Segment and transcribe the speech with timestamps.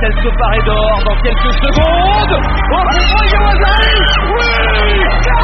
[0.00, 2.34] va-t-elle se parer d'or dans quelques secondes.
[2.72, 3.92] Oh, oh Yawazai
[4.32, 4.48] Oui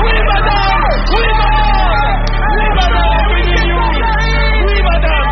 [0.03, 0.85] Oui, madame.
[1.13, 2.25] Oui, madame.
[2.57, 3.25] Oui, madame.
[3.31, 3.87] Oui, Liliou
[4.67, 5.27] Oui, madame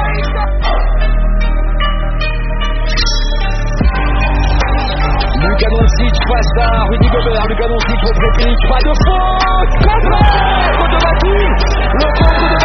[6.28, 7.46] face à Rudy Gobert.
[7.48, 8.62] Lucas Doncic contre-pique.
[8.68, 11.50] Pas de faute Contre de Batum
[11.94, 12.63] Le contre de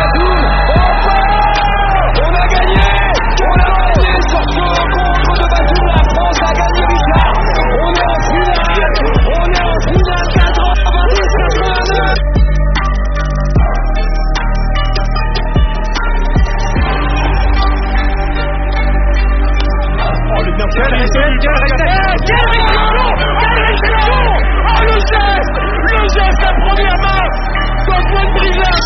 [20.80, 24.24] quelle réception réception réception réception
[24.70, 25.58] Oh, le geste
[25.92, 27.26] Le geste première main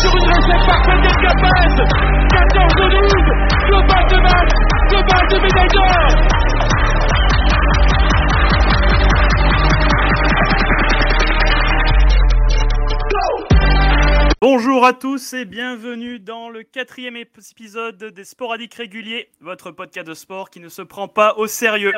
[0.00, 1.78] sur une recette parfaite d'Escapade
[2.34, 3.14] 14 de 12
[3.68, 4.52] Deux balles de match
[4.90, 6.04] Deux balles de médaille d'or
[14.46, 20.12] Bonjour à tous et bienvenue dans le quatrième épisode des Sporadiques Réguliers, votre podcast de
[20.12, 21.94] sport qui ne se prend pas au sérieux.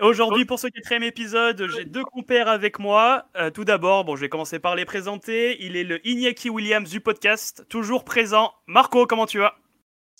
[0.00, 3.24] Aujourd'hui, pour ce quatrième épisode, j'ai deux compères avec moi.
[3.34, 5.56] Euh, tout d'abord, bon, je vais commencer par les présenter.
[5.60, 8.52] Il est le Iñaki Williams du podcast, toujours présent.
[8.68, 9.56] Marco, comment tu vas?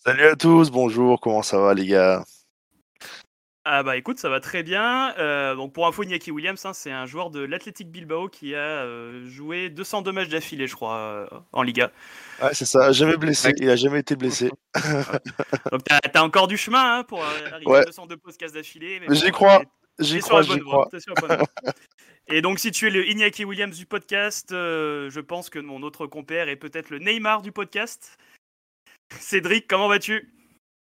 [0.04, 2.24] Salut à tous, bonjour, comment ça va les gars?
[3.68, 5.12] Ah bah écoute, ça va très bien.
[5.18, 8.58] Euh, donc pour info, Iñaki Williams, hein, c'est un joueur de l'Athletic Bilbao qui a
[8.58, 11.90] euh, joué 202 matchs d'affilée, je crois, euh, en Liga.
[12.40, 14.50] Ouais, c'est ça, jamais blessé, il a jamais été blessé.
[15.72, 17.80] Donc t'as as encore du chemin hein, pour arriver Ouais.
[17.80, 19.00] à 202 podcasts d'affilée.
[19.00, 19.62] mais J'y bon, crois,
[19.98, 20.60] J'y crois, j'y.
[22.28, 25.82] Et donc si tu es le Iñaki Williams du podcast, euh, je pense que mon
[25.82, 28.16] autre compère est peut-être le Neymar du podcast.
[29.18, 30.32] Cédric, comment vas-tu?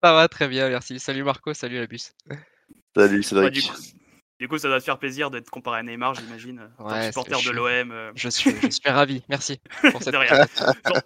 [0.02, 0.98] Ça va très bien, merci.
[1.00, 2.12] Salut Marco, salut la bus.
[2.96, 3.68] Salut Ouais, du, coup,
[4.40, 6.68] du coup, ça doit te faire plaisir d'être comparé à Neymar, j'imagine.
[6.78, 7.90] que Ouais, supporter de je- l'OM.
[7.92, 9.60] euh, Je suis, je suis ravi, merci
[9.92, 10.46] pour cette de rien.
[10.54, 11.02] Sur-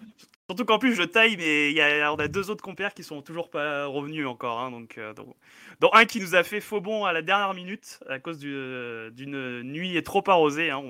[0.50, 3.02] Surtout qu'en plus je taille, mais il y a, on a deux autres compères qui
[3.04, 4.60] sont toujours pas revenus encore.
[4.60, 5.34] hein, donc, euh, donc-
[5.80, 8.52] dont un qui nous a fait faux bon à la dernière minute à cause du-
[8.54, 10.70] euh, d'une nuit trop arrosée.
[10.70, 10.82] hein,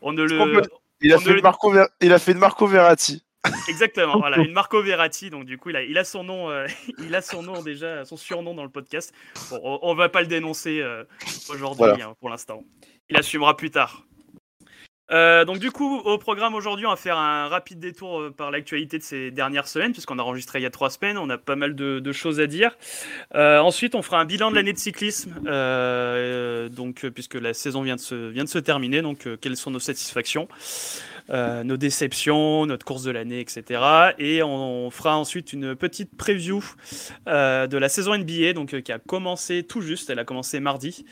[0.00, 0.62] on, ne le.
[1.02, 3.22] Il a, on fait le Marco Ver- il a fait une Marco Verratti.
[3.68, 5.30] Exactement, voilà, une Marco Verratti.
[5.30, 6.66] Donc du coup, il a, il a son nom, euh,
[6.98, 9.14] il a son nom déjà, son surnom dans le podcast.
[9.50, 11.04] Bon, on, on va pas le dénoncer euh,
[11.48, 12.04] aujourd'hui Voilà.
[12.06, 12.62] hein, pour l'instant.
[13.08, 14.04] Il assumera plus tard.
[15.12, 18.96] Euh, donc du coup, au programme aujourd'hui, on va faire un rapide détour par l'actualité
[18.98, 21.56] de ces dernières semaines, puisqu'on a enregistré il y a trois semaines, on a pas
[21.56, 22.76] mal de, de choses à dire.
[23.34, 27.82] Euh, ensuite, on fera un bilan de l'année de cyclisme, euh, donc puisque la saison
[27.82, 30.46] vient de se, vient de se terminer, donc quelles sont nos satisfactions?
[31.28, 33.80] Euh, nos déceptions, notre course de l'année, etc.
[34.18, 36.64] Et on, fera ensuite une petite preview
[37.28, 40.10] euh, de la saison NBA, donc euh, qui a commencé tout juste.
[40.10, 41.04] Elle a commencé mardi,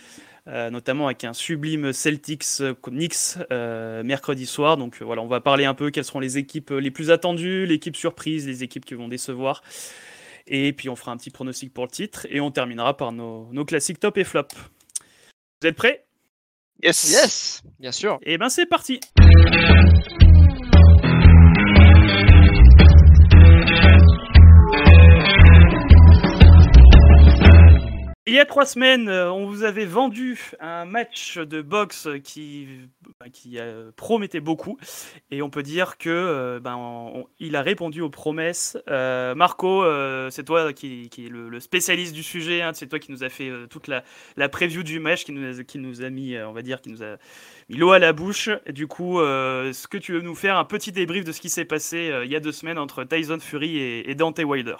[0.46, 4.76] notamment avec un sublime Celtics Knicks mercredi soir.
[4.76, 7.96] Donc voilà, on va parler un peu quelles seront les équipes les plus attendues, l'équipe
[7.96, 9.62] surprise, les équipes qui vont décevoir.
[10.46, 13.48] Et puis on fera un petit pronostic pour le titre et on terminera par nos,
[13.52, 14.48] nos classiques top et flop.
[15.60, 16.07] Vous êtes prêts?
[16.82, 17.10] Yes.
[17.10, 18.18] Yes, bien sûr.
[18.22, 19.00] Eh ben c'est parti
[28.28, 32.68] Il y a trois semaines, euh, on vous avait vendu un match de boxe qui,
[33.18, 33.24] bah,
[33.56, 34.76] euh, promettait beaucoup.
[35.30, 38.76] Et on peut dire que euh, ben, il a répondu aux promesses.
[38.86, 39.82] Marco,
[40.30, 42.60] c'est toi qui, qui est le, spécialiste du sujet.
[42.60, 44.04] hein, c'est toi qui nous a fait toute la,
[44.36, 45.32] la preview du match, qui
[45.78, 47.16] nous a, mis, on va dire, qui nous a
[47.70, 48.50] mis l'eau à la bouche.
[48.66, 51.48] Et du coup, est-ce que tu veux nous faire un petit débrief de ce qui
[51.48, 54.76] s'est passé il y a deux semaines entre Tyson Fury et Dante Wilder?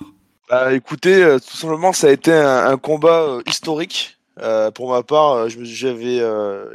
[0.48, 4.16] Bah, écoutez, euh, tout simplement, ça a été un, un combat euh, historique.
[4.41, 6.75] Euh, pour ma part, euh, j'avais euh,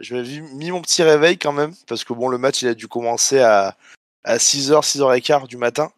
[0.54, 3.40] mis mon petit réveil quand même, parce que bon, le match il a dû commencer
[3.40, 3.78] à,
[4.26, 5.90] à 6h, 6h15 du matin,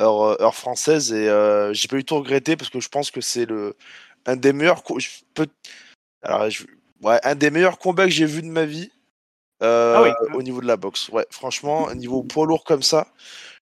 [0.00, 1.26] heure, heure française, et
[1.72, 3.76] j'ai pas eu tout regretté parce que je pense que c'est le
[4.24, 5.48] un des meilleurs co- je peux-
[6.22, 6.64] alors, je-
[7.02, 8.90] ouais, un des meilleurs combats que j'ai vu de ma vie
[9.60, 10.10] Ah oui.
[10.32, 11.10] au niveau de la boxe.
[11.10, 13.06] Ouais, franchement, un niveau poids lourd comme ça,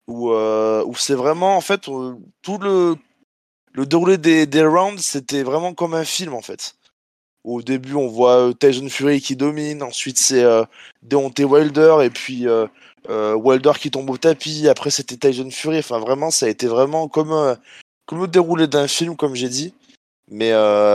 [0.08, 2.96] où, où c'est vraiment en fait tout le
[3.76, 6.76] le déroulé des, des rounds, c'était vraiment comme un film en fait.
[7.44, 10.64] Au début, on voit euh, Tyson Fury qui domine, ensuite c'est euh,
[11.04, 12.66] Deontay Wilder, et puis euh,
[13.10, 15.80] euh, Wilder qui tombe au tapis, après c'était Tyson Fury.
[15.80, 17.56] Enfin, vraiment, ça a été vraiment comme, euh,
[18.08, 19.74] comme le déroulé d'un film, comme j'ai dit.
[20.32, 20.54] Mais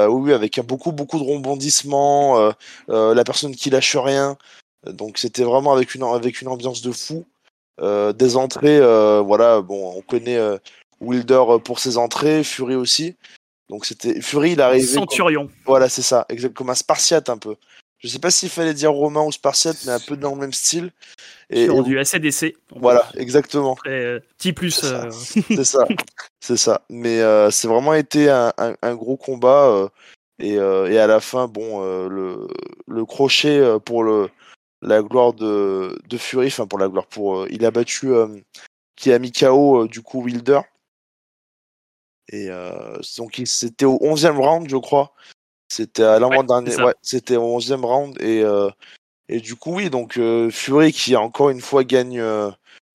[0.09, 2.53] oui, avec beaucoup, beaucoup de rebondissements,
[2.88, 4.37] la personne qui lâche rien.
[4.85, 7.25] Donc c'était vraiment avec une, avec une ambiance de fou.
[7.81, 10.37] Des entrées, euh, voilà, bon, on connaît
[11.00, 13.17] Wilder pour ses entrées, Fury aussi.
[13.69, 14.85] Donc c'était Fury, il arrivait.
[14.87, 15.50] comme- Centurion.
[15.64, 17.56] Voilà, c'est ça, exact comme un Spartiate un peu.
[17.99, 20.52] Je sais pas s'il fallait dire romain ou Spartiate, mais un peu dans le même
[20.52, 20.91] style.
[21.50, 22.56] Et, sur et du ACDC.
[22.76, 23.73] voilà, exactement.
[23.75, 24.70] Après, euh, petit plus.
[24.70, 25.05] C'est ça.
[25.05, 25.11] euh,
[25.50, 25.85] c'est ça,
[26.41, 26.82] c'est ça.
[26.88, 29.88] Mais euh, c'est vraiment été un, un- un gros combat euh,
[30.38, 32.49] et, euh, et à la fin, bon, euh, le,
[32.88, 34.31] le crochet euh, pour le
[34.82, 38.29] la gloire de, de Fury, enfin pour la gloire, pour euh, il a battu euh,
[38.97, 40.61] qui a mis KO euh, du coup Wilder.
[42.31, 45.12] Et euh, donc c'était au 11e round, je crois.
[45.69, 48.71] C'était à l'avant-dernier, ouais, c'était au 11e round et euh,
[49.29, 52.50] et du coup oui, donc euh, Fury qui encore une fois gagne euh,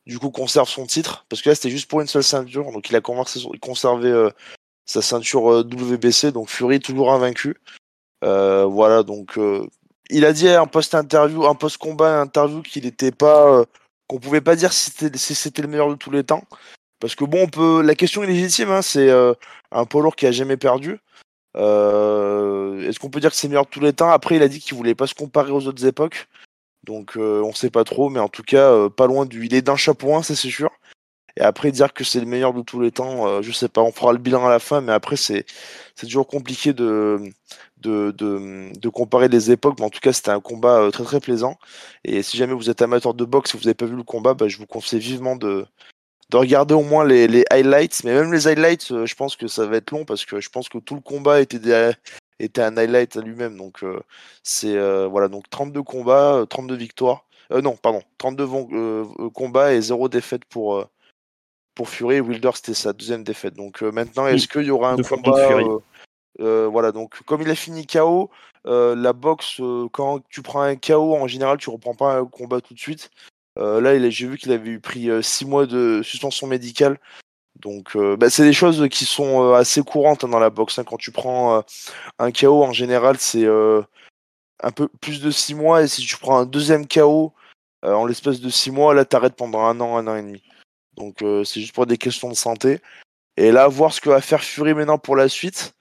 [0.05, 1.25] du coup conserve son titre.
[1.29, 4.29] Parce que là c'était juste pour une seule ceinture donc il a conservé, euh,
[4.85, 7.55] sa ceinture euh, WBC donc Fury toujours invaincu.
[8.23, 9.67] Euh, voilà donc euh,
[10.09, 13.65] il a dit un post interview un post combat interview qu'il n'était pas euh,
[14.07, 16.43] qu'on pouvait pas dire si c'était si c'était le meilleur de tous les temps
[16.99, 19.33] parce que bon on peut la question est légitime hein, c'est euh,
[19.71, 20.99] un poids lourd qui a jamais perdu
[21.57, 24.11] Euh, est-ce qu'on peut dire que c'est le meilleur de tous les temps?
[24.11, 26.27] Après il a dit qu'il voulait pas se comparer aux autres époques
[26.85, 29.45] donc euh, on sait pas trop, mais en tout cas euh, pas loin du.
[29.45, 30.69] Il est d'un chapeau 1, ça c'est sûr.
[31.37, 33.81] Et après dire que c'est le meilleur de tous les temps, euh, je sais pas.
[33.81, 35.45] On fera le bilan à la fin, mais après c'est
[35.99, 37.19] toujours compliqué de
[37.77, 39.77] de, de de comparer les époques.
[39.79, 41.57] Mais en tout cas c'était un combat euh, très très plaisant.
[42.05, 44.33] Et si jamais vous êtes amateur de boxe et vous avez pas vu le combat,
[44.33, 45.65] bah, je vous conseille vivement de
[46.29, 48.03] de regarder au moins les, les highlights.
[48.03, 50.49] Mais même les highlights, euh, je pense que ça va être long parce que je
[50.49, 51.91] pense que tout le combat était des-
[52.39, 53.57] était un highlight à lui-même.
[53.57, 53.99] Donc euh,
[54.43, 57.25] c'est euh, voilà donc 32 combats, euh, 32 victoires.
[57.51, 60.87] Euh, non, pardon, 32 von- euh, euh, combats et 0 défaite pour
[61.75, 62.21] pour Fury.
[62.21, 63.53] Wilder c'était sa deuxième défaite.
[63.53, 65.37] Donc maintenant, est-ce qu'il y aura un combat
[66.39, 68.31] Voilà donc comme il a fini KO,
[68.65, 69.61] la boxe
[69.91, 73.11] quand tu prends un KO en général, tu reprends pas un combat tout de suite.
[73.57, 76.99] Euh, là, j'ai vu qu'il avait eu pris 6 mois de suspension médicale.
[77.55, 80.77] Donc, euh, bah, c'est des choses qui sont euh, assez courantes hein, dans la boxe.
[80.77, 80.83] hein.
[80.83, 81.61] Quand tu prends euh,
[82.19, 83.81] un KO, en général, c'est euh,
[84.61, 85.83] un peu plus de 6 mois.
[85.83, 87.33] Et si tu prends un deuxième KO
[87.85, 90.43] euh, en l'espace de 6 mois, là, t'arrêtes pendant un an, un an et demi.
[90.95, 92.81] Donc, euh, c'est juste pour des questions de santé.
[93.37, 95.73] Et là, voir ce que va faire Fury maintenant pour la suite.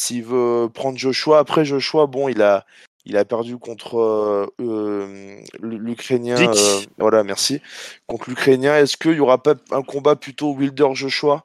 [0.00, 1.38] S'il veut prendre Joshua.
[1.38, 2.66] Après, Joshua, bon, il a,
[3.04, 6.36] il a perdu contre euh, euh, l'Ukrainien.
[6.54, 7.60] Euh, voilà, merci.
[8.06, 8.76] Contre l'Ukrainien.
[8.76, 11.44] Est-ce qu'il y aura pas un combat plutôt Wilder-Joshua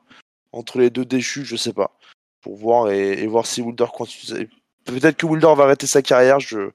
[0.51, 1.45] entre les deux déchus?
[1.45, 1.91] Je sais pas.
[2.41, 4.49] Pour voir et, et voir si Wilder continue.
[4.85, 6.39] Peut-être que Wilder va arrêter sa carrière.
[6.39, 6.69] Je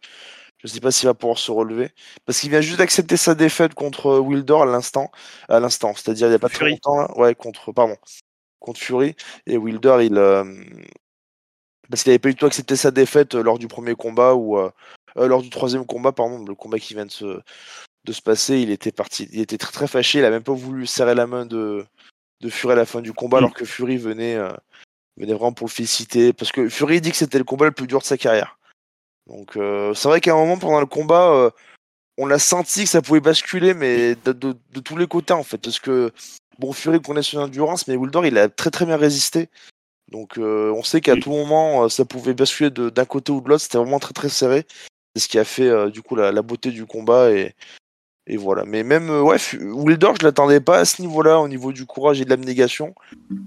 [0.58, 1.90] je sais pas s'il va pouvoir se relever.
[2.24, 5.10] Parce qu'il vient juste d'accepter sa défaite contre Wilder à l'instant.
[5.48, 5.92] À l'instant.
[5.94, 6.70] C'est-à-dire il y a pas très Fury.
[6.72, 6.98] longtemps.
[6.98, 7.10] là.
[7.16, 7.72] Ouais, contre.
[7.72, 7.96] Pardon.
[8.60, 9.16] Contre Fury.
[9.46, 10.18] Et Wilder, il.
[10.18, 10.44] euh,
[11.92, 14.56] parce qu'il avait pas du tout accepté sa défaite euh, lors du premier combat ou
[14.58, 14.70] euh,
[15.18, 17.38] euh, lors du troisième combat, pardon, le combat qui vient de se,
[18.04, 20.54] de se passer, il était parti, il était très très fâché, il a même pas
[20.54, 21.84] voulu serrer la main de,
[22.40, 23.44] de Fury à la fin du combat, Mm.
[23.44, 24.50] alors que Fury venait, euh,
[25.18, 27.86] venait vraiment pour le féliciter, parce que Fury dit que c'était le combat le plus
[27.86, 28.58] dur de sa carrière.
[29.26, 31.52] Donc euh, c'est vrai qu'à un moment pendant le combat,
[32.16, 35.42] on a senti que ça pouvait basculer, mais de, de- de tous les côtés en
[35.42, 36.10] fait, parce que
[36.58, 39.50] bon Fury connaît son endurance, mais Wilder il a très très bien résisté.
[40.12, 41.20] Donc euh, on sait qu'à Oui.
[41.20, 44.12] tout moment euh, ça pouvait basculer de- d'un côté ou de l'autre, c'était vraiment très
[44.12, 44.66] très serré.
[45.16, 47.54] C'est ce qui a fait euh, du coup la, la beauté du combat et,
[48.26, 48.64] et voilà.
[48.64, 52.20] Mais même euh, ouais, Wilder, je l'attendais pas à ce niveau-là, au niveau du courage
[52.20, 52.94] et de l'abnégation.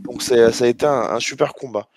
[0.04, 1.88] Donc ça, ça a été un, un super combat.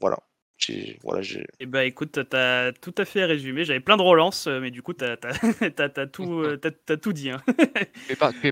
[0.00, 0.18] Voilà.
[0.58, 3.64] J'ai voilà, j'ai Eh bah écoute, t'as tout à fait résumé.
[3.64, 5.16] J'avais plein de relances, mais du coup, t'as
[6.12, 7.30] tout, t'as tout dit.
[7.30, 7.42] hein.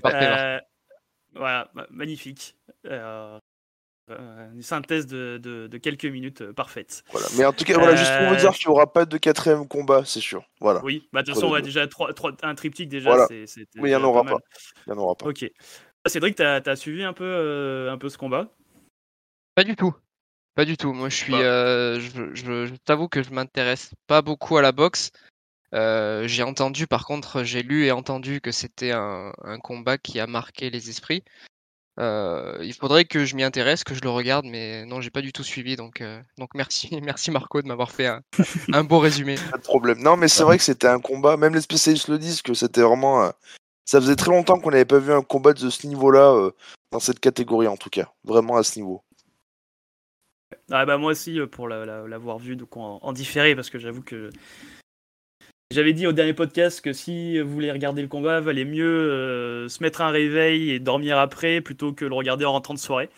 [0.05, 0.59] Euh,
[1.33, 2.55] voilà, ma- magnifique.
[2.85, 3.39] Euh,
[4.07, 7.03] une synthèse de, de- de quelques minutes euh, parfaite.
[7.11, 7.27] voilà.
[7.37, 9.17] Mais en tout cas, voilà, juste pour vous Euh, dire qu'il n'y aura pas de
[9.17, 10.43] quatrième combat, c'est sûr.
[10.61, 10.83] Voilà.
[10.83, 11.65] Oui, bah de toute façon, ouais, deux.
[11.65, 13.09] déjà trois, trois- un triptyque déjà.
[13.09, 13.27] Voilà.
[13.29, 13.45] Mais
[13.75, 14.37] il n'y en aura pas.
[14.85, 15.25] Il n'y en aura pas.
[15.27, 15.49] Ok.
[16.07, 18.47] Cédric, t'as as suivi un peu, euh, un peu ce combat?
[19.55, 19.95] Pas du tout.
[20.53, 20.93] Pas du tout.
[20.93, 21.31] Moi, je suis.
[21.31, 21.39] Bah.
[21.39, 25.09] euh, je je- je t'avoue que je m'intéresse pas beaucoup à la boxe.
[25.73, 30.19] Euh, j'ai entendu, par contre, j'ai lu et entendu que c'était un, un combat qui
[30.19, 31.23] a marqué les esprits.
[31.97, 35.21] Euh, il faudrait que je m'y intéresse, que je le regarde, mais non, j'ai pas
[35.21, 35.75] du tout suivi.
[35.77, 38.21] Donc, euh, donc merci, merci Marco de m'avoir fait un,
[38.73, 39.35] un beau résumé.
[39.51, 39.99] Pas de problème.
[40.01, 41.37] Non, mais c'est vrai que c'était un combat.
[41.37, 43.23] Même les spécialistes le disent que c'était vraiment.
[43.23, 43.29] euh,
[43.85, 46.51] Ça faisait très longtemps qu'on n'avait pas vu un combat de ce niveau-là euh,
[46.91, 48.11] dans cette catégorie en tout cas.
[48.25, 49.01] Vraiment à ce niveau.
[50.71, 53.79] Ah bah moi aussi pour la- la- l'avoir vu donc en, en différé parce que
[53.79, 54.29] j'avoue que
[55.71, 59.67] j'avais dit au dernier podcast que si vous voulez regarder le combat, valait mieux euh,
[59.67, 63.09] se mettre un réveil et dormir après plutôt que le regarder en rentrant de soirée.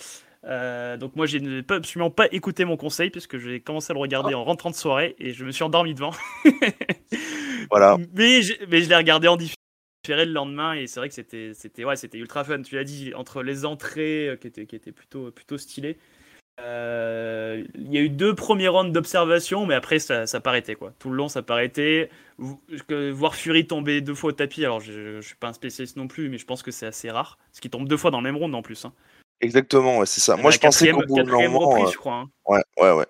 [0.45, 4.33] Euh, donc moi j'ai absolument pas écouté mon conseil puisque j'ai commencé à le regarder
[4.33, 6.11] en rentrant de soirée et je me suis endormi devant.
[7.69, 7.97] Voilà.
[8.13, 8.39] Mais,
[8.69, 12.45] mais je l'ai regardé en différé le lendemain et c'est vrai que c'était ouais ultra
[12.45, 12.61] fun.
[12.61, 15.97] Tu l'as dit entre les entrées euh, qui étaient qui étaient plutôt plutôt stylées
[16.59, 20.91] Euh, il y a eu deux premiers rounds d'observation, mais après ça, ça paraîtait quoi.
[20.97, 22.09] Tout le long ça paraîtait.
[22.39, 26.07] Voir Fury tomber deux fois au tapis, alors je, je suis pas un spécialiste non
[26.07, 27.37] plus, mais je pense que c'est assez rare.
[27.51, 28.85] Parce qu'il tombe deux fois dans le même round en plus.
[28.85, 28.93] Hein.
[29.39, 30.35] Exactement, ouais, c'est ça.
[30.35, 31.59] Moi je pensais qu'au bout d'un moment.
[31.59, 32.15] Reprise, je crois.
[32.15, 32.29] Hein.
[32.47, 33.05] Ouais, ouais, ouais.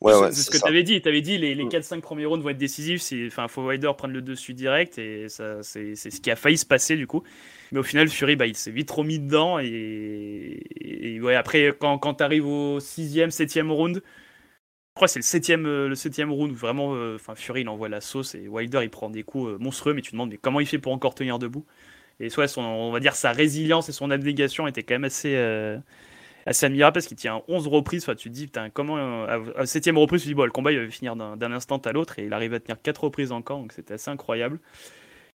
[0.00, 1.00] Ouais, ouais, c'est ce que tu avais dit.
[1.02, 2.00] Tu avais dit les, les 4-5 mm.
[2.00, 3.12] premiers rounds vont être décisifs.
[3.26, 6.96] Enfin, faut Wilder prendre le dessus direct et c'est ce qui a failli se passer
[6.96, 7.22] du coup.
[7.72, 9.58] Mais au final, Fury, bah, il s'est vite remis dedans.
[9.58, 15.18] Et, ouais, après, quand, quand tu arrives au 6 septième round, je crois que c'est
[15.20, 18.80] le septième, euh, le round où vraiment, euh, Fury, il envoie la sauce et Wilder,
[18.82, 19.94] il prend des coups euh, monstrueux.
[19.94, 21.66] Mais tu te demandes, mais comment il fait pour encore tenir debout?
[22.20, 25.34] Et soit, son, on va dire, sa résilience et son abnégation étaient quand même assez
[26.46, 28.04] assez admirable parce qu'il tient 11 reprises.
[28.04, 29.24] Enfin, tu te dis, comment.
[29.24, 31.92] À, 7 reprise, tu te dis, bon, le combat, il va finir d'un instant à
[31.92, 34.58] l'autre et il arrive à tenir 4 reprises encore, donc c'était assez incroyable.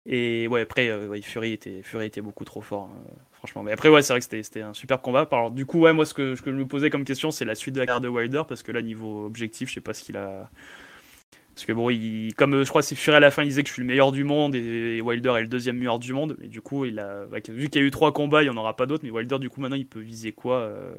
[0.08, 3.64] Et ouais, après, euh, Fury, était, Fury était beaucoup trop fort, hein, franchement.
[3.64, 5.28] Mais après, ouais, c'est vrai que c'était un super combat.
[5.32, 7.46] Alors, du coup, ouais, moi, ce que, ce que je me posais comme question, c'est
[7.46, 9.94] la suite de la carte de Wilder, parce que là, niveau objectif, je sais pas
[9.94, 10.50] ce qu'il a.
[11.56, 13.48] Parce que bon, il, comme euh, je crois que c'est Fury à la fin, il
[13.48, 16.12] disait que je suis le meilleur du monde et, Wilder est le deuxième meilleur du
[16.12, 16.36] monde.
[16.40, 18.52] Mais du coup, il a, bah, vu qu'il y a eu trois combats, il n'y
[18.52, 19.06] en aura pas d'autres.
[19.06, 20.94] Mais Wilder, du coup, maintenant, il peut viser quoi euh,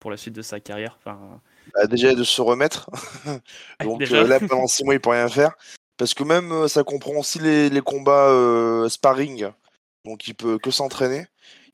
[0.00, 0.98] pour la suite de sa carrière?
[0.98, 1.40] Enfin...
[1.74, 2.90] Bah, déjà de se remettre.
[3.84, 5.52] Donc là, pendant six mois, il peut rien faire.
[5.96, 9.50] Parce que même euh, ça comprend aussi les, les combats euh, sparring.
[10.04, 11.26] Donc il peut que s'entraîner.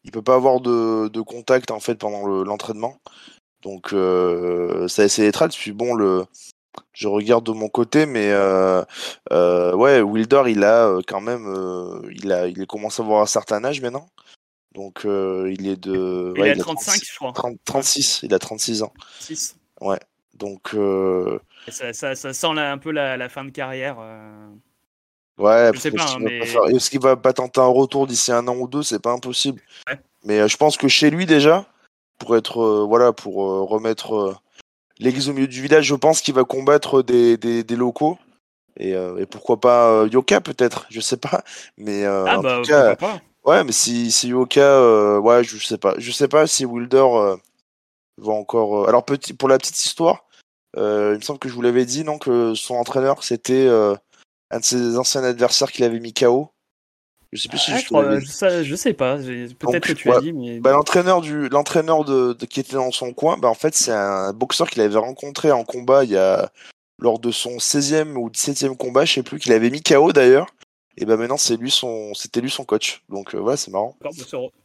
[0.05, 3.00] Il peut pas avoir de, de contact en fait pendant l'entraînement.
[3.62, 6.25] Donc euh, ça essaie d'être Puis bon, le,
[7.00, 8.85] je regarde de mon côté, mais euh,
[9.33, 11.47] euh, ouais, Wilder, il a euh, quand même,
[12.12, 14.07] il a, il commencé à avoir un certain âge maintenant.
[14.75, 16.35] Donc il est de.
[16.37, 17.33] Il, a 35, je crois.
[17.64, 18.92] 36, il a 36 ans.
[19.19, 19.57] 6.
[19.80, 19.99] Ouais.
[20.35, 20.76] Donc
[21.69, 23.97] ça, ça, ça, sent un peu la, la, fin de carrière.
[25.38, 26.04] Ouais, je sais pas.
[26.04, 26.40] Hein, mais...
[26.40, 29.62] Est-ce qu'il va pas tenter un retour d'ici un an ou deux C'est pas impossible.
[30.25, 31.64] Mais je pense que chez lui déjà,
[32.19, 34.38] pour être voilà, pour remettre
[35.00, 38.19] l'église au milieu du village, je pense qu'il va combattre des, des, des locaux.
[38.78, 41.42] Et, et, pourquoi pas Yoka peut-être, je sais pas.
[41.76, 43.21] Mais ah en bah, tout cas, pas.
[43.45, 47.04] ouais, mais si, si Yoka, ouais, je sais pas, je sais pas si Wilder
[48.19, 48.88] va encore.
[48.88, 50.25] alors petit, pour la petite histoire,
[50.76, 53.95] euh, il me semble que je vous l'avais dit, non, que son entraîneur, c'était euh,
[54.50, 56.50] un de ses anciens adversaires qu'il avait mis KO.
[57.33, 60.21] Je sais plus si ah, je, crois, je, je, sais pas, peut-être que tu as
[60.21, 60.33] dit.
[60.33, 60.59] Mais...
[60.59, 64.33] Bah, l'entraîneur du l'entraîneur de, qui était dans son coin, bah, en fait c'est un
[64.33, 66.51] boxeur qu'il avait rencontré en combat il y a
[66.99, 70.49] lors de son 16e ou 17e combat, je sais plus, qu'il avait mis KO d'ailleurs.
[70.97, 73.03] Et bah maintenant c'est lui son c'était lui son coach.
[73.09, 73.97] Donc euh, voilà, c'est marrant.
[74.03, 74.11] Bah,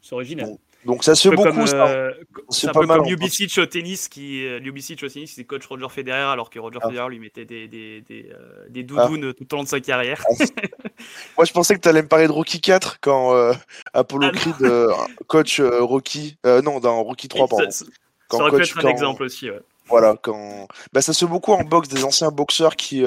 [0.01, 0.47] c'est original.
[0.47, 0.59] Donc
[1.01, 1.49] ça se fait beaucoup.
[1.49, 1.87] Comme, ça.
[1.87, 2.13] Euh,
[2.49, 5.65] c'est un peu mal, comme Ljubicic au tennis, qui euh, Ljubicic au tennis, c'est coach
[5.65, 6.87] Roger Federer, alors que Roger ah.
[6.87, 9.33] Federer lui mettait des, des, des, euh, des doudounes ah.
[9.33, 10.23] tout au long de sa carrière.
[10.29, 10.43] Ah,
[11.37, 13.53] Moi, je pensais que tu allais me parler de Rocky 4 quand
[13.93, 14.87] Apollo ah, Creed
[15.27, 17.69] coach Rocky, non, dans Rocky 3, pardon.
[17.69, 17.85] Ça,
[18.27, 18.89] quand ça aurait coach, pu être un quand...
[18.89, 19.49] exemple aussi.
[19.49, 19.59] Ouais.
[19.87, 23.03] Voilà, quand bah, ça se fait beaucoup en boxe, des anciens boxeurs qui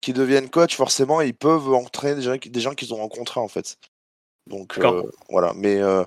[0.00, 3.48] qui deviennent coach, forcément, ils peuvent entraîner des gens, des gens qu'ils ont rencontrés en
[3.48, 3.76] fait.
[4.50, 6.02] Donc euh, voilà, mais euh,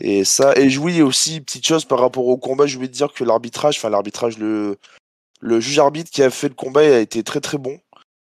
[0.00, 3.12] et ça et oui aussi petite chose par rapport au combat, je voulais te dire
[3.12, 4.76] que l'arbitrage, enfin l'arbitrage, le
[5.40, 7.78] le juge arbitre qui a fait le combat a été très très bon.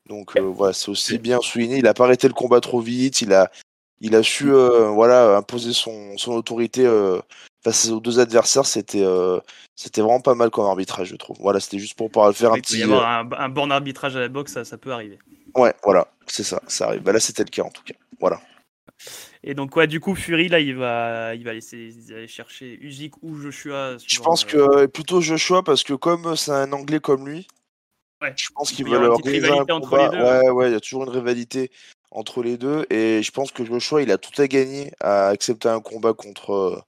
[0.07, 1.77] Donc euh, voilà, c'est aussi bien souligné.
[1.77, 3.21] Il a pas arrêté le combat trop vite.
[3.21, 3.51] Il a
[3.99, 6.89] il a su voilà imposer son son autorité
[7.61, 8.65] face aux deux adversaires.
[8.65, 9.05] C'était
[9.75, 11.35] c'était vraiment pas mal comme arbitrage, je trouve.
[11.41, 12.75] Voilà, c'était juste pour pouvoir faire un petit.
[12.75, 15.19] Il y avoir un, un, bon arbitrage à la boxe, ça, ça peut arriver.
[15.53, 17.01] Ouais, voilà, c'est ça, ça arrive.
[17.01, 17.95] Bah là, c'était le cas en tout cas.
[18.21, 18.39] Voilà.
[19.43, 23.24] Et donc, quoi, du coup, Fury, là, il va, il va laisser aller chercher Usyk
[23.24, 23.96] ou Joshua.
[24.05, 27.48] Je pense que plutôt Joshua, parce que comme c'est un Anglais comme lui,
[28.22, 28.34] ouais.
[28.36, 30.24] je pense qu'il va leur rivalité entre les deux.
[30.24, 31.72] Ouais, ouais, il y a toujours une rivalité
[32.12, 32.86] entre les deux.
[32.89, 36.84] Et je pense que Joshua, il a tout à gagner à accepter un combat contre,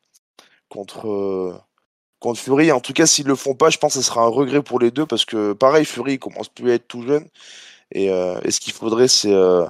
[0.68, 1.64] contre,
[2.20, 2.74] contre Fury.
[2.74, 4.80] En tout cas, s'ils le font pas, je pense que ce sera un regret pour
[4.80, 7.30] les deux, parce que pareil, Fury, il commence plus à être tout jeune.
[7.94, 9.66] Et, euh, et ce qu'il faudrait, c'est euh,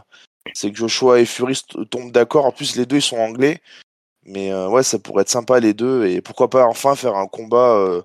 [0.53, 2.45] c'est que Joshua et Fury tombent d'accord.
[2.45, 3.61] En plus, les deux ils sont anglais.
[4.23, 6.05] Mais euh, ouais, ça pourrait être sympa les deux.
[6.05, 7.75] Et pourquoi pas enfin faire un combat.
[7.77, 8.01] Euh,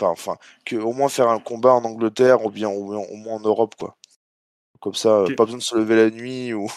[0.00, 3.74] enfin, que, au moins faire un combat en Angleterre ou bien au, moins en Europe,
[3.78, 3.96] quoi.
[4.80, 6.68] Comme ça, euh, pas besoin de se lever la nuit ou,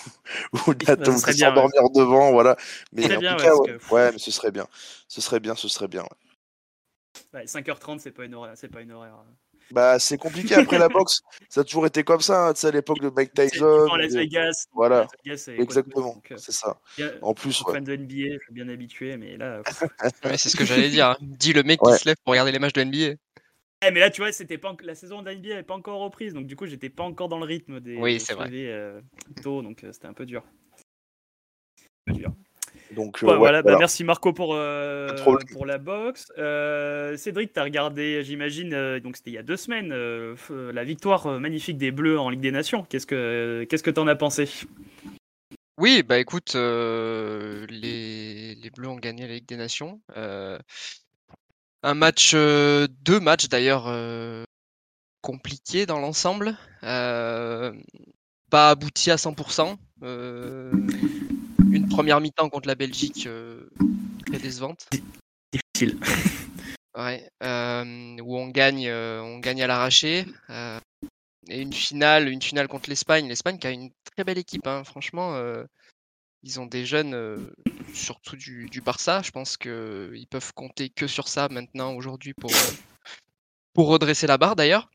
[0.68, 2.56] ou d'attendre de s'endormir devant, voilà.
[2.94, 3.56] Mais en tout cas,
[3.92, 4.68] ouais, mais ce serait bien.
[5.08, 6.04] Ce serait bien, ce serait bien.
[7.34, 7.46] Ouais.
[7.46, 8.54] 5h30, c'est pas une horaire.
[8.56, 9.18] C'est pas une horaire.
[9.72, 11.22] Bah, c'est compliqué après la boxe.
[11.50, 13.88] Ça a toujours été comme ça, hein, tu sais, à l'époque de Mike Tyson.
[13.98, 14.66] Las Vegas.
[14.74, 15.08] Voilà.
[15.26, 16.80] Las Vegas, Exactement, euh, c'est ça.
[17.22, 17.74] En plus, ouais.
[17.74, 19.62] fan de NBA, je suis bien habitué, mais là.
[20.24, 21.08] ouais, c'est ce que j'allais dire.
[21.08, 21.18] Hein.
[21.22, 23.16] Dis le mec qui se lève pour regarder les matchs de NBA.
[23.86, 26.34] Eh, mais là, tu vois, c'était pas la saison de NBA n'avait pas encore reprise,
[26.34, 27.98] donc du coup, j'étais pas encore dans le rythme des.
[27.98, 28.50] Oui, c'est vrai.
[28.52, 29.02] Euh,
[29.44, 30.44] tôt, donc euh, c'était un peu dur.
[32.08, 32.34] Un peu dur.
[32.92, 33.80] Donc, euh, Ouais, ouais, voilà, bah, voilà.
[33.80, 35.10] merci Marco pour, euh,
[35.52, 36.32] pour la boxe.
[36.38, 40.36] Euh, Cédric, tu as regardé, j'imagine, euh, donc c'était il y a deux semaines, euh,
[40.72, 42.84] la victoire magnifique des Bleus en Ligue des Nations.
[42.90, 44.48] Qu'est-ce que qu'est-ce que t'en as pensé?
[45.78, 50.00] Oui, bah écoute, euh, les, les Bleus ont gagné la Ligue des Nations.
[50.16, 50.58] euh,
[51.84, 54.44] un match, euh, deux matchs d'ailleurs euh,
[55.22, 56.56] compliqués dans l'ensemble.
[56.84, 57.74] euh,
[58.50, 59.76] pas abouti à 100%.
[61.96, 63.70] Première mi-temps contre la Belgique euh,
[64.26, 64.88] très décevante.
[65.52, 66.00] Difficile.
[66.98, 70.26] Ouais, euh, où on gagne, euh, on gagne à l'arraché.
[71.50, 73.28] et une finale, une finale contre l'Espagne.
[73.28, 75.38] L'Espagne qui a une très belle équipe, hein, franchement.
[76.42, 77.52] ils ont des jeunes, euh,
[77.94, 79.22] surtout du, du Barça.
[79.24, 82.72] Je pense qu'ils peuvent compter que sur ça maintenant, aujourd'hui, pour, euh,
[83.74, 84.90] pour redresser la barre d'ailleurs.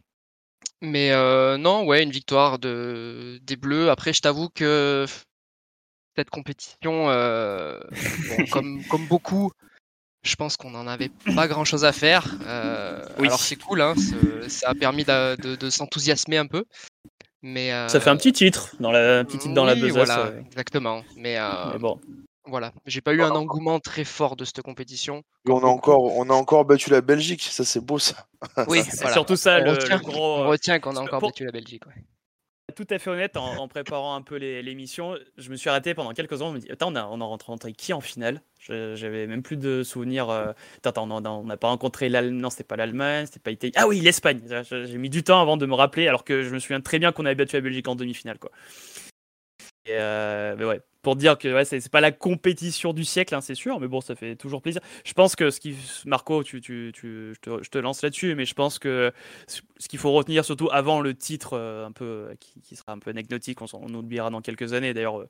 [0.80, 3.90] Mais euh, non, ouais, une victoire de, des Bleus.
[3.90, 5.04] Après, je t'avoue que
[6.16, 7.78] cette compétition, euh,
[8.28, 9.50] bon, comme, comme beaucoup,
[10.22, 12.26] je pense qu'on n'en avait pas grand chose à faire.
[12.46, 13.28] Euh, Oui.
[13.28, 13.94] Alors c'est cool, hein,
[14.48, 16.64] ça a permis de, de s'enthousiasmer un peu.
[17.42, 19.92] Mais, Ça fait un euh, petit titre dans la un petit titre dans la besace.
[19.94, 21.02] Voilà, euh, exactement.
[21.16, 21.98] Mais, euh, mais bon.
[22.44, 25.22] voilà, j'ai pas eu un engouement très fort de cette compétition.
[25.48, 28.26] Et on, a encore, on a encore battu la Belgique, ça c'est beau ça.
[28.68, 29.14] Oui, C'est voilà.
[29.14, 30.36] surtout ça on le, retient, le gros.
[30.40, 31.86] on euh, retient qu'on a encore pour- battu la Belgique.
[31.86, 32.04] ouais.
[32.70, 36.42] Tout à fait honnête, en, préparant un peu l'émission, je me suis arrêté pendant quelques
[36.42, 36.50] ans.
[36.50, 38.42] Je me dis, attends, on a, on a rencontré qui en finale?
[38.60, 40.30] J'avais même plus de souvenirs.
[40.30, 40.52] euh,
[40.84, 42.40] Attends, on n'a pas rencontré l'Allemagne.
[42.40, 43.72] Non, c'était pas l'Allemagne, c'était pas l'Italie.
[43.76, 44.40] Ah oui, l'Espagne.
[44.70, 47.12] J'ai mis du temps avant de me rappeler, alors que je me souviens très bien
[47.12, 48.38] qu'on avait battu la Belgique en demi-finale,
[49.88, 53.40] euh, mais ouais, pour dire que ouais, c'est c'est pas la compétition du siècle, hein,
[53.40, 54.82] c'est sûr, mais bon, ça fait toujours plaisir.
[55.04, 55.76] Je pense que ce qui,
[56.06, 59.12] Marco, tu, tu, tu- je, te, je te lance là-dessus, mais je pense que
[59.46, 62.92] ce qu'il faut retenir surtout avant le titre euh, un peu euh, qui, qui sera
[62.92, 65.20] un peu anecdotique, on, oubliera dans quelques années d'ailleurs.
[65.20, 65.28] euh,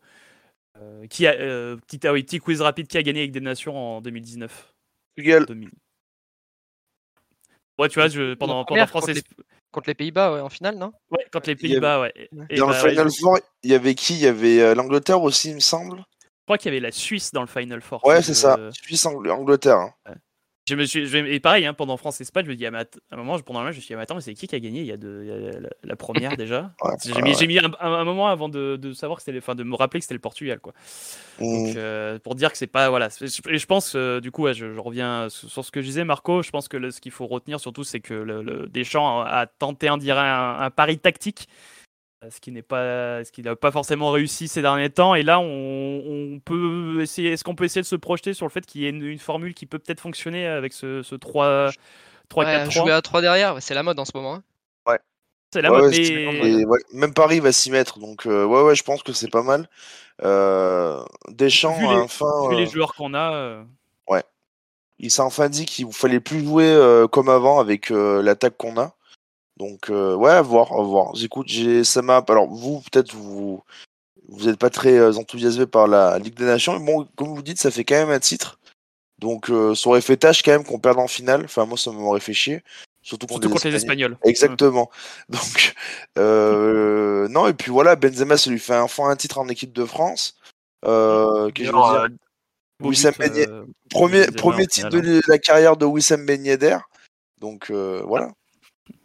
[0.79, 3.41] euh, qui a euh, petit, ah oui, petit quiz rapide qui a gagné avec des
[3.41, 4.73] nations en 2019
[5.17, 5.71] Portugal, 2000.
[7.79, 9.09] Ouais, tu vois, je, pendant, pendant France
[9.72, 10.92] contre les Pays-Bas, ouais, en finale, non?
[11.11, 12.12] Ouais, contre les avait- Pays-Bas, ouais.
[12.48, 14.14] Et dans bah, le ouais, Final Four, il y avait qui?
[14.14, 15.98] Il y avait euh, l'Angleterre aussi, il me semble.
[15.98, 18.04] je crois qu'il y avait la Suisse dans le Final Four.
[18.04, 18.59] Ouais, c'est ça.
[18.72, 19.76] Suisse, Ang- Angleterre.
[19.78, 20.14] hein.
[20.68, 23.16] Je me suis, je- et pareil, hein, pendant France-Espagne, je me dis, ah, à un
[23.16, 24.46] moment, je- pendant le match, je me suis dit, ah, mais attends, mais c'est qui
[24.46, 24.81] qui a gagné?
[24.81, 26.70] Il y a, de, il y a la, la première déjà.
[26.83, 29.75] Ouais, J'ai ouais, mis, un, moment avant de, de savoir que c'était, enfin, de me
[29.75, 30.73] rappeler que c'était le Portugal, quoi.
[31.40, 31.73] Donc, Mm.
[31.77, 33.09] euh, pour dire que c'est pas, voilà.
[33.49, 36.05] Et je pense, euh, du coup, je, je reviens sur sur ce que je disais,
[36.05, 36.42] Marco.
[36.42, 39.25] Je pense que le- ce qu'il faut retenir surtout, c'est que le, le- Deschamps a,
[39.40, 41.49] a tenté, on dirait, un, un pari tactique.
[42.24, 45.14] Euh, Ce qui n'est pas, ce qui n'a pas forcément réussi ces derniers temps.
[45.14, 45.44] Et là, on,
[46.35, 47.33] on peut essayer.
[47.33, 49.18] Est-ce qu'on peut essayer de se projeter sur le fait qu'il y ait une, une
[49.18, 51.70] formule qui peut peut-être fonctionner avec ce, ce 3
[52.28, 54.35] 3 Ouais, 4 3 Jouer à 3 derrière, ouais, c'est la mode en ce moment.
[54.35, 54.42] hein.
[55.52, 58.62] C'est la Ouais, mode, ouais, et ouais, même Paris va s'y mettre, donc euh, ouais,
[58.62, 59.68] ouais, je pense que c'est pas mal.
[60.22, 63.64] Euh, Deschamps Vu les- enfin, vu les joueurs qu'on a, euh,
[65.02, 68.56] il s'est enfin dit qu'il ne fallait plus jouer euh, comme avant avec euh, l'attaque
[68.59, 68.94] qu'on a.
[69.61, 71.14] Donc euh, ouais, à voir, à voir.
[71.14, 72.25] J'écoute, j'ai ça m'a.
[72.27, 73.62] Alors vous, peut-être vous,
[74.27, 77.42] vous n'êtes pas très euh, enthousiasmé par la Ligue des Nations, mais bon, comme vous
[77.42, 78.59] dites, ça fait quand même un titre.
[79.18, 81.42] Donc euh, ça aurait fait tâche quand même qu'on perde en finale.
[81.44, 82.62] Enfin moi, ça m'aurait fait chier.
[83.03, 84.12] Surtout contre, surtout contre les Espagnols.
[84.12, 84.31] Espagnols.
[84.31, 84.90] Exactement.
[85.29, 85.75] Donc,
[86.16, 89.85] euh, non, et puis voilà, Benzema, ça lui fait enfin un titre en équipe de
[89.85, 90.38] France.
[90.87, 92.09] Euh, que dire,
[92.81, 93.12] Wissam
[93.90, 96.79] premier, titre de la carrière de Wissam Ben Yedder.
[97.38, 98.31] Donc euh, voilà.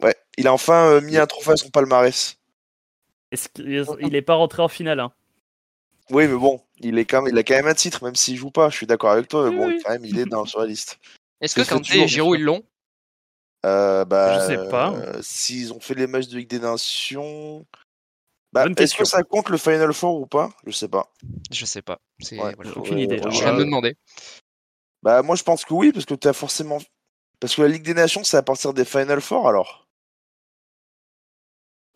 [0.02, 2.38] Ouais, il a enfin euh, mis un trophée à son palmarès.
[3.32, 5.12] Est-ce qu'il il est pas rentré en finale hein?
[6.10, 8.36] Oui, mais bon, il, est quand même, il a quand même un titre, même s'il
[8.36, 8.70] joue pas.
[8.70, 9.80] Je suis d'accord avec toi, mais bon, oui.
[9.84, 11.00] quand même, il est dans, sur la liste.
[11.40, 12.62] Est-ce C'est que toujours, et Giroud, ils l'ont?
[13.64, 14.92] Euh, bah, Je sais pas.
[14.94, 17.66] euh, S'ils ont fait les matchs de Ligue des Nations.
[18.52, 20.50] Bah, Est-ce que ça compte le Final Four ou pas?
[20.64, 21.12] Je sais pas.
[21.50, 21.98] Je sais pas.
[22.20, 22.70] C'est Ouais, voilà.
[22.76, 23.18] aucune idée.
[23.18, 23.96] faut- Je viens de euh, me demander.
[25.02, 26.78] Bah, moi, je pense que oui, parce que tu as forcément.
[27.40, 29.85] Parce que la Ligue des Nations, c'est à partir des Final Four alors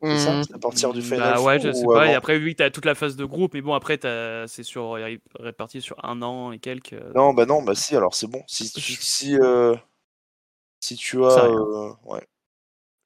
[0.02, 2.06] C'est ça C'est à partir du Final Bah ouais, je sais ou pas.
[2.08, 4.92] Et après, oui, t'as toute la phase de groupe, mais bon, après, t'as- c'est sur
[4.92, 6.94] ré- réparti sur un an et quelques.
[6.94, 8.42] euh, Non, bah non, bah si, alors c'est bon.
[8.46, 9.76] Si, tu- si, euh,
[10.80, 11.44] si tu as.
[11.44, 12.26] Euh, ouais.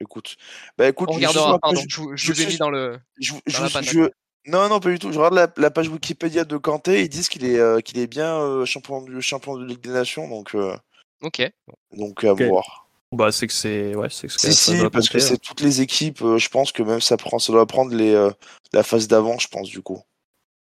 [0.01, 0.37] Écoute.
[0.77, 1.59] Bah écoute, On je regardera.
[1.59, 2.99] Pardon, page- je, vous- je je vous ai suis- mis dans le.
[3.19, 3.89] je- dans je- la je- panade.
[3.91, 4.11] je-
[4.51, 5.11] Non, non, pas du tout.
[5.11, 7.01] Je regarde la, la page Wikipédia de Kanté.
[7.03, 9.89] Ils disent qu'il est, euh, qu'il est bien euh, champion, du, champion de Ligue des
[9.91, 10.77] Nations, donc, euh,
[11.23, 11.51] Ok.
[11.97, 12.84] donc à voir.
[13.15, 13.95] Bah, c'est que c'est.
[13.95, 16.23] Ouais, c'est que Si, ça si, parce que c'est toutes les équipes.
[16.23, 18.31] euh, je pense que même ça, prend, ça doit prendre les, euh,
[18.73, 20.03] la phase d'avant, je pense, du coup.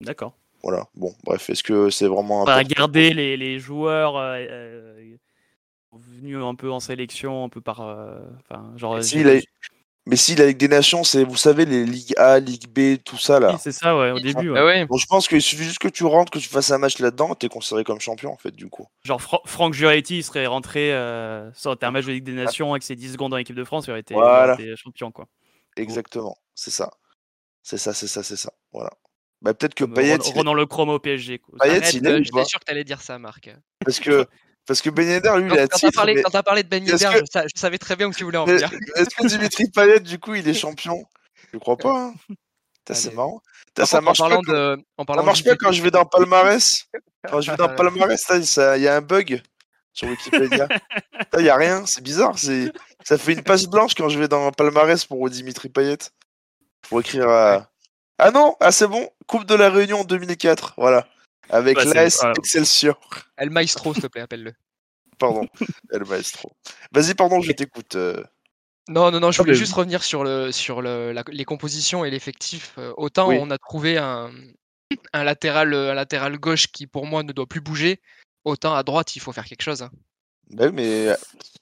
[0.02, 0.34] D'accord.
[0.64, 0.88] Voilà.
[0.96, 2.58] Bon, bref, est-ce que c'est vraiment On va important?
[2.58, 5.18] regarder les, les joueurs euh, euh,
[5.94, 7.82] venus un peu en sélection, un peu par.
[7.82, 9.04] euh, Enfin, genre.
[9.04, 9.24] Si,
[10.08, 13.18] Mais si la Ligue des Nations, c'est, vous savez, les Ligue A, Ligue B, tout
[13.20, 13.52] ça là.
[13.54, 14.50] Oui, c'est ça, ouais, au début.
[14.50, 14.60] ouais.
[14.60, 14.86] Ah ouais.
[14.88, 17.36] Bon, je pense qu'il suffit juste que tu rentres, que tu fasses un match là-dedans,
[17.36, 18.88] t'es considéré comme champion en fait, du coup.
[19.04, 22.72] Genre Fra- Franck Juretti il serait rentré euh, sur un match de Ligue des Nations
[22.72, 24.54] avec ses 10 secondes en équipe de France, il aurait été, il Voilà.
[24.54, 25.28] aurait été champion quoi.
[25.78, 26.90] Exactement, c'est ça.
[27.62, 28.52] C'est ça, c'est ça, c'est ça.
[28.74, 28.90] Voilà.
[29.44, 31.38] Bah, peut-être que Payet, il est- Le Chrome au PSG.
[31.40, 31.58] Quoi.
[31.60, 33.50] Payet, Arrête, il est euh, J'étais sûr que t'allais dire ça, Marc.
[33.86, 34.26] Parce que,
[34.68, 36.84] parce que Ben Yedder, lui, il a quand parlé, mais- quand t'as parlé de Ben
[36.86, 38.70] Yedder, que- je, sa- je savais très bien où tu voulais en venir.
[38.96, 41.04] est-ce que Dimitri Payet, du coup, il est champion?
[41.54, 41.98] Je crois pas.
[41.98, 42.14] Hein.
[42.92, 43.42] C'est marrant.
[43.86, 44.36] Ça en marche pas.
[44.46, 44.54] quand-
[45.16, 46.86] Ça marche de pas quand je vais dans Palmarès.
[47.30, 49.42] Quand je vais dans Palmarès, ça- il y a un bug
[49.94, 50.68] sur Wikipédia.
[51.38, 52.38] Il y a rien, c'est bizarre.
[52.38, 55.98] Ça fait une page blanche quand je vais dans Palmarès pour Dimitri Payet.
[56.86, 57.70] Faut écrire à...
[58.18, 59.10] Ah non, ah c'est bon.
[59.28, 61.08] Coupe de la Réunion en 2004, voilà.
[61.52, 62.34] Avec Bah, c'est- l'AS voilà.
[62.38, 62.98] Excelsior.
[63.38, 64.54] El Maestro, s'il te plaît, appelle-le.
[65.20, 65.48] Pardon,
[65.92, 66.52] El Maestro.
[66.92, 67.96] Vas-y, pardon, je t'écoute.
[67.96, 68.24] euh.
[68.90, 72.10] Non, non, non, je voulais juste revenir sur, le, sur le, la- les compositions et
[72.10, 72.74] l'effectif.
[72.80, 73.38] Euh, Autant Oui.
[73.40, 74.32] on a trouvé un,
[75.14, 78.02] un, latéral, euh, un latéral gauche qui, pour moi, ne doit plus bouger,
[78.44, 79.84] autant à droite, il faut faire quelque chose.
[79.84, 79.92] hein.
[80.58, 81.16] Oui, mais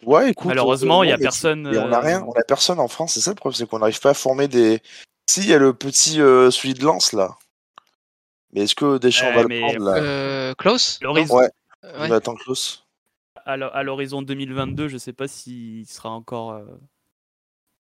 [0.03, 0.47] ouais, écoute.
[0.47, 1.67] Malheureusement, euh, il y a mais- personne.
[1.73, 3.67] Et on a euh, rien, on a personne en France, c'est ça le problème, c'est
[3.67, 4.81] qu'on n'arrive pas à former des.
[5.29, 7.35] Si, il y a le petit euh, celui de Lens là.
[8.53, 11.25] Mais est-ce que Deschamps Ouais, va le prendre là Euh, Klaus Ouais.
[11.29, 11.49] Ouais.
[12.07, 12.85] Jonathan Klaus
[13.45, 16.51] à l'ho- à l'horizon 2022, je sais pas s'il sera encore.
[16.51, 16.65] euh,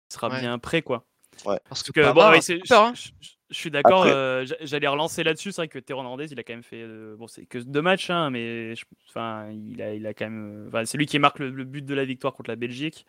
[0.10, 0.40] il sera Ouais.
[0.42, 1.06] bien prêt quoi.
[1.44, 2.94] Parce Parce que, que, bon, ouais, hein.
[2.96, 4.02] je, je- je suis d'accord.
[4.04, 5.52] Après- euh, j'a- J'allais relancer là-dessus.
[5.52, 6.82] C'est vrai que Théo Hernandez, il a quand même fait.
[6.84, 10.26] euh, bon, c'est que deux matchs, hein, mais je- enfin, il a, il a quand
[10.26, 10.70] même.
[10.74, 13.06] euh, c'est lui qui marque le, le but de la victoire contre la Belgique.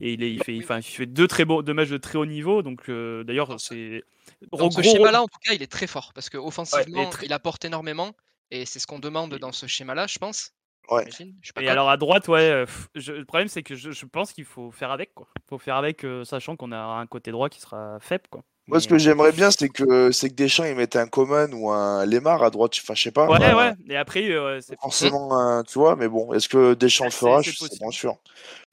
[0.00, 2.18] Et il, est- il fait, enfin, il fait deux très beaux, deux matchs de très
[2.18, 2.62] haut niveau.
[2.62, 4.02] Donc, euh, d'ailleurs, c'est.
[4.52, 7.64] Dans ce schéma-là, en tout cas, il est très fort parce qu'offensivement, très- il apporte
[7.64, 8.14] énormément
[8.50, 10.52] et c'est ce qu'on demande dans ce schéma-là, je pense.
[10.90, 11.02] Ouais.
[11.10, 11.34] J'imagine.
[11.42, 13.74] Je suis pas Et alors à droite, ouais, euh, pff, je- le problème c'est que
[13.74, 15.28] je, je pense qu'il faut faire avec quoi.
[15.46, 18.42] faut faire avec, euh, sachant qu'on a un côté droit qui sera faible quoi.
[18.68, 21.70] Moi, ce que j'aimerais bien, c'est que, c'est que Deschamps il mette un Coman ou
[21.70, 22.72] un Lemar à droite.
[22.82, 23.26] Enfin, je sais pas.
[23.28, 23.74] Ouais, enfin, ouais.
[23.88, 27.42] Et après, euh, c'est Forcément, un- tu vois, mais bon, est-ce que Deschamps le fera?
[27.42, 28.16] c'est Je suis pas sûr.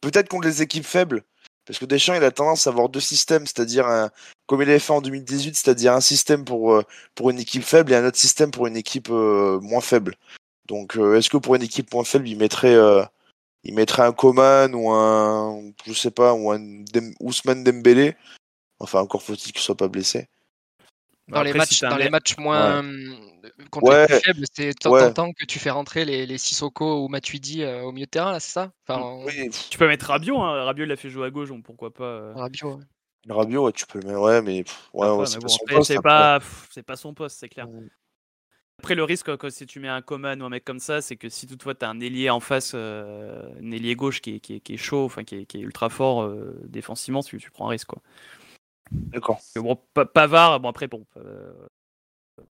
[0.02, 1.24] Peut-être contre les équipes faibles.
[1.66, 4.12] Parce que Deschamps, il a tendance à avoir deux systèmes, c'est-à-dire un,
[4.46, 6.84] comme il avait fait en 2018, c'est-à-dire un système pour, euh,
[7.16, 10.16] pour une équipe faible et un autre système pour une équipe euh, moins faible.
[10.68, 13.04] Donc, euh, est-ce que pour une équipe moins faible, il mettrait, euh,
[13.64, 18.16] il mettrait un Coman ou un, je sais pas, ou un Dem- Ousmane Dembélé?
[18.86, 20.30] Enfin, encore faut-il qu'il soit pas blessé.
[21.28, 23.16] Dans, les, matchs, si t'as un dans les mec- matchs moins euh,
[23.72, 24.02] contre Ouais.
[24.02, 25.02] les plus faibles, c'est de temps Ouais.
[25.02, 28.12] en temps que tu fais rentrer les, les Sissoko ou Matuidi euh, au milieu de
[28.12, 28.72] terrain, là, c'est ça?
[28.88, 30.64] Enfin, on- Oui, pff, Tu peux mettre Rabiot, hein.
[30.66, 32.04] Rabiot il a fait jouer à gauche, donc pourquoi pas.
[32.04, 32.84] euh, Rabiot, ouais.
[33.28, 35.98] Rabiot, ouais, tu peux le mettre, ouais, mais ouais, c'est mais pas son poste, c'est
[35.98, 36.10] après.
[36.10, 37.68] pas, pff, c'est pas son poste, c'est clair.
[38.80, 41.16] Après le risque quand si tu mets un Coman ou un mec comme ça, c'est
[41.16, 44.40] que si toutefois tu as un ailier en face, euh, un ailier gauche qui est,
[44.40, 47.38] qui est, qui est chaud, enfin qui est, qui est ultra fort euh, défensivement, tu,
[47.40, 48.02] tu prends un risque quoi.
[48.92, 49.40] D'accord.
[49.56, 51.52] Bon, Pa- Pavard, bon après bon, euh,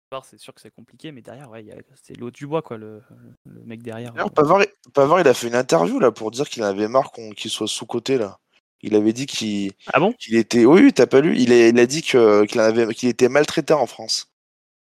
[0.09, 1.65] Pavard c'est sûr que c'est compliqué, mais derrière ouais,
[2.01, 3.01] c'est l'autre du bois quoi, le,
[3.45, 4.11] le mec derrière.
[4.13, 4.61] D'ailleurs, Pavard,
[4.93, 7.51] Pavard, il a fait une interview là pour dire qu'il en avait marre qu'on- qu'il
[7.51, 8.39] soit sous-côté là.
[8.81, 10.13] Il avait dit qu'il Ah bon?
[10.29, 10.65] était.
[10.65, 11.35] Oui, oui, t'as pas lu?
[11.37, 14.27] Il a, il a dit que qu'il en avait qu'il était maltraité en France.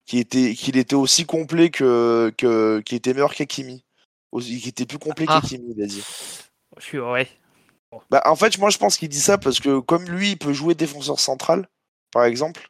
[0.05, 3.83] Qu'il était qu'il était aussi complet que que qu'il était meilleur qu'Akimi.
[4.31, 5.41] Aussi- Qu'il était plus complet Ah.
[5.41, 6.03] qu'Akimi, il a dit.
[6.77, 7.29] Je suis ouais.
[8.11, 10.53] Bah, en fait, moi, je pense qu'il dit ça parce que comme lui, il peut
[10.53, 11.69] jouer défenseur central,
[12.13, 12.69] par exemple,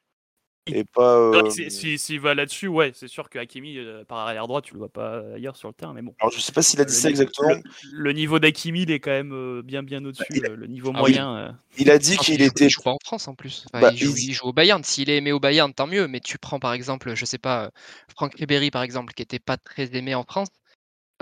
[0.66, 1.16] et pas.
[1.16, 4.46] Euh, que si- si- S'il va là-dessus, ouais, c'est sûr que Hakimi euh, par arrière
[4.46, 6.14] droit, tu le vois pas ailleurs sur le terrain, mais bon.
[6.20, 7.50] Alors, je sais pas s'il a dit Le ça exactement.
[7.50, 10.44] Le, le niveau d'Akimi, il est quand même euh, bien bien au-dessus.
[10.44, 11.12] a- euh, le niveau Ah oui.
[11.12, 11.36] moyen.
[11.36, 11.52] euh.
[11.78, 12.66] Il a dit qu'il était.
[12.66, 13.66] Il joue pas en France en plus.
[13.72, 14.82] Enfin, Bah, il, joue, il- il joue au Bayern.
[14.84, 16.06] S'il est aimé au Bayern, tant mieux.
[16.08, 17.70] Mais tu prends par exemple, je sais pas, euh,
[18.16, 20.48] Franck Ribéry par exemple, qui était pas très aimé en France.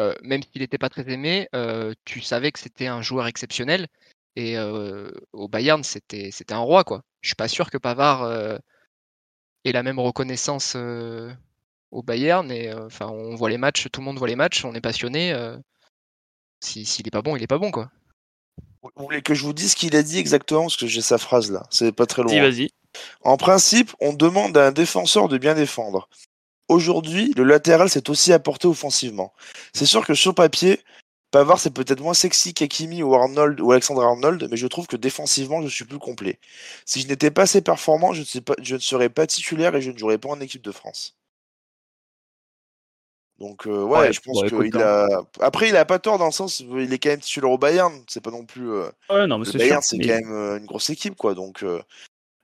[0.01, 3.87] Euh, même s'il n'était pas très aimé, euh, tu savais que c'était un joueur exceptionnel.
[4.37, 7.03] Et euh, au Bayern, c'était c'était un roi quoi.
[7.23, 8.59] Je suis pas sûr que Pavard euh,
[9.65, 11.33] ait la même reconnaissance euh,
[11.91, 12.51] au Bayern.
[12.51, 14.81] Et euh, enfin, on voit les matchs, tout le monde voit les matchs, on est
[14.81, 15.33] passionné.
[15.33, 15.57] euh,
[16.61, 17.91] si- S'il est pas bon, il est pas bon quoi.
[18.83, 20.63] Vous voulez que je vous dise ce qu'il a dit exactement?
[20.63, 21.65] Parce que j'ai sa phrase là.
[21.71, 22.41] C'est pas très loin.
[22.41, 22.71] Vas-y.
[23.23, 26.09] En principe, on demande à un défenseur de bien défendre.
[26.69, 29.33] Aujourd'hui, le latéral s'est aussi apporté offensivement.
[29.73, 30.81] C'est sûr que sur papier,
[31.31, 34.97] Pavard c'est peut-être moins sexy qu'Akimi ou Arnold ou Alexandre Arnold, mais je trouve que
[34.97, 36.41] défensivement je suis plus complet.
[36.85, 39.75] Si je n'étais pas assez performant, je ne, sais pas, je ne serais pas titulaire
[39.77, 41.17] et je ne jouerais pas en équipe de France.
[43.39, 45.07] Donc euh, ouais, Ouais, je pense qu'il a.
[45.41, 47.59] Après, il a pas tort dans le sens où il est quand même titulaire au
[47.59, 48.03] Bayern.
[48.09, 48.71] C'est pas non plus.
[48.71, 51.35] euh, Ouais, non, mais le Bayern, c'est mais- quand même euh, une grosse équipe, quoi.
[51.35, 51.83] Donc, euh,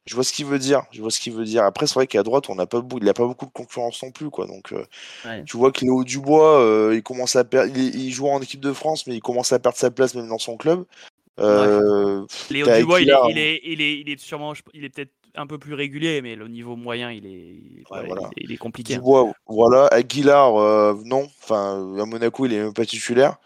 [0.06, 0.82] je vois ce qu'il veut dire.
[0.90, 1.64] Je vois ce qu'il veut dire.
[1.64, 4.10] Après, c'est vrai qu'à droite, on n'a pas, il a pas beaucoup de concurrence non
[4.10, 4.46] plus, quoi.
[4.46, 4.84] Donc, euh,
[5.24, 5.44] Ouais.
[5.44, 7.72] tu vois que Léo Dubois, euh, il commence à perdre.
[7.76, 10.28] Il, il joue en équipe de France, mais il commence à perdre sa place même
[10.28, 10.84] dans son club.
[11.40, 14.90] Euh, Léo Dubois, il est, Aguilar, il est, il est, il est sûrement, il est
[14.90, 18.28] peut-être un peu plus régulier, mais le niveau moyen, il est, Ouais, ouais, voilà.
[18.36, 18.94] il, est- il est compliqué.
[18.94, 18.98] hein.
[18.98, 19.86] Dubois, voilà.
[19.86, 21.26] Aguilar, euh, non.
[21.42, 23.36] Enfin, à Monaco, il est même pas titulaire.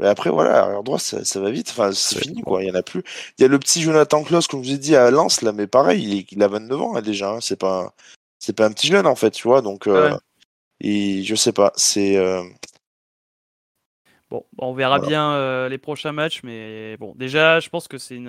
[0.00, 1.68] Mais après, voilà, arrière droit, ça, ça va vite.
[1.70, 2.62] Enfin, c'est fini, quoi.
[2.64, 3.02] Il y en a plus.
[3.38, 5.52] Il y a le petit Jonathan Klaus, comme je vous ai dit, à Lens, là,
[5.52, 7.32] mais pareil, il, est- il a 29 ans, hein, déjà.
[7.32, 7.40] hein.
[7.40, 7.92] C'est pas,
[8.38, 9.60] c'est pas un petit jeune, en fait, tu vois.
[9.62, 10.18] Donc, euh, Ouais.
[10.80, 11.72] et je sais pas.
[11.76, 12.42] C'est, euh,
[14.30, 15.08] Bon, on verra Voilà.
[15.08, 18.28] bien euh, les prochains matchs, mais bon, déjà, je pense que c'est une.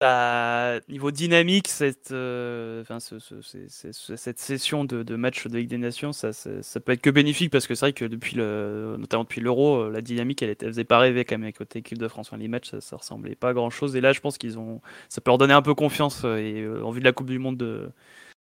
[0.00, 5.16] Ça- niveau dynamique, cette, euh, enfin, ce- ce- c'est- c'est- ce- cette session de, de
[5.16, 7.86] match de Ligue des Nations, ça, ça, ça peut être que bénéfique parce que c'est
[7.86, 10.98] vrai que depuis le, notamment depuis l'Euro, euh, la dynamique, elle, était, elle faisait pas
[10.98, 12.28] rêver quand même avec côté équipe de France.
[12.28, 13.96] Enfin, les matchs, ça, ça ressemblait pas à grand chose.
[13.96, 16.60] Et là, je pense qu'ils ont, ça peut leur donner un peu confiance euh, et
[16.60, 17.90] euh, en vue de la Coupe du Monde de,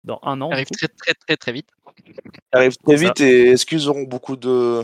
[0.04, 0.52] dans un an.
[0.52, 1.70] Arrive très très très très vite.
[2.52, 3.20] arrive très vite.
[3.22, 4.84] Et est-ce qu'ils auront beaucoup de.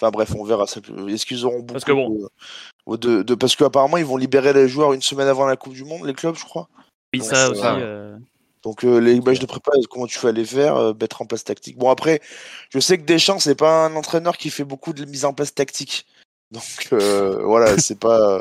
[0.00, 0.66] Enfin, bref, on verra.
[0.68, 0.80] ça.
[1.08, 2.10] Est-ce qu'ils auront beaucoup Parce que bon.
[2.10, 2.28] de,
[2.96, 5.84] de, de- Parce qu'apparemment, ils vont libérer les joueurs une semaine avant la Coupe du
[5.84, 6.68] Monde, les clubs, je crois.
[7.12, 7.62] Oui, ça c'est aussi.
[7.64, 8.16] euh,
[8.62, 11.44] Donc euh, les matchs de prépa, comment tu fais les faire, euh, mettre en place
[11.44, 11.78] tactique.
[11.78, 12.20] Bon après,
[12.70, 15.54] je sais que Deschamps c'est pas un entraîneur qui fait beaucoup de mise en place
[15.54, 16.06] tactique.
[16.50, 18.38] Donc euh, voilà, c'est pas.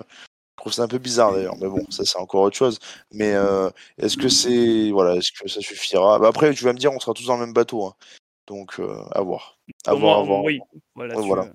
[0.57, 2.79] Je trouve ça un peu bizarre d'ailleurs, mais bon, ça c'est encore autre chose.
[3.11, 6.17] Mais euh, est-ce que c'est voilà, est-ce que ça suffira?
[6.19, 7.93] Bah, Après, tu vas me dire, on sera tous dans le même bateau, hein.
[8.47, 9.57] donc euh, à voir.
[9.85, 10.43] À Au voir, moins, à voir.
[10.43, 10.59] Oui,
[10.95, 11.15] voilà.
[11.15, 11.51] Ouais, tu- voilà.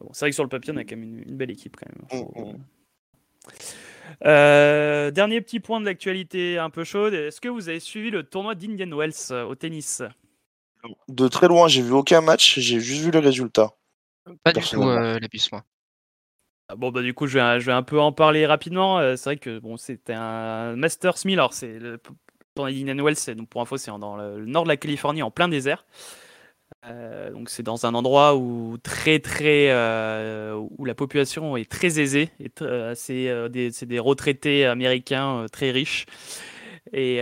[0.00, 1.76] Bon, c'est vrai que sur le papier, on a quand même une, une belle équipe
[1.76, 2.04] quand même.
[2.04, 2.54] Mm, Faut-
[4.24, 7.12] Euh, dernier petit point de l'actualité un peu chaude.
[7.14, 10.02] Est-ce que vous avez suivi le tournoi d'Indian Wells euh, au tennis?
[11.08, 13.74] De très loin, j'ai vu aucun match, j'ai juste vu les résultats.
[14.42, 15.64] Pas du tout euh, les puces, moi.
[16.68, 18.98] Ah, Bon bah du coup je vais, je vais un peu en parler rapidement.
[18.98, 21.38] Euh, c'est vrai que bon c'était un Masters 1000.
[21.38, 22.00] Alors c'est le
[22.54, 23.36] tournoi d'Indian Wells.
[23.36, 25.84] Donc pour info c'est dans le, le nord de la Californie en plein désert.
[26.88, 31.98] Euh, donc c'est dans un endroit où très très euh, où la population est très
[31.98, 32.30] aisée
[32.62, 33.48] euh, c'est
[33.86, 36.06] des, retraités américains très riches.
[36.92, 37.20] Et,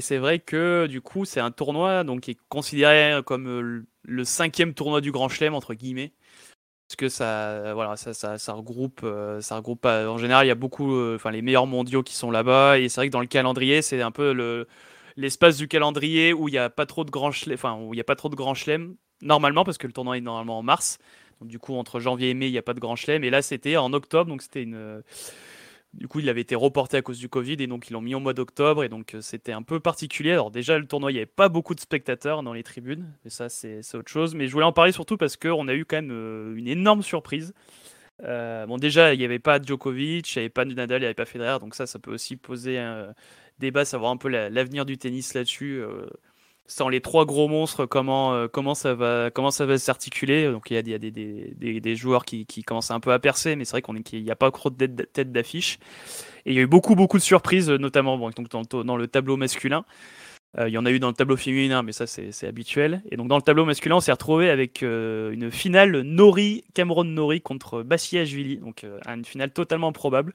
[0.00, 4.74] c'est vrai que du coup c'est un tournoi donc qui est considéré comme le- cinquième
[4.74, 6.12] tournoi du Grand Chelem entre guillemets.
[6.88, 9.06] Parce que ça voilà ça, ça, ça regroupe
[9.40, 12.78] ça en général il y a beaucoup enfin les meilleurs mondiaux qui sont là-bas.
[12.78, 14.66] Et c'est vrai que dans le calendrier c'est un peu le
[15.16, 17.96] l'espace du calendrier où il n'y a pas trop de grands chelem, enfin où il
[17.96, 18.54] y a pas trop de grands
[19.22, 20.98] normalement parce que le tournoi est normalement en mars.
[21.40, 23.30] Donc du coup entre janvier et mai il n'y a pas de grand chelem et
[23.30, 25.02] là c'était en octobre donc c'était une
[25.92, 28.14] du coup, il avait été reporté à cause du Covid et donc ils l'ont mis
[28.14, 30.32] au mois d'octobre et donc euh, c'était un peu particulier.
[30.32, 33.30] Alors déjà le tournoi, il n'y avait pas beaucoup de spectateurs dans les tribunes et
[33.30, 34.34] ça c'est autre chose.
[34.34, 37.02] Mais je voulais en parler surtout parce qu'on a eu quand même euh, une énorme
[37.02, 37.54] surprise.
[38.22, 41.06] Euh, bon déjà il n'y avait pas Djokovic, il n'y avait pas Nadal, il n'y
[41.06, 43.14] avait pas Federer donc ça ça peut aussi poser un
[43.60, 45.80] débat, savoir un peu la- l'avenir du tennis là-dessus.
[45.80, 46.06] euh,
[46.70, 50.44] sans les trois gros monstres, comment, euh, comment ça va, comment ça va s'articuler.
[50.52, 54.02] Donc il y a, des- joueurs qui, commencent un peu à percer, mais c'est vrai
[54.02, 55.78] qu'il n'y a pas trop de tête- d'affiche.
[56.46, 59.84] Et il y a eu beaucoup, beaucoup de surprises, notamment donc dans, le- tableau masculin.
[60.58, 63.02] Euh, il y en a eu dans le tableau féminin, mais ça c'est habituel.
[63.10, 67.40] Et donc dans le tableau masculin, on s'est retrouvé avec une finale Nori, Cameron Nori
[67.40, 70.34] contre Bassiashvili, donc une finale totalement probable.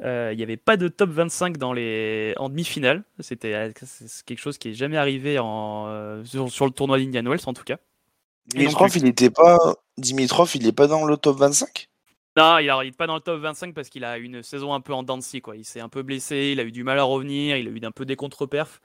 [0.00, 2.34] Euh, Il n'y avait pas de top 25 dans les...
[2.38, 3.04] en demi-finale.
[3.20, 6.98] C'était euh, c'est quelque chose qui n'est jamais arrivé en, euh, sur, sur le tournoi
[6.98, 7.78] d'Indian Wells, en tout cas.
[8.48, 9.56] Donc, Dimitrov, il était pas.
[9.96, 11.88] Dimitrov, il est pas dans le top 25
[12.36, 14.92] Non, il n'est pas dans le top 25 parce qu'il a une saison un peu
[14.92, 15.04] en
[15.42, 15.56] quoi.
[15.56, 17.80] Il s'est un peu blessé, il a eu du mal à revenir, il a eu
[17.82, 18.80] un peu des contre-perfs.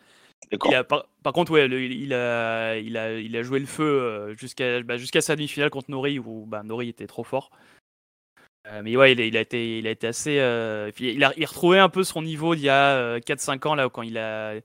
[0.87, 4.81] Par, par contre, ouais, le- il, a, il, a, il a joué le feu jusqu'à
[4.83, 7.51] bah, jusqu'à sa demi-finale contre Nori où bah, Nori était trop fort.
[8.69, 10.37] Euh, mais ouais, il a, il a été, il a été assez.
[10.39, 13.65] euh, il, a, il a retrouvé un peu son niveau d'il y a euh, 4-5
[13.67, 14.55] ans, là, quand il a.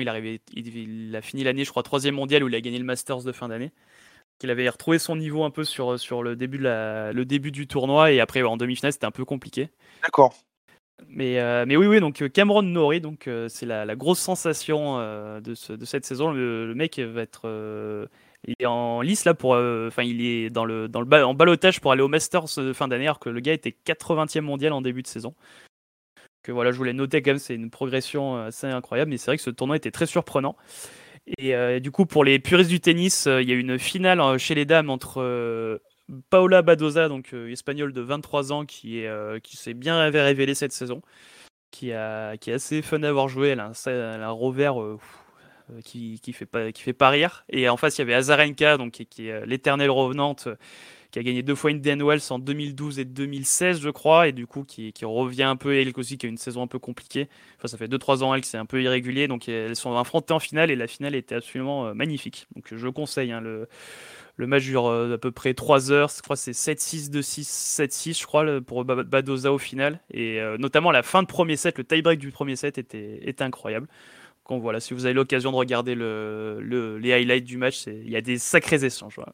[0.00, 0.76] Il, arrivé, il,
[1.08, 3.32] il a fini l'année, je crois, troisième mondial où il a gagné le Masters de
[3.32, 3.72] fin d'année.
[4.38, 7.52] Qu'il avait retrouvé son niveau un peu sur, sur le, début de la, le début
[7.52, 9.70] du tournoi et après en demi-finale c'était un peu compliqué.
[10.02, 10.34] D'accord.
[11.08, 14.18] Mais, euh, mais oui, oui, donc euh, Cameron Norrie, donc euh, c'est la, la grosse
[14.18, 16.30] sensation euh, de, ce- de cette saison.
[16.32, 18.06] Le, le mec va être, euh,
[18.46, 21.34] il est en lice là pour, euh, enfin il est dans le dans le en
[21.34, 24.72] balotage pour aller au Masters de fin d'année, alors que le gars était 80e mondial
[24.72, 25.34] en début de saison.
[26.42, 29.10] Que voilà, je voulais noter quand même, c'est une progression euh, assez incroyable.
[29.10, 30.56] Mais c'est vrai que ce tournoi était très surprenant.
[31.38, 33.78] Et euh, du coup, pour les puristes du tennis, euh, il y a eu une
[33.78, 35.78] finale euh, chez les dames entre euh,
[36.30, 40.22] Paola Badoza, donc euh, espagnole de 23 ans, qui est euh, qui s'est bien ré-
[40.22, 41.02] révélée cette saison,
[41.70, 43.48] qui est assez fun à avoir joué.
[43.48, 44.98] Elle a un, elle un revers euh, euh,
[45.84, 47.44] qui qui fait pas qui fait pas rire.
[47.48, 50.56] Et en face, il y avait Azarenka, donc qui, est euh, l'éternelle revenante, euh,
[51.10, 54.46] qui a gagné deux fois Indian Wells en 2012 et 2016, je crois, et du
[54.46, 57.28] coup qui, qui revient un peu, elle aussi qui a une saison un peu compliquée.
[57.58, 60.34] Enfin, ça fait 2-3 ans elle que c'est un peu irrégulier, donc elles sont affrontées
[60.34, 62.46] en finale et la finale était absolument euh, magnifique.
[62.54, 63.68] Donc je conseille hein, le
[64.36, 66.10] Le match dure euh, à peu près 3 heures.
[66.14, 67.44] Je crois c'est 7-6, 2-6,
[67.88, 70.00] 7-6, je crois, pour Ba- Badoza au final.
[70.10, 73.44] Et euh, notamment la fin de premier set, le tie-break du premier set était, était
[73.44, 73.88] incroyable.
[74.48, 77.96] Donc voilà, si vous avez l'occasion de regarder le, le- les highlights du match, c'est-
[78.04, 79.16] il y a des sacrés échanges.
[79.16, 79.32] voilà.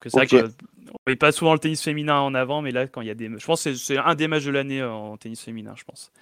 [0.00, 0.28] Que c'est Ok.
[0.32, 3.08] vrai qu'on ne met pas souvent le tennis féminin en avant, mais là, quand il
[3.08, 3.28] y a des.
[3.36, 6.12] Je pense que c'est- un des matchs de l'année euh, en tennis féminin, je pense.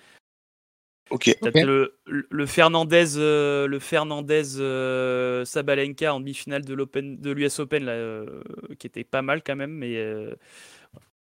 [1.11, 1.31] Ok.
[1.55, 7.85] Le, le Fernandez, euh, le Fernandez euh, Sabalenka en demi-finale de l'Open, de l'US Open
[7.85, 8.43] là, euh,
[8.79, 10.35] qui était pas mal quand même, mais euh,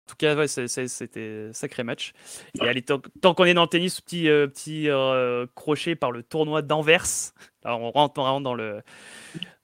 [0.05, 2.13] en tout cas ouais, c'était un sacré match.
[2.61, 6.11] Et allez, tant, tant qu'on est dans le tennis, petit euh, petit euh, crochet par
[6.11, 7.05] le tournoi d'Anvers.
[7.63, 8.81] Alors on rentre vraiment dans le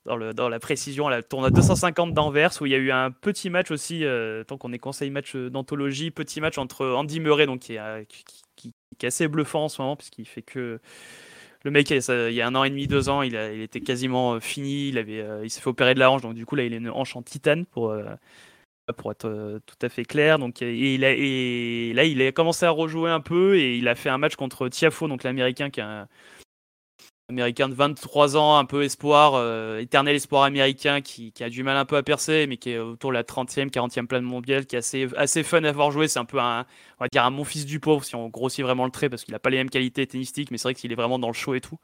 [0.05, 3.11] dans, le, dans la précision, le tournoi 250 d'Anvers, où il y a eu un
[3.11, 7.45] petit match aussi, euh, tant qu'on est conseil match d'anthologie, petit match entre Andy Murray,
[7.45, 8.23] donc qui est, qui,
[8.55, 10.79] qui- qui est assez bluffant en ce moment, puisqu'il fait que.
[11.63, 13.81] Le mec, il y a un an et demi, deux ans, il, a- il était
[13.81, 16.63] quasiment fini, il, avait, il s'est fait opérer de la hanche, donc du coup, là,
[16.63, 17.93] il a une hanche en titane, pour,
[18.93, 20.39] pour être euh, tout à fait clair.
[20.39, 23.95] Donc, et, il a, là, il a commencé à rejouer un peu, et il a
[23.95, 25.83] fait un match contre Tiafo, donc l'américain qui est
[27.29, 31.77] américain de 23 ans, un peu espoir, euh, éternel espoir américain qui, a du mal
[31.77, 34.75] un peu à percer, mais qui est autour de la 30e, 40e plane mondiale, qui
[34.75, 36.07] est assez, assez fun à voir jouer.
[36.07, 36.65] C'est un peu un,
[36.99, 39.23] on va dire un mon fils du pauvre si on grossit vraiment le trait parce
[39.23, 41.33] qu'il n'a pas les mêmes qualités tennistiques, mais c'est vrai qu'il est vraiment dans le
[41.33, 41.77] show et tout.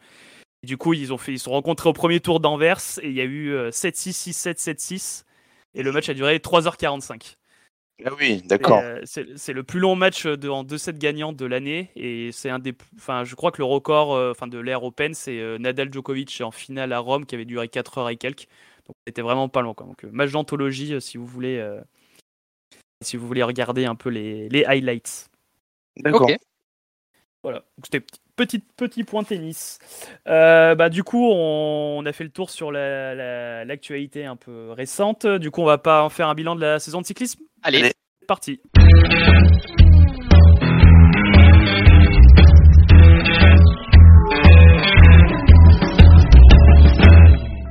[0.64, 3.22] Du coup, ils ont fait, ils sont rencontrés au premier tour d'Anvers et il y
[3.22, 5.26] a eu euh, 7-6, 6-7, 7-6
[5.76, 7.36] et le match a duré 3h45.
[8.04, 8.80] Ah oui, d'accord.
[8.84, 12.60] Euh, c'est le plus long match de, en 2-7 gagnants de l'année et c'est un
[12.60, 15.94] des enfin je crois que le record euh, enfin de l'ère Open c'est euh, Nadal
[15.94, 18.48] Djokovic en finale à Rome qui avait duré 4 heures et quelques
[18.86, 19.86] donc c'était vraiment pas long quoi.
[19.86, 21.80] donc match d'anthologie euh, si vous voulez euh,
[23.02, 25.30] si vous voulez regarder un peu les, les highlights
[25.98, 26.30] D'accord.
[27.44, 29.80] Voilà donc c'était petit petit, point tennis.
[30.28, 34.36] Euh, bah du coup on, on a fait le tour sur la- la- l'actualité un
[34.36, 35.26] peu récente.
[35.26, 37.40] Du coup on va pas en faire un bilan de la saison de cyclisme.
[37.64, 37.92] Allez, Allez.
[38.22, 38.60] c'est parti.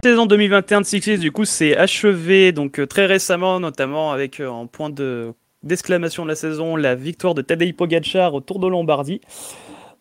[0.03, 4.48] Saison 2021 de cyclisme, du coup, c'est achevé donc euh, très récemment, notamment avec euh,
[4.48, 8.68] en point de d'exclamation de la saison la victoire de Tadej Pogacar au Tour de
[8.68, 9.22] Lombardie.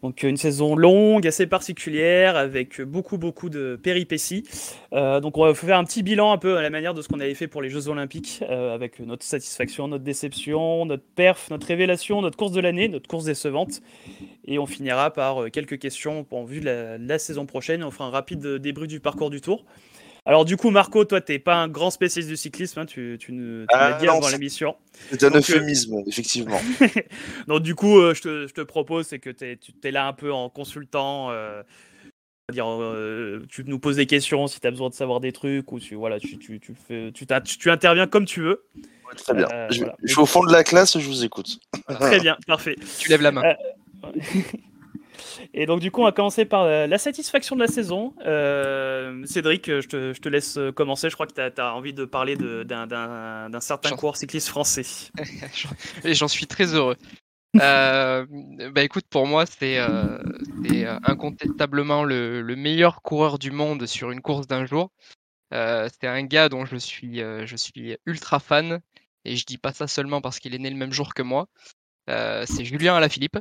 [0.04, 4.44] Donc une saison longue, assez particulière, avec beaucoup beaucoup de péripéties.
[4.92, 7.08] Euh, donc on va faire un petit bilan un peu à la manière de ce
[7.08, 11.50] qu'on avait fait pour les Jeux Olympiques, euh, avec notre satisfaction, notre déception, notre perf,
[11.50, 13.82] notre révélation, notre course de l'année, notre course décevante.
[14.44, 17.82] Et on finira par euh, quelques questions en vue de la, de la saison prochaine.
[17.82, 19.64] On fera un rapide débrief du parcours du Tour.
[20.26, 23.34] Alors du coup, Marco, toi, t'es pas un grand spécialiste du cyclisme, hein, tu, tu,
[23.34, 24.76] ne- tu Ah, l'as dit non, avant c'est- l'émission.
[25.10, 26.60] C'est un Donc, euh, euphémisme, effectivement.
[27.48, 30.08] Donc du coup, euh, je, te, je te propose, c'est que t'es- tu es là
[30.08, 31.30] un peu en consultant.
[31.32, 31.62] euh,
[32.52, 35.72] dire, euh, tu nous poses des questions si tu as besoin de savoir des trucs
[35.72, 38.66] ou tu, voilà, tu, tu, tu, fais, tu, t'as- tu- tu interviens comme tu veux.
[39.18, 39.48] Très bien.
[39.52, 39.96] Euh, je, voilà.
[40.04, 41.58] je suis au fond de la classe, je vous écoute.
[42.00, 42.76] Très bien, parfait.
[43.00, 43.44] tu lèves la main.
[45.20, 48.14] Euh, Et donc du coup, on va commencer par euh, la satisfaction de la saison.
[48.26, 51.10] Euh, Cédric, je te, je te laisse euh, commencer.
[51.10, 54.86] Je crois que tu as, envie de parler d'un- certain coureur cycliste français.
[56.04, 56.96] Et j'en suis très heureux.
[57.62, 58.26] Euh,
[58.72, 60.18] bah écoute, pour moi, c'est euh,
[60.72, 64.90] euh, incontestablement le, le meilleur coureur du monde sur une course d'un jour.
[65.54, 68.80] Euh, c'est un gars dont je suis, euh, je suis ultra fan,
[69.24, 71.48] et je dis pas ça seulement parce qu'il est né le même jour que moi.
[72.10, 73.38] Euh, c'est Julien Alaphilippe.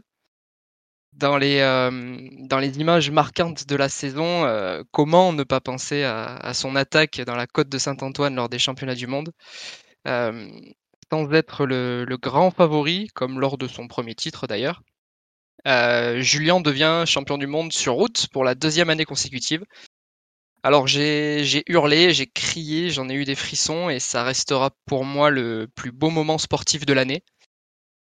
[1.13, 1.91] Dans les, euh,
[2.49, 7.21] dans les images marquantes de la saison, euh, comment ne pas penser à, son attaque
[7.21, 9.33] dans la côte de Saint-Antoine lors des championnats du monde
[10.09, 10.51] Euh,
[11.13, 14.83] sans être le, le grand favori, comme lors de son premier titre d'ailleurs.
[15.67, 19.65] Julien devient champion du monde sur route pour la deuxième année consécutive.
[20.65, 25.31] Alors j'ai hurlé, j'ai crié, j'en ai eu des frissons et ça restera pour moi
[25.31, 27.23] le plus beau moment sportif de l'année.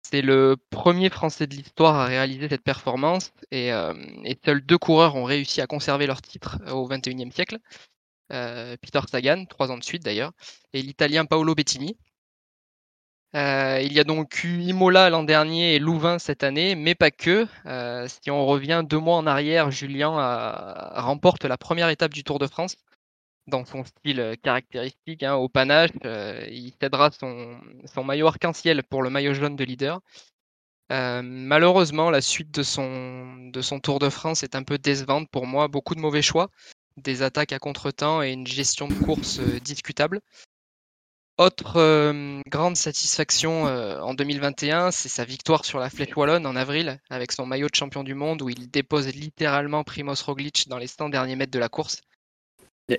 [0.02, 3.94] C'est le premier Français de l'histoire à réaliser cette performance et, euh,
[4.44, 7.58] seuls deux coureurs ont réussi à conserver leur titre au XXIe siècle.
[8.32, 10.32] Euh, Peter Sagan, trois ans de suite d'ailleurs,
[10.72, 11.96] et l'Italien Paolo Bettini.
[13.34, 17.10] Euh, il y a donc eu Imola l'an dernier et Louvain cette année, mais pas
[17.10, 17.46] que.
[17.66, 20.10] Euh, si on revient deux mois en arrière, Julien
[20.96, 22.76] remporte la première étape du Tour de France
[23.46, 25.90] dans son style euh, caractéristique, hein, au panache.
[26.04, 27.60] Euh, il cédera son,
[27.92, 30.00] son maillot arc-en-ciel pour le maillot jaune de leader.
[30.90, 33.50] Euh, malheureusement, la suite de son,
[33.82, 35.68] Tour de France est un peu décevante pour moi.
[35.68, 36.50] Beaucoup de mauvais choix,
[36.96, 40.20] des attaques à contre-temps et une gestion de course discutable.
[41.38, 42.12] Autre
[42.46, 47.46] grande satisfaction en 2021, c'est sa victoire sur la Flèche Wallonne en avril avec son
[47.46, 51.36] maillot de champion du monde où il dépose littéralement Primoz Roglic dans les 100 derniers
[51.36, 52.02] mètres de la course.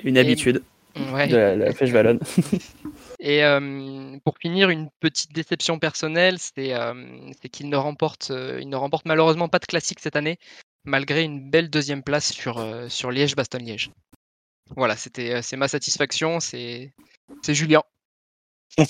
[0.02, 0.64] Il y a une Et- habitude
[1.12, 1.28] Ouais.
[1.28, 2.20] de la, la flèche Wallonne.
[3.20, 3.42] Et
[4.24, 6.76] pour finir, une petite déception personnelle, c'est
[7.52, 10.38] qu'il ne, remporte, il ne remporte malheureusement pas de classique cette année,
[10.84, 13.90] malgré une belle deuxième place sur, sur Liège-Bastogne-Liège.
[14.76, 16.94] Voilà, c'était c'est ma satisfaction, c'est
[17.48, 17.82] Julien.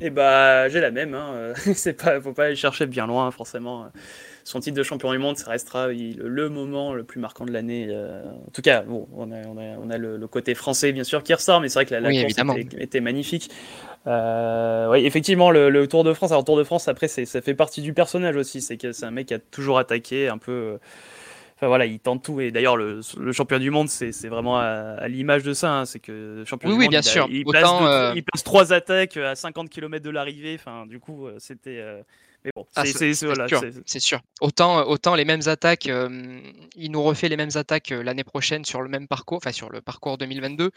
[0.00, 1.52] Et bah j'ai la même, hein.
[1.74, 3.92] c'est pas, faut pas aller chercher bien loin forcément
[4.44, 7.86] son titre de champion du monde, ça restera le moment le plus marquant de l'année.
[7.90, 11.34] Euh, en tout cas, bon, on a, on a, le, côté français, bien sûr, qui
[11.34, 13.50] ressort, mais c'est vrai que la, la course était, magnifique.
[14.06, 17.82] Euh, oui, effectivement, le, Tour de France, alors Tour de France, après, ça fait partie
[17.82, 18.60] du personnage aussi.
[18.60, 20.78] C'est que c'est un mec qui a toujours attaqué un peu.
[21.56, 22.40] Enfin voilà, il tente tout.
[22.40, 25.72] Et d'ailleurs, le, champion du monde, c'est vraiment à, l'image de ça.
[25.72, 25.84] Hein.
[25.84, 27.28] c'est que le champion oui, du oui, monde, bien il, sûr.
[27.30, 30.56] il, place euh, il, place trois attaques à 50 km de l'arrivée.
[30.58, 31.80] Enfin, du coup, c'était
[32.44, 33.14] mais bon, ah, c'est
[34.00, 38.82] sûr, Autant, autant les mêmes attaques, il nous refait les mêmes attaques l'année prochaine sur
[38.82, 40.70] le même parcours, enfin sur le parcours 2022,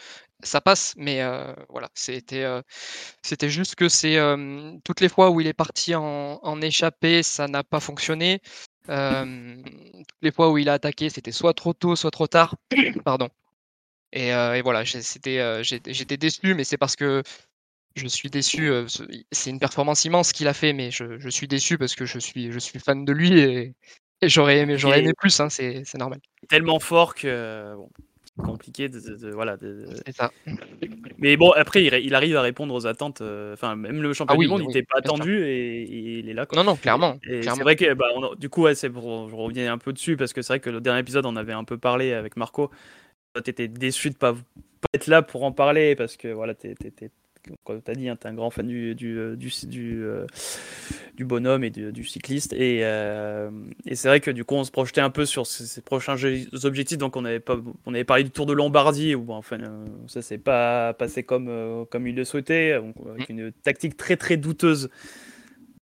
[0.44, 1.22] ça passe, mais
[1.70, 2.46] voilà, c'était
[3.24, 4.18] c'était juste que c'est
[4.84, 8.42] toutes les fois où il est parti en, en échappée, ça n'a pas fonctionné.
[8.88, 12.56] toutes les fois où il a attaqué, c'était soit trop tôt, soit trop tard.
[13.06, 13.30] Pardon.
[14.12, 17.24] Et, et voilà, j'étais déçu, mais c'est parce que
[17.96, 18.72] je suis déçu.
[19.32, 22.52] C'est une performance immense qu'il a fait, mais je, suis déçu parce que je suis,
[22.52, 23.74] je suis fan de lui et,
[24.22, 25.40] j'aurais aimé, j'aurais aimé plus.
[25.40, 26.20] Hein, c'est normal.
[26.50, 27.90] Tellement fort que bon,
[28.44, 29.58] compliqué de, voilà.
[30.06, 30.32] C'est ça.
[31.18, 33.22] Mais bon, après, il, arrive à répondre aux attentes.
[33.54, 36.46] Enfin, même le champion ah du monde, il n'était pas attendu et, il est là.
[36.54, 37.18] Non, non, clairement.
[37.24, 40.34] C'est vrai que bah, du coup, ouais, c'est pour, je reviens un peu dessus parce
[40.34, 42.72] que c'est vrai que le dernier épisode, on avait un peu parlé avec Marco.
[43.46, 46.74] Étais déçu de pas, pas être là pour en parler parce que voilà, tu
[47.64, 50.04] comme tu as dit, hein, tu es un grand fan du, du, euh, du, du,
[50.04, 50.26] euh,
[51.16, 52.54] du bonhomme et du, cycliste.
[52.54, 53.50] Et, euh,
[53.86, 56.16] et c'est vrai que du coup, on se projetait un peu sur ces, prochains
[56.64, 56.98] objectifs.
[56.98, 59.58] Donc, on avait, pas, on avait parlé du Tour de Lombardie, où enfin,
[60.08, 63.34] ça s'est pas passé comme, comme il le souhaitait, avec mm.
[63.34, 64.90] une tactique très très douteuse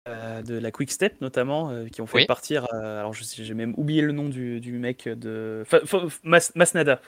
[0.09, 2.67] euh, de la Quick Step notamment, euh, qui ont fait partir.
[2.73, 5.63] Euh, alors j'ai même oublié le nom du, mec de
[6.25, 6.99] Masnada.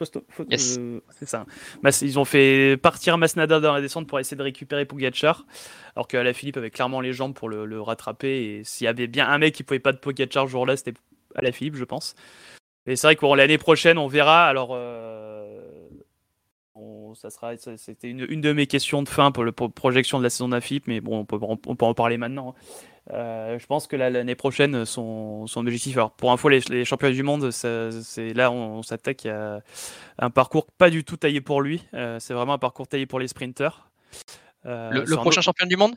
[0.47, 1.45] c'est ça.
[2.01, 5.45] ils ont fait partir Masnada dans la descente pour essayer de récupérer Pogacar,
[5.97, 8.59] alors qu'Ala Philippe avait clairement les jambes pour le, rattraper.
[8.59, 10.93] Et s'il y avait bien un mec qui pouvait pas de Pogacar ce jour-là, c'était
[11.35, 12.15] Ala Philippe, je pense.
[12.87, 14.47] Et c'est vrai que l'année prochaine, on verra.
[14.47, 14.73] Alors
[17.15, 20.29] ça sera, c'était une, une, de mes questions de fin pour la projection de la
[20.29, 22.55] saison d'AFIP, mais bon, on peut, on peut, en parler maintenant.
[23.11, 27.13] Euh, je pense que l'année prochaine, son, son, objectif, alors pour info, les, les championnats
[27.13, 29.61] du monde, c'est là on, s'attaque à
[30.17, 31.83] un parcours pas du tout taillé pour lui.
[31.93, 33.89] Euh, c'est vraiment un parcours taillé pour les sprinters.
[34.65, 35.95] Euh, le, prochain champion du monde?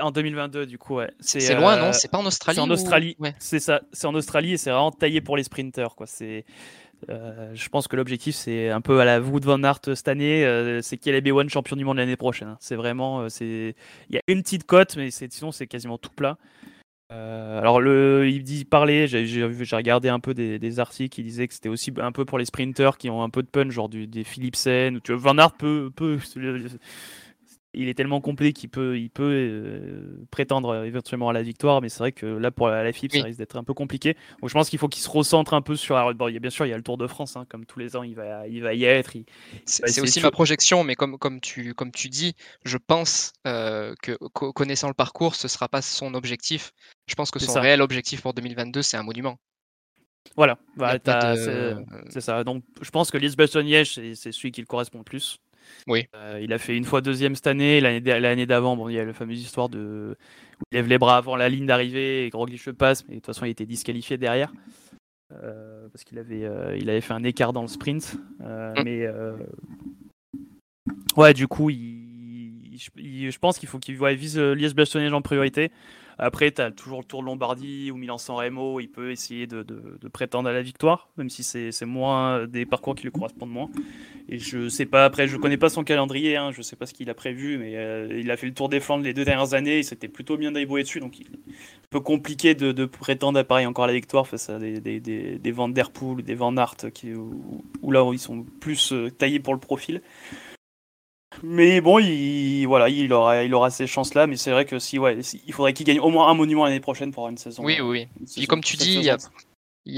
[0.00, 1.10] En 2022, du coup, ouais.
[1.20, 1.92] C'est loin, non?
[1.92, 3.16] C'est pas en Australie C'est en Australie.
[3.38, 3.82] C'est ça.
[3.92, 6.06] C'est en Australie et c'est vraiment taillé pour les sprinters, quoi.
[6.06, 6.44] C'est
[7.08, 10.44] euh, je pense que l'objectif, c'est un peu à la Wood Van Aert cette année,
[10.44, 12.48] euh, c'est qu'il y ait les B1 champion du monde l'année prochaine.
[12.48, 12.56] Hein.
[12.60, 16.36] C'est vraiment, euh, il y a une petite cote, mais sinon c'est quasiment tout plat.
[17.10, 21.68] alors le, il dit parler, j'ai regardé un peu des, articles qui disaient que c'était
[21.68, 24.24] aussi un peu pour les sprinters qui ont un peu de punch, genre du, des
[24.24, 25.00] Philipsen.
[25.00, 26.18] Tu Van Aert peut, peut
[27.72, 31.88] il est tellement complet qu'il peut, il peut euh, prétendre éventuellement à la victoire, mais
[31.88, 34.16] c'est vrai que là pour la, FIP, ça risque d'être un peu compliqué.
[34.40, 36.14] Donc je pense qu'il faut qu'il se recentre un peu sur.
[36.14, 37.66] bon, il y a, bien sûr, il y a le Tour de France, hein, comme
[37.66, 39.12] tous les ans, il va, il va y être.
[39.66, 44.12] C'est aussi ma projection, mais comme, comme, tu, comme tu dis, je pense euh, que
[44.52, 46.72] connaissant le parcours, ce sera pas son objectif.
[47.06, 49.38] Je pense que son réel objectif pour 2022, c'est un monument.
[50.36, 50.58] Voilà,
[52.08, 52.44] c'est ça.
[52.44, 55.38] Donc je pense que Liège-Bastogne-Liège, c'est celui qui le correspond le plus.
[55.86, 56.06] Oui.
[56.14, 57.80] Euh, il a fait une fois deuxième cette année.
[57.80, 60.16] L'année d'avant, bon, il y a la fameuse histoire de
[60.60, 63.26] où il lève les bras avant la ligne d'arrivée et Roglic passe, mais de toute
[63.26, 64.52] façon, il était disqualifié derrière.
[65.32, 68.16] Euh, parce qu'il avait, euh, il avait fait un écart dans le sprint.
[68.40, 68.82] Mm.
[68.84, 69.06] Mais
[71.16, 75.70] ouais, du coup, il, je pense qu'il faut qu'il vise Liège-Bastogne en priorité.
[76.22, 79.64] Après, tu as toujours le Tour de Lombardie ou Milan-San Remo, il peut essayer de,
[80.12, 83.70] prétendre à la victoire, même si c'est moins des parcours qui lui correspondent moins.
[84.28, 86.92] Et je sais pas, après, je connais pas son calendrier, hein, je sais pas ce
[86.92, 89.54] qu'il a prévu, mais euh, il a fait le Tour des Flandres les deux dernières
[89.54, 91.40] années, il s'était plutôt bien débrouillé dessus, donc il est
[91.88, 95.52] peu compliqué de, prétendre à Paris encore la victoire face à des, des, des, des
[95.52, 95.90] Van Der
[96.22, 100.02] des Van Aert, qui, où, là où ils sont plus euh, taillés pour le profil.
[101.42, 104.98] Mais bon, il, voilà, il aura, il aura ces chances-là, mais c'est vrai que si,
[104.98, 107.64] ouais, il faudrait qu'il gagne au moins un monument l'année prochaine pour avoir une saison.
[107.64, 108.08] Oui, oui.
[108.36, 109.10] Et comme tu dis, il y,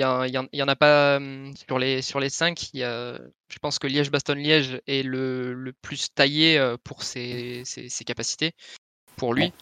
[0.03, 2.72] a, il, y en a pas hum, sur les, sur les cinq.
[2.74, 3.18] Il y a,
[3.49, 8.53] je pense que Liège-Bastogne-Liège est le, le, plus taillé euh, pour ses, ses, ses capacités,
[9.16, 9.53] pour lui.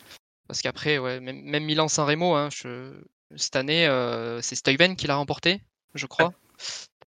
[0.49, 2.49] Parce qu'après, ouais, même, même Milan-San Remo, hein,
[3.37, 5.61] cette année, euh, c'est Stuyven qui l'a remporté,
[5.95, 6.33] je crois.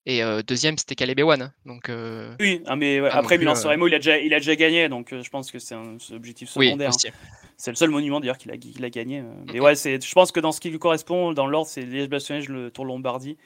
[0.06, 1.42] Et euh, deuxième, c'était Caleb Ewan.
[1.44, 1.54] hein.
[1.66, 4.40] Donc, euh, Oui, ah, mais ouais, après Milan euh, Sanremo, il a déjà, il a
[4.40, 6.90] déjà gagné, donc je pense que c'est un objectif oui, secondaire.
[6.90, 6.94] hein.
[6.96, 7.10] aussi.
[7.58, 9.24] C'est le seul monument d'ailleurs qu'il a, qu'il a gagné.
[9.54, 12.46] Mais ouais, c'est, je pense que dans ce qui lui correspond, dans l'ordre, c'est Liège-Bastogne,
[12.48, 13.38] le Tour Lombardie.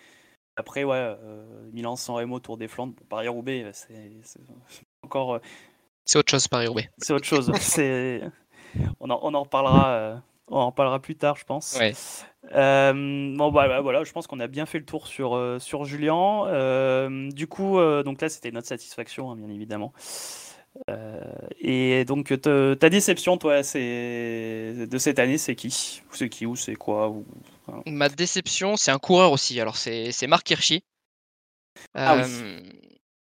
[0.56, 1.16] Après, ouais,
[1.74, 3.93] Milan, San Remo, Tour des Flandres, bon, Paris-Roubaix, c'est,
[5.03, 5.41] encore,
[6.06, 6.89] C'est autre chose, Paris-Roubaix.
[6.97, 7.51] c'est autre chose.
[7.60, 8.22] c'est,
[9.01, 11.76] on en, on en reparlera, on en reparlera plus tard, je pense.
[11.80, 11.93] Ouais.
[12.54, 12.93] Euh,
[13.36, 15.86] bon, bah, bah, voilà, je pense qu'on a bien fait le tour sur, euh, sur
[15.86, 16.46] Julien.
[16.48, 19.93] Euh, du coup, donc là, c'était notre satisfaction, hein, bien évidemment.
[21.60, 26.02] Et donc, te- ta déception, toi, de cette année, c'est qui?
[26.12, 27.26] C'est qui ou c'est quoi ou...
[27.88, 29.60] Ma déception, c'est un coureur aussi.
[29.60, 30.84] Alors, c'est Marc Hirschi.
[31.93, 32.24] Ah oui.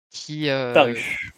[0.09, 0.49] Qui,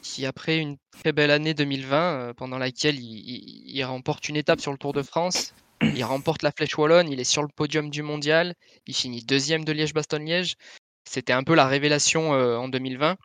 [0.02, 4.36] qui, après une très belle année 2020, euh, pendant laquelle il, il- il remporte une
[4.36, 7.48] étape sur le Tour de France, il remporte la Flèche Wallonne, il est sur le
[7.56, 8.54] podium du mondial,
[8.88, 10.56] il finit deuxième de Liège-Bastogne-Liège.
[11.08, 13.18] C'était un peu la révélation euh, en 2020.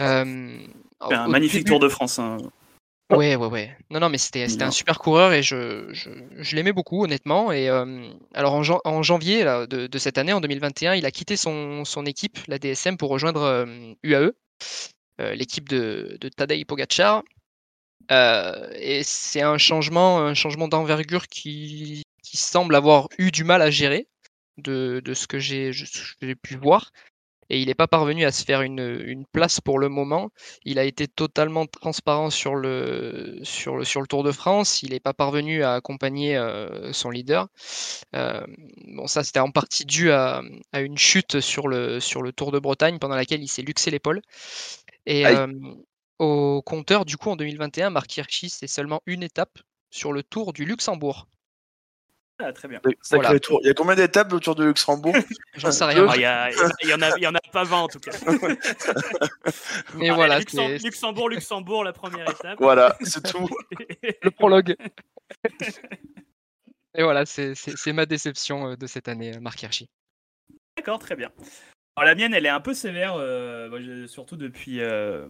[0.00, 0.66] Euh,
[1.00, 2.18] un magnifique début- Tour de France.
[2.18, 2.38] hein.
[3.12, 3.76] Ouais, ouais, ouais.
[3.90, 7.52] Non, non, mais c'était un super coureur et je, je, je l'aimais beaucoup, honnêtement.
[7.52, 11.04] Et euh, alors, en, jan- en janvier là, de, de cette année, en 2021, il
[11.04, 13.66] a quitté son, son équipe, la DSM, pour rejoindre euh,
[14.02, 14.32] UAE,
[15.20, 17.22] euh, l'équipe de, de Tadej Pogacar.
[18.10, 23.62] Euh, et c'est un changement, un changement d'envergure qui, qui semble avoir eu du mal
[23.62, 24.08] à gérer,
[24.58, 25.72] de, de ce que j'ai
[26.42, 26.90] pu voir.
[27.50, 30.30] Et il n'est pas parvenu à se faire une, une place pour le moment.
[30.64, 34.82] Il a été totalement transparent sur le, sur le, sur le Tour de France.
[34.82, 37.48] Il n'est pas parvenu à accompagner euh, son leader.
[38.16, 38.42] Euh,
[38.88, 40.42] bon, ça, c'était en partie dû à,
[40.72, 43.90] à une chute sur le, sur le Tour de Bretagne pendant laquelle il s'est luxé
[43.90, 44.22] l'épaule.
[45.04, 45.46] Et euh,
[46.18, 49.58] au compteur, du coup, en 2021, Marc Hirschi, c'est seulement une étape
[49.90, 51.26] sur le Tour du Luxembourg.
[52.40, 52.80] Ah, très bien.
[53.00, 53.38] Sacré Voilà.
[53.40, 53.60] tour.
[53.62, 55.14] Il y a combien d'étapes autour de Luxembourg?
[55.54, 56.06] J'en sais Euh, rien.
[56.08, 56.50] Ah, Il y, a-
[56.82, 58.10] il y en a, il y en a pas 20 en tout cas.
[59.94, 62.58] Mais Ah, voilà, Luxem- c'est Luxembourg, Luxembourg, la première étape.
[62.58, 63.48] Voilà, c'est tout.
[64.22, 64.76] le prologue.
[66.96, 69.88] Et voilà, c'est ma déception euh, de cette année, euh, Marc Hirschi.
[70.76, 71.30] D'accord, très bien.
[71.96, 75.28] Alors, la mienne, elle est un peu sévère, euh, surtout depuis euh,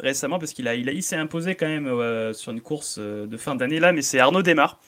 [0.00, 2.96] récemment, parce qu'il a, il a, il s'est imposé quand même euh, sur une course
[2.98, 4.80] euh, de fin d'année là, mais c'est Arnaud Desmar.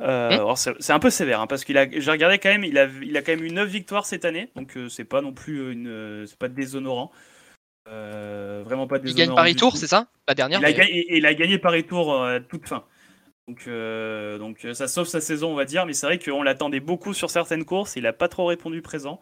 [0.00, 2.64] Euh, alors, c'est c'est un peu sévère, hein, parce qu'il a, j'ai regardé quand même,
[2.64, 5.20] il a, il a quand même eu 9 victoires cette année, donc euh, c'est pas
[5.20, 7.12] non plus une, c'est pas déshonorant.
[7.86, 9.26] Vraiment pas Il déshonorant.
[9.26, 10.06] gagne Paris Tour, c'est ça?
[10.28, 12.84] La dernière Il a, gagné, et- et il a gagné Paris Tour à toute fin.
[13.48, 13.68] Donc,
[14.38, 15.84] donc ça sauve sa saison, on va dire.
[15.84, 17.96] Mais c'est vrai qu'on l'attendait beaucoup sur certaines courses.
[17.96, 19.20] Il n'a pas trop répondu présent.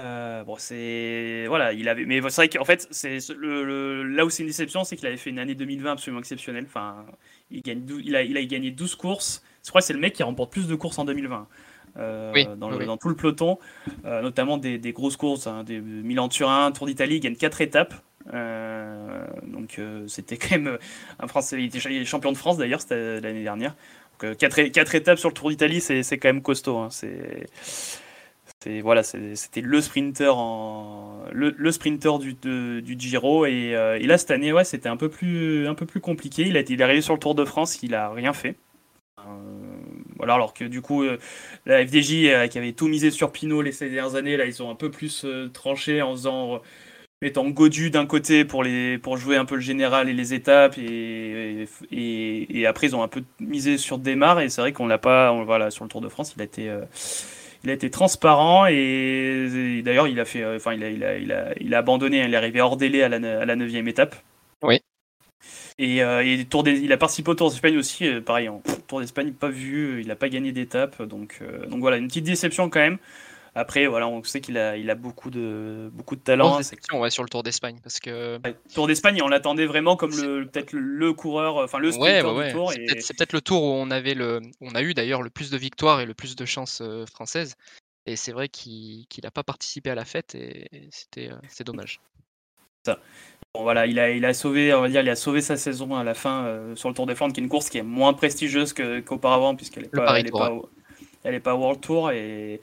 [0.00, 2.04] Euh, bon, c'est voilà, il avait.
[2.04, 5.06] Mais c'est vrai qu'en fait, c'est le, le- là où c'est une déception, c'est qu'il
[5.06, 6.64] avait fait une année 2020 absolument exceptionnelle.
[6.68, 7.04] Enfin,
[7.50, 9.42] il gagne, il a, il a gagné 12 courses.
[9.64, 11.48] Je crois que c'est le mec qui remporte plus de courses en 2020.
[11.96, 12.86] euh, Oui, dans, le- oui, oui.
[12.86, 13.58] dans tout le peloton,
[14.04, 17.94] euh, notamment des, des grosses courses, hein, des Milan-Turin, Tour d'Italie, il gagne 4 étapes.
[18.34, 20.78] Euh, donc c'était quand même
[21.18, 23.74] un Français, il était champion de France d'ailleurs l'année dernière.
[24.20, 26.76] Donc, euh, quatre, é- quatre étapes sur le Tour d'Italie, c'est c'est quand même costaud.
[26.78, 26.88] hein.
[26.90, 27.46] C'est
[28.82, 34.30] voilà, c'était le sprinter en le, sprinter du, du Giro et, euh, et là cette
[34.30, 36.42] année ouais c'était un peu plus un peu plus compliqué.
[36.42, 38.56] Il a il est arrivé sur le Tour de France, il a rien fait.
[39.20, 39.22] Euh,
[40.16, 41.18] voilà alors que du coup euh,
[41.66, 44.70] la FDJ qui avait tout misé sur Pinot les ces dernières années là ils ont
[44.70, 46.60] un peu plus tranché en faisant
[47.22, 50.78] mettant Godu d'un côté pour, les, pour jouer un peu le général et les étapes,
[50.78, 54.98] et, et, après ils ont un peu misé sur Desmar, et c'est vrai qu'on l'a
[54.98, 56.70] pas, on, voilà, sur le Tour de France, il a été,
[57.64, 61.04] il a été transparent, et, et d'ailleurs il a fait, euh, enfin il a, il
[61.04, 63.56] a, il a, il a abandonné, il est arrivé hors délai à la, à la
[63.56, 64.16] 9 étape.
[64.62, 64.80] Oui.
[65.78, 68.62] Et, euh, et Tour des- il a participé au Tour d'Espagne aussi, euh, pareil, en
[68.88, 72.24] Tour d'Espagne pas vu, il n'a pas gagné d'étape, donc, euh, donc voilà, une petite
[72.24, 72.98] déception quand même.
[73.58, 76.54] Après, voilà, on sait qu'il a, il a beaucoup de, beaucoup de talent.
[76.54, 79.66] Hein, c'est déception, ouais, sur le Tour d'Espagne parce que Ouais, Tour d'Espagne, on l'attendait
[79.66, 82.46] vraiment comme le peut-être le, le coureur, enfin le ouais, sprinter ouais, ouais.
[82.46, 82.72] du Tour.
[82.72, 82.86] C'est Et...
[82.86, 85.50] peut-être c'est peut-être le tour où on avait le, on a eu d'ailleurs le plus
[85.50, 87.56] de victoires et le plus de chances euh, françaises.
[88.06, 92.00] Et c'est vrai qu'il n'a pas participé à la fête et c'était euh, c'est dommage.
[93.54, 95.96] Bon, voilà, il a, il a sauvé, on va dire, il a sauvé sa saison
[95.96, 97.82] à la fin euh, sur le Tour des Flandres, qui est une course qui est
[97.82, 100.70] moins prestigieuse que- qu'auparavant puisqu'elle est Le pas, elle est pas, au-
[101.28, 102.58] elle est pas World Tour et,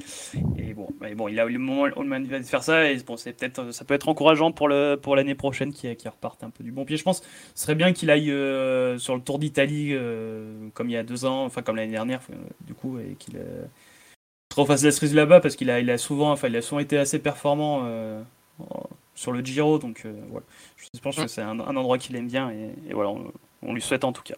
[0.76, 3.94] bon, bon, il a eu le moment va faire ça et bon, peut-être, ça peut
[3.94, 6.98] être encourageant pour le pour l'année prochaine qui, reparte un peu du bon pied.
[6.98, 7.22] Je pense,
[7.54, 11.04] ce serait bien qu'il aille euh, sur le Tour d'Italie euh, comme il y a
[11.04, 13.66] deux ans, enfin comme l'année dernière, euh, du coup, et qu'il euh,
[14.52, 16.98] se refasse la cerise là-bas parce qu'il a, il a souvent, enfin, il a été
[16.98, 17.88] assez performant
[19.14, 20.08] sur le Giro, donc.
[20.94, 23.12] Je pense que c'est un, endroit qu'il aime bien et, voilà,
[23.62, 24.36] on, lui souhaite en tout cas.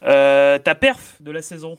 [0.00, 1.76] Ta perf de la saison?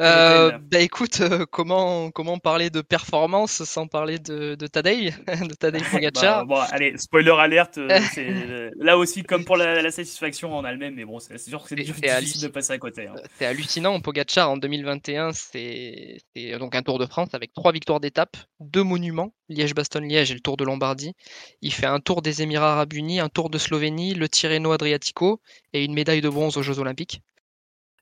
[0.00, 4.56] Euh, bah écoute, euh, comment, comment parler de performance sans parler de,
[5.90, 7.76] Pogacar bah, Bon, allez, spoiler alerte.
[7.78, 11.36] euh, là aussi, comme pour la, la, satisfaction, on a le même, mais bon, c'est
[11.38, 13.08] sûr que c'est difficile de passer à côté.
[13.08, 13.14] Hein.
[13.38, 14.00] C'est hallucinant.
[14.00, 16.18] Pogacar en 2021, c'est
[16.58, 20.56] donc un Tour de France avec trois victoires d'étape, deux monuments, Liège-Bastogne-Liège et le Tour
[20.56, 21.12] de Lombardie.
[21.60, 25.42] Il fait un Tour des Émirats Arabes Unis, un Tour de Slovénie, le Tirreno Adriatico
[25.74, 27.20] et une médaille de bronze aux Jeux Olympiques.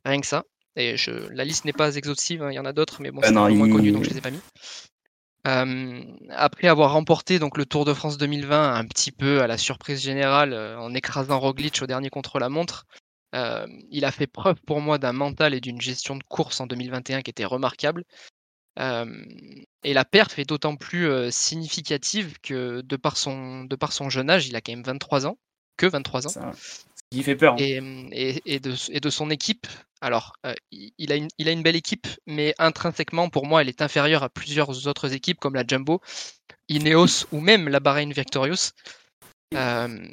[0.05, 0.45] Rien que ça.
[0.79, 3.21] Et je, la liste n'est pas exhaustive, hein, il y en a d'autres, mais bon,
[3.23, 3.59] c'est moins il...
[3.59, 4.41] connu, donc je les ai pas mis.
[5.47, 9.57] Euh, après avoir remporté donc le Tour de France 2020 un petit peu à la
[9.57, 12.87] surprise générale euh, en écrasant Roglic au dernier contre-la-montre,
[13.35, 16.67] euh, il a fait preuve pour moi d'un mental et d'une gestion de course en
[16.67, 18.05] 2021 qui était remarquable.
[18.79, 24.31] et la perf est d'autant plus significative que de par, son, de par son jeune
[24.31, 25.39] âge, il a quand même 23 ans,
[25.77, 26.31] que 23 ans.
[26.31, 26.53] Ça,
[27.11, 27.55] qui fait peur.
[27.55, 27.57] Hein.
[27.59, 27.81] Et,
[28.13, 29.67] et, et, de, et, de, son équipe.
[30.01, 33.69] Alors, euh, il, a une, il, a une, belle équipe, mais intrinsèquement, pour moi, elle
[33.69, 36.01] est inférieure à plusieurs autres équipes comme la Jumbo,
[36.69, 38.73] Ineos ou même la Bahrain Victorious.
[39.55, 40.09] Euh,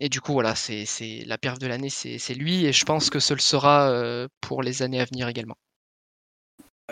[0.00, 0.86] et du coup, voilà, c'est
[1.26, 4.62] la perf de l'année, c'est lui, et je pense que ce le sera euh, pour
[4.62, 5.56] les années à venir également.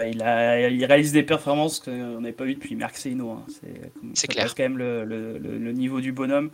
[0.04, 3.30] Il, a, il réalise des performances qu'on n'avait pas vues depuis Marcelino.
[3.30, 3.46] Hein.
[4.12, 4.54] C'est clair.
[4.54, 6.50] quand même le, le, le, niveau du bonhomme.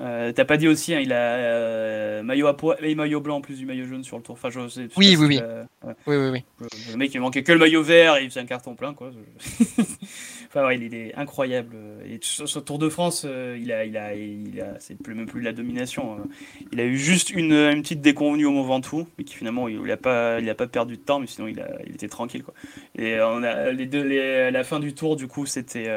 [0.00, 3.36] Euh, T'as pas dit aussi, hein, il a euh, maillot à poids et maillot blanc
[3.36, 4.34] en plus du maillot jaune sur le tour.
[4.34, 5.40] Enfin, je sais, oui, oui, oui.
[5.42, 5.94] Euh, ouais.
[6.06, 6.68] oui, oui, oui.
[6.90, 9.10] Le mec, il manquait que le maillot vert et il faisait un carton plein, quoi.
[10.48, 11.76] enfin, ouais, il est incroyable.
[12.06, 15.14] Et sur ce Tour de France, euh, il a, il a, il a, c'est plus
[15.14, 16.14] même plus la domination.
[16.14, 16.24] Hein.
[16.72, 19.80] Il a eu juste une, une petite déconvenue au Mont Ventoux, mais qui finalement, il,
[19.84, 22.08] il a pas, il a pas perdu de temps, mais sinon, il a, il était
[22.08, 22.54] tranquille, quoi.
[22.98, 25.88] Et on a les deux, les, la fin du tour, du coup, c'était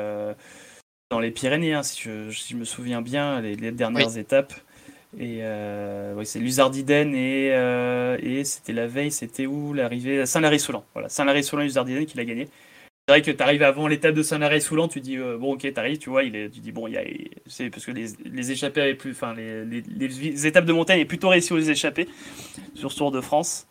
[1.09, 4.19] dans les Pyrénées, hein, si, je, si, je, me souviens bien, les, les dernières oui.
[4.19, 4.53] étapes.
[5.17, 9.73] Et euh, c'est Luzardiden et, euh, et c'était la veille, c'était où?
[9.73, 10.83] L'arrivée Saint-Lary-Soulan.
[10.93, 12.49] Voilà, Saint-Lary-Soulan Luzardiden qui l'a gagné.
[13.07, 15.79] C'est vrai que tu arrives avant l'étape de Saint-Lary-Soulan, tu dis euh, bon ok, tu
[15.79, 17.03] arrives, tu vois, il est, tu dis bon, il y a,
[17.45, 20.99] c'est parce que les, les échappées avaient plus, enfin les, les, les, étapes de montagne
[20.99, 22.09] est plutôt réussi aux échappées
[22.75, 23.65] sur ce Tour de France.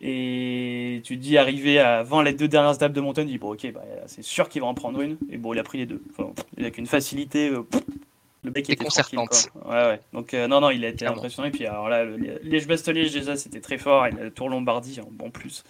[0.00, 3.52] Et tu te dis, arrivé avant les deux dernières étapes de montagne, tu dis, bon,
[3.52, 5.18] ok, bah, c'est sûr qu'il va en prendre une.
[5.30, 6.02] Et bon, il a pris les deux.
[6.10, 7.48] Enfin, avec une facilité.
[7.50, 7.62] Euh,
[8.44, 9.50] le mec était concertante.
[9.64, 10.00] Ouais, ouais.
[10.12, 11.18] Donc, euh, non, non, il a été Clairement.
[11.18, 11.48] impressionnant.
[11.48, 14.06] Et puis, alors là, Liège-Bastogne-Liège, déjà, c'était très fort.
[14.06, 15.64] Et le Tour Lombardie, en bon plus.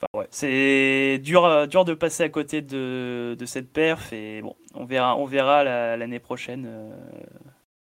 [0.00, 0.26] Enfin, ouais.
[0.30, 4.14] C'est dur, dur de passer à côté de, de, cette perf.
[4.14, 5.64] Et bon, on verra, on verra
[5.98, 6.64] l'année prochaine.
[6.66, 6.90] Euh,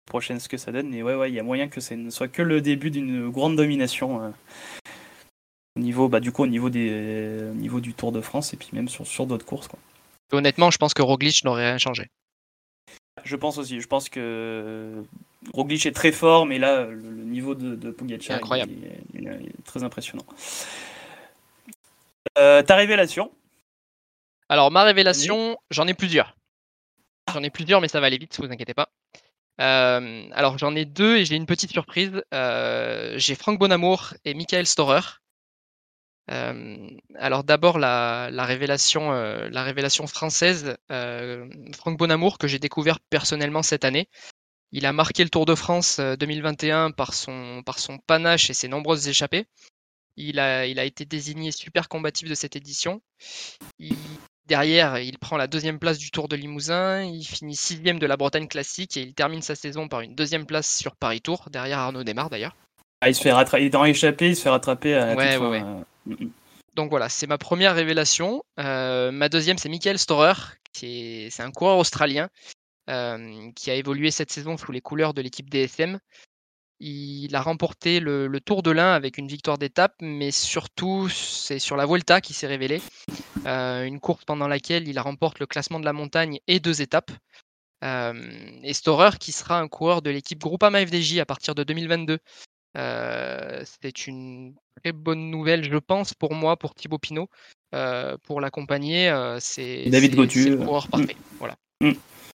[0.05, 0.91] prochaine ce que ça donne.
[0.91, 3.31] Mais ouais, ouais, il y a moyen que ce ne soit que le début d'une
[3.31, 4.33] grande domination.
[5.77, 8.57] Au niveau, bah, du coup, au niveau, des, au niveau du Tour de France et
[8.57, 9.69] puis même sur, sur d'autres courses.
[9.69, 9.79] Quoi.
[10.33, 12.09] Honnêtement, je pense que Roglic n'aurait rien changé.
[13.25, 13.81] Je pense aussi.
[13.81, 15.05] Je pense que
[15.53, 18.73] Roglic est très fort, mais là, le, le niveau de, de Pogacar incroyable.
[19.15, 20.25] Il, il, il, est très impressionnant.
[22.39, 23.31] Euh, ta révélation?
[24.49, 26.37] Alors, ma révélation, j'en ai plusieurs.
[27.33, 28.89] J'en ai plusieurs, mais ça va aller vite, vous inquiétez pas.
[29.59, 32.23] Euh, alors j'en ai deux et j'ai une petite surprise.
[32.35, 35.01] Euh, j'ai Franck Bonamour et Michael Storer.
[36.31, 42.59] Euh, alors d'abord la, la, révélation, euh, la révélation française, euh, Franck Bonamour que j'ai
[42.59, 44.09] découvert personnellement cette année.
[44.73, 48.69] Il a marqué le Tour de France 2021 par son, par son panache et ses
[48.69, 49.47] nombreuses échappées.
[50.17, 53.01] Il a, il a été désigné super combatif de cette édition.
[53.79, 53.97] Il,
[54.47, 57.05] derrière, il prend la deuxième place du Tour de Limousin.
[57.05, 60.47] Il finit sixième de la Bretagne classique et il termine sa saison par une deuxième
[60.47, 62.57] place sur Paris Tour, derrière Arnaud Desmar d'ailleurs.
[63.03, 65.15] Ah, il se fait rattraper, il est dans l'échappée, il se fait rattraper à la
[65.15, 65.63] ouais, ouais, ouais.
[66.77, 68.45] Donc voilà, c'est ma première révélation.
[68.61, 70.35] Euh, ma deuxième, c'est Michael Storer,
[70.75, 72.29] qui est, un coureur australien
[72.91, 75.99] euh, qui a évolué cette saison sous les couleurs de l'équipe DSM.
[76.79, 81.77] Il a remporté le, Tour de l'Ain avec une victoire d'étape, mais surtout c'est sur
[81.77, 82.83] la Vuelta qui s'est révélé.
[83.47, 87.11] Euh, une course pendant laquelle il remporte le classement de la montagne et deux étapes.
[87.83, 92.19] Et Storer qui sera un coureur de l'équipe Groupama FDJ à partir de 2022.
[92.77, 97.29] Euh, c'est une très bonne nouvelle, je pense, pour moi, pour Thibaut Pinot,
[97.75, 99.09] euh, pour l'accompagner.
[99.09, 100.51] Euh, c'est David Gotu.
[100.51, 101.15] le coureur parfait.
[101.15, 101.37] Mm.
[101.39, 101.57] Voilà.
[101.81, 101.93] Mm.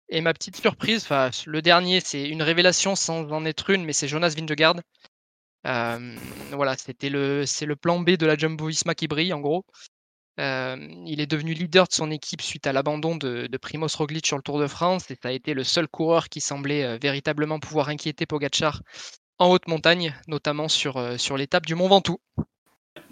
[0.09, 1.09] Et ma petite surprise,
[1.47, 4.77] le dernier, c'est une révélation sans en être une, mais c'est Jonas Vingegaard.
[5.65, 9.65] Voilà, c'était le, c'est le plan B de la Jumbo Visma qui brille, en gros.
[10.37, 14.37] Il est devenu leader de son équipe suite à l'abandon de, de Primoz Roglic sur
[14.37, 17.89] le Tour de France et ça a été le seul coureur qui semblait véritablement pouvoir
[17.89, 18.83] inquiéter Pogacar
[19.43, 22.19] en haute montagne, notamment sur, euh, sur l'étape du Mont Ventoux.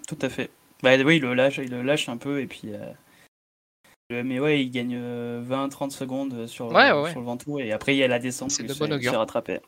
[0.07, 0.49] Tout à fait.
[0.83, 2.63] Bah oui, il le lâche, il le lâche un peu et puis.
[2.65, 4.23] Euh...
[4.23, 7.97] Mais ouais, il gagne 20-30 secondes sur, ouais, ouais, sur le Ventoux et après il
[7.97, 8.51] y a la descente.
[8.51, 9.13] C'est de bon augure.
[9.13, 9.59] rattrapé.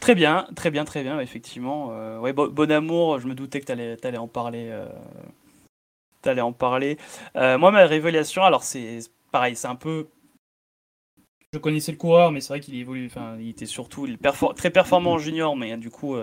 [0.00, 1.88] Très bien, très bien, très bien, effectivement.
[1.90, 4.68] Euh, ouais, bon, amour, je me doutais que tu allais, allais, en parler.
[4.70, 4.86] Euh,
[6.24, 6.98] allais en parler.
[7.36, 9.00] Euh, moi, ma révélation, alors c'est
[9.32, 10.08] pareil, c'est un peu.
[11.56, 13.06] Je connaissais le coureur, mais c'est vrai qu'il évolue.
[13.06, 14.18] Enfin, il était surtout il
[14.56, 16.16] très performant en junior, mais du coup,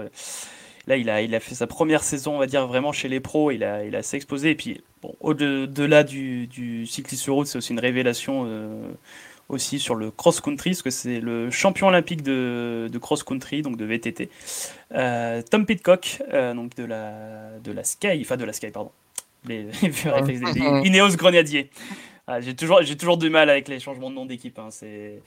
[0.87, 3.19] là, il a, il a fait sa première saison, on va dire, vraiment chez les
[3.19, 3.51] pros.
[3.51, 4.51] Il a, il a assez exposé.
[4.51, 8.47] Et puis, bon, au-delà du, du cycliste sur route, c'est aussi une révélation
[9.49, 14.29] aussi sur le cross-country, parce que c'est le champion olympique de, cross-country, donc de VTT.
[14.93, 18.91] Euh, Tom Pitcock, euh, donc de la, de la Sky, enfin de la Sky, pardon.
[19.45, 19.67] Les,
[20.85, 21.69] Ineos Grenadier.
[22.25, 24.57] Ah, j'ai toujours, j'ai toujours du mal avec les changements de nom d'équipe.
[24.57, 25.21] Hein, c'est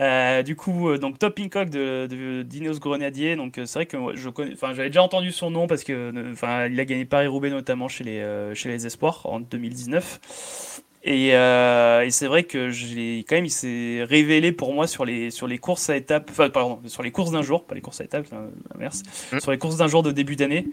[0.00, 3.34] euh, du coup donc Tom Pitcock de, de Grenadier.
[3.36, 6.66] Donc c'est vrai que je connais, enfin j'avais déjà entendu son nom parce que enfin
[6.66, 10.82] il a gagné Paris Roubaix notamment chez les chez les Espoirs en 2019.
[11.06, 15.30] Euh, et, c'est vrai que j'ai quand même, il s'est révélé pour moi sur les,
[15.30, 18.00] sur les courses à étapes, enfin, pardon, sur les courses d'un jour, pas les courses
[18.00, 18.26] à étapes,
[18.72, 19.02] l'inverse,
[19.32, 19.40] mmh.
[19.40, 20.66] sur les courses d'un jour de début d'année.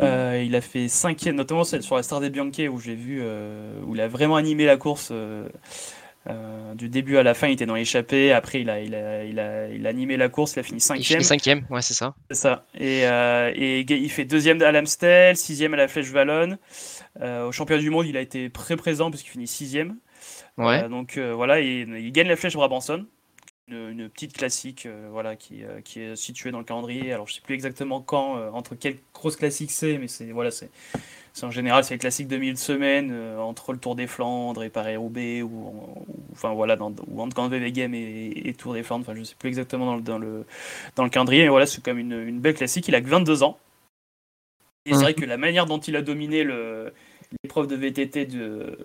[0.00, 3.80] Euh, il a fait cinquième, notamment sur la Star des Bianche où j'ai vu, euh,
[3.86, 5.12] où il a vraiment animé la course.
[6.74, 8.32] du début à la fin, il était dans l'échappée.
[8.32, 10.54] Après, il a, il, a, il, a, il a animé la course.
[10.56, 11.20] Il a fini cinquième.
[11.20, 12.14] Il cinquième, ouais, c'est ça.
[12.30, 12.66] C'est ça.
[12.78, 16.58] Et, et, il fait deuxième à l'Amstel, sixième à la Flèche Wallonne.
[17.20, 19.96] Euh, au championnat du monde, il a été très présent parce qu'il finit sixième.
[20.56, 20.84] Ouais.
[20.84, 23.06] Euh, donc euh, voilà, il gagne la flèche Brabanson,
[23.68, 27.12] une, une petite classique voilà, qui, qui, est située dans le calendrier.
[27.12, 30.70] Alors je sais plus exactement quand, entre quelle grosse classique c'est, mais c'est voilà, c'est
[31.42, 34.70] en général c'est les classiques de milieu de semaine entre le Tour des Flandres et
[34.70, 35.72] Paris-Roubaix ou,
[36.32, 39.04] enfin voilà dans, ou entre Game et, et, Tour des Flandres.
[39.08, 40.46] Enfin je sais plus exactement dans le, dans le,
[40.96, 42.88] dans le calendrier, mais voilà c'est comme une, une, belle classique.
[42.88, 43.58] Il a que 22 ans.
[44.86, 45.20] Et c'est vrai mhm.
[45.20, 46.94] que la manière dont il a dominé le,
[47.42, 48.78] l'épreuve de VTT de,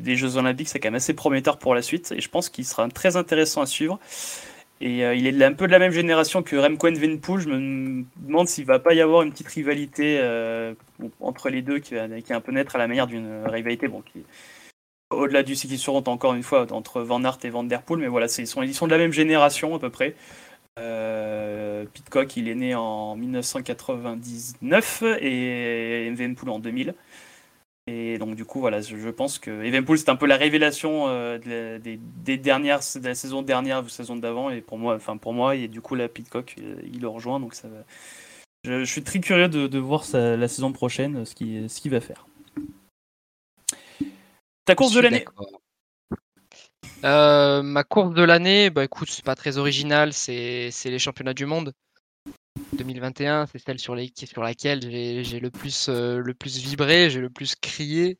[0.00, 2.12] des Jeux Olympiques, c'est quand même assez prometteur pour la suite.
[2.12, 3.98] Et je pense qu'il sera très intéressant à suivre.
[4.80, 7.40] Et euh, il est un peu de la même génération que Remco Evenepoel.
[7.40, 10.74] Je me demande s'il va pas y avoir une petite rivalité euh,
[11.20, 14.02] entre les deux qui, qui est un peu naître à la manière d'une rivalité bon,
[14.02, 14.24] qui
[15.12, 18.00] au-delà du sur encore une fois entre Van Aert et Van Der Poel.
[18.00, 20.14] Mais voilà, ils sont, ils sont de la même génération à peu près.
[20.78, 26.94] Euh, Pitcock, il est né en 1999 et Evenepoel en 2000.
[27.88, 31.78] Et donc du coup voilà, je, pense que Evenpool c'est un peu la révélation euh,
[31.78, 35.32] des, dernières, de la saison dernière, de la saison d'avant, et pour moi, enfin pour
[35.32, 37.66] moi, et du coup la Pitcock il le rejoint, donc ça,
[38.62, 42.26] je, suis très curieux de, voir la saison prochaine ce qu'il ce va faire.
[44.64, 45.24] Ta course de l'année.
[47.04, 51.46] euh, Ma course de l'année, bah écoute, c'est pas très original, c'est les championnats du
[51.46, 51.72] monde.
[52.72, 57.54] 2021, c'est celle sur, laquelle j'ai le plus, euh, le plus vibré, j'ai le plus
[57.54, 58.18] crié.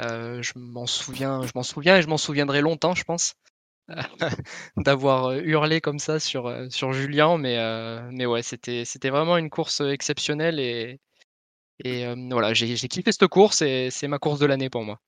[0.00, 3.34] Euh, je m'en souviens, je m'en souviens et je m'en souviendrai longtemps, je pense,
[4.76, 7.38] d'avoir euh, hurlé comme ça sur, sur Julien.
[7.38, 7.56] Mais,
[8.12, 10.98] mais ouais, c'était vraiment une course exceptionnelle et,
[12.30, 15.00] voilà, j'ai kiffé cette course et c'est ma course de l'année pour moi.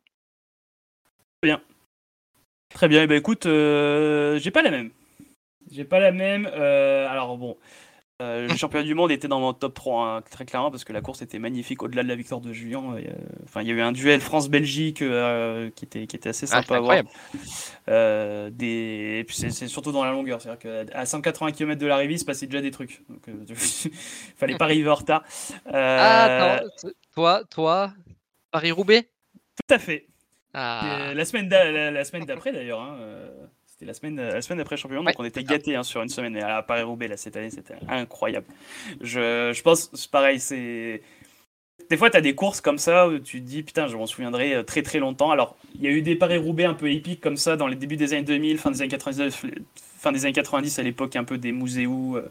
[1.43, 1.63] Très bien.
[2.75, 3.03] Très bien.
[3.03, 4.91] Eh ben écoute, j'ai pas la même.
[5.71, 6.47] J'ai pas la même.
[6.47, 7.57] alors bon.
[8.21, 10.93] Euh, le championnat du monde était dans mon top 3, hein, très clairement, parce que
[10.93, 12.83] la course était magnifique au-delà de la victoire de Julien.
[12.95, 13.03] Euh,
[13.45, 16.61] enfin, il y a eu un duel France-Belgique euh, qui, était, qui était assez ah,
[16.61, 17.03] sympa à voir.
[18.51, 19.27] des...
[19.31, 22.61] C'est surtout dans la longueur, c'est-à-dire qu'à 180 km de l'arrivée, il se passait déjà
[22.61, 23.03] des trucs.
[23.09, 23.57] Donc, il
[24.37, 25.25] fallait pas arriver en retard.
[25.73, 26.61] Ah,
[27.15, 27.95] toi, toi,
[28.51, 29.09] Paris-Roubaix?
[29.33, 30.07] Tout à fait.
[30.53, 31.13] Ah.
[31.15, 32.81] La semaine d'après, d'ailleurs.
[32.81, 32.99] Hein,
[33.81, 36.37] c'était la semaine, la semaine après champion, donc on était gâtés hein, sur une semaine.
[36.37, 38.47] Et à Paris-Roubaix, là, cette année, c'était incroyable.
[39.01, 41.01] Je, je pense, pareil, c'est.
[41.89, 44.05] Des fois, tu as des courses comme ça où tu te dis, putain, je m'en
[44.05, 45.31] souviendrai euh, très très longtemps.
[45.31, 47.97] Alors, il y a eu des Paris-Roubaix un peu épiques comme ça dans les débuts
[47.97, 51.39] des années 2000, fin des années 90, fin des années 90 à l'époque, un peu
[51.39, 52.19] des muséos.
[52.19, 52.31] Euh,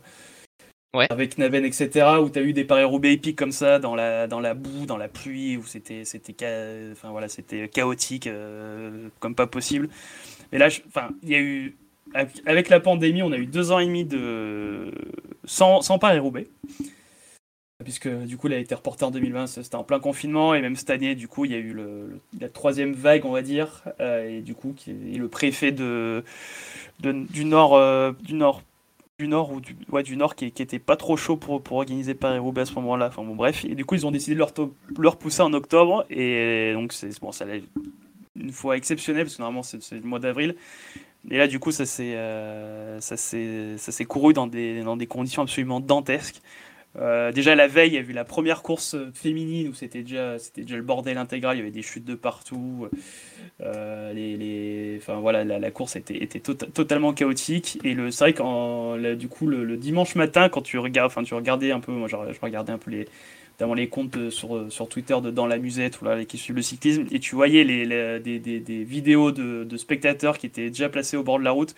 [0.94, 1.08] ouais.
[1.10, 4.40] Avec Naven, etc., où tu as eu des Paris-Roubaix épiques comme ça, dans la, dans
[4.40, 6.04] la boue, dans la pluie, où c'était
[6.92, 7.28] enfin, voilà,
[7.74, 9.90] chaotique, euh, comme pas possible.
[10.52, 11.76] Mais là, enfin, il y a eu
[12.46, 14.92] avec la pandémie, on a eu deux ans et demi de
[15.46, 16.48] sans, sans Paris-Roubaix.
[17.84, 20.76] Puisque du coup, il a été reporté en 2020, c'était en plein confinement, et même
[20.76, 21.74] cette année, du coup, il y a eu
[22.42, 27.46] la troisième vague, on va dire, euh, et du coup, qui est le préfet du
[27.46, 28.64] nord, euh, du nord,
[29.18, 29.62] du nord ou
[29.94, 32.74] ouais, du nord, qui, qui était pas trop chaud pour, pour organiser Paris-Roubaix à ce
[32.76, 33.08] moment-là.
[33.08, 34.52] Enfin bon, bref, et du coup, ils ont décidé de leur,
[34.98, 37.46] leur pousser en octobre, et donc c'est bon, ça
[38.40, 40.56] une fois exceptionnel, parce que normalement c'est le mois d'avril.
[41.30, 43.00] Et là, du coup, ça s'est euh,
[44.08, 46.42] couru dans des, dans des conditions absolument dantesques.
[46.98, 50.40] Euh, déjà la veille, il y a eu la première course féminine où c'était déjà,
[50.40, 52.88] c'était déjà le bordel intégral, il y avait des chutes de partout.
[53.62, 57.80] Euh, les, les, enfin voilà, la, course était, était tota-, totalement chaotique.
[57.84, 61.72] Et le, c'est vrai qu'en, du coup, le, dimanche matin, quand tu regardes, tu regardais
[61.72, 63.08] un peu, moi je, regardais un peu les,
[63.60, 66.62] notamment les comptes sur, sur Twitter de Dans la Musette, ou là, qui suivent le
[66.62, 71.24] cyclisme, et tu voyais les, des, des, vidéos de, spectateurs qui étaient déjà placés au
[71.24, 71.76] bord de la route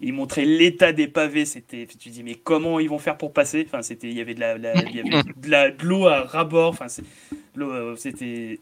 [0.00, 1.44] il montrait l'état des pavés.
[1.44, 3.64] C'était, tu dis mais comment ils vont faire pour passer?
[3.66, 6.70] Enfin, c'était, il y avait de la, il y avait la, l'eau à rabord.
[6.70, 7.04] Enfin, c'est,
[7.58, 8.60] euh, c'était.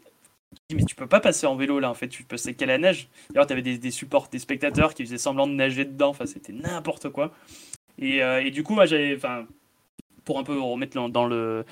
[0.73, 3.07] Mais tu peux pas passer en vélo là en fait, tu peux qu'à la neige.
[3.29, 6.09] D'ailleurs, tu avais des, supports, des spectateurs qui faisaient semblant de nager dedans.
[6.09, 7.31] Enfin, c'était n'importe quoi.
[7.99, 9.45] Et, euh, et, du coup, moi j'avais, enfin,
[10.25, 11.65] pour un peu remettre dans le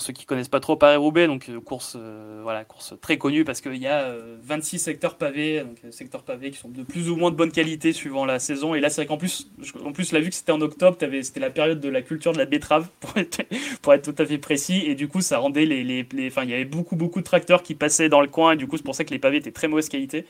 [0.00, 3.44] pour ceux qui connaissent pas trop Paris-Roubaix, donc euh, course, euh, voilà, course très connue
[3.44, 7.10] parce qu'il y a 26 euh, secteurs pavés, donc secteurs pavés qui sont de plus
[7.10, 8.74] ou moins de bonne qualité suivant la saison.
[8.74, 9.50] Et là, c'est vrai qu'en plus,
[9.84, 12.38] en plus, là, vu que c'était en octobre, c'était la période de la culture de
[12.38, 14.84] la betterave, pour être, tout à fait précis.
[14.86, 17.62] Et du coup, ça rendait les, les, enfin, il y avait beaucoup, beaucoup de tracteurs
[17.62, 18.52] qui passaient dans le coin.
[18.52, 20.24] Et du coup, c'est pour ça que les pavés étaient très mauvaise qualité.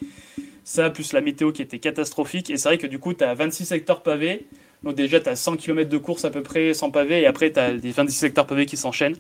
[0.65, 2.51] Ça, plus la météo qui était catastrophique.
[2.51, 4.49] Et c'est vrai que du coup, tu as 26 secteurs pavés.
[4.83, 7.53] Donc déjà, tu as 100 km de course à peu près sans pavé, et après,
[7.53, 9.17] tu as des 26 secteurs pavés qui s'enchaînent.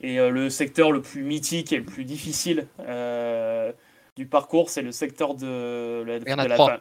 [0.00, 3.72] Et euh, le secteur le plus mythique et le plus difficile euh,
[4.16, 6.80] du parcours, c'est le secteur de, la, Il y en a trois.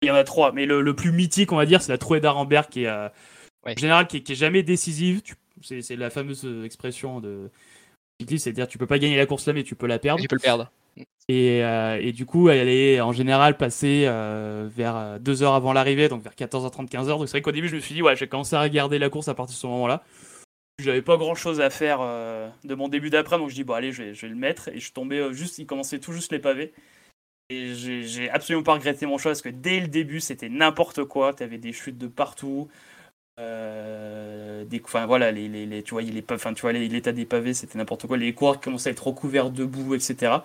[0.00, 2.20] Il y en a trois, mais le, plus mythique, on va dire, c'est la trouée
[2.20, 3.08] d'Arenberg qui est, euh,
[3.64, 5.22] en général, qui, est jamais décisive.
[5.60, 7.50] C'est la fameuse expression de
[8.28, 10.22] c'est-à-dire tu peux pas gagner la course là, mais tu peux la perdre.
[10.22, 10.70] Tu peux le perdre.
[11.28, 16.22] Et, et, du coup, elle est en général passée vers deux heures avant l'arrivée, donc
[16.22, 17.06] vers 14h30, 15h.
[17.06, 19.08] Donc c'est vrai qu'au début, je me suis dit, ouais, j'ai commencé à regarder la
[19.08, 20.04] course à partir de ce moment-là.
[20.82, 23.74] J'avais pas grand chose à faire euh, de mon début d'après, donc je dis bon
[23.74, 24.68] allez, je vais, le mettre.
[24.68, 26.72] Et je suis tombé euh, juste, il commençait tout juste les pavés.
[27.50, 31.34] Et j'ai absolument pas regretté mon choix parce que dès le début c'était n'importe quoi.
[31.34, 32.68] Tu avais des chutes de partout.
[33.40, 37.54] Euh, des, enfin voilà, les, les, tu vois, les, enfin, tu vois l'état des pavés
[37.54, 38.16] c'était n'importe quoi.
[38.16, 40.38] Les coureurs commençaient à être recouverts de boue, etc.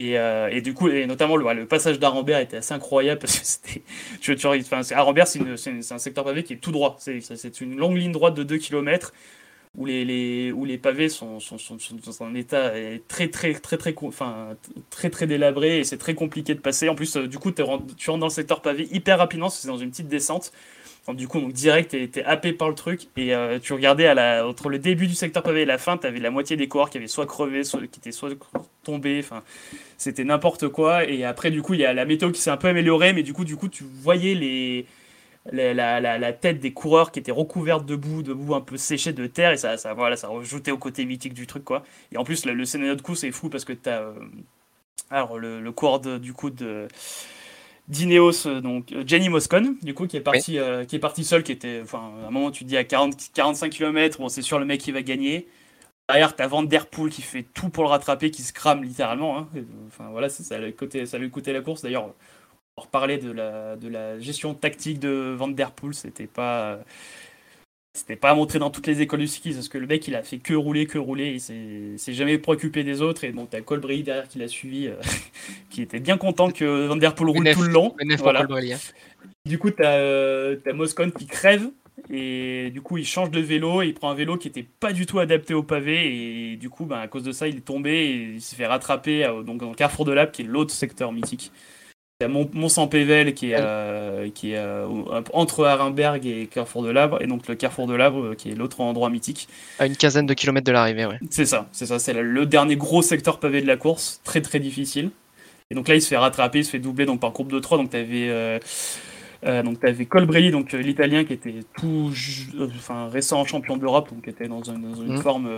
[0.00, 3.46] Et, et, du coup, et notamment le, le passage d'Arambert était assez incroyable parce que
[3.46, 3.82] c'était.
[4.20, 6.96] Tu, tu, enfin, Arambert, c'est un secteur pavé qui est tout droit.
[6.98, 9.12] C'est une longue ligne droite de 2 km
[9.76, 12.72] où les, les, où les pavés sont, sont, sont, dans un état
[13.08, 14.56] très très très très enfin
[14.90, 16.88] très très délabré et c'est très compliqué de passer.
[16.88, 19.76] En plus, euh, du coup, tu rentres dans le secteur pavé hyper rapidement, c'est dans
[19.76, 20.52] une petite descente.
[21.08, 24.08] du coup, donc direct, tu étais happé par le truc et euh, tu regardais
[24.42, 26.90] entre le début du secteur pavé et la fin, tu avais la moitié des coureurs
[26.90, 28.30] qui avaient soit crevé, soit qui étaient soit
[28.84, 29.18] tombés.
[29.18, 29.42] Enfin,
[29.98, 31.04] c'était n'importe quoi.
[31.08, 33.24] Et après, du coup, il y a la météo qui s'est un peu améliorée, mais
[33.24, 34.86] du coup, du coup, tu voyais les
[35.52, 39.12] la, la, tête des coureurs qui était recouverte de boue, de boue un peu séchée
[39.12, 41.84] de terre, et ça, ça, voilà, ça rajoutait au côté mythique du truc, quoi.
[42.12, 44.00] Et en plus, le, scénario de coup, c'est fou parce que tu as.
[44.02, 44.14] Euh,
[45.10, 46.88] alors, le, le coureur du coup de.
[47.86, 51.42] D'Ineos, euh, donc euh, Jenny Moscone, du coup, qui est parti, qui est parti seul,
[51.42, 54.40] qui était, enfin, à un moment, tu te dis à 40, 45 km, bon, c'est
[54.40, 55.46] sûr le mec qui va gagner.
[56.08, 59.38] Derrière, t'as Van Der Poel qui fait tout pour le rattraper, qui se crame littéralement.
[59.38, 59.48] Hein.
[59.86, 60.56] Enfin, voilà, ça, ça,
[61.06, 61.82] ça lui coûté la course.
[61.82, 62.14] D'ailleurs,
[62.76, 66.80] pour parler de la, de la gestion tactique de Van Der Poel, c'était pas
[67.96, 70.24] c'était pas montré dans toutes les écoles du ski parce que le mec il a
[70.24, 74.02] fait que rouler que rouler il s'est jamais préoccupé des autres et bon t'as Colbrelli
[74.02, 74.96] derrière qui l'a suivi euh,
[75.70, 78.40] qui était bien content que Van Der Poel roule tout le long voilà.
[78.50, 78.78] Hein.
[79.46, 81.70] du coup t'as euh, as Moscone qui crève
[82.10, 84.92] et du coup il change de vélo et il prend un vélo qui était pas
[84.92, 87.64] du tout adapté au pavé et du coup ben, à cause de ça il est
[87.64, 90.46] tombé et il s'est fait rattraper euh, donc dans le Carrefour de Lab qui est
[90.46, 91.52] l'autre secteur mythique
[92.20, 94.86] il y a Mont-Saint-Pével qui est, euh, qui est euh,
[95.32, 98.54] entre Arenberg et Carrefour de Labre, et donc le Carrefour de Labre euh, qui est
[98.54, 99.48] l'autre endroit mythique.
[99.80, 101.18] À une quinzaine de kilomètres de l'arrivée, ouais.
[101.30, 104.60] C'est ça, c'est ça, c'est le dernier gros secteur pavé de la course, très très
[104.60, 105.10] difficile.
[105.70, 107.58] Et donc là, il se fait rattraper, il se fait doubler donc, par groupe de
[107.58, 108.60] 3, donc tu avais.
[109.64, 112.12] donc tu avais Colbrelli, donc l'Italien qui était tout,
[112.76, 115.22] enfin récent champion d'Europe, donc qui était dans une, une mmh.
[115.22, 115.50] forme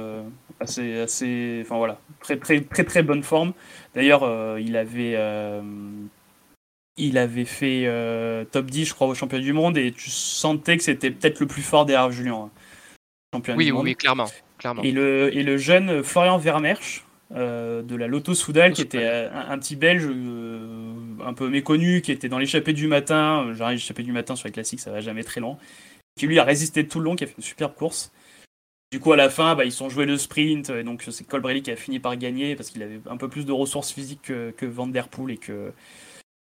[0.59, 3.53] assez, assez, enfin voilà, très très très très bonne forme.
[3.95, 5.17] D'ailleurs, il avait
[6.97, 10.77] il avait fait euh, top 10, je crois, au championnat du monde, et tu sentais
[10.77, 12.51] que c'était peut-être le plus fort derrière Julien.
[13.33, 14.27] Hein, oui, oui, clairement,
[14.59, 14.83] clairement.
[14.83, 19.59] Et, le, et le jeune Florian Vermersch, euh, de la Lotto Soudal, qui était un,
[19.59, 20.95] petit Belge euh,
[21.25, 23.53] un peu méconnu, qui était dans l'échappée du matin.
[23.55, 25.59] J'arrive l'échappée du matin sur les classiques, ça va jamais très long.
[26.19, 28.13] Qui lui a résisté tout le long, qui a fait une superbe course.
[28.93, 31.61] Du coup, à la fin, bah, ils sont joués le sprint, et donc c'est Colbrelli
[31.61, 34.53] qui a fini par gagner parce qu'il avait un peu plus de ressources physiques que,
[34.53, 35.73] que Van Der Poel et que,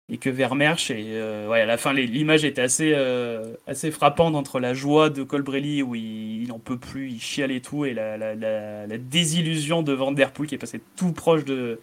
[0.10, 4.36] et que Vermersch et euh, ouais, à la fin l'image était assez euh, assez frappante
[4.36, 7.94] entre la joie de Colbrelli où il, n'en peut plus il chiale et tout et
[7.94, 11.80] la, la, la, désillusion de Van Der Poel qui est passé tout proche de,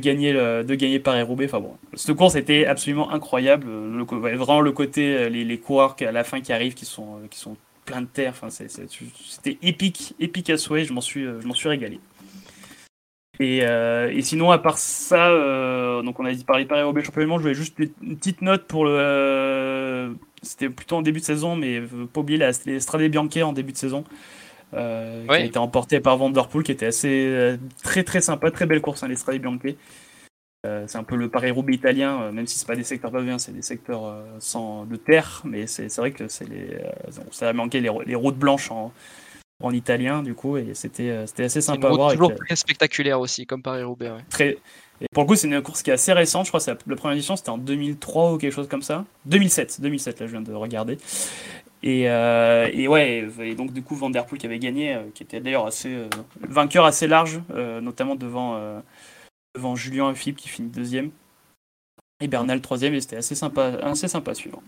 [0.00, 5.28] gagner de gagner Paris-Roubaix enfin bon cette course était absolument incroyable le, vraiment le côté
[5.28, 8.32] les, les coureurs à la fin qui arrivent qui sont qui sont plein de terre.
[8.36, 10.84] Enfin, c'était épique, épique à souhait.
[10.84, 12.00] Je m'en suis, euh, je m'en suis régalé.
[13.40, 17.02] Et, euh, et sinon, à part ça, euh, donc on a dit parler Paris Roubaix
[17.02, 18.92] championnat, je voulais juste une petite note pour le.
[18.96, 21.80] euh, c'était plutôt en début de saison, mais
[22.12, 24.04] pas oublier la les Bianche en début de saison.
[24.72, 29.02] qui a été emporté par Vanderpool, qui était assez très très sympa, très belle course,
[29.02, 29.74] hein, les Strade Bianche.
[30.66, 33.52] Euh, c'est un peu le Paris-Roubaix italien, même si c'est pas des secteurs pavés, c'est
[33.52, 36.78] des secteurs sans de terre, mais c'est vrai que c'est les,
[37.32, 38.92] ça a manqué les, les routes blanches en,
[39.64, 42.12] en italien du coup, et c'était euh, c'était assez C'est une sympa à voir.
[42.12, 44.10] toujours très spectaculaire aussi, comme Paris-Roubaix.
[44.10, 44.24] ouais.
[44.30, 44.58] très...
[45.00, 46.46] Et pour le coup, c'est une course qui est assez récente.
[46.46, 49.04] Je crois que la, première édition, c'était en 2003 ou quelque chose comme ça.
[49.26, 50.98] 2007, 2007, là, je viens de regarder.
[51.82, 55.02] Et, euh, et ouais, et donc du coup, Van Der Poel qui avait gagné, euh,
[55.14, 56.08] qui était d'ailleurs assez euh,
[56.40, 57.42] vainqueur assez large,
[57.82, 58.82] notamment devant,
[59.54, 61.10] devant Julien et Philippe qui finit deuxième.
[62.22, 64.62] Et Bernal troisième, et c'était assez sympa, assez sympa à suivre.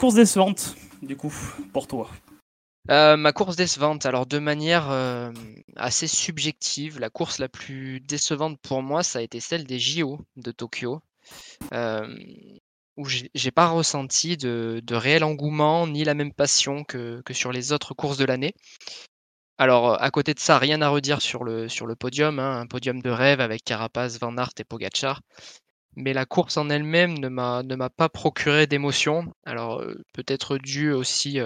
[0.00, 1.32] Course décevante, du coup,
[1.72, 2.10] pour toi.
[2.90, 5.30] Euh, ma course décevante, alors de manière euh,
[5.76, 10.20] assez subjective, la course la plus décevante pour moi, ça a été celle des JO
[10.36, 11.02] de Tokyo,
[11.74, 12.08] euh,
[12.96, 17.92] où j'ai pas ressenti de, réel engouement ni la même passion que, sur les autres
[17.92, 18.54] courses de l'année.
[19.58, 23.10] Alors, à côté de ça, rien à redire sur le, podium, hein, un podium de
[23.10, 25.20] rêve avec Carapaz, Van Aert et Pogacar.
[25.96, 29.34] Mais la course en elle-même ne m'a pas procuré d'émotion.
[29.44, 29.82] Alors,
[30.14, 31.40] peut-être dû aussi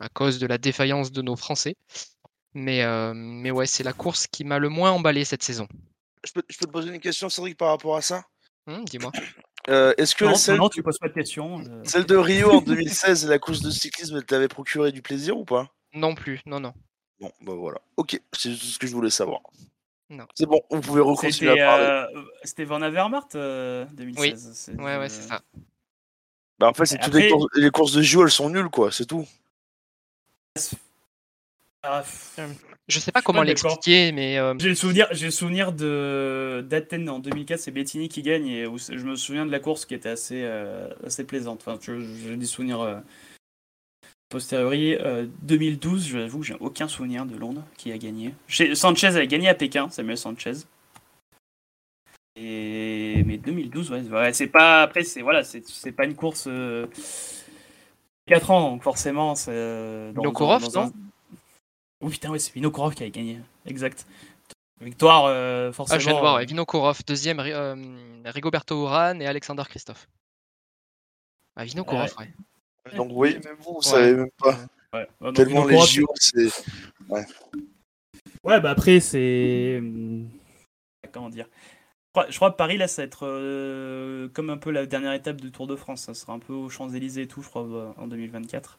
[0.00, 1.76] à cause de la défaillance de nos Français.
[2.54, 5.68] Mais, euh, mais ouais, c'est la course qui m'a le moins emballé cette saison.
[6.24, 8.24] Je peux, je peux te poser une question, Cédric, par rapport à ça?
[8.66, 9.12] Hum, Dis-moi.
[9.68, 11.60] Euh, Est-ce que Non, celle, non, tu poses pas de questions.
[11.60, 15.36] euh, celle de Rio en 2016, la course de cyclisme, elle t'avait procuré du plaisir
[15.36, 15.68] ou pas?
[15.92, 16.72] Non plus, non, non.
[17.20, 17.78] Bon, bah voilà.
[17.98, 19.40] Ok, c'est tout ce que je voulais savoir.
[20.08, 20.24] Non.
[20.34, 21.84] C'est bon, on pouvait recontinuer C'était à parler.
[22.16, 24.52] euh, c'était Van Avermaet euh, 2016.
[24.54, 25.42] c'est- Ouais, ouais, c'est ça.
[26.58, 28.70] Bah, en fait, c'est toutes les Après- courses, les courses de JO, elles sont nulles,
[28.70, 29.26] quoi, c'est tout.
[31.82, 32.38] Ah, pff,
[32.88, 37.08] Je sais pas comment l'expliquer, mais euh, J'ai le souvenir, j'ai le souvenir de d'Athènes
[37.08, 39.94] en 2004, c'est Bettini qui gagne et où je me souviens de la course qui
[39.94, 41.62] était assez euh, assez plaisante.
[41.64, 42.98] Enfin, j'ai des souvenirs euh,
[44.28, 44.96] posteriori.
[44.96, 48.34] Euh, 2012, j'avoue que j'ai aucun souvenir de Londres qui a gagné.
[48.48, 50.54] Chez- Sanchez avait gagné à Pékin, Samuel Sanchez.
[52.36, 56.48] Et mais 2012, ouais, ouais, c'est pas après, c'est voilà, c'est pas une course.
[58.32, 59.50] Euh, 4 ans, donc forcément, c'est.
[59.52, 60.92] euh, dans- Vinokourov, dans un- non
[62.00, 64.06] Oh putain, ouais, c'est Vinokourov qui avait gagné, exact.
[64.80, 65.96] Victoire, euh, forcément.
[65.96, 67.74] ah, je viens de voir, euh, ouais, Vinokourov, deuxième, Ri- euh,
[68.26, 70.08] Rigoberto Urán et Alexander Christophe.
[71.56, 72.32] Ah, Vinokourov, ouais.
[72.96, 73.82] Donc, oui, même vous, vous Ouais.
[73.82, 74.50] savez même pas.
[74.52, 74.56] ouais.
[75.00, 76.48] Ouais, donc Tellement les JO, c'est.
[78.44, 79.76] Ouais, bah après, c'est.
[79.78, 80.28] hum,
[81.12, 81.46] Comment dire?
[82.12, 85.12] Crois, je crois que Paris, là, ça va être euh, comme un peu la dernière
[85.12, 86.02] étape du Tour de France.
[86.02, 88.78] Ça sera un peu aux Champs-Élysées et tout, je crois, en 2024.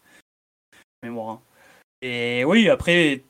[1.04, 1.30] Mémoire.
[1.30, 1.42] hein.
[2.02, 3.24] Et oui, après,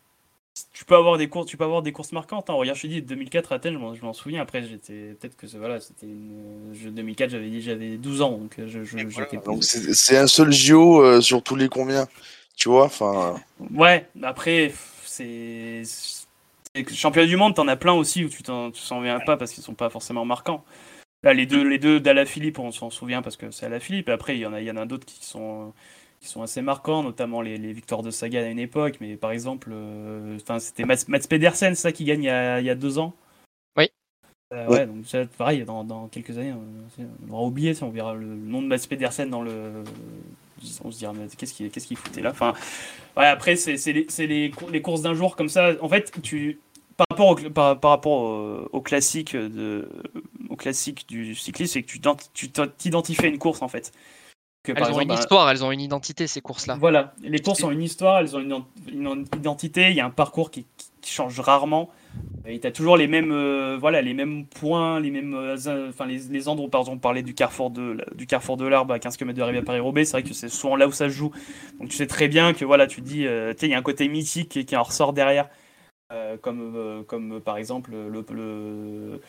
[0.73, 2.49] tu peux avoir des courses, tu peux avoir des courses marquantes.
[2.49, 2.53] hein.
[2.53, 4.41] Regarde, je te dis, 2004 à Athènes, je m'en- souviens.
[4.41, 5.15] Après, j'étais.
[5.19, 6.71] Peut-être que c'est- voilà, c'était une.
[6.73, 9.43] je- 2004, j'avais dit, j'avais 12 ans, donc euh, je, je- Voilà, j'étais.
[9.45, 12.07] Donc, c'est c'est un seul JO euh, sur tous les combien
[12.55, 13.35] Tu vois Enfin.
[13.73, 14.73] Ouais, après,
[15.05, 15.83] c'est.
[16.93, 19.51] Championnat du monde, t'en as plein aussi où tu t'en tu t'en souviens pas parce
[19.53, 20.63] qu'ils sont pas forcément marquants.
[21.23, 24.07] Là, les deux, les deux d'Alaphilippe, on s'en souvient parce que c'est Alaphilippe.
[24.07, 25.73] Après, il y en a, il y en a d'autres qui sont,
[26.21, 28.97] qui sont assez marquants, notamment les, les victoires de Sagan à une époque.
[29.01, 32.29] Mais par exemple, euh, enfin, c'était Mats, Mats Pedersen, c'est ça, qui gagne il y
[32.29, 33.15] a, il y a deux ans?
[33.75, 33.89] Oui.
[34.53, 34.79] Euh, Ouais.
[34.79, 38.13] ouais, donc ça, pareil, dans, dans quelques années, on, on aura oublié, ça, on verra
[38.13, 39.83] le, le nom de Mats Pedersen dans le.
[40.83, 42.31] On se dira, mais qu'est-ce qu'il qu'est-ce qu'il foutait là?
[42.31, 42.53] Enfin,
[43.17, 45.71] Ouais, après, c'est c'est les, c'est les, les courses d'un jour comme ça.
[45.81, 46.59] En fait, tu,
[46.97, 49.89] par rapport au, par, par rapport au, au classique de,
[50.49, 51.87] au classique du cyclisme, c'est que
[52.33, 53.91] tu t'identifies à une course en fait.
[54.63, 56.75] Que, Elles ont une bah, histoire, elles ont une identité, ces courses-là.
[56.79, 60.09] Voilà, les courses ont une histoire, elles ont une, une identité, il y a un
[60.09, 60.65] parcours qui-
[61.01, 61.89] qui change rarement.
[62.45, 66.05] Et tu toujours les mêmes, euh, voilà, les mêmes points, les mêmes, euh, in- enfin
[66.05, 68.99] les, les endroits, par exemple, on parlait du carrefour de, du carrefour de l'Arbre à
[68.99, 71.13] 15 km de l'arrivée à Paris-Roubaix, c'est vrai que c'est souvent là où ça se
[71.13, 71.31] joue.
[71.79, 73.77] Donc tu sais très bien que voilà, tu dis, euh, tu sais, il y a
[73.77, 75.49] un côté mythique qui, qui en ressort derrière,
[76.41, 79.21] comme, comme par exemple le, le,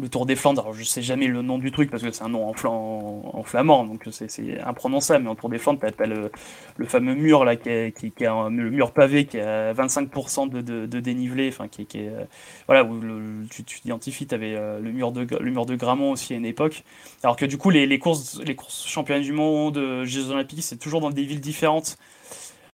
[0.00, 0.62] le Tour des Flandres.
[0.62, 3.30] Alors je sais jamais le nom du truc parce que c'est un nom en, flan-
[3.32, 5.24] en flamand, donc c'est- imprononçable.
[5.24, 6.30] Mais en Tour des Flandres, t'as as le,
[6.76, 10.46] le fameux mur là, qui est, qui, qui un- le mur pavé qui a 25%
[10.46, 12.24] de, de, de dénivelé, enfin qui, qui est euh,
[12.66, 14.26] voilà où le- tu tu t'identifies.
[14.26, 16.84] T'avais euh, le mur de le mur de Gramont aussi à une époque.
[17.22, 20.62] Alors que du coup les, les courses les courses championnats du monde, euh, Jeux Olympiques,
[20.62, 21.96] c'est toujours dans des villes différentes.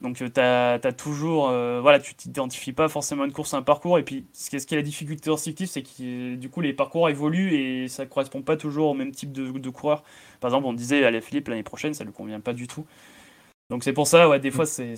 [0.03, 3.99] Donc tu as, toujours, euh, voilà, tu t'identifies pas forcément une course, à un parcours.
[3.99, 6.51] Et puis ce qui est, ce qui est la difficulté en cyclisme, c'est que du
[6.51, 10.03] coup les parcours évoluent et ça correspond pas toujours au même type de, de coureur.
[10.41, 12.85] Par exemple, on disait à la Philippe l'année prochaine, ça lui convient pas du tout.
[13.71, 14.97] Donc c'est pour ça, ouais, des fois c'est,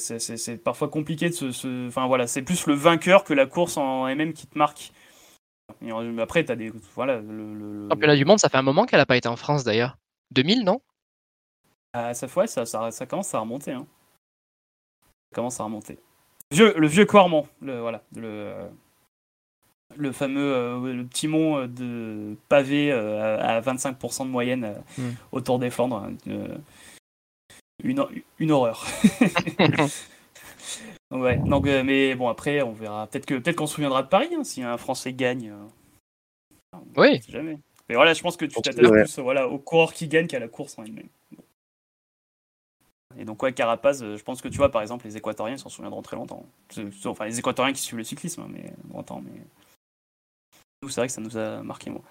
[0.62, 4.32] parfois compliqué de se, Enfin voilà, c'est plus le vainqueur que la course en MM
[4.32, 4.92] qui te marque.
[5.82, 5.90] Et
[6.20, 6.72] après, t'as des.
[6.94, 7.54] Voilà, le.
[7.54, 9.64] le- le- Championnat du monde, ça fait un moment qu'elle a pas été en France
[9.64, 9.96] d'ailleurs.
[10.32, 10.80] 2000, non?
[11.92, 13.72] Ah, ça, ouais, ça, ça, ça commence à remonter.
[13.72, 13.86] Hein.
[15.34, 15.98] Commence à remonter.
[16.50, 18.54] Vieux, le vieux Quarmont, le, voilà, le,
[19.96, 24.64] le fameux euh, le petit mont euh, de pavé euh, à, à 25% de moyenne
[24.64, 25.12] euh, Hmm.
[25.32, 25.96] autour des Flandres.
[26.04, 26.14] hein,
[27.84, 28.04] une,
[28.38, 28.86] une horreur.
[31.10, 33.06] ouais, donc, euh, mais bon, après, on verra.
[33.06, 35.50] Peut-être que peut-être qu'on se souviendra de Paris hein, si un Français gagne.
[36.74, 37.20] euh, Oui.
[37.28, 37.58] jamais.
[37.88, 40.48] Mais voilà, je pense que tu t'attaches plus voilà, au coureur qui gagne qu'à la
[40.48, 41.08] course en elle-même.
[43.16, 45.68] Et donc, ouais, Carapaz, euh, je pense que tu vois, par exemple, les Équatoriens s'en
[45.68, 46.44] souviendront très longtemps.
[47.06, 49.22] Enfin, les Équatoriens qui suivent le cyclisme, hein, mais longtemps.
[49.24, 49.40] Mais
[50.82, 52.02] nous, c'est vrai que ça nous a marqué, moi.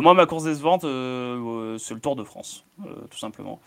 [0.00, 2.64] Moi, ma course décevante, euh, euh, c'est le Tour de France,
[3.10, 3.60] tout simplement.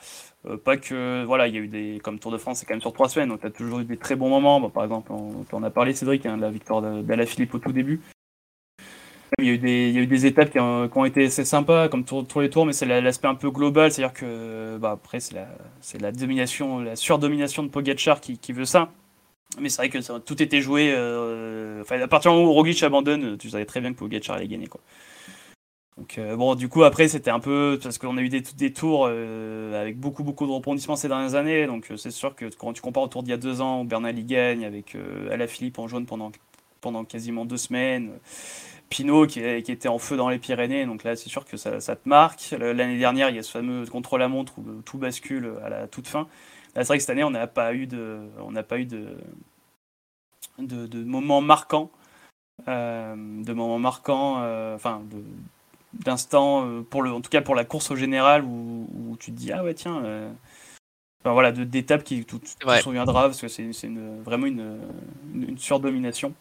[0.66, 2.02] Pas que, voilà, il y a eu des.
[2.04, 3.86] Comme Tour de France, c'est quand même sur trois semaines, donc tu as toujours eu
[3.86, 4.70] des très bons moments.
[4.70, 8.02] Par exemple, on, on a parlé, Cédric, hein, de la victoire d'Alaphilippe au tout début.
[9.40, 11.44] Il y, a eu des, il y a eu des étapes qui ont, été assez
[11.46, 14.92] sympas, comme tous les tours, mais c'est la- l'aspect un peu global, c'est-à-dire que bah,
[14.92, 15.48] après c'est la,
[16.00, 18.90] la domination, la surdomination de Pogacar qui, qui veut ça.
[19.60, 20.94] Mais c'est vrai que ça- tout était joué.
[20.96, 24.38] euh, enfin, à partir du moment où Roglic abandonne, tu savais très bien que Pogacar
[24.38, 24.68] allait gagner.
[24.68, 24.82] Quoi.
[25.98, 28.72] Donc euh, bon, du coup après c'était un peu parce qu'on a eu des, des
[28.72, 31.66] tours euh, avec beaucoup beaucoup de rebondissements ces dernières années.
[31.68, 33.84] Donc c'est sûr que quand tu compares au tour d'il y a deux ans où
[33.84, 34.96] Bernal y gagne avec
[35.32, 36.32] Alaphilippe en jaune pendant
[36.82, 38.12] pendant quasiment deux semaines.
[38.90, 41.96] Pinot qui, était en feu dans les Pyrénées, donc là c'est sûr que ça, ça
[41.96, 42.56] te marque.
[42.58, 46.08] L'année dernière, il y a ce fameux contre-la-montre où euh, tout bascule à la toute
[46.08, 46.28] fin.
[46.76, 48.86] Là, c'est vrai que cette année, on n'a pas eu de, on n'a pas eu
[48.86, 49.18] de,
[50.60, 51.90] de, de moments marquants,
[52.68, 55.24] euh, de moments marquants, euh, enfin de
[55.94, 59.32] d'instants euh, pour le, en tout cas pour la course au général où, où tu
[59.32, 60.30] te dis ah ouais tiens, euh,
[61.24, 62.78] enfin voilà de- d'étapes qui tout, tout vrai.
[62.78, 64.80] se souviendra parce que c'est c'est une- vraiment une,
[65.34, 66.34] une, une surdomination.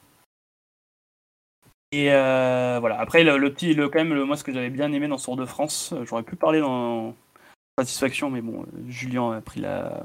[1.97, 3.01] Et euh, voilà.
[3.01, 5.17] Après, le, le petit, le, quand même, le, moi, ce que j'avais bien aimé dans
[5.17, 7.15] ce Tour de France, euh, j'aurais pu parler dans
[7.79, 10.05] Satisfaction, mais bon, euh, Julien a pris la,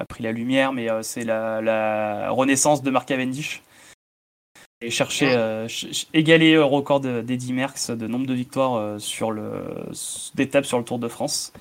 [0.00, 3.62] a pris la lumière, mais c'est la, la renaissance de Mark Cavendish.
[4.80, 8.98] Et chercher, euh, ch- ch- égaler le record de- d'Eddy Merckx de nombre de victoires
[9.00, 9.62] sur le,
[10.34, 11.52] d'étapes sur le Tour de France.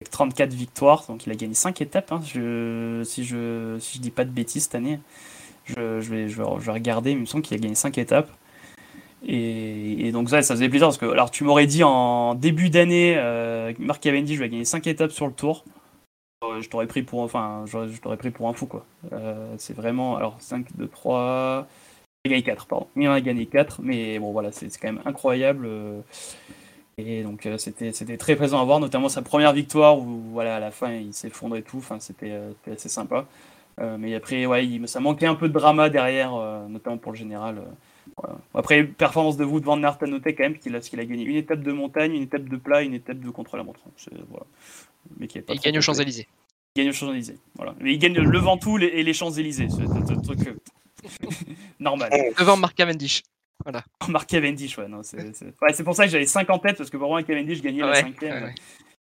[0.00, 4.02] Avec 34 victoires, donc il a gagné 5 étapes, hein, je, si, je, si je
[4.02, 4.98] dis pas de bêtises cette année.
[5.66, 7.98] Je, je vais, je, vais, je vais regarder, il me semble qu'il a gagné 5
[7.98, 8.30] étapes.
[9.26, 13.14] Et, donc ça, ça faisait plaisir parce que alors tu m'aurais dit en début d'année,
[13.16, 15.64] euh, Mark Cavendish va gagner 5 étapes sur le Tour.
[16.42, 17.64] Euh, je t'aurais pris pour enfin,
[18.18, 18.86] pris pour un fou quoi.
[19.12, 21.66] Euh, c'est vraiment alors 5 2 3
[22.24, 22.86] il a gagné 4 pardon.
[22.96, 26.00] Il en a gagné 4 mais bon voilà, c'est quand même incroyable euh,
[26.96, 30.60] et donc c'était c'était très présent à voir notamment sa première victoire où voilà à
[30.60, 32.32] la fin il s'effondre et tout, enfin c'était
[32.70, 33.26] assez sympa.
[33.98, 36.32] Mais après ouais, ça manquait un peu de drama derrière
[36.68, 37.62] notamment pour le général
[38.22, 38.38] voilà.
[38.54, 41.24] Après, performance de Wout van Aert à noter quand même qu'il a, qu'il a gagné
[41.24, 43.80] une étape de montagne, une étape de plat, une étape de contre-la-montre.
[44.28, 44.46] Voilà.
[45.18, 45.80] Mais qui il gagne aux.
[45.80, 46.28] Champs-Élysées.
[46.76, 47.38] Il gagne aux Champs-Élysées.
[47.56, 47.74] Voilà.
[47.80, 49.68] Mais il gagne le Ventoux et les Champs-Élysées.
[49.70, 50.54] C'est un truc euh,
[51.80, 52.10] normal.
[52.38, 53.22] Devant Mark Cavendish.
[54.08, 54.88] Mark Cavendish, ouais.
[54.88, 57.08] non, C'est c'est- ouais, c'est pour ça que j'avais 5 en tête, parce que pour
[57.08, 58.32] moi, Cavendish gagnait la Ouais, cinquième.
[58.34, 58.54] ouais, ouais.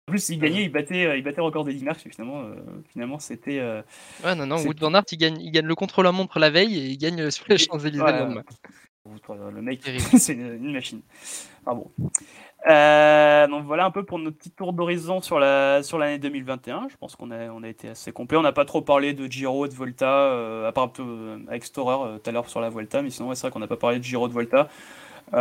[0.08, 2.54] En plus, il gagnait, il battait, euh, il battait record d'Eddy Merckx, et finalement, euh,
[2.94, 3.58] finalement c'était.
[3.60, 3.82] euh,
[4.24, 6.78] Ouais, non, non, C'est- Wout van Aert, il gagne, il gagne le contre-la-montre la veille
[6.78, 8.44] et il gagne sur les Champs-Élysées Ouais,
[9.54, 9.82] le mec,
[10.18, 11.02] c'est une, machine.
[11.66, 11.92] Ah bon.
[12.68, 16.88] Euh, donc voilà un peu pour notre petit tour d'horizon sur la sur l'année 2021.
[16.90, 18.38] Je pense qu'on a on a été assez complet.
[18.38, 22.20] On n'a pas trop parlé de Giro, de Volta, euh, à part euh, avec Storer
[22.20, 24.00] tout à l'heure sur la Volta, mais sinon ouais, c'est vrai qu'on n'a pas parlé
[24.00, 24.68] de Giro, de Volta.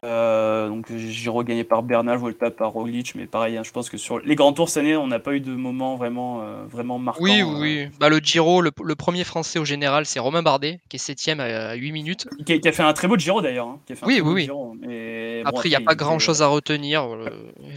[0.05, 3.97] Euh, donc Giro gagné par Bernal, Volta par Roglic, mais pareil, hein, je pense que
[3.99, 6.99] sur les grands tours cette année, on n'a pas eu de moment vraiment euh, vraiment
[6.99, 7.23] marquant.
[7.23, 7.89] Oui, euh, oui, oui.
[8.01, 11.39] Bah, le Giro, le, le premier français au général, c'est Romain Bardet, qui est septième
[11.41, 12.27] à 8 minutes.
[12.47, 13.67] qui, a, qui a fait un très beau Giro d'ailleurs.
[13.69, 14.43] hein, Oui, oui, oui.
[14.45, 17.07] Giro, mais bon, Après, il n'y a pas grand chose euh, à retenir.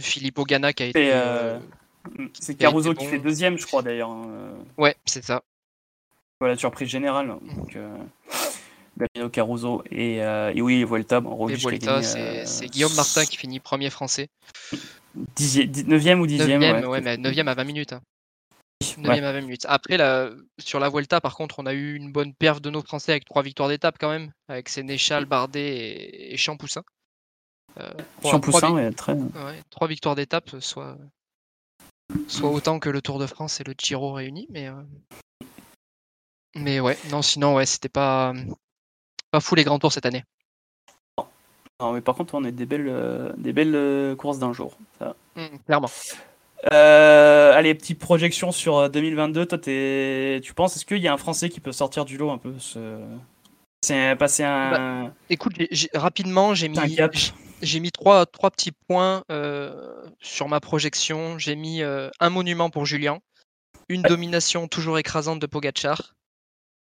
[0.00, 0.98] Philippe Ogana qui a été.
[1.04, 1.58] C'est, euh,
[2.18, 3.10] euh, C'est Caruso qui bon.
[3.10, 4.10] fait deuxième, je crois d'ailleurs.
[4.10, 4.26] hein,
[4.78, 5.42] Ouais, c'est ça.
[6.40, 7.28] Voilà, surprise générale.
[7.28, 7.76] Donc,
[8.98, 11.20] Damiano Caruso et, euh, et oui, Volta.
[11.20, 13.90] Bon, Et Roglic qui a Volta, gagné, c'est euh, c'est Guillaume Martin qui finit premier
[13.90, 14.28] français.
[15.36, 16.60] dixième- dix- neuvième ou dixième.
[16.60, 16.86] 9 ouais.
[16.86, 17.92] ouais, mais 9 à 20 minutes.
[17.92, 18.00] hein.
[18.98, 19.02] Ouais.
[19.16, 19.66] 9 à 20 minutes.
[19.68, 22.82] Après, la, sur la Vuelta, par contre, on a eu une bonne perf de nos
[22.82, 26.82] Français avec trois victoires d'étape quand même, avec Sénéchal, Bardet et, et Champoussin.
[27.78, 27.90] Euh,
[28.22, 29.14] Champoussin, ouais, très.
[29.14, 30.96] ouais, trois victoires d'étape, soit,
[32.28, 34.46] soit autant que le Tour de France et le Giro réunis.
[34.50, 34.72] Mais, euh,
[36.56, 38.32] mais ouais, non, sinon, ouais, c'était pas,
[39.30, 40.24] pas fou les grands tours cette année.
[41.80, 44.76] Non, mais par contre, on a des belles, euh, des belles euh, courses d'un jour.
[44.98, 45.14] Ça.
[45.36, 45.90] Mm, clairement.
[46.72, 49.46] Euh, allez, petite projection sur 2022.
[49.46, 52.30] Toi, t'es- tu penses, est-ce qu'il y a un Français qui peut sortir du lot
[52.30, 52.98] un peu ce...
[53.82, 56.76] C'est passer un, Écoute, j'ai- j'ai- rapidement, j'ai mis,
[57.62, 61.38] j'ai mis trois, trois petits points euh, sur ma projection.
[61.38, 63.20] J'ai mis euh, un monument pour Julien,
[63.88, 66.14] une domination toujours écrasante de Pogachar,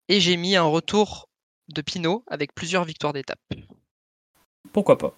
[0.10, 1.28] et j'ai mis un retour
[1.74, 3.40] de Pinot avec plusieurs victoires d'étape.
[4.74, 5.14] Pourquoi pas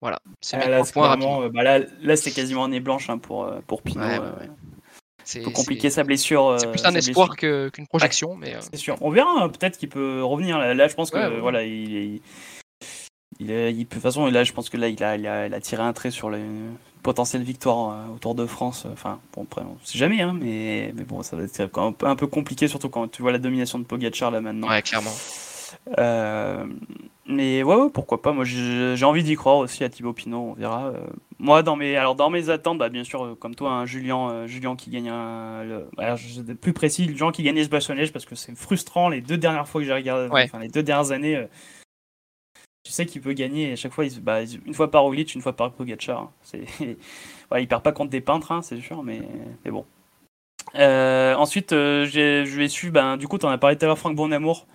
[0.00, 3.60] Voilà, c'est Ah, Là, euh, bah là, là c'est quasiment année blanche hein, pour, euh,
[3.66, 4.00] pour Pinot.
[4.00, 4.50] Ouais, euh, ouais.
[5.24, 6.56] C'est Un peu c'est- compliqué sa blessure.
[6.60, 8.96] c'est plus un espoir que- qu'une projection, mais euh, C'est sûr.
[9.00, 10.58] On verra, hein, peut-être qu'il peut revenir.
[10.58, 12.20] Là, Là, je pense que Ouais, voilà, il.
[13.38, 15.82] Il il de toute façon, là, je pense que là, il a, il a, tiré
[15.82, 16.42] un trait sur les
[17.02, 18.86] potentielles victoires euh, au Tour de France.
[18.90, 21.90] Enfin, bon, après, on sait jamais, hein, mais, mais bon, ça va être quand même
[21.90, 24.68] un peu, un peu compliqué, surtout quand tu vois la domination de Pogacar là maintenant.
[24.68, 25.12] ouais, clairement.
[25.98, 26.66] Euh,
[27.26, 28.32] mais ouais, ouais, pourquoi pas.
[28.32, 30.38] Moi, j'ai envie d'y croire aussi à Thibaut Pinot.
[30.50, 30.86] On verra.
[30.88, 31.00] Euh,
[31.38, 34.30] moi, dans mes, alors dans mes attentes, bah, bien sûr, euh, comme toi, un Julien,
[34.30, 36.18] euh, Julien qui gagne un, le, alors,
[36.60, 39.80] plus précis, Julien qui gagne ce Neige parce que c'est frustrant les deux dernières fois
[39.80, 40.44] que j'ai regardé, Ouais.
[40.44, 41.36] enfin les deux dernières années.
[41.36, 41.46] euh,
[42.84, 45.34] tu sais qu'il peut gagner et à chaque fois, il, bah, une fois par Roglic,
[45.34, 46.20] une fois par Pogacar.
[46.22, 46.30] hein.
[46.42, 46.64] C'est,
[47.50, 49.22] ouais, il perd pas contre des peintres, hein, c'est sûr, mais,
[49.64, 49.84] mais bon.
[50.76, 52.92] Euh, ensuite, je vais suivre.
[52.94, 54.66] Ben, du coup, tu en as parlé tout à l'heure, Franck Bonamour.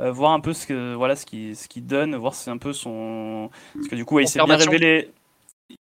[0.00, 2.58] Euh, voir un peu ce que voilà ce qui ce qu'il donne, voir c'est un
[2.58, 5.10] peu son parce que du coup il s'est bien révélé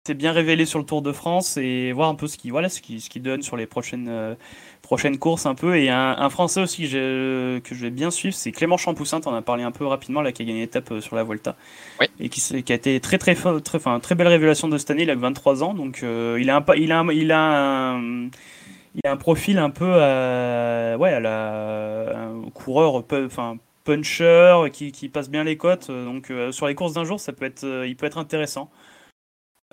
[0.07, 2.71] s'est bien révélé sur le Tour de France et voir un peu ce qui voilà
[2.71, 4.35] ce qui ce qu'il donne sur les prochaines euh,
[4.81, 5.77] prochaines courses un peu.
[5.77, 9.35] Et un, un français aussi que, que je vais bien suivre, c'est Clément Champoussin, t'en
[9.35, 11.55] as parlé un peu rapidement là qui a gagné l'étape euh, sur la Volta.
[12.01, 12.07] Oui.
[12.19, 15.03] Et qui, qui a été très très très enfin très belle révélation de cette année,
[15.03, 15.75] il a que 23 ans.
[15.75, 18.01] Donc euh, il a un il a un- il a un
[18.95, 23.59] il a un profil un peu à, ouais, à la, un coureur, peu- enfin
[23.93, 25.89] puncher qui, qui passe bien les côtes.
[25.91, 28.19] euh, Donc euh, sur les courses d'un jour, ça peut être, euh, il peut être
[28.19, 28.71] intéressant.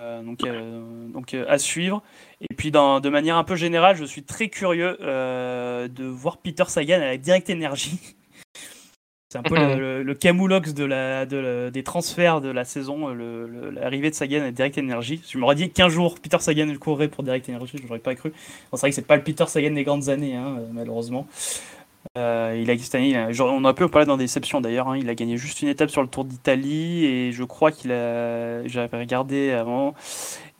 [0.00, 2.02] Euh, donc euh, donc euh, à suivre.
[2.40, 6.64] Et puis dans, de manière un peu générale, je suis très curieux de voir Peter
[6.66, 7.98] Sagan à la Direct Energy.
[9.28, 12.64] C'est un peu le, le, le Camoulox de la, de la- des transferts de la
[12.64, 15.20] saison, l'arrivée de Sagan à Direct Energy.
[15.28, 18.30] Je m'aurais dit qu'un jour Peter Sagan courrait pour Direct Energy, je n'aurais pas cru.
[18.30, 21.26] Bon, c'est vrai que c'est pas le Peter Sagan des grandes années, hein, malheureusement.
[22.16, 24.88] Euh, il a, cette année, on a pu parler dans Déception d'ailleurs.
[24.88, 27.92] hein, il a gagné juste une étape sur le Tour d'Italie et je crois qu'il
[27.92, 28.66] a.
[28.66, 29.94] J'avais regardé avant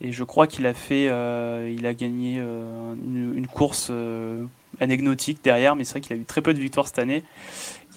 [0.01, 1.07] et je crois qu'il a fait.
[1.09, 4.45] euh, il a gagné euh, une, une course euh,
[4.79, 7.23] anecdotique derrière, mais c'est vrai qu'il a eu très peu de victoires cette année.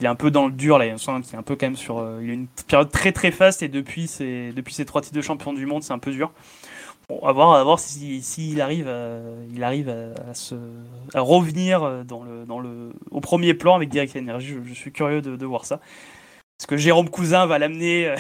[0.00, 0.86] Il est un peu dans le dur là.
[0.86, 1.98] Il sent qu'il est un peu quand même sur.
[1.98, 5.16] euh, il a une période très très faste et depuis ses, depuis ses trois titres
[5.16, 6.32] de champion du monde, c'est un peu dur.
[7.10, 9.18] Bon, à voir, à voir si, s'il arrive, à,
[9.52, 10.54] il arrive à, à se,
[11.12, 14.46] à revenir dans le, dans le, au premier plan avec Direct Energy.
[14.48, 15.80] Je, je suis curieux de, de voir ça.
[16.58, 18.16] Parce que Jérôme Cousin va l'amener, euh,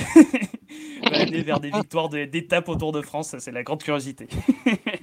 [1.44, 3.36] vers des victoires de- d'étapes au Tour de France.
[3.38, 4.28] C'est la grande curiosité.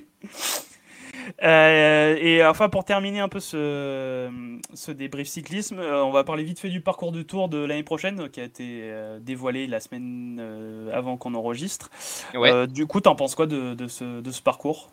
[1.44, 4.30] Euh, et enfin, pour terminer un peu ce,
[4.74, 7.84] ce débrief cyclisme, euh, on va parler vite fait du parcours de Tour de l'année
[7.84, 11.90] prochaine euh, qui a été euh, dévoilé la semaine euh, avant qu'on enregistre.
[12.34, 12.52] Ouais.
[12.52, 14.90] Euh, du coup, t'en penses quoi de, de ce, de ce parcours?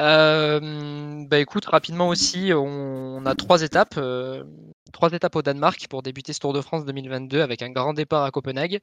[0.00, 3.94] Euh, bah écoute, rapidement aussi, on, on a trois étapes.
[3.98, 4.44] euh,
[4.92, 8.24] trois étapes au Danemark pour débuter ce Tour de France 2022 avec un grand départ
[8.24, 8.78] à Copenhague.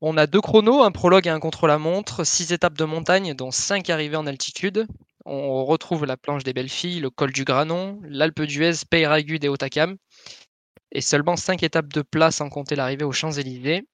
[0.00, 3.90] On a deux chronos, un prologue et un contre-la-montre, six étapes de montagne, dont cinq
[3.90, 4.86] arrivées en altitude.
[5.24, 9.48] On retrouve la planche des belles filles, le col du Granon, l'Alpe d'Huez, Peyragudes et
[9.48, 9.96] Otakam.
[10.92, 13.86] Et seulement cinq étapes de plat sans compter l'arrivée aux Champs-Élysées.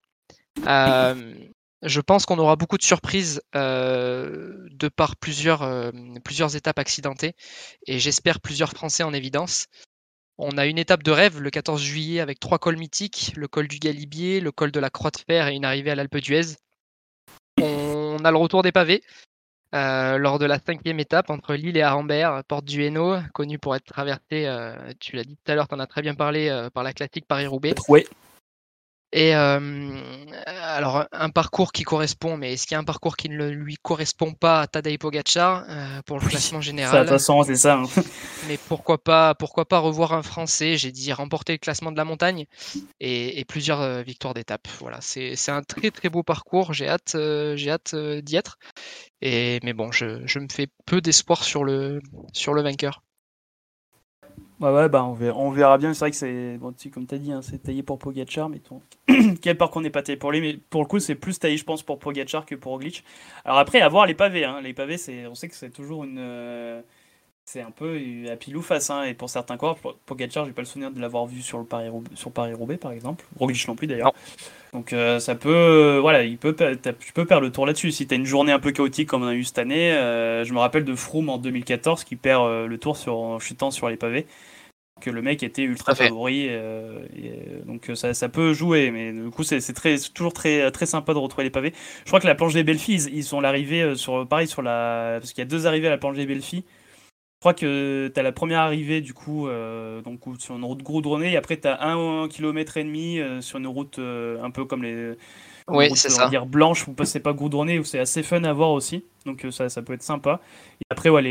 [0.66, 1.34] Euh,
[1.82, 5.90] je pense qu'on aura beaucoup de surprises euh, de par plusieurs, euh,
[6.24, 7.34] plusieurs étapes accidentées
[7.86, 9.66] et j'espère plusieurs Français en évidence.
[10.38, 13.68] On a une étape de rêve le 14 juillet avec trois cols mythiques, le col
[13.68, 16.56] du Galibier, le col de la Croix de Fer et une arrivée à l'Alpe d'Huez.
[17.60, 19.02] On a le retour des pavés
[19.74, 23.74] euh, lors de la cinquième étape entre Lille et Arambert, porte du Hainaut, connue pour
[23.74, 26.48] être traversée, euh, tu l'as dit tout à l'heure, tu en as très bien parlé,
[26.48, 27.74] euh, par la classique Paris-Roubaix.
[27.88, 28.06] Ouais.
[29.12, 33.48] Et alors, un parcours qui correspond, mais est-ce qu'il y a un parcours qui ne
[33.48, 35.64] lui correspond pas à Tadej Pogacar
[36.04, 37.76] pour le Oui, classement Ça, de général toute façon, c'est ça.
[37.78, 37.84] hein.
[38.48, 40.76] Mais pourquoi pas, pourquoi pas revoir un Français?
[40.76, 42.44] J'ai dit remporter le classement de la montagne
[43.00, 44.68] et, et plusieurs victoires d'étape.
[44.80, 46.74] Voilà, c'est un très très beau parcours.
[46.74, 47.16] J'ai hâte,
[47.54, 48.58] j'ai hâte d'y être.
[49.22, 52.00] Et mais bon, je, je me fais peu d'espoir sur le
[52.32, 53.02] sur le vainqueur.
[54.58, 55.12] Ouais, ouais, bah on
[55.50, 55.92] verra, bien.
[55.92, 58.58] C'est vrai que c'est, bon, comme tu as dit, hein, c'est taillé pour Pogacar, mais
[58.58, 58.80] ton...
[59.42, 60.40] quel parcours n'est pas taillé pour lui.
[60.40, 63.04] Mais pour le coup, c'est plus taillé, je pense, pour Pogacar que pour Roglic.
[63.44, 64.44] Alors après, à voir les pavés.
[64.44, 64.62] Hein.
[64.62, 64.96] Les pavés,
[65.28, 66.80] on sait que c'est toujours une, euh,
[67.46, 67.98] c'est un peu
[68.30, 68.90] à pile ou face.
[68.90, 69.04] Hein.
[69.04, 71.88] Et pour certains corps, Pogacar, j'ai pas le souvenir de l'avoir vu sur le Paris
[72.14, 73.24] sur Paris Roubaix par exemple.
[73.38, 74.12] Roglic non plus d'ailleurs.
[74.72, 76.54] Donc euh, ça peut, euh, voilà, il peut,
[76.98, 77.92] tu peux perdre le tour là-dessus.
[77.92, 80.44] Si tu as une journée un peu chaotique comme on a eu cette année, euh,
[80.44, 83.88] je me rappelle de Froome en 2014 qui perd le tour sur, en chutant sur
[83.88, 84.26] les pavés.
[85.00, 86.48] Que le mec était ultra favori,
[87.66, 89.60] donc ça, ça, peut jouer, mais du coup c'est
[90.14, 91.74] toujours très, très sympa de retrouver les pavés.
[92.04, 95.18] Je crois que la planche des belles filles, ils, sont l'arrivée sur pareil sur la,
[95.20, 96.64] parce qu'il y a deux arrivées à la planche des belles filles
[97.46, 101.30] crois que tu as la première arrivée du coup euh, donc, sur une route goudronnée
[101.34, 104.64] et après tu as un km et demi euh, sur une route euh, un peu
[104.64, 105.12] comme les
[105.68, 106.28] oui, c'est ça.
[106.28, 109.04] dire blanche où c'est pas goudronné où c'est assez fun à voir aussi.
[109.26, 110.40] Donc ça, ça peut être sympa.
[110.80, 111.22] Et après ouais,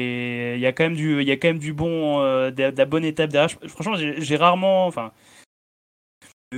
[0.56, 2.86] il y a quand même du il y a quand même du bon de, la
[2.86, 3.50] bonne étape derrière.
[3.68, 5.12] Franchement j'ai rarement enfin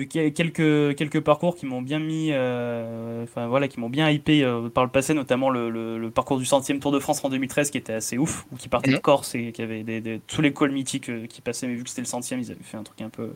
[0.05, 4.69] quelques, quelques parcours qui m'ont bien mis, euh, enfin voilà, qui m'ont bien hypé euh,
[4.69, 7.93] par le passé, notamment le, parcours du centième Tour de France en 2013 qui était
[7.93, 9.01] assez ouf, ou qui partait de mhm.
[9.01, 11.89] Corse et qui avait des, tous les cols mythiques euh, qui passaient, mais vu que
[11.89, 13.33] c'était le centième, ils avaient fait un truc un peu,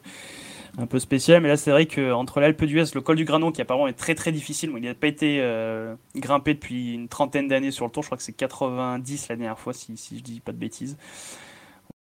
[0.78, 1.42] un peu spécial.
[1.42, 4.16] Mais là, c'est vrai qu'entre l'Alpe d'Huez, le col du Granon, qui apparemment est très
[4.16, 5.44] très difficile, il n'a pas été
[6.16, 9.60] grimpé depuis une trentaine d'années sur le tour, je crois que c'est 90 la dernière
[9.60, 10.98] fois, si, si je dis pas de bêtises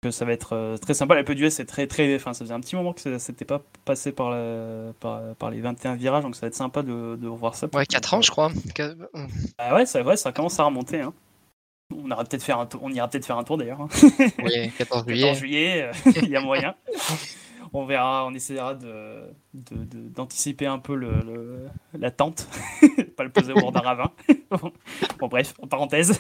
[0.09, 1.13] ça va être euh, très sympa.
[1.13, 2.15] La peu d'US c'est très très.
[2.15, 4.35] Enfin, ça faisait un petit moment que c'était pas passé par,
[4.99, 7.67] par, les 21 virages, donc ça va être sympa de, de revoir ça.
[7.73, 8.51] Ouais, 4 ans, je crois.
[9.59, 11.01] Ah ouais, ça, ça commence à remonter.
[11.01, 11.13] Hein.
[11.95, 13.81] On, ira peut-être faire un tour, on ira peut-être faire un tour d'ailleurs.
[13.81, 13.89] Hein.
[14.43, 15.21] Oui, 14 juillet.
[15.21, 16.75] 14 juillet, euh, il y a moyen.
[17.73, 22.47] on verra, on essaiera de, d'anticiper un peu le, la tente,
[23.17, 24.11] pas le poser au bord d'un ravin.
[25.19, 26.17] bon, bref, en parenthèse.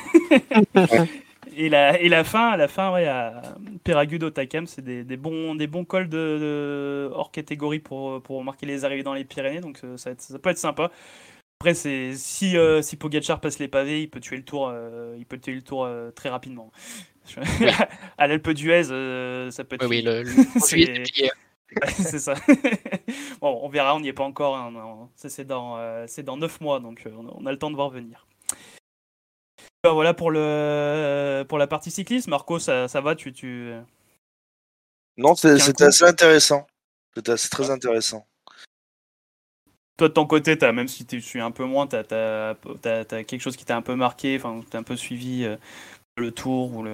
[1.61, 3.39] Et la, et la fin, à la fin, ouais, à
[3.83, 8.65] Peragudo Takam, c'est des, des, bons, des bons cols de, hors catégorie pour, pour marquer
[8.65, 10.89] les arrivées dans les Pyrénées, donc euh, ça, ça peut être sympa.
[11.59, 15.15] Après, c'est si, euh, si Pogacar passe les pavés, il peut tuer le tour, euh,
[15.19, 16.71] il peut tuer le tour très rapidement.
[18.17, 18.85] à l'Alpe d'Huez,
[19.51, 19.87] ça peut être.
[19.87, 20.23] Oui, le,
[21.89, 22.33] c'est ça.
[23.39, 24.57] bon, on verra, on n'y est pas encore.
[24.57, 25.77] Hein, c'est dans,
[26.07, 28.25] c'est dans 9 mois, donc on a le temps de voir venir.
[29.83, 32.29] Ben voilà pour, le, pour la partie cyclisme.
[32.29, 33.73] Marco, ça, ça va tu, tu...
[35.17, 36.67] Non, c'était assez intéressant.
[37.15, 38.25] C'était très intéressant.
[39.97, 42.55] Toi, de ton côté, as, même si tu suis un peu moins, tu as,
[43.05, 45.57] quelque chose qui t'a un peu marqué, enfin, tu as un peu suivi euh,
[46.17, 46.93] le tour ou le.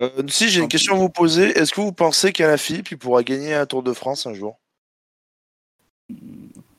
[0.00, 1.58] Euh, si, j'ai une question à vous poser.
[1.58, 2.32] Est-ce que vous pensez
[2.82, 4.58] puis pourra gagner un Tour de France un jour?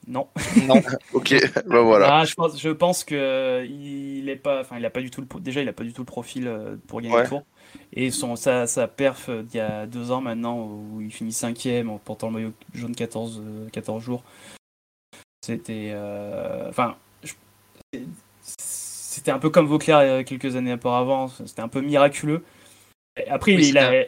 [0.10, 0.27] Non.
[0.65, 0.81] Non.
[1.14, 1.36] ok,
[1.68, 2.19] bah voilà.
[2.19, 5.22] Ah, je pense, je pense que il est pas, enfin, il a pas du tout
[5.22, 7.44] le, déjà, il a pas du tout le profil euh, pour gagner le tour.
[7.94, 11.31] Et son, sa, sa perf euh, d'il y a deux ans maintenant, où il finit
[11.31, 14.23] cinquième en portant le maillot jaune 14, 14 euh, jours,
[15.45, 15.95] c'était,
[16.68, 16.98] enfin,
[18.57, 21.27] c'était un peu comme Vauclair quelques années auparavant.
[21.27, 22.44] C'était un peu miraculeux.
[23.27, 24.06] Après, il, a,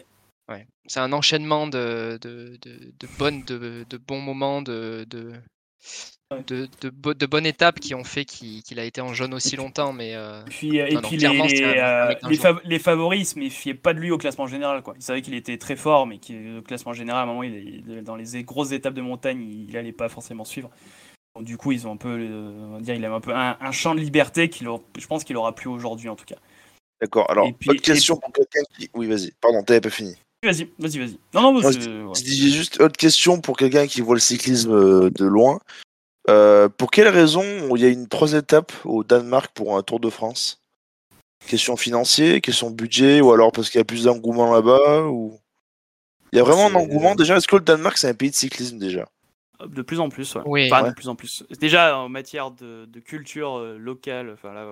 [0.49, 0.65] Ouais.
[0.87, 5.05] C'est un enchaînement de, de, de, de, bonnes, de, de bons moments, de,
[6.47, 9.93] de, de, bonnes étapes qui ont fait qu'il a été en jaune aussi longtemps.
[9.93, 11.27] Mais, euh, puis, et puis les,
[11.77, 12.13] euh,
[12.63, 14.81] les, favoris, mais il pas de lui au classement général.
[14.81, 14.93] Quoi.
[14.97, 16.19] Il savait qu'il était très fort, mais
[16.57, 19.91] au classement général, à un moment, il, dans les grosses étapes de montagne, il n'allait
[19.91, 20.69] pas forcément suivre.
[21.39, 23.71] du coup, ils ont un peu, euh, on va dire, il a un peu un,
[23.71, 24.67] champ de liberté qu'il
[24.97, 26.37] je pense qu'il aura plus aujourd'hui en tout cas.
[27.01, 27.29] D'accord.
[27.31, 28.89] Alors, autre question pour quelqu'un qui.
[28.93, 29.31] Oui, vas-y.
[29.41, 30.15] Pardon, t'avais pas fini.
[30.43, 31.19] Vas-y, vas-y, vas-y.
[31.35, 35.59] Non, non, J'ai juste autre question pour quelqu'un qui voit le cyclisme euh, de loin.
[36.29, 37.43] Euh, pour quelle raison
[37.75, 40.59] il y a une trois étapes au Danemark pour un Tour de France?
[41.47, 45.37] Question financière, question budget, ou alors parce qu'il y a plus d'engouement là-bas ou...
[46.33, 47.35] Il y a vraiment un engouement déjà?
[47.35, 49.07] Est-ce que le Danemark c'est un pays de cyclisme déjà?
[49.63, 50.41] De plus en plus, ouais.
[50.45, 50.69] Oui.
[50.69, 51.43] de plus en plus.
[51.59, 54.71] Déjà en matière de, culture euh, locale, enfin là,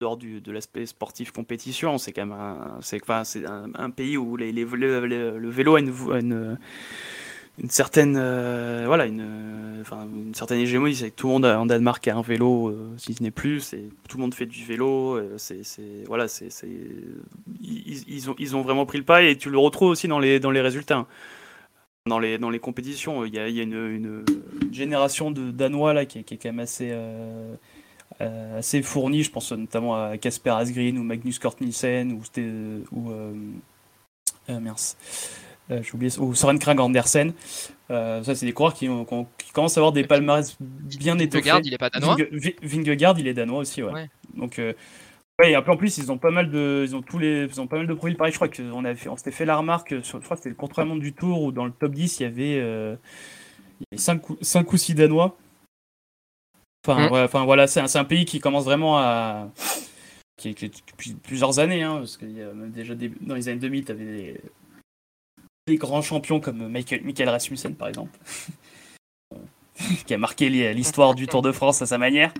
[0.00, 4.16] dehors du, de l'aspect sportif compétition, c'est quand même un, c'est, enfin, c'est un, pays
[4.16, 6.58] où les, les, le, vélo a une, une,
[7.62, 10.94] une certaine, euh, voilà, une, enfin, une certaine hégémonie.
[10.94, 13.60] C'est que tout le monde en Danemark a un vélo, euh, si ce n'est plus.
[13.60, 15.16] C'est, tout le monde fait du vélo.
[15.16, 16.70] Euh, c'est, c'est, voilà, c'est, c'est
[17.60, 20.18] ils, ils, ont, ils ont vraiment pris le pas et tu le retrouves aussi dans
[20.18, 21.06] les, dans les résultats.
[22.06, 24.24] Dans les, dans les compétitions, il y a, il y a une, une,
[24.72, 27.54] génération de Danois là, qui, qui est quand même assez, euh,
[28.20, 29.22] assez fourni.
[29.22, 32.22] Je pense notamment à Casper Asgreen ou Magnus Kort Nielsen ou,
[32.92, 33.32] ou euh,
[34.50, 34.96] euh, mince.
[35.68, 37.32] j'ai oublié, ou Soren Krag Andersen.
[37.88, 38.88] ça, c'est des coureurs qui,
[39.38, 41.50] qui, commencent à avoir des palmarès bien étoffés.
[41.50, 42.16] Vingegaard, il est pas danois?
[42.62, 44.08] Vingegaard, il est danois aussi, ouais.
[44.34, 47.44] Donc, ouais, et après, en plus, ils ont pas mal de, ils ont tous les,
[47.44, 48.32] ils ont pas mal de profils pareil.
[48.32, 51.00] Je crois qu'on on s'était fait la remarque, sur, je crois que c'était le contre-la-montre
[51.00, 52.98] du Tour où dans le top 10, il y avait,
[53.96, 55.36] 5, 5 ou 6 danois.
[56.86, 57.24] Enfin, mmh.
[57.24, 59.48] enfin voilà, c'est un, un, pays qui commence vraiment à,
[60.38, 63.60] qui, qui- depuis plusieurs années, hein, parce qu'il y a même déjà dans les années
[63.60, 64.40] 2000, tu avais des,
[65.66, 68.18] des grands champions comme Michael, Michael Rasmussen, par exemple,
[70.06, 72.32] qui a marqué l'histoire du Tour de France à sa manière.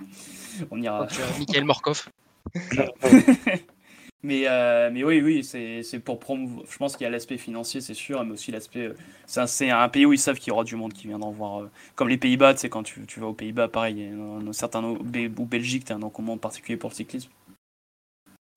[0.71, 1.07] On ira.
[1.37, 2.09] Michael Morkov.
[4.23, 6.65] Mais, euh, mais oui, oui, c'est pour promouvoir.
[6.69, 8.81] Je pense qu'il y a l'aspect financier, c'est sûr, mais aussi l'aspect.
[8.87, 8.93] euh,
[9.25, 11.61] C'est un, un pays où ils savent qu'il y aura du monde qui viendra voir.
[11.61, 14.07] euh, comme les Pays-Bas, tu sais, quand tu, tu vas aux Pays-Bas, pareil, il y
[14.07, 14.83] a un, un certain.
[14.83, 17.29] Ou Belgique, tu as un engouement particulier pour le cyclisme.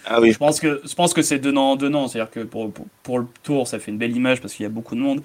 [0.04, 0.32] Ah oui.
[0.32, 2.08] Je pense que, je pense que c'est donnant donnant.
[2.08, 4.66] C'est-à-dire que pour, pour, pour le tour, ça fait une belle image parce qu'il y
[4.66, 5.22] a beaucoup de monde.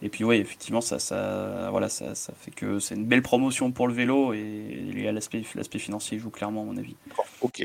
[0.00, 3.70] Et puis, oui, effectivement, ça, ça, voilà, ça, ça fait que c'est une belle promotion
[3.72, 4.38] pour le vélo et,
[4.96, 6.96] et l'aspect l'aspect financier joue clairement, à mon avis.
[7.40, 7.62] Ok.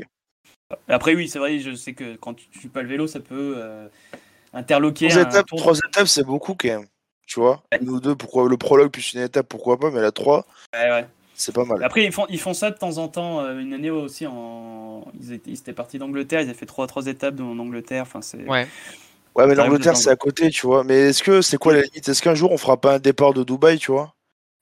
[0.88, 3.20] Après, oui, c'est vrai, je sais que quand tu ne suis pas le vélo, ça
[3.20, 3.88] peut euh,
[4.52, 5.08] interloquer.
[5.08, 6.86] Trois étapes, tour- étapes, c'est beaucoup quand même.
[7.26, 10.12] Tu vois Une ou deux, pourquoi le prologue plus une étape, pourquoi pas, mais la
[10.12, 11.06] 3, Ouais, ouais.
[11.34, 11.82] c'est pas mal.
[11.82, 13.40] Après, ils font, ils font ça de temps en temps.
[13.40, 15.06] euh, Une année aussi, en...
[15.20, 18.02] ils, étaient, ils étaient partis d'Angleterre, ils avaient fait trois, trois étapes en Angleterre.
[18.02, 18.46] Enfin, c'est...
[18.46, 18.66] Ouais.
[19.34, 20.84] Ouais, mais l'Angleterre, c'est à côté, tu vois.
[20.84, 22.08] Mais est-ce que c'est quoi la limite?
[22.08, 24.14] Est-ce qu'un jour on fera pas un départ de Dubaï, tu vois?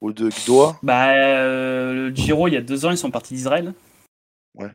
[0.02, 0.76] Ou de Doha?
[0.82, 3.72] Bah, euh, le Giro, il y a deux ans, ils sont partis d'Israël.
[4.54, 4.70] Ouais.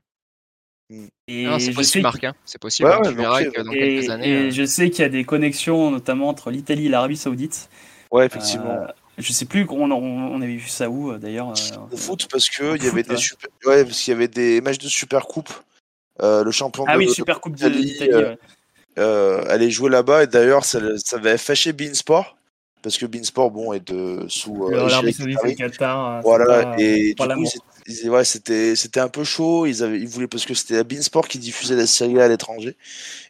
[0.92, 1.06] Mm.
[1.30, 2.24] Et Non, c'est possible, Marc.
[2.26, 2.34] hein.
[2.46, 2.90] C'est possible.
[2.90, 4.28] Ouais, hein, ouais, verras que dans Et, quelques années.
[4.30, 7.70] et euh, je sais qu'il y a des connexions, notamment entre l'Italie et l'Arabie Saoudite.
[8.12, 8.72] Ouais, effectivement.
[8.72, 8.88] Euh,
[9.18, 11.50] je sais plus, on, on, on avait vu ça où euh, d'ailleurs.
[11.50, 13.22] euh, Au foot, parce que au il y avait foot, des ouais.
[13.22, 13.50] super...
[13.66, 15.50] ouais, parce qu'il y avait des matchs de Super Coupe.
[16.22, 18.38] Euh, le champion Ah de, oui, de- Super Coupe de- d'Italie, euh, ouais.
[19.00, 22.36] euh, allait jouer là-bas et d'ailleurs ça, ça avait fâché Beansport
[22.84, 26.22] parce que Beansport bon est de sous euh, Le- L'Arabie Saoudite, le Qatar.
[26.22, 27.46] Voilà, pas- et du coup,
[28.06, 29.66] ouais, c'était c'était un peu chaud.
[29.66, 32.28] Ils avaient, ils voulaient parce que c'était la Beansport qui diffusait la Serie A à
[32.28, 32.76] l'étranger.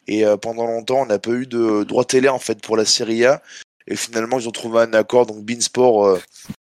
[0.07, 2.85] Et euh, pendant longtemps, on n'a pas eu de droit télé en fait pour la
[2.85, 3.41] Serie A.
[3.87, 5.25] Et finalement, ils ont trouvé un accord.
[5.25, 6.21] Donc Beansport euh,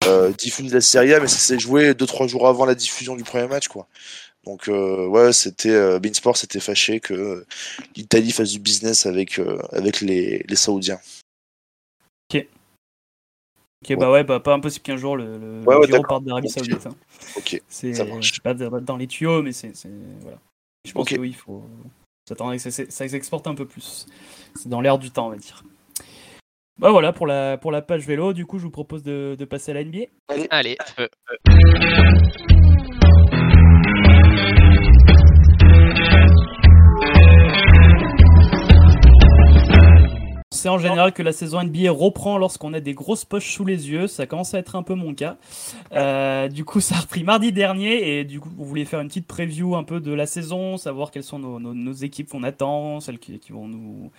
[0.06, 3.16] euh, diffuse la Serie A, mais ça s'est joué deux trois jours avant la diffusion
[3.16, 3.86] du premier match, quoi.
[4.44, 7.46] Donc euh, ouais, c'était Beansport s'était fâché que
[7.94, 9.40] l'Italie fasse du business avec
[9.70, 11.00] avec les, les Saoudiens.
[12.34, 12.46] Ok,
[13.96, 16.08] bah ouais, bah, pas impossible qu'un jour le, le, Ouais, le ouais, Giro d'accord.
[16.08, 16.52] parte d'Arabie Ok.
[16.54, 16.86] Saoudite.
[16.86, 16.94] hein.
[17.36, 17.62] Ok.
[17.68, 18.32] C'est Ça marche.
[18.34, 19.72] c'est pas dans les tuyaux, mais c'est
[20.20, 20.38] voilà.
[20.86, 21.14] Je pense Ok.
[21.16, 21.64] que oui, il faut
[22.28, 24.06] s'attendre à que ça, ça s'exporte un peu plus.
[24.54, 25.62] C'est dans l'air du temps, on va dire.
[26.78, 28.32] Bah voilà pour la pour la page vélo.
[28.32, 30.06] Du coup, je vous propose de, de passer à la NBA.
[30.50, 31.08] Allez, feu.
[40.62, 43.64] On sait en général que la saison NBA reprend lorsqu'on a des grosses poches sous
[43.64, 44.06] les yeux.
[44.06, 45.36] Ça commence à être un peu mon cas.
[45.90, 49.08] Euh, du coup, ça a repris mardi dernier et du coup, vous voulez faire une
[49.08, 53.18] petite preview un peu de la saison, savoir quelles sont nos, équipes qu'on attend, celles
[53.18, 54.12] qui, vont nous,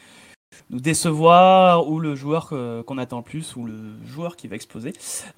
[0.69, 4.91] nous décevoir ou le joueur qu'on attend le plus ou le joueur qui va exploser.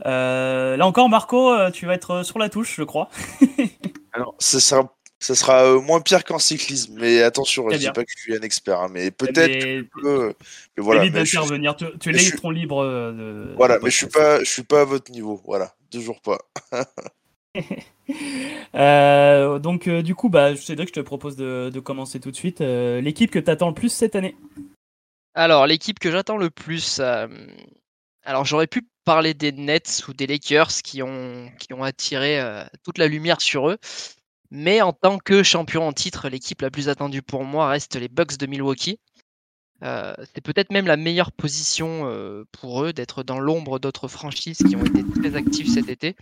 [0.07, 3.10] Euh, là encore, Marco, euh, tu vas être sur la touche, je crois.
[4.11, 7.94] Alors, ça sera, ça sera euh, moins pire qu'en cyclisme, mais attention, je dis bien.
[7.94, 10.36] pas que je suis un expert, hein, mais peut-être Mais- que.
[10.78, 11.76] mais voilà, je suis- d'intervenir.
[11.76, 12.84] Tu, tu es suis- l'électron libre.
[12.84, 16.22] euh, de- voilà, mais je suis pas, je suis pas à votre niveau, voilà, toujours
[16.22, 16.40] pas.
[18.76, 22.36] Euh, donc euh, du coup, bah, Cédric, je te propose de, de commencer tout de
[22.36, 22.62] suite.
[22.62, 24.36] Euh, L'équipe que tu attends le plus cette année?
[25.34, 27.00] Alors, l'équipe que j'attends le plus.
[27.00, 27.28] euh,
[28.24, 32.64] Alors, j'aurais pu parler des Nets ou des Lakers qui ont, qui ont attiré euh,
[32.84, 33.78] toute la lumière sur eux.
[34.56, 38.07] Mais en tant que champion en titre, l'équipe la plus attendue pour moi reste les
[38.07, 39.02] Bucks de Milwaukee.
[39.84, 44.60] Euh, c'est peut-être même la meilleure position euh, pour eux d'être dans l'ombre d'autres franchises
[44.60, 46.15] qui ont été très actives cet été.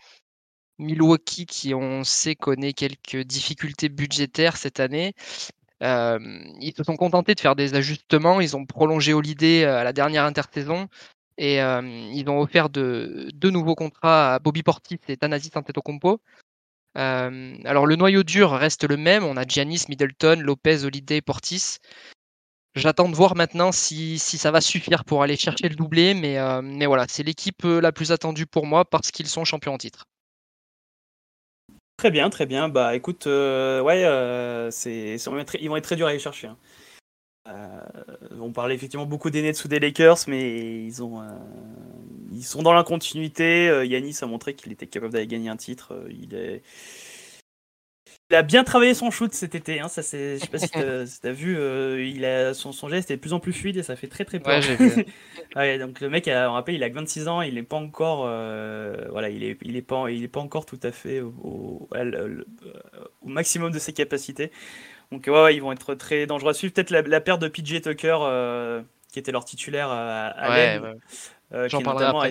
[0.79, 5.13] Milwaukee, qui on sait connaît quelques difficultés budgétaires cette année,
[5.83, 6.17] euh,
[6.59, 8.41] ils se sont contentés de faire des ajustements.
[8.41, 10.87] Ils ont prolongé Holiday à la dernière intersaison
[11.37, 16.19] et ils ont offert de, deux nouveaux contrats à Bobby Portis et Thanasis Antetokounmpo.
[16.97, 19.23] Euh, alors le noyau dur reste le même.
[19.23, 21.77] On a Giannis, Middleton, Lopez, Holiday, Portis.
[22.75, 26.61] J'attends de voir maintenant si, ça va suffire pour aller chercher le doublé, mais, euh,
[26.87, 30.05] voilà, c'est l'équipe euh, la plus attendue pour moi parce qu'ils sont champions en titre.
[31.97, 32.69] Très bien, très bien.
[32.69, 34.03] Bah écoute, ouais,
[34.71, 36.47] c'est, c'est- ils vont être très- ils vont être très durs à aller chercher.
[36.47, 36.57] hein.
[37.47, 37.81] Euh,
[38.39, 41.25] on parlait effectivement beaucoup des Nets ou des Lakers, mais ils ont, euh,
[42.31, 43.67] ils sont dans la continuité.
[43.67, 45.93] Euh, Yanis a montré qu'il était capable d'aller gagner un titre.
[45.93, 46.63] Euh, Il est,
[48.29, 49.81] il a bien travaillé son shoot cet été.
[49.81, 51.57] Hein, ça c'est, je sais pas si t'as, si t'as vu,
[52.09, 54.23] il a son, son geste est de plus en plus fluide et ça fait très
[54.23, 54.55] très peur.
[54.55, 55.05] Ouais, j'ai vu.
[55.55, 57.75] Ouais, donc le mec, a- on rappelle, il a que 26 ans, il n'est pas
[57.75, 61.87] encore, voilà, il est, il est pas, il est pas encore tout à fait au
[63.25, 64.51] maximum de ses capacités.
[65.11, 66.73] Donc ouais, ouais, ils vont être très dangereux à suivre.
[66.73, 68.81] Peut-être la, la perte de PJ Tucker, euh,
[69.11, 70.79] qui était leur titulaire à, à Ouais,
[71.53, 72.29] euh, qui notamment a,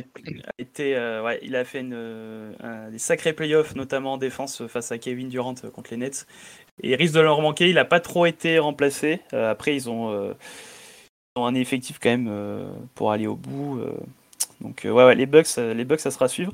[0.58, 4.90] été, euh, il a fait une, euh, un- des sacrés playoffs, notamment en défense face
[4.92, 6.26] à Kevin Durant euh, contre les Nets.
[6.82, 7.68] Et il risque de leur manquer.
[7.68, 9.20] Il n'a pas trop été remplacé.
[9.34, 10.34] Euh, après, ils ont, euh,
[11.36, 13.80] ils ont un effectif quand même euh, pour aller au bout.
[14.62, 16.52] Donc, euh, ouais, ouais, les Bucks, euh, les Bucks, ça sera à suivre.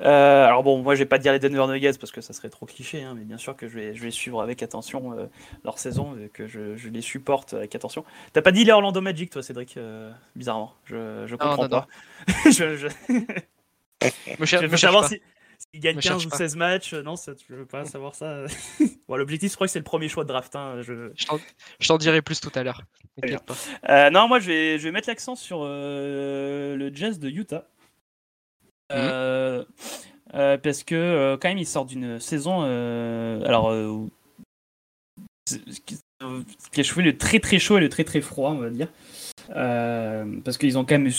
[0.00, 2.50] Euh, alors bon, moi, je vais pas dire les Denver Nuggets parce que ça serait
[2.50, 5.26] trop cliché, hein, mais bien sûr que je vais, je vais suivre avec attention euh,
[5.64, 8.04] leur saison, et que je, je les supporte avec attention.
[8.32, 10.74] T'as pas dit les Orlando Magic, toi, Cédric, euh, bizarrement.
[10.84, 11.82] Je, je comprends non, non.
[11.82, 11.88] pas.
[12.50, 12.88] je, je,
[14.38, 15.08] Me cherche savoir pas.
[15.08, 15.22] si,
[15.74, 16.36] s'ils gagnent Me 15 cherche ou pas.
[16.36, 16.94] 16 matchs.
[16.94, 18.44] euh, Non, ça, je veux pas savoir ça.
[19.08, 20.54] bon, L'objectif, je crois que c'est le premier choix de draft.
[20.56, 21.10] hein, je...
[21.16, 22.82] Je t'en- dirai plus tout à l'heure.
[23.88, 27.66] Euh, non, moi je vais, je vais mettre l'accent sur euh, le Jazz de Utah.
[28.92, 29.64] Euh,
[30.32, 32.62] parce que quand même il sort d'une saison
[33.44, 33.72] alors
[36.72, 38.88] qui a chauffé le très très chaud et le très très froid on va dire
[39.48, 41.10] parce qu'ils ont quand même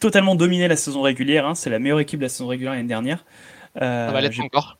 [0.00, 1.54] totalement dominé la saison régulière hein.
[1.54, 3.24] c'est la meilleure équipe de la saison régulière l'année dernière
[3.80, 4.78] Euh, Ça va l'être encore.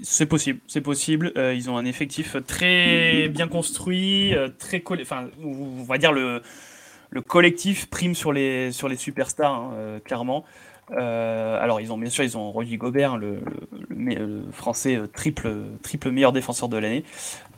[0.00, 1.32] c'est possible, c'est possible.
[1.36, 6.12] Euh, ils ont un effectif très bien construit, euh, très coll- enfin, on va dire
[6.12, 6.42] le,
[7.10, 10.44] le collectif prime sur les sur les superstars, hein, clairement.
[10.92, 13.40] Euh, alors ils ont bien sûr ils ont Rudy Gobert, le,
[13.90, 15.48] le- le français euh, triple
[15.82, 17.02] triple meilleur défenseur de l'année,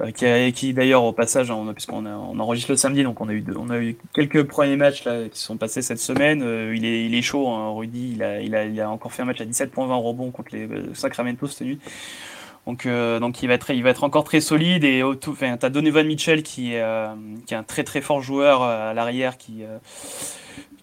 [0.00, 3.28] euh, qui, qui d'ailleurs au passage, hein, on puisqu'on on enregistre le samedi, donc on
[3.28, 6.42] a eu on a eu quelques premiers matchs là qui sont passés cette semaine.
[6.42, 8.12] Euh, il est il est chaud, hein, Rudy.
[8.14, 10.66] Il a, il a il a encore fait un match à 17.20 rebonds contre les
[10.66, 11.78] euh, Sacramento cette nuit.
[12.66, 14.84] Donc, euh, donc il, va être, il va être encore très solide.
[14.84, 17.08] Et tu as Donovan Mitchell qui euh,
[17.46, 19.78] qui est un très très fort joueur euh, à l'arrière qui, euh,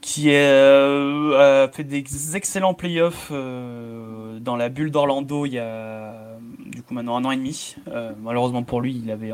[0.01, 6.13] qui euh, a fait des excellents playoffs euh, dans la bulle d'Orlando il y a
[6.65, 7.75] du coup maintenant un an et demi.
[7.87, 9.31] Euh, malheureusement pour lui, il avait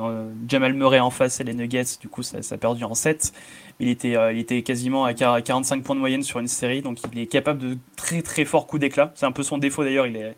[0.48, 3.34] Jamal Murray en face et les Nuggets, du coup ça, a perdu en 7.
[3.80, 7.00] Il était, il était quasiment à 40 45 points de moyenne sur une série, donc
[7.12, 9.12] il est capable de très très forts coups d'éclat.
[9.16, 10.36] C'est un peu son défaut d'ailleurs, il est,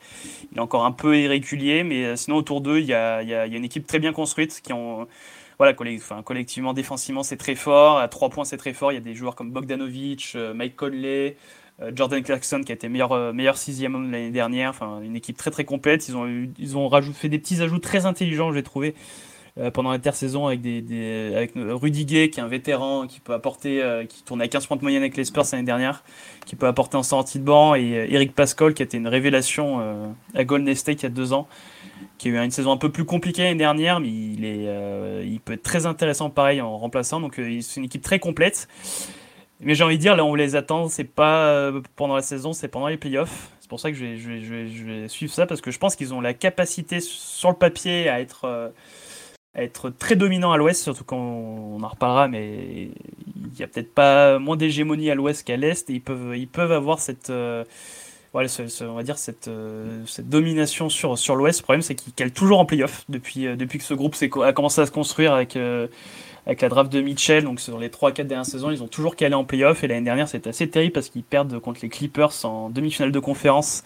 [0.52, 3.34] il est encore un peu irrégulier, mais sinon autour d'eux, il y a, il y
[3.34, 5.08] a- il y a une équipe très bien construite qui ont.
[5.58, 8.00] Voilà, collectivement, défensivement, c'est très fort.
[8.00, 8.92] À 3 points, c'est très fort.
[8.92, 11.38] Il y a des joueurs comme Bogdanovic, euh, Mike Conley,
[11.82, 14.72] euh, Jordan Clarkson qui a été meilleur, euh, meilleur sixième l'année dernière.
[14.72, 16.08] Enfin, une équipe très très complète.
[16.08, 18.96] Ils ont, ils ont fait des petits ajouts très intelligents, j'ai trouvé,
[19.74, 24.24] pendant l'intersaison avec, des, avec Rudy Gay, qui est un vétéran, qui peut apporter, qui
[24.24, 26.04] tourne à 15 points de moyenne avec les Spurs l'année dernière,
[26.48, 30.16] qui peut apporter en sortie de banc, et Eric Pascal, qui a été une révélation
[30.34, 31.48] à Golden State il y a deux ans,
[32.18, 35.24] qui a eu une saison un peu plus compliquée l'année dernière, mais il, est, euh,
[35.26, 37.20] il peut être très intéressant pareil en remplaçant.
[37.20, 38.68] Donc euh, c'est une équipe très complète.
[39.60, 42.54] Mais j'ai envie de dire, là on les attend, c'est pas euh, pendant la saison,
[42.54, 43.50] c'est pendant les playoffs.
[43.60, 45.80] C'est pour ça que je vais, je, vais, je, vais, suivre ça, parce que je
[45.80, 48.70] pense qu'ils ont la capacité sur le papier à être, euh,
[49.56, 52.90] être très dominants à l'ouest, surtout quand on, en reparlera, mais
[53.36, 56.48] il y a peut-être pas moins d'hégémonie à l'ouest qu'à l'est, et ils peuvent, ils
[56.48, 57.32] peuvent avoir cette...
[58.34, 61.60] voilà, ce- ce- on va dire cette, euh, cette domination sur, sur l'Ouest.
[61.60, 64.54] Le problème, c'est qu'ils calent toujours en playoff depuis, euh, depuis que ce groupe a
[64.54, 65.88] commencé à se construire avec, euh,
[66.48, 67.44] avec la draft de Mitchell.
[67.44, 69.84] Donc, sur les 3-4 dernières saisons, ils ont toujours calé en playoff.
[69.84, 73.20] Et l'année dernière, c'était assez terrible parce qu'ils perdent contre les Clippers en demi-finale de
[73.20, 73.84] conférence.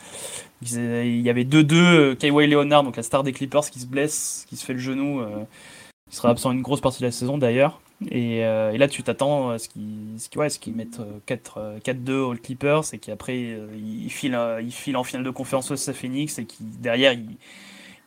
[0.61, 1.75] Il y avait 2-2.
[1.75, 4.79] euh, Kawhi Leonard, donc la star des Clippers, qui se blesse, qui se fait le
[4.79, 5.21] genou.
[6.09, 7.81] il sera absent une grosse partie de la saison d'ailleurs.
[8.11, 11.19] Et, euh, et là, tu t'attends à ce qu'ils ce qu'ils- ouais, qu'ils mettent euh,
[11.25, 15.23] 4, euh, 4-2 aux Clippers et qu'après, euh, ils, filent, euh, ils filent en finale
[15.25, 17.37] de conférence face à Phoenix et qui derrière, ils,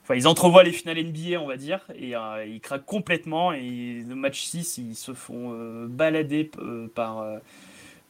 [0.05, 3.53] enfin, ils entrevoient les finales NBA, on va dire, et euh, ils craquent complètement.
[3.53, 7.23] Et le match 6, ils se font euh, balader euh, par.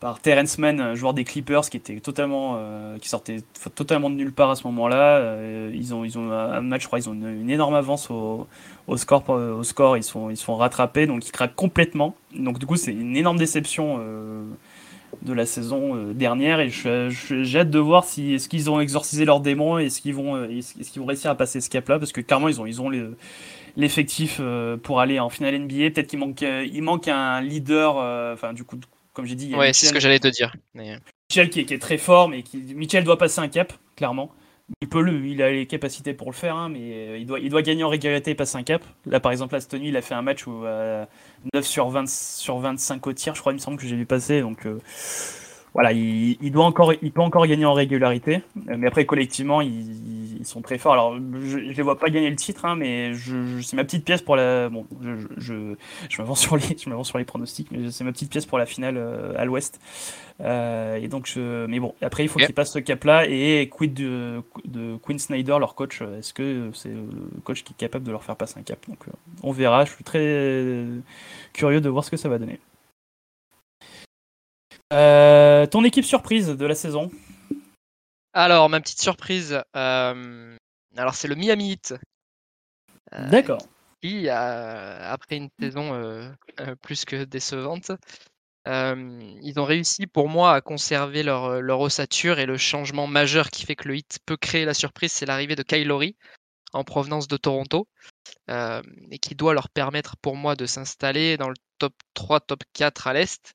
[0.01, 3.39] Euh, par Terrence Mann, un joueur des Clippers, qui était totalement, euh, qui sortait
[3.74, 5.18] totalement de nulle part à ce moment-là.
[5.18, 8.10] Euh, ils ont, ils ont un match, je crois, ils ont une, une énorme avance
[8.10, 8.47] au,
[8.97, 12.14] score, euh, au score, ils sont, ils se font rattraper, donc ils craquent complètement.
[12.35, 14.43] Donc du coup, c'est une énorme déception euh,
[15.22, 19.24] de la saison euh, dernière, et j'ai hâte de voir si est-ce qu'ils ont exorcisé
[19.24, 21.98] leurs démons et est-ce qu'ils vont, euh, est-ce qu'ils vont réussir à passer ce cap-là,
[21.98, 23.05] parce que clairement, ils ont, ils ont les-
[23.77, 25.90] l'effectif euh, pour aller en finale NBA.
[25.90, 28.77] Peut-être qu'il manque, euh, il manque un leader, euh, enfin du coup,
[29.20, 30.55] comme j'ai dit, il y a Ouais, c'est ce que j'allais te dire.
[30.76, 30.97] Euh,
[31.28, 34.32] Mitchell qui est, qui est très fort, mais qui, Mitchell doit passer un cap, clairement.
[34.80, 37.38] Il peut le, il a les capacités pour le faire, hein, mais euh, il doit,
[37.38, 38.82] il doit gagner en régularité et passer un cap.
[39.05, 41.05] Là, par exemple, là, cette nuit, il a fait un match où euh,
[41.52, 44.06] 9 sur, 20, sur 25 au tir, je crois, il me semble que j'ai vu
[44.06, 44.40] passer.
[44.40, 44.78] Donc euh,
[45.74, 48.42] voilà, il, il doit encore, il peut encore gagner en régularité.
[48.68, 50.94] Euh, Mais après, collectivement, ils, ils sont très forts.
[50.94, 53.84] Alors, je ne les vois pas gagner le titre, hein, mais je, je- c'est ma
[53.84, 54.68] petite pièce pour la.
[54.68, 55.74] Bon, je, je,
[56.09, 58.59] je, m'avance sur les, je m'avance sur les pronostics, mais c'est ma petite pièce pour
[58.59, 59.80] la finale euh, à l'Ouest.
[60.40, 61.66] Euh, et donc, je...
[61.66, 63.26] mais bon, après, il faut qu'ils passent ce cap-là.
[63.28, 67.05] Et quid de, de Quinn Snyder, leur coach Est-ce que c'est le
[67.44, 68.78] coach qui est capable de leur faire passer un cap?
[68.88, 69.84] Donc, euh, on verra.
[69.84, 70.98] Je suis très euh,
[71.52, 72.59] curieux de voir ce que ça va donner.
[74.92, 77.10] Euh, ton équipe surprise de la saison
[78.32, 80.56] Alors, ma petite surprise, euh,
[80.96, 81.94] alors c'est le Miami Heat.
[83.12, 83.60] Euh, D'accord.
[84.02, 86.34] qui, a- après une saison
[86.82, 87.92] plus que décevante,
[88.66, 93.66] ils ont réussi pour moi à conserver leur, leur ossature et le changement majeur qui
[93.66, 96.16] fait que le Heat peut créer la surprise, c'est l'arrivée de Kyle Lowry
[96.72, 97.86] en provenance de Toronto
[98.48, 103.06] et qui doit leur permettre pour moi de s'installer dans le top 3, top 4
[103.06, 103.52] à l'Est.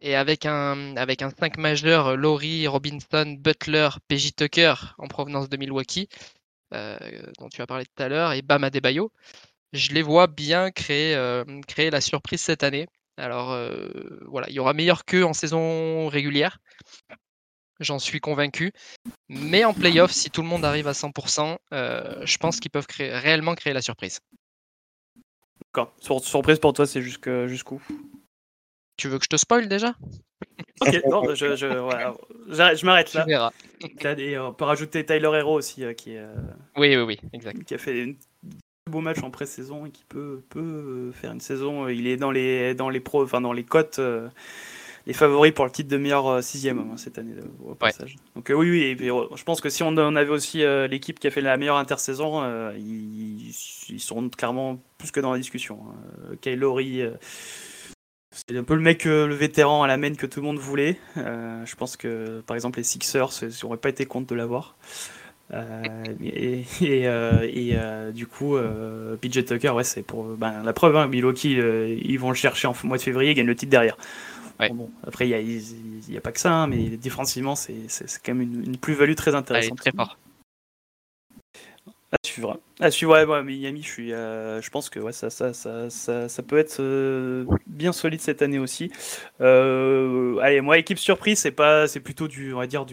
[0.00, 5.48] Et avec un, avec un 5 majeur, euh, Lowry, Robinson, Butler, PJ Tucker en provenance
[5.48, 6.08] de Milwaukee,
[6.74, 6.98] euh,
[7.38, 9.10] dont tu as parlé tout à l'heure, et Bam Adebayo,
[9.72, 12.86] je les vois bien créer, euh, créer la surprise cette année.
[13.18, 13.58] Alors
[14.26, 16.58] voilà, il y aura meilleur qu'eux en saison régulière,
[17.80, 18.72] j'en suis convaincu.
[19.28, 22.86] Mais en playoff, si tout le monde arrive à 100%, euh, je pense qu'ils peuvent
[22.86, 24.20] créer, réellement créer la surprise.
[25.64, 25.94] D'accord.
[26.00, 27.80] Sur- surprise pour toi, c'est jusqu'où?
[28.96, 29.94] Tu veux que je te spoil déjà?
[30.80, 31.66] Ok, non, je, je,
[32.76, 33.24] je m'arrête Tu là.
[33.24, 33.52] verras.
[34.18, 36.34] Et on peut rajouter Tyler Hero aussi, euh, qui, euh,
[36.76, 37.62] Oui, oui, oui, exact.
[37.64, 41.40] qui a fait un beau match en pré-saison et qui peut, peut euh, faire une
[41.40, 41.88] saison.
[41.88, 44.28] Il est dans les, dans les pros, enfin dans les cotes, euh,
[45.06, 48.16] les favoris pour le titre de meilleur sixième hein, cette année au passage.
[48.34, 50.62] Donc euh, oui, oui, et puis, euh, je pense que si on, on avait aussi
[50.62, 53.50] euh, l'équipe qui a fait la meilleure intersaison, euh, ils,
[53.88, 55.80] ils seront clairement plus que dans la discussion.
[55.88, 55.94] hein.
[56.32, 56.36] Euh,
[58.36, 60.58] c'est un peu le mec, euh, le vétéran à la main que tout le monde
[60.58, 60.98] voulait.
[61.16, 64.76] Euh, je pense que par exemple les Sixers, ils n'auraient pas été contre de l'avoir.
[65.54, 65.82] Euh,
[66.22, 70.72] et et, euh, et, euh, du coup, euh, PJ Tucker, ouais, c'est pour ben, la
[70.72, 70.96] preuve.
[70.96, 73.70] Hein, Milwaukee, euh, ils vont le chercher en mois de février, ils gagnent le titre
[73.70, 73.96] derrière.
[74.60, 74.68] Ouais.
[74.68, 77.86] Bon, bon, après, il n'y a, y a pas que ça, hein, mais défensivement, c'est
[78.24, 79.78] quand même une, une plus-value très intéressante.
[79.78, 80.18] très fort.
[82.12, 82.60] À suivre.
[82.78, 88.42] À suivre, ouais, Miami, euh, je pense que ça, peut être euh, bien solide cette
[88.42, 88.92] année aussi.
[89.40, 92.86] Euh, allez, moi, équipe surprise, c'est pas, c'est plutôt du, on va dire,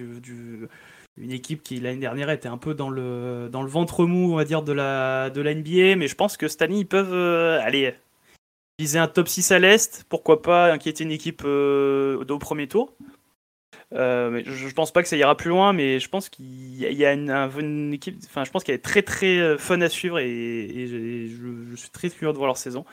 [1.18, 4.64] une équipe qui l'année dernière était un peu dans le, ventre mou, on va dire,
[4.64, 7.94] de la, de la NBA, mais je pense que cette année, ils peuvent, aller
[8.80, 12.94] viser un top 6 à l'Est, pourquoi pas inquiéter une équipe au premier tour.
[13.94, 16.76] Euh, mais je, je pense pas que ça ira plus loin, mais je pense qu'il
[16.76, 19.03] y a, il y a une, un- une équipe, enfin, je pense qu'elle est très
[19.03, 22.48] très euh, fun à suivre et, et je, je- je suis très curieux de voir
[22.48, 22.86] leur saison.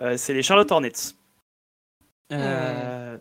[0.00, 0.92] Euh, c'est les Charlotte Hornets.
[2.32, 3.16] Euh,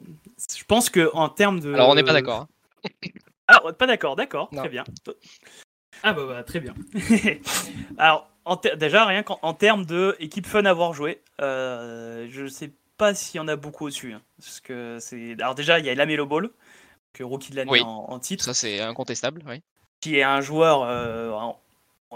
[0.57, 1.73] Je pense que en termes de.
[1.73, 2.41] Alors, on n'est pas d'accord.
[2.83, 2.89] hein.
[3.47, 4.83] Ah, on est pas d'accord, d'accord, très bien.
[6.03, 6.75] Ah bah, bah, très bien.
[7.97, 12.27] Alors, en ter- déjà, rien qu'en en termes de équipe fun à voir jouer, euh,
[12.29, 14.13] je sais pas s'il y en a beaucoup au-dessus.
[14.13, 15.33] hein, parce que c'est...
[15.39, 16.49] Alors déjà, il y a Lamelo Ball,
[17.23, 17.81] rookie de l'année Oui.
[17.81, 19.43] en, en titre, Ça, c'est incontestable.
[19.47, 19.61] Oui.
[20.01, 20.83] qui est un joueur...
[20.83, 21.31] euh,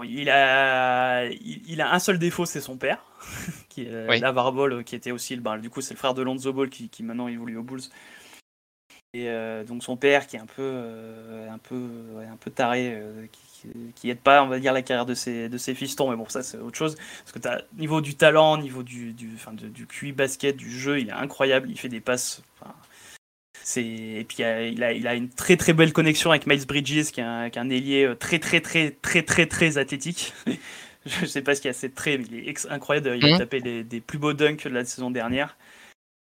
[0.04, 3.02] il, a, il, il a un seul défaut, c'est son père,
[3.68, 4.20] qui est Oui.
[4.20, 5.36] Lavar Ball, qui était aussi...
[5.36, 7.62] le- ben, du coup, c'est le frère de Lonzo Ball, qui, qui maintenant évolue aux
[7.62, 7.82] Bulls.
[9.14, 11.76] Et euh, donc son père qui est un peu, euh, un peu,
[12.14, 15.04] ouais, un peu taré, euh, qui, qui, qui aide pas, on va dire, la carrière
[15.04, 16.08] de ses, de ses fistons.
[16.10, 16.96] Mais bon, ça c'est autre chose.
[17.18, 20.98] Parce que t'as niveau du talent, niveau du, du, de- du QI basket, du jeu,
[20.98, 21.68] il est incroyable.
[21.70, 22.42] Il fait des passes.
[22.58, 22.72] enfin,
[23.76, 27.24] et puis il a, il une très très belle connexion avec Miles Bridges, qui est
[27.24, 30.32] un, qui est un ailier euh, très très très très très très athlétique.
[31.06, 33.16] Je sais pas ce qu'il y a, c'est très, mais il est incroyable.
[33.16, 33.38] Il a Mhm.
[33.38, 35.56] tapé des plus beaux dunks de la saison dernière.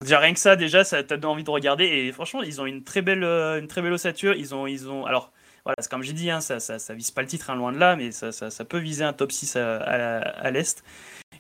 [0.02, 1.84] Déjà rien que ça, déjà, ça t'a donné envie de regarder.
[1.84, 4.34] Et franchement, ils ont une très belle, euh, une très belle ossature.
[4.34, 5.06] Ils ont, ils ont.
[5.06, 5.32] Alors,
[5.64, 7.72] voilà, c'est comme j'ai dit, hein, ça, ça, ça vise pas le titre, hein, loin
[7.72, 10.84] de là, mais ça, ça, ça peut viser un top 6 à, à, à l'est.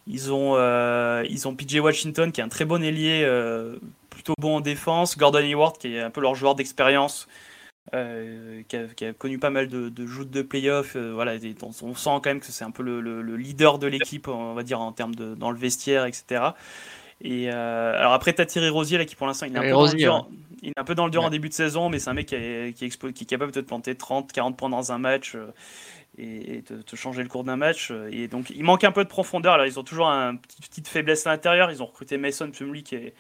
[0.06, 3.76] Ils ont, euh, ils ont PJ Washington qui est un très bon ailier, euh,
[4.26, 5.16] plutôt bon en défense.
[5.16, 7.28] Gordon Hayward qui est un peu leur joueur d'expérience.
[7.94, 10.96] euh, qui, a, qui a connu pas mal de, de joutes de playoffs.
[10.96, 13.36] euh, voilà, et on, on sent quand même que c'est un peu le, le- le
[13.36, 16.42] leader de l'équipe, on va dire, en termes de dans le vestiaire, etc.
[17.20, 19.68] Et euh, alors après, t'as Thierry Rosier là qui pour l'instant il est un Thierry
[19.70, 20.28] peu dans le Rosier, dur.
[20.62, 22.26] Il est un peu dans le dur en début de saison, mais c'est un mec
[22.26, 24.90] qui est, qui, est expo- qui est capable de te planter 30, 40 points dans
[24.90, 25.36] un match
[26.18, 27.92] et, te, te changer le cours d'un match.
[28.10, 29.54] Et donc il manque un peu de profondeur.
[29.54, 31.70] Alors ils ont toujours une petite, petite faiblesse à l'intérieur.
[31.70, 33.14] Ils ont recruté Mason Plumlee qui est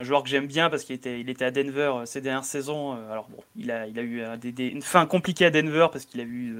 [0.00, 2.44] un joueur que j'aime bien parce qu'il était, il était à Denver euh, ces dernières
[2.44, 2.94] saisons.
[2.94, 6.06] Euh, Alors bon, il a, il a eu euh, une fin compliquée à Denver parce
[6.06, 6.56] qu'il a eu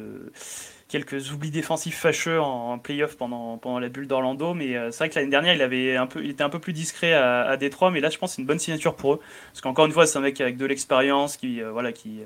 [0.89, 4.55] quelques oublis défensifs fâcheux en, en playoff pendant, pendant la bulle d'Orlando.
[4.55, 6.73] Mais c'est vrai que l'année dernière, il, avait un peu, il était un peu plus
[6.73, 7.91] discret à, à Détroit.
[7.91, 9.21] Mais là, je pense que c'est une bonne signature pour eux.
[9.53, 12.21] Parce qu'encore une fois, c'est un mec avec de l'expérience qui, euh, voilà, qui,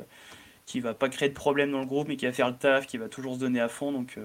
[0.66, 2.86] qui va pas créer de problème dans le groupe, mais qui va faire le taf,
[2.86, 3.92] qui va toujours se donner à fond.
[3.92, 4.18] Donc,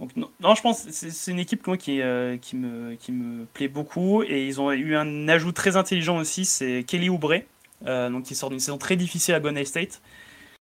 [0.00, 4.22] donc non, je pense que c'est c'est une équipe euh, qui, me, plaît beaucoup.
[4.22, 7.34] Et ils ont eu un ajout très intelligent aussi, c'est Kelly Oubre,
[7.86, 10.00] euh, donc qui sort d'une saison très difficile à Golden State.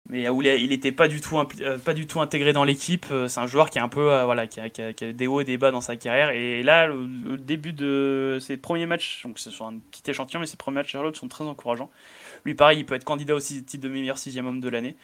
[0.09, 1.37] mais où il n'était pas du tout
[1.83, 3.07] pas du tout intégré dans l'équipe.
[3.27, 5.95] C'est un joueur qui est un peu a, des hauts et des bas dans sa
[5.95, 6.29] carrière.
[6.29, 10.45] Et là, le, début de ses premiers matchs, donc ce sont un petit échantillon, mais
[10.45, 11.89] ses premiers matchs Charlotte sont très encourageants.
[12.45, 14.95] Lui, pareil, il peut être candidat aussi titre de meilleur sixième homme de l'année.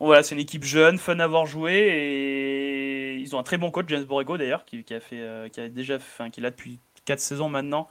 [0.00, 3.70] Voilà, c'est une équipe jeune, fun à voir jouer et ils ont un très bon
[3.70, 5.98] coach, James Borrego d'ailleurs, qui, a fait, qui a déjà,
[6.32, 7.88] qui l'a depuis 4 saisons maintenant,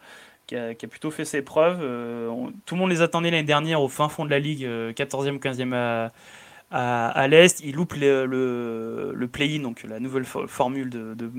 [0.48, 1.80] qui a, plutôt fait ses preuves.
[1.82, 2.30] Euh,
[2.66, 5.40] tout le monde les attendait l'année dernière au fin fond de la ligue, 14e, euh,
[5.40, 5.74] 15e
[6.72, 7.62] à, à, l'Est.
[7.62, 11.32] Ils loupent le, le, play-in, donc la nouvelle formule de, de,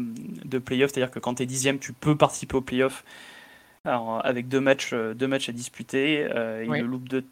[0.45, 3.05] de play-off, c'est-à-dire que quand tu es 10e, tu peux participer au play-off.
[3.85, 6.27] Alors, avec deux matchs, euh, deux matchs à disputer,
[6.63, 7.23] ils le loupent de,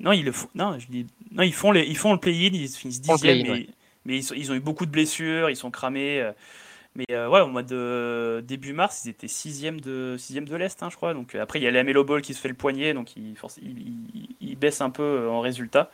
[0.00, 2.50] non, ils le font, non, je dis, non, ils font les, ils font le play-in,
[2.52, 3.66] ils finissent dixième, mais,
[4.04, 6.32] mais ils, ils, ont eu beaucoup de blessures, ils sont cramés.
[6.94, 10.82] Mais euh, ouais, au mois de début mars, ils étaient 6 de, sixième de l'Est,
[10.82, 11.14] hein, je crois.
[11.14, 13.34] Donc euh, après, il y a l'Amelo Ball qui se fait le poignet, donc il,
[14.40, 15.90] il, baisse un peu euh, en résultat.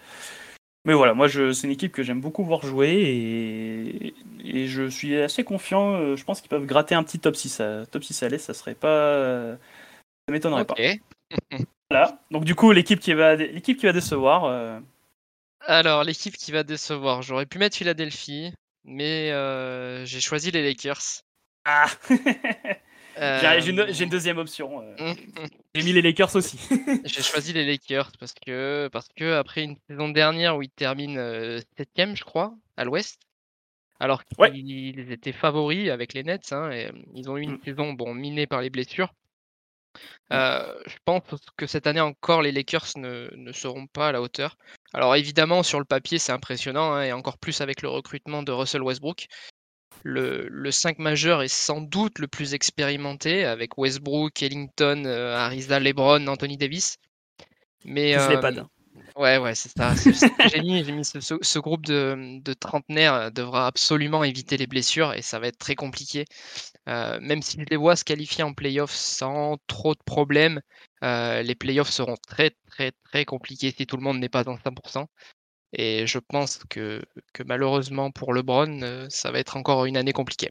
[0.85, 4.15] Mais voilà, moi, c'est une équipe que j'aime beaucoup voir jouer et,
[4.45, 6.17] et, je suis assez confiant.
[6.17, 8.55] Je pense qu'ils peuvent gratter un petit top 6 à, top 6 à l'Est, ça
[8.55, 9.57] serait pas.
[10.29, 10.75] Ça m'étonnerait pas.
[11.91, 12.21] Voilà.
[12.31, 14.81] Donc du coup, l'équipe qui va, l'équipe qui va décevoir.
[15.63, 18.53] Alors, l'équipe qui va décevoir, j'aurais pu mettre Philadelphie
[18.89, 21.23] mais euh, j'ai choisi les Lakers.
[21.65, 21.87] Ah
[23.21, 24.81] J'ai une, une, deuxième option.
[24.81, 25.13] Euh.
[25.13, 25.17] Mmh.
[25.75, 26.57] j'ai mis les Lakers aussi.
[27.05, 31.17] j'ai choisi les Lakers parce que, parce que après une saison dernière où ils terminent
[31.17, 33.21] 7ème, je crois, à l'ouest,
[33.99, 37.65] alors qu'ils étaient favoris avec les Nets, hein, et ils ont eu une mmh.
[37.65, 39.13] saison bon, minée par les blessures.
[40.31, 41.23] Je pense
[41.57, 44.57] que cette année encore, les Lakers ne, ne, seront pas à la hauteur.
[44.93, 48.53] Alors évidemment, sur le papier, c'est impressionnant, hein, et encore plus avec le recrutement de
[48.53, 49.27] Russell Westbrook.
[50.05, 55.81] Le, le 5 majeur est sans doute le plus expérimenté, avec Westbrook, Ellington, euh, Arisa,
[55.81, 56.99] LeBron, Anthony Davis.
[57.85, 58.65] Mais, euh,
[59.17, 59.95] Ouais, ouais, c'est ça.
[60.49, 65.23] J'ai mis, mis ce, ce, groupe de, de, trentenaires devra absolument éviter les blessures et
[65.23, 66.25] ça va être très compliqué.
[66.89, 70.61] Euh, même s'ils les voient se qualifier en playoff sans trop de problèmes,
[71.03, 74.57] euh, les playoffs seront très très très compliqués si tout le monde n'est pas en
[74.57, 75.07] 100%.
[75.75, 77.03] Et je pense que,
[77.45, 80.51] malheureusement pour LeBron, euh, ça va être encore une année compliquée.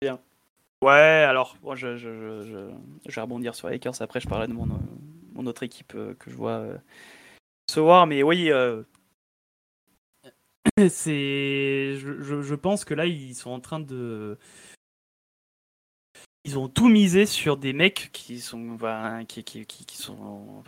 [0.00, 0.20] Bien.
[0.82, 2.70] Ouais, alors moi je, je, je,
[3.08, 4.00] je, vais rebondir sur Lakers.
[4.00, 4.68] Après, je parlerai de mon,
[5.34, 6.64] mon autre équipe que je vois
[7.68, 8.06] ce soir.
[8.06, 8.52] Mais oui,
[10.88, 11.96] c'est.
[11.98, 14.38] Je, je, pense que là, ils sont en train de
[16.46, 18.78] ils ont tout misé sur des mecs qui sont
[19.26, 20.62] qui, qui, qui, sont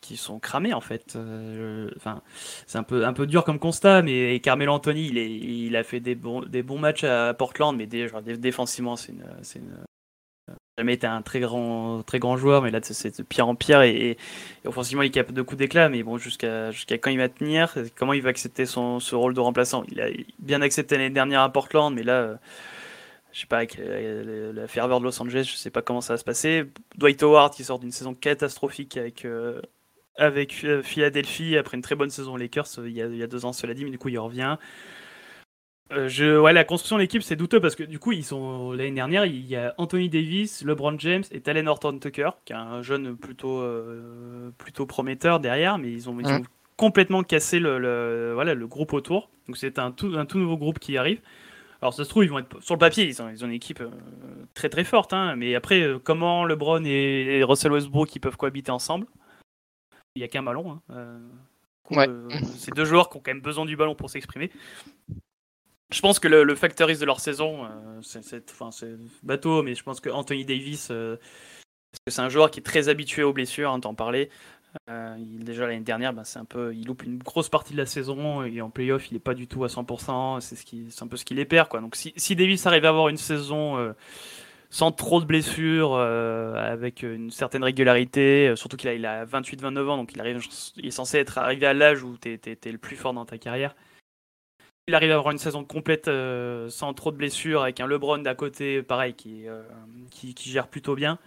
[0.00, 2.22] qui, sont cramés en fait euh, enfin
[2.66, 5.84] c'est un peu un peu dur comme constat mais Carmelo Anthony il, est, il a
[5.84, 9.60] fait des bons des bons matchs à Portland mais déjà défensivement c'est une, c'est
[10.78, 13.82] jamais été un très grand très grand joueur mais là c'est de pire en pire
[13.82, 14.16] et,
[14.64, 17.74] offensivement il est capable de coups d'éclat mais bon jusqu'à jusqu'à quand il va tenir
[17.96, 19.84] comment il va accepter son ce rôle de remplaçant?
[19.90, 22.38] Il a bien accepté l'année dernière à Portland mais là
[23.32, 26.14] je sais pas, avec euh, la ferveur de Los Angeles, je sais pas comment ça
[26.14, 26.64] va se passer.
[26.96, 29.60] Dwight Howard qui sort d'une saison catastrophique avec, euh,
[30.16, 33.26] avec euh, Philadelphie après une très bonne saison Lakers il y, a, il y, a,
[33.26, 34.56] deux ans, cela dit, mais du coup il revient.
[36.06, 38.92] Je, ouais, la construction de l'équipe c'est douteux parce que du coup ils sont l'année
[38.92, 42.82] dernière il y a Anthony Davis, LeBron James et Talen Horton Tucker qui est un
[42.82, 43.64] jeune plutôt
[44.58, 46.42] plutôt prometteur derrière, mais ils ont, ils ont
[46.76, 49.30] complètement cassé le, le, voilà le groupe autour.
[49.46, 51.20] Donc c'est un tout un tout nouveau groupe qui arrive.
[51.82, 53.54] Alors ça se trouve, ils vont être sur le papier, ils ont, ils ont une
[53.54, 53.90] équipe euh,
[54.52, 58.70] très très forte, hein, mais après, euh, comment LeBron et, Russell Westbrook ils peuvent cohabiter
[58.70, 59.06] ensemble?
[60.14, 60.72] Il n'y a qu'un ballon.
[60.72, 61.18] Hein, euh,
[61.90, 62.06] ouais.
[62.56, 64.50] c'est deux joueurs qui ont quand même besoin du ballon pour s'exprimer.
[65.92, 67.68] Je pense que le, le de leur saison,
[68.02, 68.44] c'est
[69.22, 70.92] bateau, mais je pense que Anthony Davis,
[72.06, 74.30] c'est un joueur qui est très habitué aux blessures, hein, t'en parlais.
[74.88, 78.44] Euh, déjà l'année dernière, ben, un peu, il loupe une grosse partie de la saison
[78.44, 80.40] et en playoff, il n'est pas du tout à 100%.
[80.40, 81.80] C'est un peu ce qui les perd, quoi.
[81.80, 83.92] Donc si, Davis arrive à avoir une saison euh,
[84.70, 89.88] sans trop de blessures, euh, avec une certaine régularité, surtout qu'il a, il a 28-29
[89.88, 93.12] ans, donc il est censé être arrivé à l'âge où tu es, le plus fort
[93.12, 93.74] dans ta carrière.
[94.88, 96.10] Il arrive à avoir une saison complète
[96.68, 99.46] sans trop de blessures, avec un LeBron d'à côté, pareil, qui,
[100.10, 101.18] qui, qui gère plutôt bien.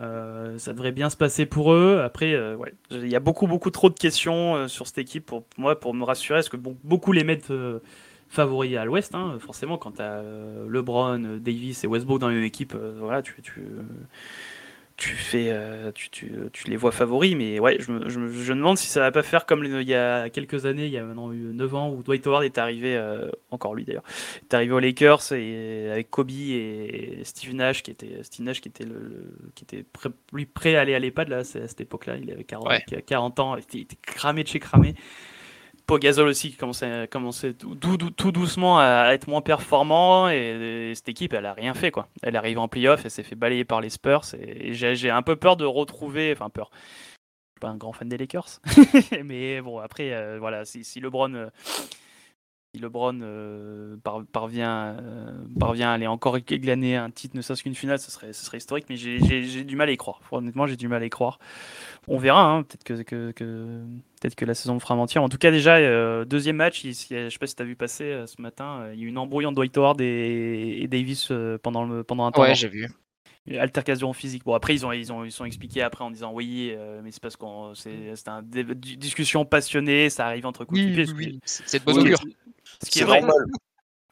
[0.00, 2.00] Euh, ça devrait bien se passer pour eux.
[2.04, 2.56] Après, euh,
[2.90, 5.94] il y a beaucoup, beaucoup trop de questions euh, sur cette équipe pour moi, pour
[5.94, 7.52] me rassurer, parce que beaucoup les mettent
[8.28, 9.14] favoris à l'Ouest.
[9.14, 10.22] Hein, forcément, quand tu as
[10.68, 13.34] LeBron, Davis et Westbrook dans une équipe, voilà, tu,
[14.98, 18.54] tu fais, euh, tu, tu, tu, les vois favoris, mais ouais, je me, je, me
[18.56, 21.04] demande si ça va pas faire comme il y a quelques années, il y a
[21.04, 24.02] maintenant 9 ans, où Dwight Howard est arrivé, euh, encore lui d'ailleurs,
[24.42, 28.68] est arrivé aux Lakers et avec Kobe et Steve Nash qui était, Steve Nash qui
[28.68, 32.16] était le, qui était prêt, lui prêt à aller à l'EHPAD là, à cette époque-là,
[32.16, 32.68] il avait 40,
[33.06, 34.96] 40 ans, il était, cramé de chez cramé.
[35.88, 41.46] Pogazol aussi qui commençait, tout, tout, doucement à être moins performant et, cette équipe elle
[41.46, 42.08] a rien fait quoi.
[42.22, 45.34] Elle arrive en playoff, elle s'est fait balayer par les Spurs et, j'ai un peu
[45.34, 46.70] peur de retrouver, enfin peur.
[46.72, 48.60] Je suis pas un grand fan des Lakers,
[49.24, 51.48] mais bon après euh, voilà si, si LeBron euh,
[52.78, 53.96] si LeBron euh,
[54.32, 58.32] parvient, euh, parvient à aller encore glaner un titre, ne serait-ce qu'une finale, ce serait,
[58.32, 60.20] ce serait historique, mais j'ai du mal à y croire.
[60.30, 61.38] Honnêtement, j'ai du mal à y croire.
[62.06, 63.82] On verra, hein, peut-être que, que,
[64.36, 65.22] que la saison me fera mentir.
[65.22, 67.76] En tout cas, déjà, euh, deuxième match, il, je sais pas si tu as vu
[67.76, 71.32] passer ce matin, il y a eu une embrouille entre Dwight Howard et, Davis
[71.62, 72.42] pendant, le, pendant un temps.
[72.42, 72.88] Ouais, j'ai vu
[73.56, 74.44] altercation physique.
[74.44, 77.22] Bon, après, ils ont, ils ont, ils sont expliqués après en disant oui, mais c'est
[77.22, 81.98] parce qu'on, c'est, une discussion passionnée, ça arrive entre coups oui, oui, c'est de bonne
[81.98, 82.20] augure.
[82.82, 83.20] Ce qui est, vrai.
[83.20, 83.46] normal.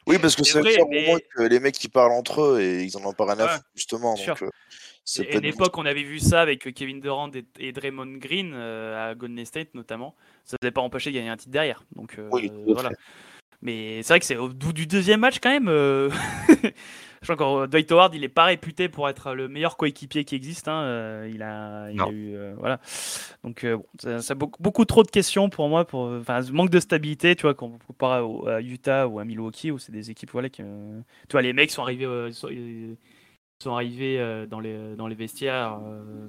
[0.07, 2.97] Oui, parce que c'est vrai, moment que les mecs qui parlent entre eux et ils
[2.97, 4.15] en ont pas rien à foutre, justement.
[4.15, 4.49] Donc, euh,
[5.03, 9.15] c'est une époque, on avait vu ça avec Kevin Durant et, Draymond Green euh, à
[9.15, 10.15] Golden State notamment.
[10.45, 11.83] Ça ne pas empêché de gagner un titre derrière.
[11.95, 12.29] Donc euh,
[12.67, 12.91] voilà.
[13.61, 15.67] Mais c'est vrai que c'est au bout du deuxième match quand même.
[17.21, 20.35] Je encore, euh, Dwight Howard, il est pas réputé pour être le meilleur coéquipier qui
[20.35, 20.67] existe.
[20.67, 20.81] Hein.
[20.81, 22.79] Euh, il a, il a eu, euh, voilà.
[23.43, 23.85] Donc bon,
[24.19, 26.09] ça, beaucoup, beaucoup, trop de questions pour moi, pour,
[26.51, 29.91] manque de stabilité, tu vois, quand on compare à, Utah ou à Milwaukee, où c'est
[29.91, 32.29] des équipes, voilà, qui, tu vois, les mecs sont arrivés,
[33.59, 35.79] sont, arrivés dans les dans les vestiaires.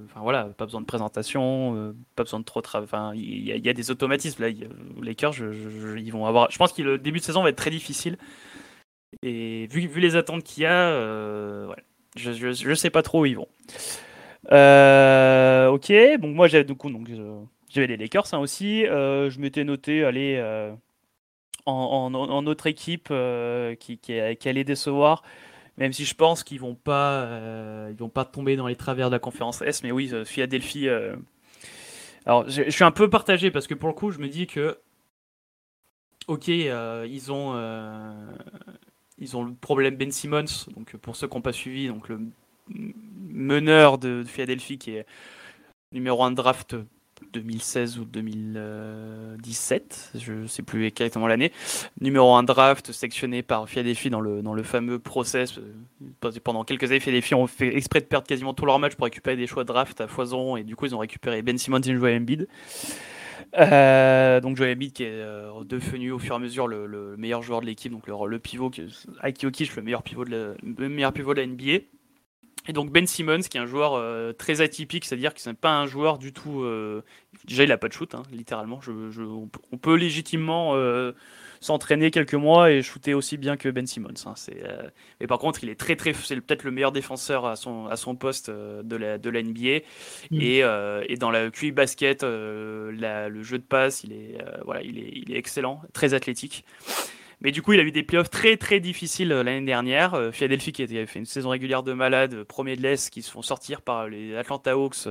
[0.06, 2.84] Enfin voilà, pas besoin de présentation, pas besoin de trop travail.
[2.84, 4.48] Enfin, il y, a des automatismes là.
[4.48, 4.68] les
[5.02, 6.50] Lakers, je, ils vont avoir.
[6.50, 8.16] Je pense que le début de saison va être très difficile.
[9.22, 11.72] Et vu, les attentes qu'il y a, euh,
[12.16, 13.48] je, je, sais pas trop où ils vont.
[14.52, 17.08] Euh, ok, donc moi j'avais donc, donc
[17.68, 18.86] j'avais les Lakers hein, aussi.
[18.86, 20.40] Euh, je m'étais noté aller
[21.66, 23.12] en, en, autre équipe
[23.80, 25.22] qui, allait décevoir,
[25.78, 29.14] même si je pense qu'ils vont pas ils vont pas tomber dans les travers de
[29.16, 29.82] la conférence S.
[29.82, 30.88] Mais oui, Philadelphie.
[32.26, 34.46] alors je, je, suis un peu partagé parce que pour le coup, je me dis
[34.46, 34.78] que
[36.28, 37.54] ok, ils ont
[39.20, 42.20] ils ont le problème Ben Simmons, donc pour ceux qui n'ont pas suivi, donc le
[42.68, 45.04] meneur de, Philadelphie qui est
[45.92, 46.76] numéro 1 de draft
[47.32, 51.50] 2016 ou 2017, je ne sais plus exactement l'année.
[52.00, 55.58] Numéro 1 draft sectionné par Philadelphie dans le, dans le fameux process.
[55.58, 55.74] Euh,
[56.44, 59.36] pendant quelques années, Philadelphie ont fait exprès de perdre quasiment tous leurs matchs pour récupérer
[59.36, 62.20] des choix draft à foison et du coup ils ont récupéré Ben Simmons et Joel
[62.20, 62.46] Embiid.
[63.56, 67.42] Euh, donc Joel Embiid qui est euh, devenu au fur et à mesure le, meilleur
[67.42, 68.70] joueur de l'équipe, donc le, pivot,
[69.22, 71.84] Aiki Okish, le meilleur pivot de la, le meilleur pivot de la NBA.
[72.66, 75.54] Et donc Ben Simmons, qui est un joueur euh, très atypique, c'est-à-dire que ce n'est
[75.54, 76.66] pas un joueur du tout.
[77.46, 78.80] déjà, il n'a pas de shoot, hein, littéralement.
[79.72, 80.74] On peut légitimement
[81.60, 84.08] s'entraîner quelques mois et shooter aussi bien que Ben Simmons.
[84.26, 84.34] Hein.
[84.36, 84.88] C'est, euh,
[85.20, 87.96] Mais par contre, il est très très, c'est peut-être le meilleur défenseur à son, à
[87.96, 89.78] son poste euh, de la, de la NBA.
[90.30, 90.40] Mm.
[90.40, 94.98] Et, euh, et, dans la QI basket, le jeu de passe, il est, voilà, il
[94.98, 96.64] est, il est excellent, très athlétique.
[97.40, 100.30] Mais du coup, il a eu des playoffs très très difficiles l'année dernière.
[100.32, 103.42] Philadelphie qui avait fait une saison régulière de malade, premier de l'Est, qui se font
[103.42, 105.06] sortir par les Atlanta Hawks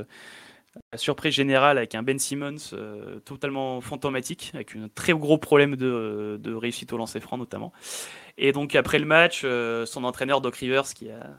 [0.92, 5.76] la surprise générale avec un Ben Simmons euh, totalement fantomatique, avec un très gros problème
[5.76, 7.74] de, réussite au lancer franc notamment.
[8.38, 11.30] Et donc après le match, euh, son entraîneur Doc Rivers, qui a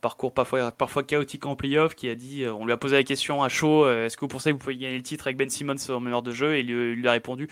[0.00, 3.04] parcours parfois, parfois chaotique en playoff, qui a dit, euh, on lui a posé la
[3.04, 5.48] question à chaud, est-ce que vous pensez que vous pouvez gagner le titre avec Ben
[5.48, 6.56] Simmons en meilleur de jeu?
[6.56, 7.48] Et il, lui a répondu,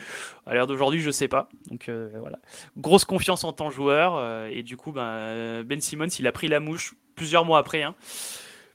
[0.47, 1.49] à l'heure d'aujourd'hui, je sais pas.
[1.71, 2.39] Donc voilà,
[2.77, 4.47] grosse confiance en tant que joueur.
[4.47, 7.83] et du coup, ben, Ben Simmons, il a pris la mouche plusieurs mois après.
[7.83, 7.95] Hein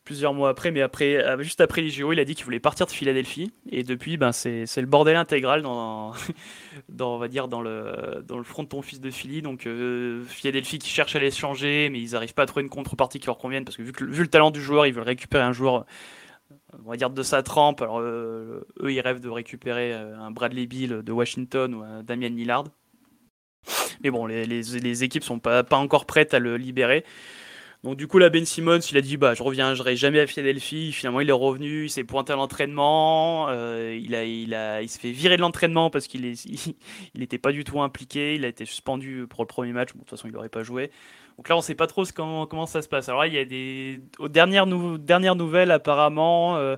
[0.07, 2.61] plusieurs mois après, mais après, euh, juste après les JO, il a dit qu'il voulait
[2.61, 3.51] partir de Philadelphie.
[3.69, 6.13] Et depuis, ben, c'est, le bordel intégral dans,
[6.89, 9.41] dans, on va dire, dans le, dans le front de ton fils de Philly.
[9.41, 12.69] Donc, euh, Philadelphie qui cherche à les changer, mais ils n'arrivent pas à trouver une
[12.69, 15.03] contrepartie qui leur convienne parce que vu, que, vu le talent du joueur, ils veulent
[15.03, 15.85] récupérer un joueur,
[16.85, 17.81] on va dire, de sa trempe.
[17.81, 22.29] Alors, euh, eux, ils rêvent de récupérer un Bradley Bill de Washington ou un Damian
[22.29, 22.63] Lillard.
[24.01, 27.03] Mais bon, les, les, les équipes sont pas, pas encore prêtes à le libérer.
[27.83, 30.91] Donc du coup, là, Ben Simmons, il a dit bah je reviendrai jamais à Philadelphie.
[30.91, 33.47] Finalement, il est revenu, il s'est pointé à l'entraînement.
[33.49, 36.75] Euh, il a, il a, il se fait virer de l'entraînement parce qu'il est, il
[37.15, 38.35] n'était pas du tout impliqué.
[38.35, 39.93] Il a été suspendu pour le premier match.
[39.93, 40.91] Bon, de toute façon, il n'aurait pas joué.
[41.37, 43.09] Donc là, on ne sait pas trop comment, comment ça se passe.
[43.09, 44.65] Alors là, il y a des, aux dernières,
[44.97, 46.57] dernières nouvelles, apparemment.
[46.57, 46.77] Euh,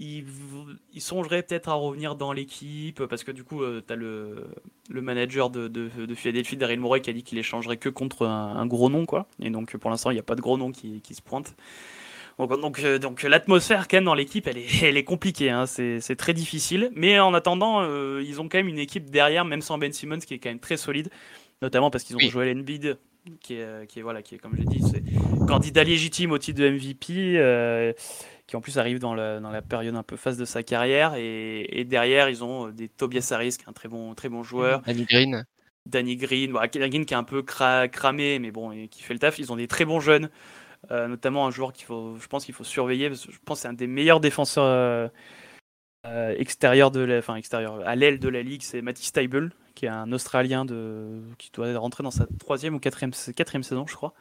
[0.00, 4.46] il, songerait peut-être à revenir dans l'équipe parce que du coup, euh, tu as le,
[4.88, 8.26] le manager de, de, de Philadelphie, Daryl Morey, qui a dit qu'il échangerait que contre
[8.26, 9.06] un, gros nom.
[9.06, 9.26] quoi.
[9.40, 11.54] Et donc, pour l'instant, il n'y a pas de gros nom qui, qui se pointe.
[12.38, 15.66] Donc, donc, euh, donc l'atmosphère quand même dans l'équipe, elle est, elle est compliquée, hein.
[15.66, 16.90] c'est très difficile.
[16.94, 20.20] Mais en attendant, euh, ils ont quand même une équipe derrière, même sans Ben Simmons,
[20.20, 21.10] qui est quand même très solide,
[21.62, 22.98] notamment parce qu'ils ont joué Embiid,
[23.40, 25.02] qui est, qui est voilà, qui est comme j'ai dit, c'est
[25.46, 27.94] candidat légitime au titre de MVP
[28.48, 31.14] qui en plus arrive dans la, dans la période un peu phase de sa carrière.
[31.16, 34.82] Et, derrière, ils ont des Tobias Harris, qui est un très bon, très bon joueur.
[34.82, 35.44] Danny Green.
[35.86, 39.20] Danny Green, bon, Green qui est un peu cramé, mais bon, et qui fait le
[39.20, 39.38] taf.
[39.38, 40.28] Ils ont des très bons jeunes,
[40.90, 43.62] notamment un joueur qu'il faut, je pense qu'il faut surveiller, parce que je pense que
[43.62, 45.10] c'est un des meilleurs défenseurs
[46.06, 49.86] euh, extérieur de la, enfin extérieur à l'aile de la ligue, c'est Matty Stable, qui
[49.86, 53.94] est un Australien de, qui doit rentrer dans sa troisième ou quatrième, quatrième saison, je
[53.94, 54.12] crois,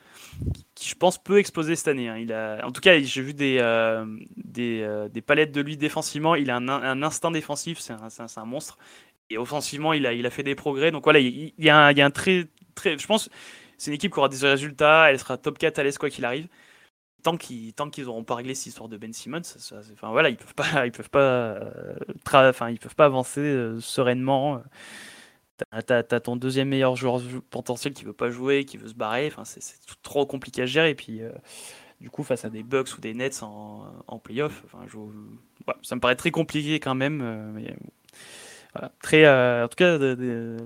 [0.76, 2.10] qui, je pense peut exploser cette année.
[2.10, 2.18] Hein.
[2.20, 4.06] Il a, en tout cas, j'ai vu des, euh,
[4.36, 6.36] des, euh, des, palettes de lui défensivement.
[6.36, 8.08] Il a un, un instinct défensif, c'est un,
[8.38, 8.78] un, monstre.
[9.32, 10.92] Et offensivement, il a, il a fait des progrès.
[10.92, 13.28] Donc voilà, il, y a un, il y a un très, très, je pense,
[13.80, 15.10] c'est une équipe qui aura des résultats.
[15.10, 16.48] Elle sera top 4 à l'Est quoi qu'il arrive
[17.24, 19.42] tant qu'ils tant qu'ils pas réglé cette histoire de Ben Simmons,
[19.92, 21.96] enfin voilà, ils peuvent peuvent pas euh,
[22.80, 24.62] peuvent pas avancer euh, sereinement.
[25.86, 29.28] T'as as, ton deuxième meilleur joueur potentiel qui veut pas jouer, qui veut se barrer.
[29.28, 29.62] Enfin c'est
[30.04, 30.92] trop compliqué à gérer.
[30.92, 31.32] Et puis euh,
[32.02, 34.86] du coup face à des Bucks ou des Nets en, en playoff, enfin
[35.84, 37.52] ça me paraît très compliqué quand même.
[37.54, 37.76] mais,
[38.74, 38.92] voilà.
[39.02, 39.98] Très, en tout cas,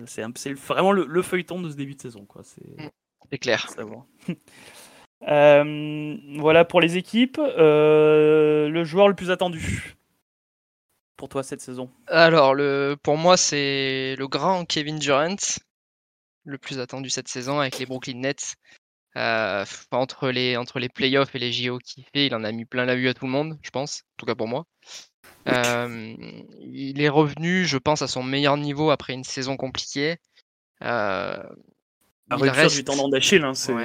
[0.05, 2.27] c'est vraiment le, feuilleton de ce début de saison.
[3.29, 3.67] C'est clair.
[5.27, 7.39] Euh, voilà pour les équipes.
[7.39, 9.95] Euh, le joueur le plus attendu
[11.21, 11.87] pour toi cette saison?
[12.07, 15.35] Alors, le, pour moi, c'est le grand Kevin Durant,
[16.45, 18.55] le plus attendu cette saison avec les Brooklyn Nets.
[19.17, 22.65] Euh, entre, les, entre les playoffs et les JO qu'il fait, il en a mis
[22.65, 24.65] plein la vue à tout le monde, je pense, en tout cas pour moi.
[25.45, 30.17] il est revenu, je pense, à son meilleur niveau après une saison compliquée.
[30.81, 31.37] Euh,
[32.31, 33.75] la rupture du tendon d'Achille, hein, c'est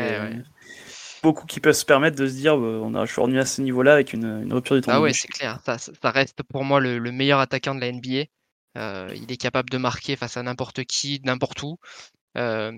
[1.23, 3.47] beaucoup qui peuvent se permettre de se dire euh, on a, je suis revenu à
[3.47, 4.93] ce niveau-là avec une, rupture du temps.
[4.93, 5.59] Ah ouais, c'est clair.
[5.65, 8.25] Ça, reste pour moi le, meilleur attaquant de la NBA.
[8.77, 11.79] Euh, il est capable de marquer face à n'importe qui, n'importe où.
[12.37, 12.73] Euh,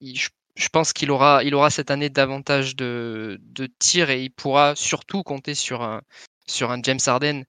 [0.00, 4.74] je, pense qu'il aura, il aura cette année davantage de, de tirs et il pourra
[4.74, 6.02] surtout compter sur un,
[6.46, 7.44] sur un James Harden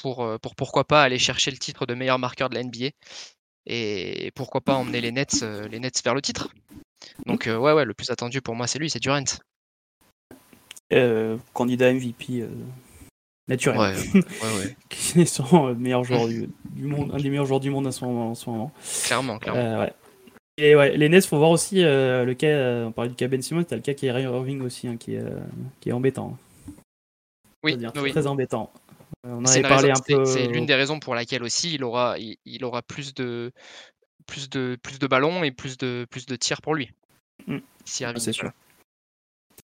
[0.00, 2.90] pour, pour pourquoi pas aller chercher le titre de meilleur marqueur de la NBA
[3.66, 6.48] et pourquoi pas emmener les Nets, les Nets vers le titre.
[7.26, 9.24] Donc euh, ouais, ouais, le plus attendu pour moi, c'est lui, c'est Durant.
[10.92, 12.48] Euh, candidat MVP euh,
[13.48, 13.96] naturel.
[14.14, 14.22] Ouais,
[14.58, 17.92] ouais, Qui est son meilleur joueur du, monde, un des meilleurs joueurs du monde en
[17.92, 18.72] ce moment.
[19.04, 19.86] Clairement, clairement.
[20.60, 23.64] Et ouais, les Nets, faut voir aussi le cas, on parlait du cas Ben Simmons,
[23.64, 25.24] t'as le cas qui est Irving aussi, hein, qui, est,
[25.80, 26.36] qui est embêtant.
[27.62, 28.10] Oui, oui.
[28.10, 28.72] très embêtant.
[29.24, 30.24] On en parlé un peu.
[30.24, 33.52] C'est l'une des raisons pour laquelle aussi il aura, il aura plus de,
[34.28, 36.92] plus de, plus de ballons et plus de, plus de tirs pour lui.
[37.48, 37.58] Mm.
[37.84, 38.52] c'est sûr.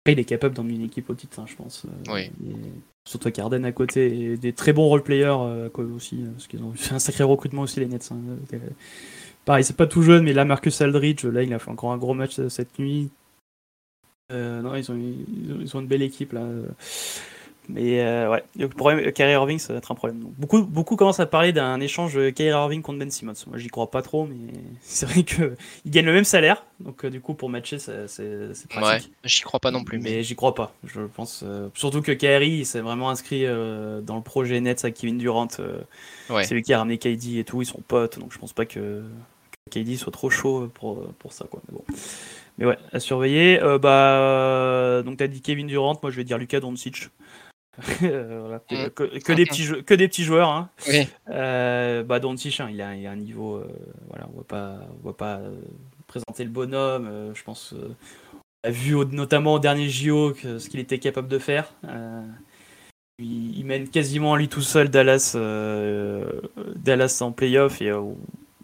[0.06, 1.84] il est capable d'emmener une équipe au titre, hein, je pense.
[2.08, 2.26] Euh,
[3.06, 6.62] surtout avec Arden à côté et des très bons role-players euh, aussi, euh, parce qu'ils
[6.62, 8.10] ont fait un sacré recrutement aussi, les Nets.
[8.12, 8.58] Hein,
[9.44, 11.98] pareil, c'est pas tout jeune, mais là, Marcus Aldridge, là, il a fait encore un
[11.98, 13.10] gros match cette nuit.
[14.30, 16.46] non, ils ont, ils ont, une belle équipe là.
[17.68, 20.20] Mais euh, ouais, le problème, Kyrie Irving, ça va être un problème.
[20.36, 23.32] beaucoup, beaucoup commencent à parler d'un échange Kyrie Irving contre Ben Simmons.
[23.46, 26.64] Moi, j'y crois pas trop, mais c'est vrai qu'ils gagnent le même salaire.
[26.80, 28.06] Donc, euh, du coup, pour matcher, c'est
[28.68, 29.10] pratique.
[29.10, 29.98] Ouais, j'y crois pas non plus.
[29.98, 30.74] Mais, j'y crois pas.
[30.84, 31.42] Je pense.
[31.42, 35.48] Euh, surtout que Kyrie, s'est vraiment inscrit dans le projet Nets avec Kevin Durant.
[35.48, 37.62] C'est lui qui a ramené KD et tout.
[37.62, 38.18] Ils sont potes.
[38.18, 39.02] Donc, je pense pas que,
[39.70, 41.46] que KD soit trop chaud pour, pour ça.
[41.50, 41.62] Quoi.
[41.68, 41.84] Mais bon.
[42.58, 43.58] Mais ouais, à surveiller.
[43.80, 45.98] bah, donc, t'as dit Kevin Durant.
[46.02, 47.08] Moi, je vais dire Lucas Doncic.
[48.02, 48.90] Euh, mm.
[48.90, 50.48] que, des petits que des petits joueurs.
[50.48, 50.70] Hein.
[51.30, 53.56] Euh, bah, hein, il, a, il a un niveau.
[53.56, 53.68] Euh,
[54.08, 55.40] voilà, on va pas, on va pas
[56.06, 57.32] présenter le bonhomme.
[57.34, 57.74] je pense.
[57.74, 61.72] on a vu notamment au dernier JO ce qu'il était capable de faire.
[63.18, 65.36] Il, mène quasiment lui tout seul Dallas,
[66.76, 68.18] Dallas en playoff et au,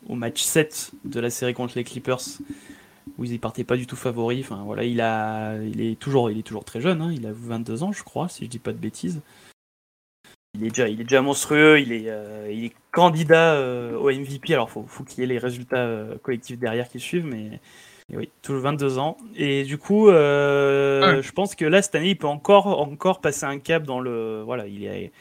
[0.08, 2.20] au, match 7 de la série contre les Clippers
[3.18, 4.44] où ils partaient pas du tout favoris.
[4.44, 7.12] Enfin, voilà, il, a, il, est toujours, il est toujours très jeune, hein.
[7.12, 9.20] il a 22 ans, je crois, si je dis pas de bêtises.
[10.54, 14.10] Il est déjà, il est déjà monstrueux, il est, euh, il est candidat euh, au
[14.10, 14.52] MVP.
[14.52, 17.60] Alors, faut, faut qu'il y ait les résultats euh, collectifs derrière qui suivent, mais
[18.12, 19.16] oui, toujours 22 ans.
[19.36, 23.60] Et du coup, je pense que là, cette année, il peut encore, encore passer un
[23.60, 24.42] cap dans le.
[24.42, 25.12] Voilà, il est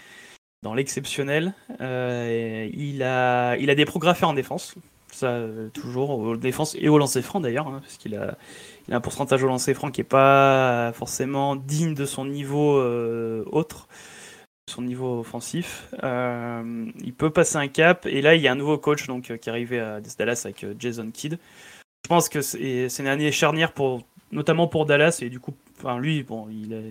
[0.63, 1.53] dans l'exceptionnel.
[1.79, 4.75] il, a, il a des progrès à faire en défense
[5.11, 8.37] ça euh, toujours aux défense et au lancer franc d'ailleurs, hein, parce qu'il a,
[8.91, 13.87] un pourcentage au lancer franc qui est pas forcément digne de son niveau euh, autre,
[14.69, 15.89] son niveau offensif.
[16.03, 19.23] Euh, il peut passer un cap et là il y a un nouveau coach donc
[19.23, 21.37] qui est arrivé à Dallas avec Jason Kidd.
[22.05, 25.99] Je pense que c'est une année charnière pour notamment pour Dallas et du coup enfin
[25.99, 26.81] lui bon il a,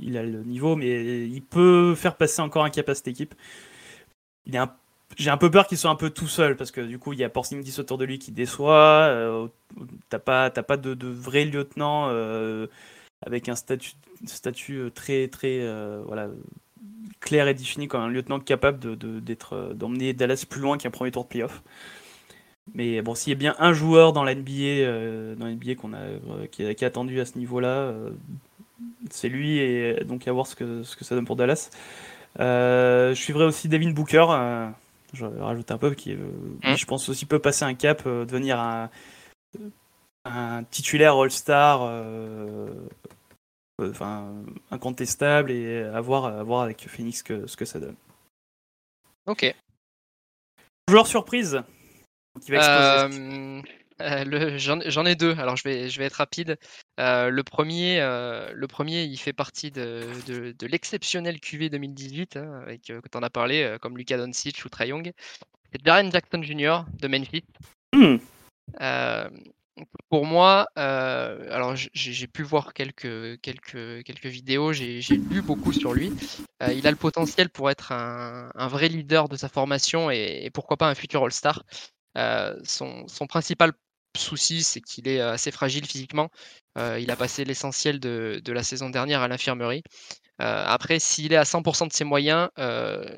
[0.00, 3.34] il a le niveau mais il peut faire passer encore un cap à cette équipe.
[4.46, 4.72] Il est un
[5.16, 7.18] j'ai un peu peur qu'il soit un peu tout seul parce que du coup il
[7.18, 9.06] y a Porzingis autour de lui qui déçoit.
[9.08, 9.46] Euh,
[10.08, 12.08] t'as pas t'as pas de, de, vrai lieutenant.
[12.08, 12.66] Euh,
[13.24, 13.92] avec un statut,
[14.26, 15.60] statut très très
[16.06, 16.28] voilà
[17.20, 21.12] clair et défini comme un lieutenant capable de, d'être d'emmener Dallas plus loin qu'un premier
[21.12, 21.62] tour de playoff.
[22.74, 26.64] Mais bon, s'il y a bien un joueur dans l'NBA, dans l'NBA qu'on a, qui,
[26.64, 27.92] a, attendu à ce niveau-là,
[29.10, 31.70] c'est lui et donc à voir ce que, ce que ça donne pour Dallas.
[32.38, 34.26] je suivrai aussi Devin Booker
[35.12, 36.76] je rajoute un peu, qui, mmh.
[36.76, 38.90] je pense aussi peut passer un cap, devenir un,
[40.24, 42.72] un titulaire All-Star euh,
[43.80, 44.32] enfin,
[44.70, 47.96] incontestable et à voir, à voir avec Phoenix que, ce que ça donne.
[49.26, 49.54] Ok.
[50.88, 51.62] Joueur surprise
[52.40, 53.62] qui va euh,
[54.02, 56.58] euh, J'en ai deux, alors je vais, je vais être rapide.
[56.98, 63.08] le, premier, le premier, il fait partie de, de, l'exceptionnel QV 2018, hein, avec, que
[63.10, 65.12] tu en as parlé, comme Luka Doncic ou Trae Young.
[65.72, 66.84] C'est Darren Jackson Jr.
[67.00, 67.44] de Memphis.
[67.94, 68.16] Hmm.
[70.10, 75.94] Pour moi, euh, alors j'ai pu voir quelques, quelques, quelques vidéos, j'ai lu beaucoup sur
[75.94, 76.12] lui.
[76.62, 80.50] Euh, il a le potentiel pour être un, un, vrai leader de sa formation et,
[80.52, 81.64] pourquoi pas un futur All-Star.
[82.18, 83.72] Euh, son, son, principal
[84.20, 86.30] souci, c'est qu'il est assez fragile physiquement.
[86.76, 89.82] il a passé l'essentiel de, la saison dernière à l'infirmerie.
[90.38, 92.48] après, s'il est à 100% de ses moyens,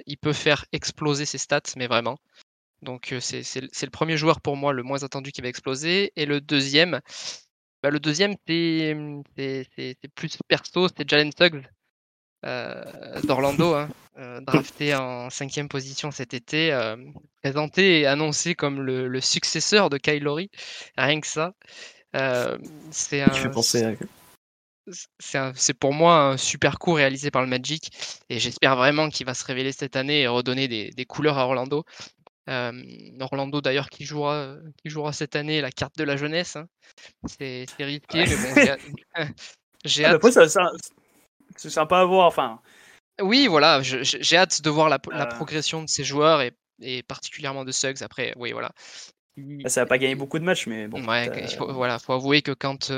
[0.06, 2.18] il peut faire exploser ses stats, mais vraiment.
[2.82, 6.12] Donc c'est le premier joueur pour moi le moins attendu qui va exploser.
[6.16, 7.00] Et le deuxième,
[7.82, 11.62] bah, le deuxième c'est plus perso, c'est Jalen Suggs
[13.22, 13.88] d'Orlando, hein,
[14.42, 16.76] drafté en cinquième position cet été,
[17.42, 20.50] présenté et annoncé comme le, successeur de Kyle Lowry.
[20.96, 21.54] Rien que ça.
[22.90, 23.30] c'est un.
[25.54, 27.90] C'est pour moi un super coup réalisé par le Magic
[28.28, 31.46] et j'espère vraiment qu'il va se révéler cette année et redonner des, des couleurs à
[31.46, 31.84] Orlando.
[32.46, 36.56] Orlando d'ailleurs qui jouera, qui jouera cette année la carte de la jeunesse.
[36.56, 36.66] Hein.
[37.26, 39.34] C'est risqué, mais bon,
[39.84, 40.22] j'ai hâte.
[41.56, 42.26] c'est sympa à voir.
[42.26, 42.60] Enfin.
[43.20, 47.64] Oui, voilà, j'ai hâte de voir la, la, progression de ces joueurs et, et, particulièrement
[47.64, 48.02] de Suggs.
[48.02, 48.72] Après, oui, voilà.
[49.36, 51.05] Bah, ça n'a pas gagné beaucoup de matchs, mais bon.
[51.06, 52.93] Ouais, il faut, voilà, faut avouer que quand,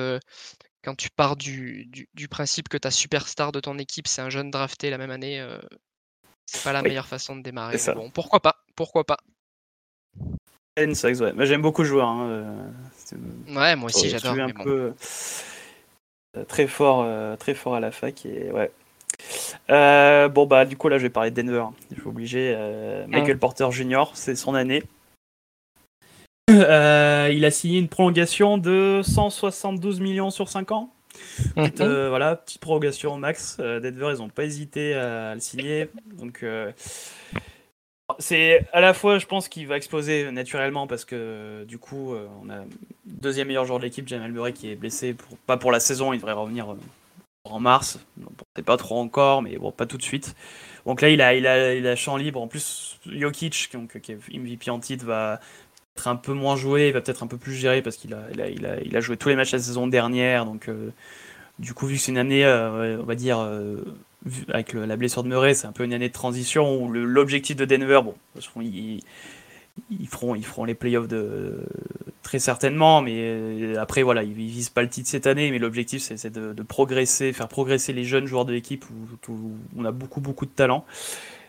[0.83, 4.31] quand tu pars du, du, du, principe que ta superstar de ton équipe, c'est un
[4.31, 5.47] jeune drafté la même année,
[6.47, 7.77] c'est pas la meilleure façon de démarrer.
[7.95, 9.19] Bon, pourquoi pas Pourquoi pas
[10.77, 11.47] ouais.
[11.47, 12.09] J'aime beaucoup le joueur.
[12.09, 14.39] Hein, euh, ouais, moi aussi j'adore.
[14.39, 14.93] un peu euh,
[16.45, 18.71] très fort, euh, très fort à la fac et ouais.
[20.29, 21.65] bon bah du coup là je vais parler de Denver.
[21.91, 22.57] Je suis obligé.
[23.09, 24.05] Michael Porter Jr.
[24.15, 24.83] C'est son année.
[26.49, 30.93] il a signé une prolongation de 172 millions sur 5 ans.
[31.57, 32.09] Mhm.
[32.09, 33.57] voilà, petite prolongation au max.
[33.59, 35.89] Denver, ils n'ont pas hésité à le signer.
[36.13, 36.45] Donc,
[38.19, 42.27] c'est à la fois, je pense qu'il va exploser naturellement parce que du coup, euh,
[42.43, 42.65] on a
[43.05, 45.16] deuxième meilleur joueur de l'équipe, Jamal Murray, qui est blessé,
[45.47, 46.78] pas pour la saison, il devrait revenir euh,
[47.45, 47.99] en mars.
[48.55, 50.37] c'est pas trop encore, mais bon, pas tout de suite.
[50.87, 51.35] Donc là, il a,
[51.74, 52.41] il champ libre.
[52.41, 53.70] En plus, Jokic,
[54.03, 55.41] qui est MVP en va
[55.97, 59.01] être un peu moins joué, il va peut-être un peu plus gérer parce qu'il a,
[59.01, 60.45] joué tous les matchs la saison dernière.
[60.45, 60.93] Donc, euh,
[61.59, 63.39] du coup, vu que c'est une année, on va dire
[64.48, 67.64] avec la blessure de Murray, c'est un peu une année de transition où l'objectif de
[67.64, 68.14] Denver, bon,
[68.60, 69.01] ils,
[69.90, 71.64] ils, feront, ils les playoffs de,
[72.22, 76.02] très certainement, mais euh, après, voilà, ils, visent pas le titre cette année, mais l'objectif,
[76.02, 78.84] c'est de, progresser, faire progresser les jeunes joueurs de l'équipe
[79.28, 80.84] où, on a beaucoup, beaucoup de talent.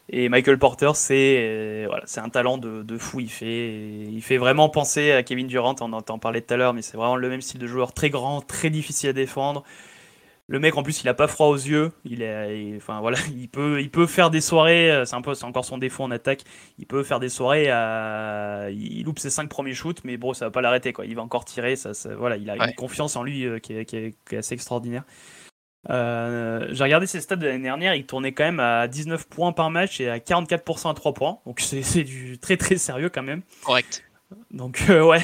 [0.09, 3.19] Et Michael Porter, c'est euh, un talent de, fou.
[3.19, 5.75] Il fait, vraiment penser à Kevin Durant.
[5.81, 8.09] On en parler tout à l'heure, mais c'est vraiment le même style de joueur, très
[8.09, 9.63] grand, très difficile à défendre.
[10.49, 13.49] Le mec en plus il a pas froid aux yeux, il est, enfin voilà, il
[13.49, 16.11] peut, il peut faire des soirées, euh, c'est un peu, c'est encore son défaut en
[16.11, 16.43] attaque.
[16.79, 18.69] Il peut faire des soirées, à...
[18.71, 21.05] il loupe ses cinq premiers shoots, mais bon ça va pas l'arrêter quoi.
[21.05, 24.15] Il va encore tirer, ça, voilà, il a une confiance en lui euh, qui, est,
[24.33, 25.03] assez extraordinaire.
[25.89, 29.51] Euh, j'ai regardé ses stats de l'année dernière, il tournait quand même à 19 points
[29.51, 33.23] par match et à 44% à 3 points, donc c'est du très très sérieux quand
[33.23, 33.41] même.
[33.65, 34.06] Correct.
[34.51, 35.23] Donc euh, ouais,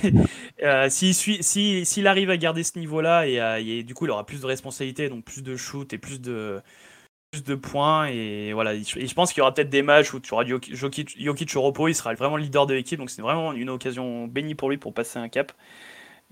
[0.63, 4.41] euh, s'il si, arrive à garder ce niveau-là euh, et, du coup il aura plus
[4.41, 6.61] de responsabilités, donc plus de shoot et plus de
[7.31, 8.75] plus de points et voilà.
[8.75, 11.61] Et je pense qu'il y aura peut-être des matchs où tu auras Jokic, Jokic au
[11.61, 14.69] repos, il sera vraiment le leader de l'équipe, donc c'est vraiment une occasion bénie pour
[14.69, 15.51] lui pour passer un cap.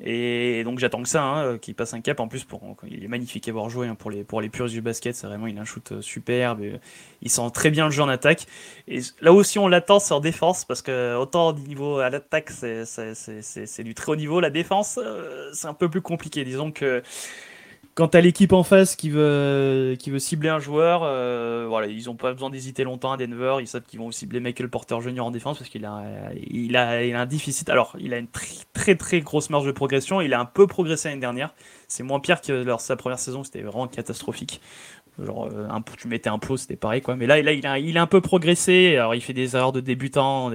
[0.04, 2.20] Et donc j'attends que ça, hein, qu'il passe un cap.
[2.20, 4.74] En plus, pour, il est magnifique à voir jouer hein, pour les pour les puristes
[4.74, 5.16] du basket.
[5.16, 6.62] C'est vraiment il a un shoot euh, superbe.
[7.22, 8.48] il sent très bien le jeu en attaque.
[8.88, 13.84] Et là aussi on l'attend en défense parce que autant au niveau à l'attaque c'est
[13.84, 14.40] du très haut niveau.
[14.40, 16.44] La défense euh, c'est un peu plus compliqué.
[16.44, 17.04] Disons que
[17.96, 22.32] quand t'as l'équipe en face qui veut, cibler un joueur, euh, voilà, ils ont pas
[22.32, 23.58] besoin d'hésiter longtemps à Denver.
[23.60, 25.22] Ils savent qu'ils vont cibler Michael Porter Jr.
[25.22, 27.70] en défense parce qu'il a, un déficit.
[27.70, 28.30] Alors, il a une
[28.74, 30.22] très, très grosse marge de progression.
[30.22, 31.54] Il a un peu progressé l'année dernière.
[31.88, 33.44] C'est moins pire que lors de sa première saison.
[33.44, 34.62] C'était vraiment catastrophique.
[35.20, 37.18] Euh, tu mettais un pot, c'était pareil quoi.
[37.18, 38.96] Mais là, là il, a, il a un peu progressé.
[38.96, 40.50] Alors, il fait des erreurs de débutant.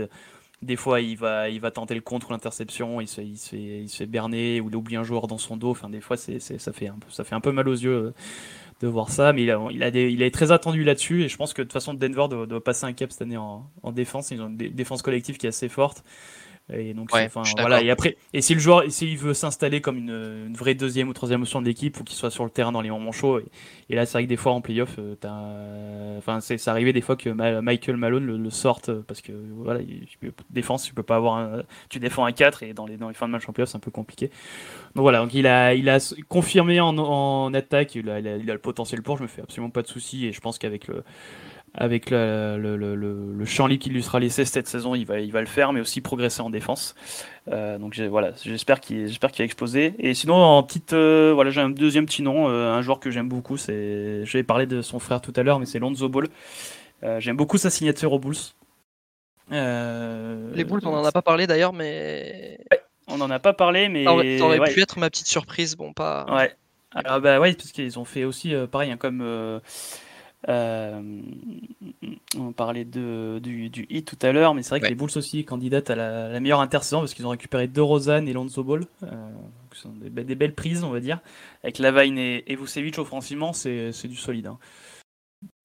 [0.62, 3.20] Des fois, il va, tenter le contre ou l'interception, il se,
[3.96, 5.70] fait, berner ou il oublie un joueur dans son dos.
[5.70, 8.14] Enfin, des fois, c'est, ça, fait un peu, mal aux yeux euh,
[8.80, 9.32] de voir ça.
[9.32, 11.24] Mais il, est très attendu là-dessus.
[11.24, 13.92] Et je pense que de toute façon, Denver doit, passer un cap cette année en
[13.92, 14.30] défense.
[14.30, 16.02] Ils ont une défense collective qui est assez forte.
[16.72, 17.80] Et donc, Ouais, enfin, voilà.
[17.82, 21.12] Et après, et si le joueur, s'il veut s'installer comme une, une vraie deuxième ou
[21.12, 23.38] troisième option de l'équipe, faut qu'il soit sur le terrain dans les moments chauds.
[23.38, 23.44] Et,
[23.88, 27.14] et là, c'est vrai que des fois en playoff, euh, enfin, c'est, arrivé des fois
[27.16, 27.30] que
[27.60, 30.09] Michael Malone le, le sorte euh, parce que voilà, il,
[30.51, 33.14] défense, tu peux pas avoir, un, tu défends un 4 et dans les dans les
[33.14, 34.30] fins de match en playoff, c'est un peu compliqué.
[34.97, 35.98] Donc voilà, donc il a, il a
[36.28, 39.16] confirmé en, en attaque, il a, il a- il a le potentiel pour.
[39.18, 41.05] Je me fais absolument pas de soucis et je pense qu'avec le
[41.77, 45.47] avec le, le, le, qu'il lui sera laissé cette saison, il va, il va le
[45.47, 46.94] faire, mais aussi progresser en défense.
[47.48, 49.94] Euh, donc voilà, j'espère qu'il j'espère qu'il va exploser.
[49.98, 53.11] Et sinon, en petite, euh, voilà, j'ai un deuxième petit nom, euh, un joueur que
[53.11, 53.59] j'aime beaucoup.
[53.59, 56.28] C'est, je vais parler de son frère tout à l'heure, mais c'est Lonzo Ball.
[57.19, 58.35] J'aime beaucoup sa signature aux Bulls.
[59.51, 62.59] Les Bulls, on en a pas parlé d'ailleurs, mais
[63.07, 64.73] On en a pas parlé, mais ça aurait, ça aurait ouais.
[64.73, 65.77] pu être ma petite surprise.
[65.77, 66.27] Bon, pas.
[66.35, 66.53] Ouais.
[66.94, 69.61] Alors, bah ouais, parce qu'ils ont fait aussi pareil, hein, comme
[70.48, 71.01] euh,
[72.05, 72.09] euh,
[72.39, 74.90] on parlait de, du, du hit tout à l'heure, mais c'est vrai que Ouais.
[74.90, 78.32] les Bulls aussi candidatent à la, la meilleure intersaison parce qu'ils ont récupéré DeRozan et
[78.32, 79.06] Lonzo Ball, euh,
[79.73, 81.20] qui sont des, be- des belles prises, on va dire.
[81.64, 84.47] Avec Lavine et, et Vucevic offensivement, c'est c'est du solide.
[84.47, 84.59] hein.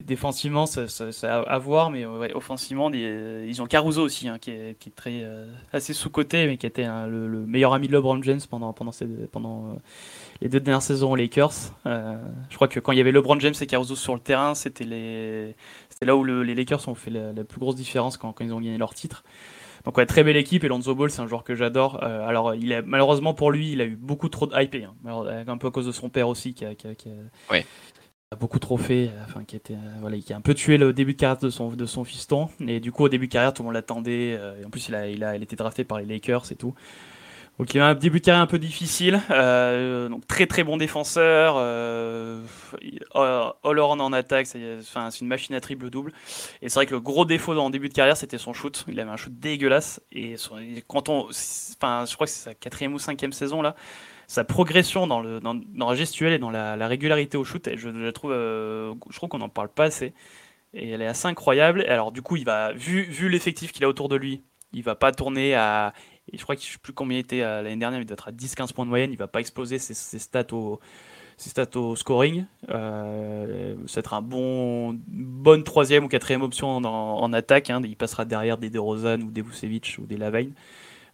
[0.06, 4.50] Défensivement, ça, ça- à voir, mais euh, offensivement, des- ils ont Caruso aussi, hein, qui,
[4.50, 8.22] est, très euh, assez sous-coté, mais qui était hein, le, le meilleur ami de LeBron
[8.22, 9.74] James pendant, pendant, euh,
[10.40, 11.52] les deux dernières saisons aux Lakers.
[11.86, 12.16] Euh,
[12.50, 14.84] je crois que quand il y avait LeBron James et Caruso sur le terrain, c'était
[14.84, 18.78] là où le- les Lakers ont fait la, plus grosse différence quand, ils ont gagné
[18.78, 19.22] leur titre.
[19.84, 22.04] Donc ouais, très belle équipe et Lonzo Ball, c'est un joueur que j'adore.
[22.04, 24.94] Euh, alors il a, malheureusement pour lui, il a eu beaucoup trop de hype, hein.
[25.48, 26.70] Un peu à cause de son père aussi qui a.
[28.36, 31.14] beaucoup trop fait, enfin qui était, euh, voilà, qui a un peu tué le début
[31.14, 32.48] de carrière de son, de son fiston.
[32.66, 34.36] Et du coup au début de carrière, tout le monde l'attendait.
[34.38, 36.74] euh, en plus il a, il a, il était drafté par les Lakers et tout.
[37.58, 40.78] Donc il a un début de carrière un peu difficile, euh, donc très très bon
[40.78, 42.40] défenseur, euh,
[43.14, 44.58] all around en attaque, c'est
[45.20, 46.12] une machine à triple double.
[46.62, 48.98] Et c'est vrai que le gros défaut le début de carrière c'était son shoot, il
[48.98, 50.36] avait un shoot dégueulasse et
[50.88, 53.76] quand on, enfin je crois que c'est sa quatrième ou cinquième saison là,
[54.32, 57.68] sa progression dans le dans, dans la gestuelle et dans la, la régularité au shoot,
[57.76, 60.14] je, je trouve, euh, trouve qu'on n'en parle pas assez
[60.72, 61.82] et elle est assez incroyable.
[61.82, 64.42] Et alors du coup il va vu vu l'effectif qu'il a autour de lui,
[64.72, 65.92] il va pas tourner à
[66.32, 68.28] je crois que je sais plus combien il était euh, l'année dernière, il doit être
[68.28, 69.12] à 10-15 points de moyenne.
[69.12, 70.80] Il va pas exploser ses, stats au
[71.36, 72.46] ses stats au scoring.
[72.70, 77.68] Euh, ça va être un bon bonne troisième ou quatrième option en, attaque.
[77.68, 77.82] hein.
[77.84, 80.52] Il passera derrière des DeRozan ou des Vucevic ou des Lavine.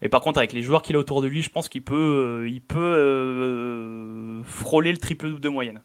[0.03, 2.43] Et par contre, avec les joueurs qu'il a autour de lui, je pense qu'il peut,
[2.45, 5.83] euh, il peut euh, frôler le triple double de moyenne.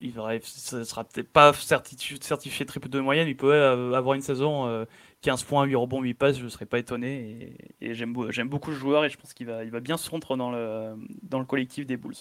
[0.00, 0.12] Il
[0.44, 4.68] ça sera peut-être pas certifié, certifié triple de moyenne, il peut euh, avoir une saison
[4.68, 4.84] euh,
[5.22, 7.56] 15 points, 8 rebonds, 8 passes, je ne serais pas étonné.
[7.80, 9.80] Et, et j'aime, beau- j'aime beaucoup ce joueur et je pense qu'il va, il va
[9.80, 12.14] bien se rentrer dans le, dans le collectif des Bulls.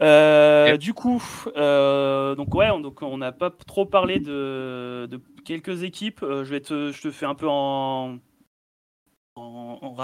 [0.00, 1.22] Euh, Du coup,
[1.56, 6.22] euh, donc ouais, on, donc on n'a pas trop parlé de, de quelques équipes.
[6.22, 8.18] Euh, je vais te, je te fais un peu en,
[9.36, 9.94] en,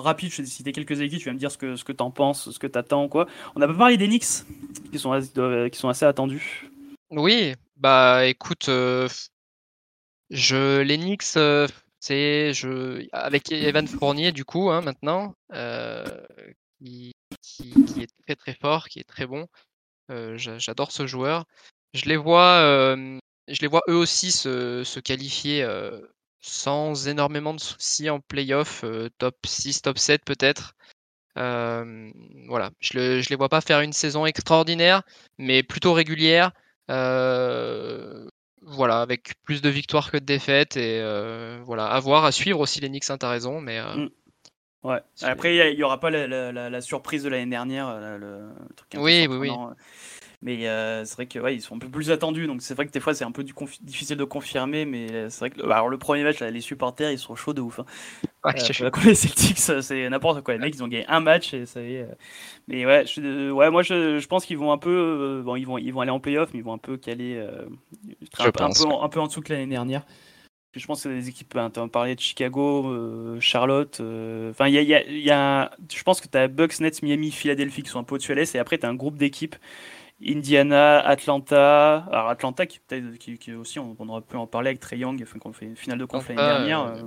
[0.00, 0.30] rapide.
[0.30, 1.20] Je vais te citer quelques équipes.
[1.20, 3.26] Tu vas me dire ce que ce que t'en penses, ce que t'attends, quoi.
[3.54, 4.44] On n'a pas parlé des Knicks,
[4.90, 6.70] qui sont assez attendus.
[7.10, 9.08] Oui, bah écoute, euh,
[10.30, 11.68] je les Knicks, euh,
[12.00, 16.04] c'est je avec Evan Fournier du coup hein, maintenant, euh,
[16.82, 17.12] qui,
[18.00, 19.46] est très très fort, qui est très bon.
[20.10, 21.44] Euh, j'a- J'adore ce joueur.
[21.94, 23.18] Je les vois, euh,
[23.48, 26.00] je les vois eux aussi se, qualifier euh,
[26.46, 30.74] sans énormément de soucis en playoff, euh, top 6, top 7 peut-être.
[31.38, 32.10] Euh,
[32.46, 35.02] voilà, je, le, je les vois pas faire une saison extraordinaire,
[35.38, 36.52] mais plutôt régulière.
[36.90, 38.28] Euh,
[38.60, 41.00] voilà, avec plus de victoires que de défaites et
[41.64, 44.08] voilà, à voir, à suivre aussi les Knicks, hein, t'as raison, mais euh, Mm.
[44.84, 45.00] Ouais.
[45.22, 47.50] Après, il y a- il y aura pas la, la- la- la surprise de l'année
[47.50, 49.50] dernière, le, le truc Oui, oui, oui.
[50.44, 52.86] Mais euh, c'est vrai que ouais, ils sont un peu plus attendus, donc c'est vrai
[52.86, 55.76] que des fois c'est un peu du difficile de confirmer, mais c'est vrai que bah,
[55.76, 57.80] alors le premier match, là, les supporters ils sont chauds de ouf.
[57.80, 57.86] hein.
[58.54, 58.68] Euh,
[59.06, 60.54] les Celtics, c'est n'importe quoi.
[60.54, 62.02] Les mecs, ils ont gagné un match et ça y est.
[62.02, 62.14] euh.
[62.68, 65.64] Mais ouais, je, ouais moi je, je pense qu'ils vont un peu, euh, bon, ils
[65.66, 67.42] vont, ils vont aller en playoff, mais ils vont un peu caler,
[68.38, 70.04] un, un peu, en- un peu en dessous que l'année dernière.
[70.76, 73.98] Je pense que des équipes, hein, tu as parlé de Chicago, euh, Charlotte.
[74.00, 76.80] euh, Enfin, il y a, y a- y a- je pense que tu as Bucks,
[76.80, 78.54] Nets, Miami, Philadelphie qui sont un peu au-dessus à l'Est.
[78.56, 79.54] Et après, tu as un groupe d'équipes
[80.24, 82.06] Indiana, Atlanta.
[82.10, 84.98] Alors, Atlanta qui, peut-être, qui, qui aussi, on, on aurait pu en parler avec Trey
[84.98, 87.04] Young, enfin, qu'on fait une finale de conf l'année Atlanta, dernière.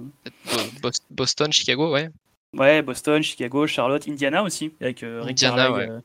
[0.53, 0.91] euh, euh.
[1.09, 2.09] Boston, Chicago, ouais.
[2.53, 6.01] Ouais, Boston, Chicago, Charlotte, Indiana aussi, avec euh, Rick Indiana,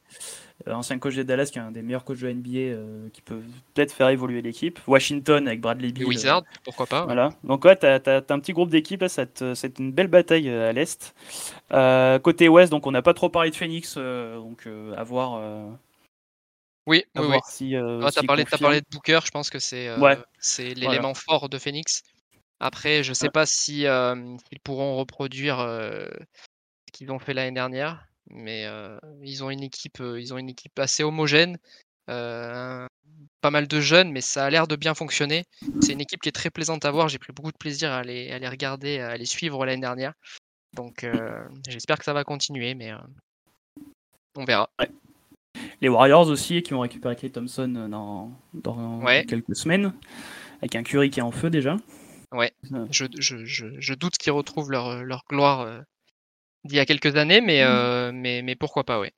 [0.66, 3.40] ancien coach de Dallas, qui est un des meilleurs coachs de NBA, qui peut
[3.74, 4.78] peut-être faire évoluer l'équipe.
[4.86, 6.06] Washington avec Bradley Beal.
[6.06, 7.00] Wizards, pourquoi pas.
[7.00, 7.06] ouais.
[7.06, 7.30] Voilà.
[7.42, 11.14] Donc ouais, t'as, un petit groupe d'équipes c'est une belle bataille à l'est.
[12.22, 15.40] Côté ouest, donc on n'a pas trop parlé de Phoenix, donc à voir,
[16.86, 17.38] Oui, à oui, oui.
[17.48, 17.76] si.
[17.76, 20.18] euh, Ah, t'as s'il parlé, parlé de Booker, je pense que c'est euh, Ouais.
[20.58, 22.02] l'élément fort de Phoenix.
[22.60, 23.30] Après, je sais Ouais.
[23.30, 26.08] pas si euh, s'ils pourront reproduire ce
[26.92, 28.66] qu'ils ont fait l'année dernière, mais
[29.22, 31.58] ils ont une équipe, ils ont une équipe assez homogène,
[32.06, 35.44] pas mal de jeunes, mais ça a l'air de bien fonctionner.
[35.80, 37.08] C'est une équipe qui est très plaisante à voir.
[37.08, 40.14] J'ai pris beaucoup de plaisir à les, à les regarder, à les suivre l'année dernière.
[40.74, 42.98] Donc, euh, j'espère que ça va continuer, mais euh,
[44.36, 44.70] on verra.
[45.82, 49.26] Les Warriors aussi, qui vont récupérer Clay Thompson euh, dans, dans Ouais.
[49.26, 49.92] quelques semaines,
[50.60, 51.76] avec un Curry qui est en feu déjà.
[52.32, 52.52] Ouais.
[52.72, 55.80] Euh, Je, je, je, je doute qu'ils retrouvent leur, leur gloire euh,
[56.64, 59.12] d'il y a quelques années, mais, euh, mais, mais pourquoi pas, ouais.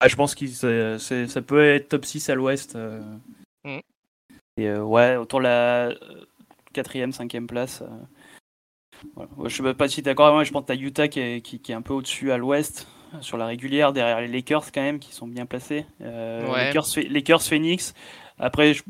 [0.00, 2.76] Ah, je pense que ça peut être top 6 à l'ouest.
[2.76, 3.02] euh.
[3.64, 3.78] Mm.
[4.58, 5.90] Et ouais, autour de la
[6.74, 7.82] 4ème, 5ème place.
[9.14, 9.30] Voilà.
[9.44, 11.40] Je sais pas si t'es d'accord avec moi, je pense que t'as Utah qui est,
[11.42, 12.86] qui, qui est un peu au-dessus à l'ouest,
[13.20, 15.86] sur la régulière, derrière les Lakers quand même, qui sont bien placés.
[16.02, 16.72] Euh, Ouais.
[17.08, 17.94] Lakers, Phoenix.
[18.38, 18.82] Après, je-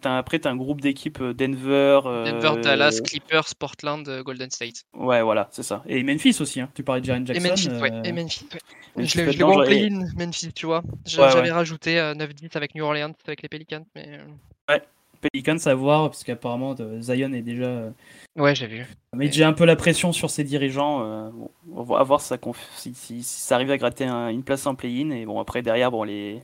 [0.00, 2.00] t'as après, t'as un groupe d'équipes euh, Denver.
[2.06, 4.84] euh, Denver, Dallas, Clippers, Portland, euh, Golden State.
[4.94, 5.82] Ouais, voilà, c'est ça.
[5.86, 6.70] Et Memphis aussi, hein.
[6.74, 7.44] tu parlais de Jaren Jackson.
[7.44, 8.00] et Memphis, ouais.
[8.04, 8.60] Et Memphis, ouais.
[8.96, 10.82] Memphis, Je l'ai- je en play-in, Memphis, tu vois.
[11.04, 11.50] J'a- Ouais, J'avais ouais.
[11.52, 14.18] rajouté euh, 9-10 avec New Orleans, avec les Pelicans, mais...
[14.70, 14.78] euh,
[15.20, 17.90] Pelicans à voir, parce qu'apparemment Zion est déjà.
[18.38, 18.86] Ouais, j'ai vu.
[19.14, 21.02] Mais j'ai un peu la pression sur ses dirigeants.
[21.02, 24.04] euh, bon, on va voir si ça, conf- si, si- si ça arrive à gratter
[24.04, 25.10] un- une place en play-in.
[25.10, 26.40] Et bon, après, derrière, bon, les,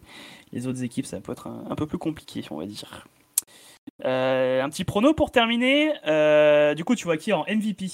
[0.52, 3.06] les autres équipes, ça peut être un, un peu plus compliqué, on va dire.
[4.04, 5.92] Euh, un petit prono pour terminer.
[6.06, 7.86] Euh, du coup, tu vois qui en MVP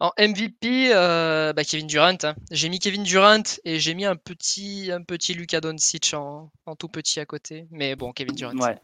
[0.00, 2.16] En MVP, euh, bah, Kevin Durant.
[2.24, 2.34] hein.
[2.50, 6.74] J'ai mis Kevin Durant et j'ai mis un petit, un petit Luka Doncic en, en
[6.76, 7.66] tout petit à côté.
[7.70, 8.56] Mais bon, Kevin Durant.
[8.58, 8.76] Ouais.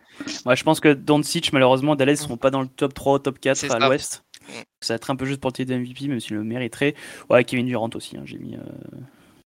[0.44, 3.38] Moi, je pense que Doncic, malheureusement, Dallas ne seront pas dans le top 3, top
[3.40, 4.24] 4 C'est à l'ouest.
[4.48, 4.52] Mm.
[4.80, 6.94] Ça va être un peu juste pour le titre de MVP, même s'il le mériterait.
[7.28, 8.16] Ouais, Kevin Durant aussi.
[8.16, 8.54] hein, j'ai mis.
[8.54, 8.60] euh,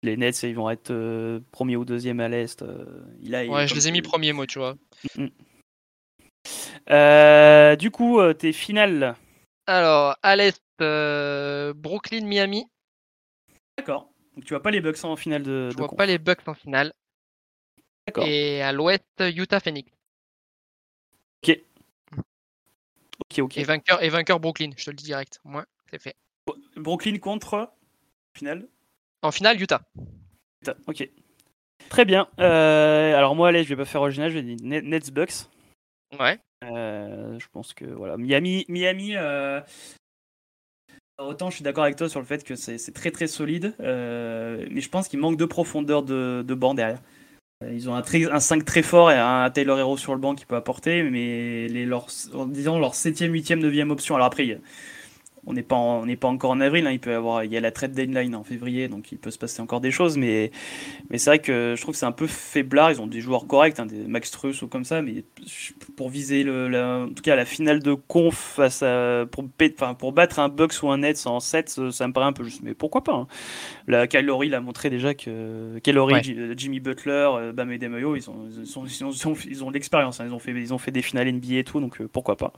[0.03, 2.63] Les Nets, ils vont être euh, premier ou deuxième à l'est.
[3.21, 4.75] il a, Ouais, je les ai mis premiers, moi, tu vois.
[6.89, 9.15] Euh, du coup, tes finales.
[9.65, 12.65] Alors, à l'Est, euh, Brooklyn, Miami.
[13.77, 14.09] D'accord.
[14.35, 15.69] Donc tu vois pas les Bucks en finale de.
[15.69, 16.93] Je de vois pas les Bucks en finale.
[18.07, 18.25] D'accord.
[18.25, 19.91] Et à l'Ouest, Utah, Phoenix.
[23.19, 23.57] Ok, ok.
[23.57, 25.39] Et vainqueur, et vainqueur Brooklyn, je te le dis direct.
[25.43, 26.15] Moi, c'est fait.
[26.75, 27.71] Brooklyn contre.
[28.37, 28.67] Finale?
[29.23, 29.81] En finale, Utah.
[30.61, 31.09] Putain, Ok.
[31.89, 32.27] Très bien.
[32.39, 34.29] Euh, alors moi, allez, je vais pas faire original.
[34.29, 35.47] Je vais dire Net- Nets Bucks.
[36.19, 36.37] Ouais.
[36.63, 39.15] Euh, je pense que voilà, Miami, Miami.
[39.15, 39.61] euh,
[41.19, 44.68] Autant je suis d'accord avec toi sur le fait que c'est très très solide, euh,
[44.69, 47.02] mais je pense qu'il manque de profondeur de, banc derrière.
[47.64, 50.22] Euh, Ils ont un, très- un 5 très fort et un Taylor Hero sur le
[50.22, 51.85] banc qui peut apporter, mais les,
[52.49, 54.15] disant leur 7ème, 8ème, 9ème option.
[54.15, 54.60] Alors après, il y a-
[55.48, 57.44] on n'est pas, en- on n'est pas encore en avril, hein, il peut y avoir,
[57.44, 59.91] il y a la trade deadline en février, donc il peut se passer encore des
[59.91, 60.52] choses, mais,
[61.10, 62.91] mais c'est vrai que je trouve que c'est un peu faiblard.
[62.91, 65.24] Ils ont des joueurs corrects, hein, des Max Truss ou comme ça, mais
[65.95, 69.45] pour viser le, la- en tout cas la finale de conf face à, pour,
[69.80, 72.34] enfin, pour battre un Bucks ou un Nets en 7, ça, ça me paraît un
[72.34, 72.61] peu juste.
[72.64, 73.28] Mais pourquoi pas hein.
[73.88, 76.24] La Kylori l'a montré déjà que Kylori, Ouais.
[76.24, 79.69] J- Jimmy Butler, euh, Bam et Demoyo, ils, ont- ils, sont- ils, ont- ils ont
[79.69, 80.22] l'expérience.
[80.24, 82.52] Ils ont fait, ils ont fait des finales NBA et tout, donc euh, pourquoi pas.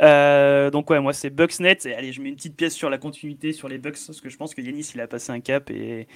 [0.00, 1.86] Euh, donc ouais, moi c'est Bucks Nets.
[1.86, 4.28] Et allez, je mets une petite pièce sur la continuité sur les Bucks parce que
[4.28, 6.06] je pense que Yanis il a passé un cap et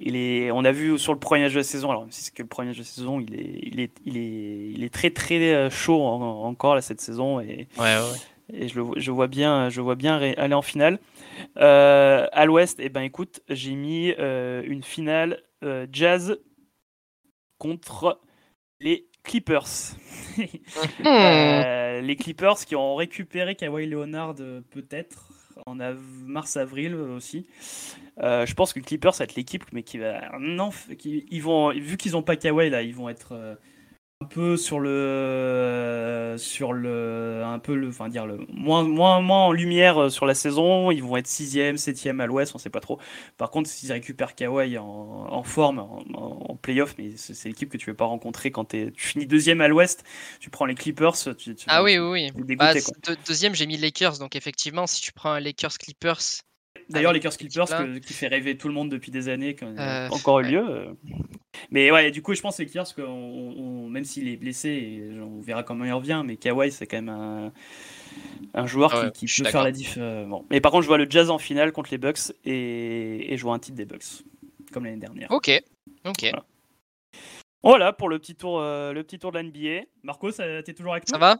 [0.00, 2.22] il est, on a vu sur le premier match de la saison, alors même si
[2.22, 4.82] c'est que le premier match de la saison, il est, il est, il est, il
[4.84, 8.18] est très très euh, chaud en- encore là, cette saison et, Ouais, ouais.
[8.54, 10.98] et je, le vois- je vois bien, je vois bien aller en finale.
[11.58, 16.38] Euh, à l'Ouest, eh ben écoute, j'ai mis euh, une finale euh, Jazz
[17.58, 18.20] contre
[18.80, 19.94] les Clippers.
[21.00, 21.06] Hmm.
[21.06, 25.28] Euh, les Clippers qui ont récupéré Kawhi Leonard euh, peut-être
[25.66, 27.46] en av- mars-avril euh, aussi.
[28.22, 31.70] Euh, je pense que Clippers va être l'équipe mais qui va non qui, ils vont
[31.72, 33.32] vu qu'ils ont pas Kawhi là ils vont être
[34.22, 39.20] un peu sur le euh, sur le un peu le enfin dire le moins moins
[39.22, 40.90] moins en lumière euh, sur la saison.
[40.90, 42.98] Ils vont être sixième septième à l'ouest on sait pas trop.
[43.38, 47.78] Par contre s'ils récupèrent Kawhi en, en forme en, en playoff mais c'est l'équipe que
[47.78, 50.04] tu veux pas rencontrer quand tu finis deuxième à l'ouest
[50.38, 52.44] tu prends les Clippers tu, tu- Ah oui, oui, oui.
[52.44, 56.20] dégoûté, Bah, deux- deuxième, j'ai mis Lakers, donc effectivement, si tu prends un Lakers Clippers,
[56.88, 59.64] D'ailleurs, les cette Clippers que- qui fait rêver tout le monde depuis des années, qui
[59.64, 60.50] Euh, encore eu ouais.
[60.50, 60.64] lieu.
[60.68, 60.92] euh.
[61.70, 65.20] Mais ouais, du coup, je pense les que on- on- même s'il est blessé, et
[65.20, 67.52] on verra comment il revient, mais Kawhi, c'est quand même un,
[68.54, 69.96] un joueur Ah ouais, qui, peut faire la diff.
[69.98, 70.44] euh, bon.
[70.50, 73.42] Mais par contre, je vois le Jazz en finale contre les Bucks et, et je
[73.42, 74.24] vois un titre des Bucks,
[74.72, 75.30] comme l'année dernière.
[75.30, 75.50] ok.
[76.06, 76.20] Ok.
[76.22, 76.44] Voilà.
[77.62, 79.84] Voilà pour le petit tour, euh, le petit tour de la NBA.
[80.02, 81.20] Marco, ça- t'es toujours avec Ça nous?
[81.20, 81.38] va?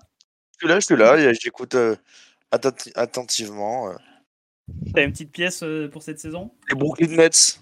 [0.53, 1.97] Je suis là, je suis là, et j'écoute euh,
[2.53, 3.91] attenti- attentivement.
[4.87, 4.91] Euh.
[4.95, 6.51] T'as une petite pièce euh, pour cette saison?
[6.69, 7.61] Les Brooklyn Nets.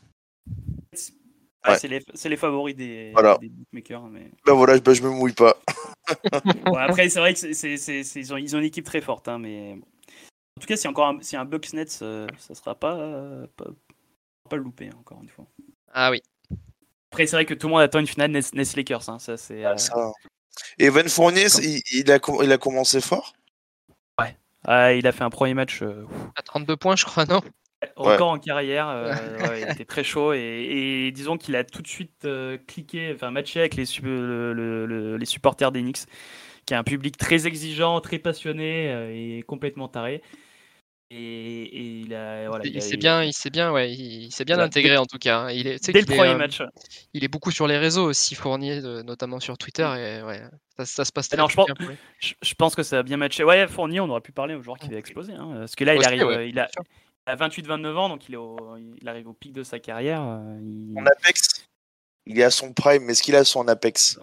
[1.63, 1.79] Ah, Ouais.
[1.79, 3.37] C'est les, c'est les favoris des, Voilà.
[3.39, 4.05] des bookmakers.
[4.09, 4.31] Mais...
[4.47, 5.57] Ben voilà, ben je me mouille pas.
[6.65, 8.87] Bon, après, c'est vrai que c'est, c'est- c'est- c'est- ils, ont, ils ont une équipe
[8.87, 9.73] très forte, hein, mais
[10.57, 13.47] en tout cas, si encore un, si un Bucks Nets, euh, ça sera pas, euh,
[13.57, 13.67] pas,
[14.49, 15.47] pas le louper, hein, encore une fois.
[15.93, 16.23] Ah oui.
[17.11, 19.37] Après, c'est vrai que tout le monde attend une finale Nets, Nets Lakers, hein, ça
[19.37, 19.67] c'est.
[19.67, 20.13] euh, Ça.
[20.79, 23.35] Et Evan Fournier, il, il a, il a commencé fort?
[24.69, 26.05] Ah, il a fait un premier match euh,
[26.37, 27.41] À 32 points, je crois, non
[27.97, 29.15] record en carrière, euh,
[29.49, 30.39] ouais, il était très chaud et,
[31.09, 34.53] et disons qu'il a tout de suite euh, cliqué, enfin matché avec les, su- le-
[34.53, 36.07] le- le- les supporters d'Enix,
[36.67, 40.23] qui a un public très exigeant, très passionné euh, et complètement taré.
[41.11, 41.17] Et,
[41.63, 44.45] et il a voilà, Il a- s'est bien, il s'est bien, ouais, il il s'est
[44.45, 44.67] bien Voilà.
[44.67, 45.39] intégré en tout cas.
[45.45, 45.51] hein.
[45.51, 46.61] Il est, dès le est, premier euh, match.
[47.15, 50.43] il est beaucoup sur les réseaux aussi, Fournier, de- notamment sur Twitter, et ouais,
[50.77, 51.97] ça, ça se passe très, non, je pense- bien pour lui.
[52.21, 53.43] Je, je pense que ça a bien matché.
[53.43, 55.33] Ouais, Fournier, on aurait pu parler au joueur qui va exploser.
[55.33, 56.83] Hein, parce que là, il arrive, ouais, euh, il, a, bien sûr.
[57.27, 60.21] il a 28-29 ans, donc il, est au- il arrive au pic de sa carrière.
[60.23, 61.67] euh, il- Son apex.
[62.27, 64.21] Il est à son prime, mais est-ce qu'il a son apex?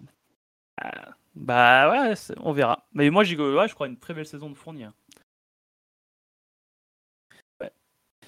[1.33, 2.85] Bah ouais, on verra.
[2.93, 4.87] Mais moi, ouais, je crois une très belle saison de Fournier.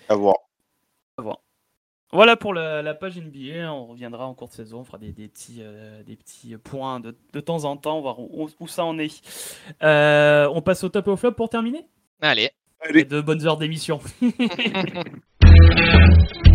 [0.10, 0.36] À voir.
[1.18, 1.40] À voir.
[2.14, 3.72] Voilà pour la, la page NBA.
[3.72, 4.80] On reviendra en cours de saison.
[4.80, 8.20] On fera des, des petits, euh, des petits points de, de temps en temps, voir
[8.20, 9.22] où, où ça en est.
[9.84, 11.86] Euh, on passe au top et au flop pour terminer?
[12.22, 12.52] Allez.
[12.94, 14.00] Et de bonnes heures d'émission.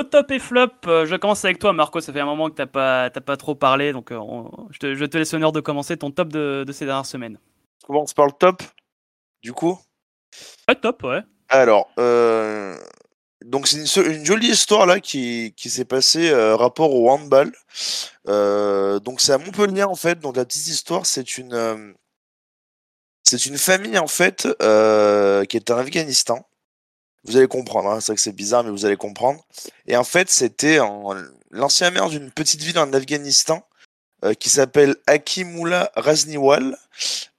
[0.00, 2.00] Au top et flop, euh, je commence avec toi, Marco.
[2.00, 4.78] Ça fait un moment que t'as pas, t'as pas trop parlé, donc euh, on- je,
[4.78, 7.38] te, je te laisse l'honneur de commencer ton top de, de ces dernières semaines.
[7.84, 8.62] On commence par le top,
[9.42, 9.78] du coup?
[10.66, 11.20] Ouais, top, ouais.
[11.50, 12.78] Alors, euh,
[13.44, 17.52] donc c'est une, jolie histoire là qui, qui s'est passée euh, rapport au handball.
[18.26, 20.18] Euh, donc c'est à Montpellier en fait.
[20.18, 21.94] Donc la petite histoire, c'est une
[23.22, 24.48] c'est une famille en fait
[25.46, 26.46] qui est en Afghanistan.
[27.24, 27.90] Vous allez comprendre.
[27.90, 29.44] Hein, c'est vrai que c'est bizarre, mais vous allez comprendre.
[29.86, 31.14] Et en fait, c'était en
[31.50, 33.66] l'ancien maire d'une petite ville en Afghanistan
[34.24, 36.76] euh, qui s'appelle Hakimullah Razniwal,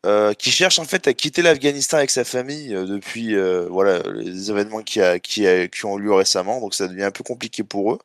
[0.06, 4.02] euh, qui cherche en fait à quitter l'Afghanistan avec sa famille euh, depuis euh, voilà
[4.16, 7.24] les événements qui, a, qui, a- qui ont lieu récemment, donc ça devient un peu
[7.24, 7.99] compliqué pour eux.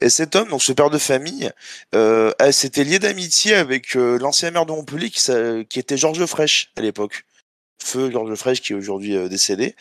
[0.00, 1.50] Et cet homme, donc ce père de famille,
[1.94, 5.20] euh, s'était lié d'amitié avec euh, l'ancien maire de Montpellier qui,
[5.68, 7.25] qui était Georges Frêche à l'époque.
[7.86, 9.74] Feu Georges Frêche qui est aujourd'hui euh, décédé.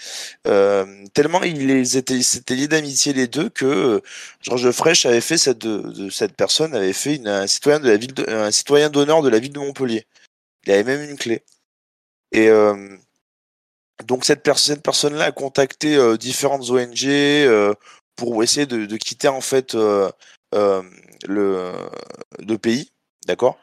[0.48, 2.20] Euh, tellement ils étaient,
[2.50, 4.02] liés d'amitié les deux que euh,
[4.42, 8.14] Georges Frêche avait fait cette, de, cette personne avait fait un citoyen de la ville,
[8.28, 10.06] un citoyen d'honneur de la ville de Montpellier.
[10.66, 11.44] Il avait même une clé.
[12.32, 12.50] Et
[14.06, 17.08] donc cette, cette personne-là a contacté différentes ONG
[18.16, 20.12] pour essayer de, quitter en fait le,
[21.28, 22.92] le pays,
[23.26, 23.58] d'accord?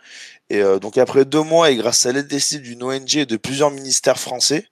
[0.53, 3.37] Et euh, donc après deux mois et grâce à l'aide décisive d'une ONG et de
[3.39, 4.69] plusieurs ministères français,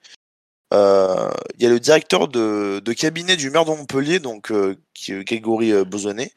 [0.74, 4.76] euh, il y a le directeur de, de cabinet du maire de Montpellier, donc euh,
[4.92, 6.32] qui est Grégory euh, Bosonnet,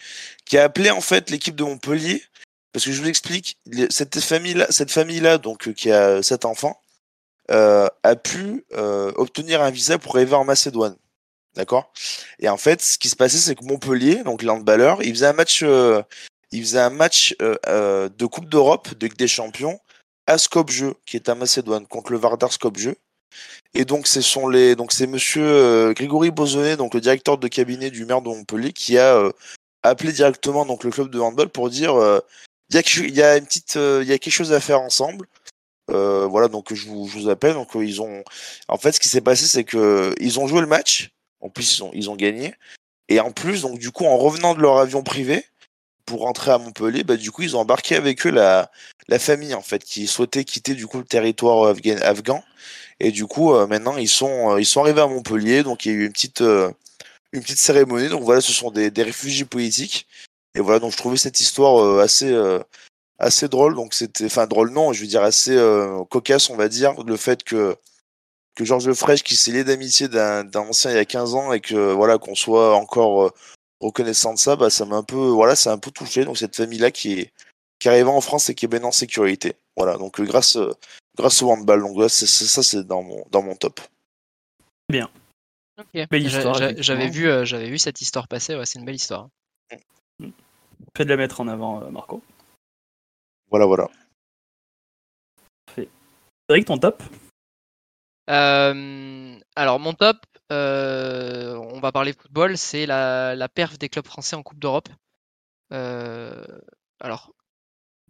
[0.45, 2.23] qui a appelé en fait l'équipe de Montpellier
[2.71, 3.59] parce que je vous explique,
[3.89, 6.79] cette famille-là, cette famille-là, donc euh, qui a sept enfants,
[7.49, 8.65] a pu
[9.15, 10.95] obtenir un visa pour arriver en Macédoine,
[11.55, 11.91] d'accord?
[12.39, 15.33] Et en fait, ce qui se passait, c'est que Montpellier, donc l'handballeur, il faisait un
[15.33, 16.01] match, euh,
[16.53, 19.79] il faisait un match euh, euh, de Coupe d'Europe de Ligue des Champions
[20.27, 22.95] à Skopje, qui est à Macédoine, contre le Vardar Skopje.
[23.73, 27.47] Et donc, ce sont les, donc c'est Monsieur euh, Grégory Bosonnet, donc le directeur de
[27.47, 29.31] cabinet du maire de Montpellier, qui a euh,
[29.81, 32.19] appelé directement donc le club de handball pour dire euh,
[32.71, 35.27] il y y a une petite, euh, il y a quelque chose à faire ensemble.
[35.87, 37.53] Voilà, donc je vous, je vous appelle.
[37.53, 38.23] Donc ils ont,
[38.67, 41.11] en fait, ce qui s'est passé, c'est que ils ont joué le match.
[41.41, 42.53] En plus, ils ont, ils ont gagné.
[43.09, 45.45] Et en plus, donc du coup, en revenant de leur avion privé
[46.05, 48.71] pour rentrer à Montpellier, bah du coup, ils ont embarqué avec eux la,
[49.07, 51.97] la famille en fait qui souhaitait quitter du coup le territoire afghan.
[52.01, 52.43] afghan.
[52.99, 55.63] Et du coup, euh, maintenant, ils sont, euh, ils sont arrivés à Montpellier.
[55.63, 56.71] Donc il y a eu une petite, euh,
[57.33, 58.09] une petite cérémonie.
[58.09, 60.07] Donc voilà, ce sont des, des réfugiés politiques.
[60.55, 62.59] Et voilà, donc je trouvais cette histoire euh, assez euh,
[63.19, 63.75] assez drôle.
[63.75, 67.17] Donc c'était, enfin drôle non, je veux dire assez euh, cocasse, on va dire, le
[67.17, 67.75] fait que
[68.55, 71.59] que Georges Lefrèche qui s'est lié d'amitié d'un ancien il y a 15 ans et
[71.61, 73.31] que voilà qu'on soit encore euh,
[73.83, 76.25] reconnaissant de ça, bah ça m'a un peu voilà, ça a un peu touché.
[76.25, 77.33] Donc cette famille là qui est
[77.79, 79.55] qui arrive en France et qui est bien en sécurité.
[79.75, 80.71] Voilà, donc euh, grâce euh,
[81.17, 81.81] grâce au handball.
[81.81, 83.79] Donc là, c'est c'est- ça c'est dans mon dans mon top.
[85.79, 86.07] Ok.
[86.09, 86.55] Belle histoire.
[86.77, 88.55] J'avais vu, euh, j'avais vu cette histoire passer.
[88.55, 89.27] Ouais, c'est une belle histoire.
[90.95, 92.21] Fait de la mettre en avant, euh, Marco.
[93.49, 93.89] Voilà, voilà.
[96.47, 97.01] Cédric, ton top?
[98.29, 100.17] Euh, alors mon top,
[100.51, 104.89] euh, on va parler football, c'est la, perf des clubs français en Coupe d'Europe.
[105.71, 106.45] Euh,
[106.99, 107.31] alors,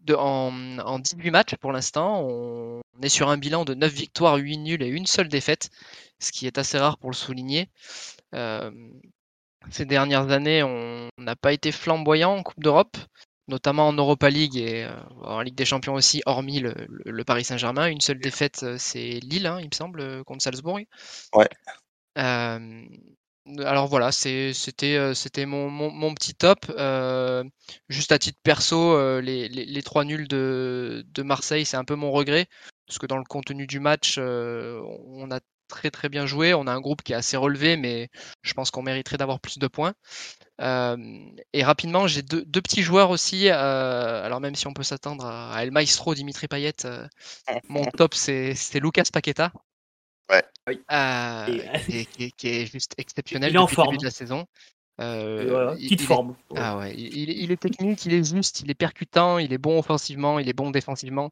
[0.09, 4.57] en, en 18 matchs pour l'instant, on est sur un bilan de 9 victoires, 8
[4.57, 5.69] nuls et une seule défaite,
[6.19, 7.69] ce qui est assez rare pour le souligner.
[8.33, 8.71] Euh,
[9.71, 12.97] ces dernières années, on n'a pas été flamboyant en Coupe d'Europe,
[13.47, 14.89] notamment en Europa League et
[15.21, 17.87] en Ligue des Champions aussi, hormis le, Paris Saint-Germain.
[17.87, 20.79] Une seule défaite, c'est Lille, hein, il me semble, contre Salzbourg.
[22.17, 22.85] Euh,
[23.59, 26.59] alors voilà, c'était c'était mon, mon, mon petit top.
[26.69, 27.43] Euh,
[27.89, 31.95] juste à titre perso, les, les, les trois nuls de, de Marseille, c'est un peu
[31.95, 32.47] mon regret,
[32.87, 36.53] parce que dans le contenu du match, on a très très bien joué.
[36.53, 38.09] On a un groupe qui est assez relevé, mais
[38.43, 39.93] je pense qu'on mériterait d'avoir plus de points.
[40.61, 40.95] Euh,
[41.51, 43.49] et rapidement, j'ai deux, deux petits joueurs aussi.
[43.49, 47.07] euh, alors même si on peut s'attendre à, à El Maestro, Dimitri Payet, euh,
[47.69, 49.51] mon top c'est c'est Lucas Paqueta.
[50.29, 50.43] Ouais.
[50.67, 50.79] Oui.
[50.91, 53.75] Euh, Et- qui, est, qui est- qui est juste exceptionnel Il est en le début
[53.75, 53.97] forme.
[53.97, 54.45] de la saison.
[55.01, 56.35] Euh, Voilà, il- est- forme.
[56.55, 59.79] ah ouais, il, il est- technique, il est juste, il est percutant, il est bon
[59.79, 61.31] offensivement, il est bon défensivement.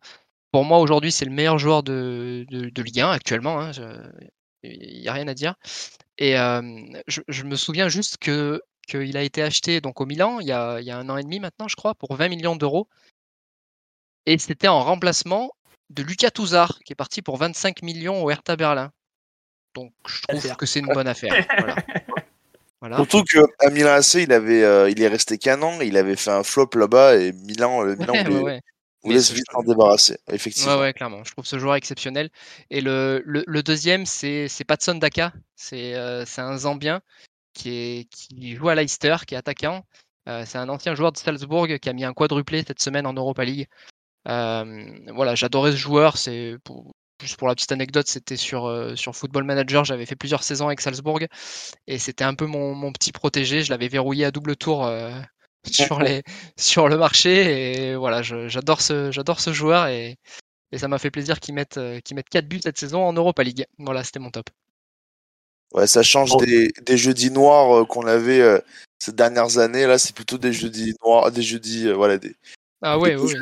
[0.51, 3.61] Pour moi, aujourd'hui, c'est le meilleur joueur de, de, de Ligue 1 actuellement.
[3.61, 3.71] hein,
[4.63, 5.55] Il n'y a rien à dire.
[6.17, 6.61] Et euh,
[7.07, 10.51] je, je me souviens juste que qu'il a été acheté donc au Milan il y,
[10.51, 12.87] a, il y a un an et demi maintenant, je crois, pour 20 millions d'euros.
[14.25, 15.51] Et c'était en remplacement
[15.91, 18.91] de Lucas Touzard, qui est parti pour 25 millions au Hertha Berlin.
[19.75, 20.57] Donc je trouve Affaire.
[20.57, 21.33] que c'est une bonne affaire.
[21.59, 21.75] Voilà.
[22.79, 22.95] Voilà.
[22.97, 26.31] Surtout qu'à Milan AC, il avait, euh, il est resté qu'un an, il avait fait
[26.31, 28.61] un flop là-bas et Milan, le Milan Ouais, voulait, ouais, ouais.
[29.03, 30.17] voulait Mais se vite s'en débarrasser.
[30.31, 30.73] Effectivement.
[30.77, 31.23] Ouais, ouais, clairement.
[31.23, 32.31] Je trouve ce joueur exceptionnel.
[32.71, 35.31] Et le, le, le deuxième, c'est c'est Patson Daka.
[35.55, 37.01] C'est euh, c'est un Zambien
[37.53, 39.85] qui, est, qui joue à Leicester, qui est attaquant.
[40.27, 43.13] Euh, c'est un ancien joueur de Salzbourg qui a mis un quadruplé cette semaine en
[43.13, 43.67] Europa League.
[44.27, 46.17] Euh, voilà, j'adorais ce joueur.
[46.17, 46.91] C'est pour,
[47.21, 49.83] juste pour la petite anecdote, c'était sur, euh, sur Football Manager.
[49.85, 51.19] J'avais fait plusieurs saisons avec Salzbourg
[51.87, 53.63] et c'était un peu mon, mon petit protégé.
[53.63, 55.11] Je l'avais verrouillé à double tour euh,
[55.71, 56.23] sur, les,
[56.57, 57.91] sur le marché.
[57.91, 60.17] Et voilà, je- j'adore ce, j'adore ce joueur et,
[60.71, 63.13] et ça m'a fait plaisir qu'il mette, euh, qu'il mette 4 buts cette saison en
[63.13, 63.65] Europa League.
[63.79, 64.49] Voilà, c'était mon top.
[65.73, 66.37] Ouais, ça change Oh.
[66.37, 68.59] des, des jeudis noirs euh, qu'on avait euh,
[68.99, 69.85] ces dernières années.
[69.87, 72.35] Là, c'est plutôt des jeudis noirs, des jeudis, euh, voilà, des,
[72.81, 73.33] Ah ouais, ouais.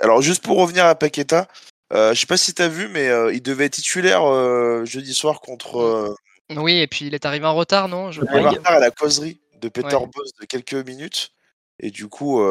[0.00, 1.46] Alors, juste pour revenir à Paqueta,
[1.92, 5.14] euh, je sais pas si t'as vu, mais euh, il devait être titulaire euh, jeudi
[5.14, 6.14] soir contre euh,
[6.56, 8.42] Oui, et puis il est arrivé en retard, non je le crois.
[8.42, 10.06] Bartard à la causerie de Peter Ouais.
[10.14, 11.32] Boss de quelques minutes.
[11.80, 12.42] Et du coup,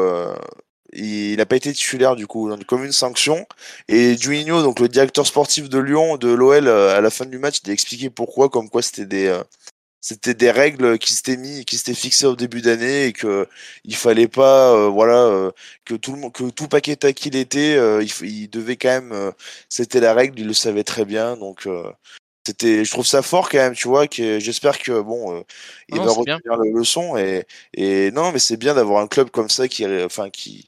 [0.94, 3.46] il n'a pas été titulaire, du coup, comme une sanction.
[3.88, 7.60] Et Juninho, donc le directeur sportif de Lyon, de l'OL, à la fin du match,
[7.62, 9.38] il a expliqué pourquoi, comme quoi c'était des,
[10.00, 13.48] c'était des règles qui s'étaient mis, qui s'étaient fixées au début d'année et que
[13.84, 15.50] il fallait pas, euh, voilà, euh,
[15.84, 18.88] que tout le monde, que tout Paqueta qu'il était, euh, il, f- il devait quand
[19.00, 19.32] même,
[19.68, 21.66] c'était la règle, il le savait très bien, donc
[22.46, 25.44] c'était, je trouve ça fort quand même, tu vois, que j'espère que bon,
[25.90, 26.36] il Non, va bien.
[26.36, 27.44] retenir la leçon et
[27.74, 30.66] et non, mais c'est bien d'avoir un club comme ça qui, enfin qui,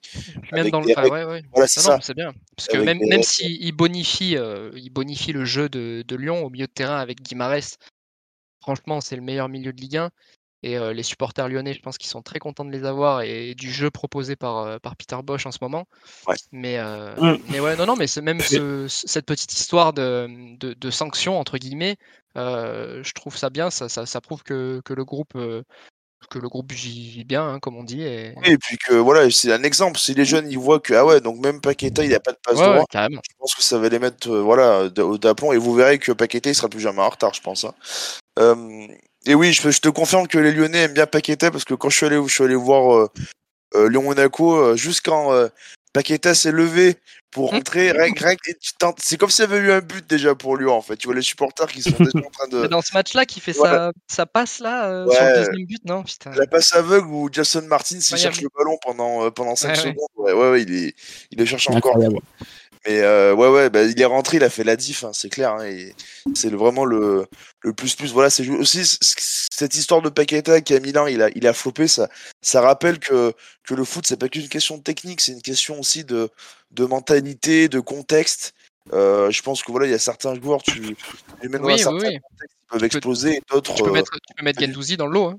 [0.53, 0.91] même dans le.
[0.91, 1.15] enfin, règles.
[1.15, 1.43] ouais, ouais.
[1.53, 1.99] voilà, c'est ça.
[2.03, 2.33] c'est bien.
[2.55, 6.17] Parce que Avec même, des même s'il bonifie, euh, il bonifie le jeu de, de
[6.17, 7.79] Lyon au milieu de terrain avec Guimarães,
[8.61, 10.11] franchement, c'est le meilleur milieu de Ligue 1.
[10.63, 13.55] Et euh, les supporters lyonnais, je pense qu'ils sont très contents de les avoir et
[13.55, 15.87] du jeu proposé par, euh, par Peter Bosch en ce moment.
[16.29, 16.37] Ouais.
[16.53, 17.39] Mais, euh, Mm.
[17.51, 20.29] mais ouais, non, non, mais c'est même ce- ce- cette petite histoire de,
[20.59, 21.97] de, de sanction, entre guillemets,
[22.37, 23.71] euh, je trouve ça bien.
[23.71, 25.33] Ça, ça, ça prouve que, que le groupe.
[26.29, 28.03] Que le groupe vit bien, hein, comme on dit.
[28.03, 28.35] Et...
[28.37, 29.99] Oui, et puis que voilà, c'est un exemple.
[29.99, 32.39] Si les jeunes ils voient que ah ouais, donc même Paqueta il a pas de
[32.45, 33.21] passe Ouais, ouais, droit, carrément.
[33.29, 36.51] je pense que ça va les mettre euh, voilà d'aplomb et vous verrez que Paqueta
[36.51, 37.65] il sera plus jamais en retard, je pense.
[37.65, 37.75] hein.
[38.39, 38.87] Euh,
[39.27, 41.97] et oui, je, te confirme que les Lyonnais aiment bien Paqueta parce que quand je
[41.97, 43.09] suis allé, je suis allé voir euh,
[43.75, 45.49] euh, Lyon Monaco, euh, juste quand euh,
[45.93, 46.97] Paqueta s'est levé
[47.31, 47.57] pour Hum.
[47.59, 49.81] rentrer, rien que- rien que- et tu t'en- c'est comme s'il y avait eu un
[49.81, 50.97] but déjà pour Lyon en fait.
[50.97, 53.41] Tu vois les supporters qui sont déjà en train de C'est dans ce match-là qui
[53.41, 53.93] fait voilà.
[54.09, 55.37] sa, sa passe là euh, sur le Ouais.
[55.39, 56.03] deuxième but, non?
[56.03, 56.31] Putain.
[56.33, 59.75] la passe aveugle où Jason Martin s'il cherche le ballon pendant euh, pendant 5 Ouais,
[59.77, 59.83] ouais.
[59.83, 60.09] secondes.
[60.17, 60.95] Ouais, ouais, ouais, il est
[61.31, 61.97] il le cherche encore.
[62.87, 65.29] Mais euh, ouais, ouais, bah, il est rentré, il a fait la diff, hein, c'est
[65.29, 65.53] clair.
[65.53, 65.95] hein, et
[66.35, 67.27] c'est vraiment le,
[67.61, 68.13] le plus plus.
[68.13, 68.81] Voilà, c'est aussi
[69.53, 71.89] cette histoire de Paqueta qui à Milan, il a, il a flopé.
[71.89, 72.09] Ça,
[72.41, 73.35] ça rappelle que,
[73.65, 76.31] que le foot, c'est pas qu'une question de technique, c'est une question aussi de,
[76.71, 78.55] de mentalité, de contexte.
[78.95, 80.97] Euh, je pense que voilà, il y a certains joueurs, tu,
[81.43, 82.19] même dans un Oui, certain oui, oui.
[82.31, 83.75] contexte, ils peuvent exploser, et d'autres.
[83.75, 85.27] Tu peux euh, mettre, tu peux mettre Gendouzi dans le lot.
[85.27, 85.39] hein.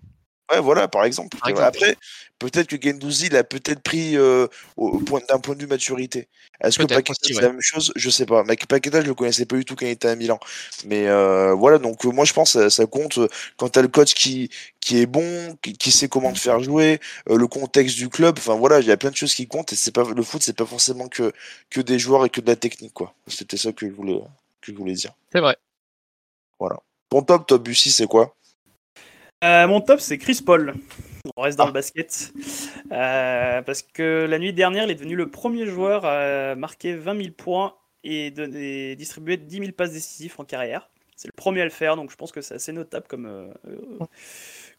[0.51, 1.37] Ouais, voilà, par exemple.
[1.37, 1.67] Par exemple.
[1.67, 1.95] Après,
[2.39, 6.27] peut-être que Gendouzi, il a peut-être pris euh, au point d'un point de vue maturité.
[6.59, 7.41] Est-ce que Paqueta, c'est ouais.
[7.41, 7.91] la même chose?
[7.95, 8.43] Je sais pas.
[8.43, 10.39] Mec, Paqueta, je le connaissais pas du tout quand il était à Milan.
[10.85, 13.19] Mais euh, voilà, donc euh, moi, je pense que ça, ça compte
[13.57, 14.49] quand t'as le coach qui,
[14.79, 16.99] qui est bon, qui, qui sait comment te faire jouer,
[17.29, 18.37] euh, le contexte du club.
[18.37, 19.73] Enfin voilà, il y a plein de choses qui comptent.
[19.73, 21.31] Et c'est pas le foot, c'est pas forcément que,
[21.69, 23.13] que des joueurs et que de la technique, quoi.
[23.27, 24.19] C'était ça que je voulais,
[24.61, 25.13] que je voulais dire.
[25.31, 25.55] C'est vrai.
[27.09, 28.35] Ton top, top Bussy, c'est quoi?
[29.43, 30.75] Euh, mon top, c'est Chris Paul.
[31.35, 31.67] On reste dans Ah.
[31.67, 32.31] le basket.
[32.91, 37.17] Euh, parce que la nuit dernière, il est devenu le premier joueur à marquer 20
[37.17, 38.31] 000 points et,
[38.95, 40.89] distribuer 10 000 passes décisives en carrière.
[41.15, 43.47] C'est le premier à le faire, donc je pense que c'est assez notable comme, euh,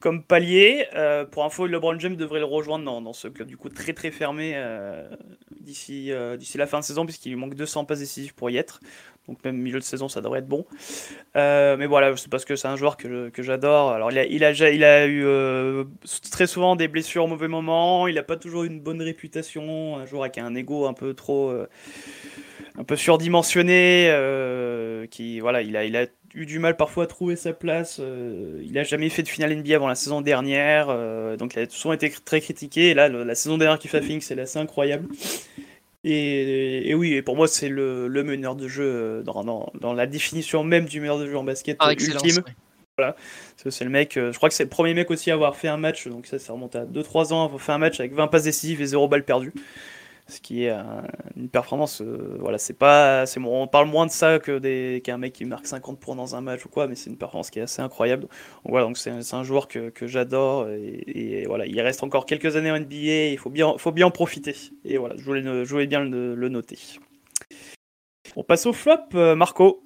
[0.02, 0.86] comme palier.
[0.94, 4.10] Euh, pour info, LeBron James devrait le rejoindre dans, ce club du coup très très
[4.10, 5.08] fermé euh,
[5.60, 8.56] d'ici euh, d'ici la fin de saison, puisqu'il lui manque 200 passes décisives pour y
[8.56, 8.80] être.
[9.28, 10.66] Donc même milieu de saison, ça devrait être bon.
[11.36, 13.92] Mais voilà, c'est parce que c'est un joueur que, que j'adore.
[13.92, 15.24] Alors il a, il a, il a eu
[16.32, 18.08] très souvent des blessures au mauvais moment.
[18.08, 19.98] Il n'a pas toujours une bonne réputation.
[19.98, 21.54] Un joueur avec un ego un peu trop,
[22.78, 24.08] un peu surdimensionné.
[24.10, 27.98] euh, qui voilà, il a, il a eu du mal parfois à trouver sa place.
[28.00, 30.86] euh, il a jamais fait de finale NBA avant la saison dernière.
[30.90, 32.90] euh, donc il a souvent été très critiqué.
[32.90, 35.08] Et là, le- la saison dernière qu'il fait à Phoenix, c'est assez incroyable.
[36.04, 39.92] Et, et oui, et pour moi, c'est le, le meneur de jeu dans, dans, dans
[39.92, 42.24] la définition même du meneur de jeu en basket excellence.
[42.24, 42.42] ultime.
[43.62, 45.68] que C'est le mec, je crois que c'est le premier mec aussi à avoir fait
[45.68, 48.26] un match, donc ça, ça remonte à 2-3 ans, avoir fait un match avec 20
[48.26, 49.52] passes décisives et 0 balles perdues.
[50.28, 54.10] Ce qui est un- une performance, euh, voilà, c'est pas, c'est on parle moins de
[54.10, 56.94] ça que des, qu'un mec qui marque 50 points dans un match ou quoi, mais
[56.94, 58.28] c'est une performance qui est assez incroyable.
[58.64, 62.76] Donc c'est, un joueur que, que j'adore et, voilà, il reste encore quelques années en
[62.76, 64.54] NBA, il faut bien, faut bien en profiter.
[64.84, 66.78] Et voilà, je voulais, bien le, le noter.
[68.36, 69.82] On passe au flop, euh, Marco.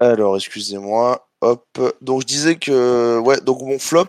[0.00, 1.28] Alors, excusez-moi.
[1.40, 1.66] Hop.
[2.00, 3.18] Donc, je disais que.
[3.20, 4.06] Ouais, donc mon flop.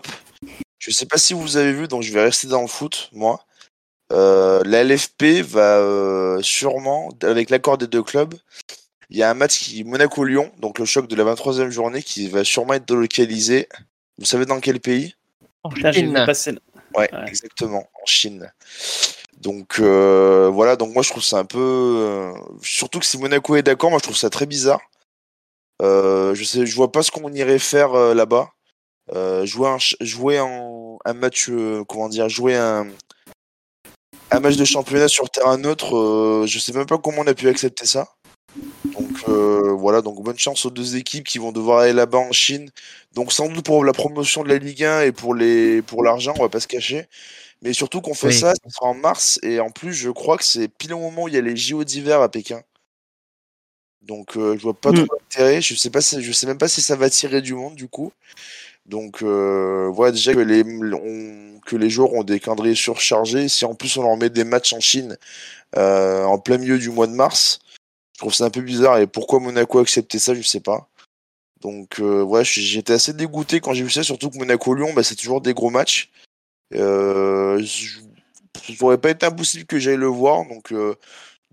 [0.85, 3.43] Je sais pas si vous avez vu, donc je vais rester dans le foot, moi.
[4.13, 8.35] Euh, la LFP va euh, sûrement, avec l'accord des deux clubs,
[9.09, 12.27] il y a un match qui Monaco-Lyon, donc le choc de la 23e journée, qui
[12.27, 13.67] va sûrement être localisé.
[14.19, 15.15] Vous savez dans quel pays?
[15.73, 16.13] Vu Chine.
[16.95, 17.27] Ouais, Ouais.
[17.27, 18.53] exactement, en Chine.
[19.39, 21.59] Donc euh, voilà, donc moi je trouve ça un peu.
[21.59, 22.31] euh,
[22.61, 24.81] surtout que si Monaco est d'accord, moi je trouve ça très bizarre.
[25.81, 28.51] Euh, je sais, je vois pas ce qu'on irait faire euh, là-bas.
[29.13, 30.49] Euh, jouer un, jouer en,
[31.05, 32.87] un match, euh, comment dire, jouer un,
[34.31, 37.33] un match de championnat sur terrain neutre, euh, je sais même pas comment on a
[37.33, 38.09] pu accepter ça.
[38.93, 42.31] Donc euh, voilà, donc bonne chance aux deux équipes qui vont devoir aller là-bas en
[42.31, 42.69] Chine.
[43.13, 46.33] Donc sans doute pour la promotion de la Ligue 1 et pour les pour l'argent,
[46.37, 47.07] on va pas se cacher.
[47.61, 48.33] Mais surtout qu'on fait Oui.
[48.39, 51.23] ça, ça sera en mars et en plus je crois que c'est pile au moment
[51.23, 52.61] où il y a les JO d'hiver à Pékin.
[54.01, 55.05] Donc euh, je vois pas Mm.
[55.05, 55.61] trop l'intérêt.
[55.61, 57.87] Je sais pas, si- je sais même pas si ça va tirer du monde du
[57.87, 58.11] coup.
[58.85, 63.49] Donc euh, voilà déjà que les on- que les joueurs ont des calendriers surchargés.
[63.49, 65.17] Si en plus on leur met des matchs en Chine
[65.77, 67.59] euh, en plein milieu du mois de mars,
[68.13, 68.99] je trouve ça un peu bizarre.
[68.99, 70.87] Et pourquoi Monaco a accepté ça, je sais pas.
[71.61, 75.15] Donc euh, ouais, j'étais assez dégoûté quand j'ai vu ça, surtout que Monaco-Lyon, bah, c'est
[75.15, 76.11] toujours des gros matchs.
[76.75, 80.95] Euh, ça aurait pas été impossible que j'aille le voir, donc euh,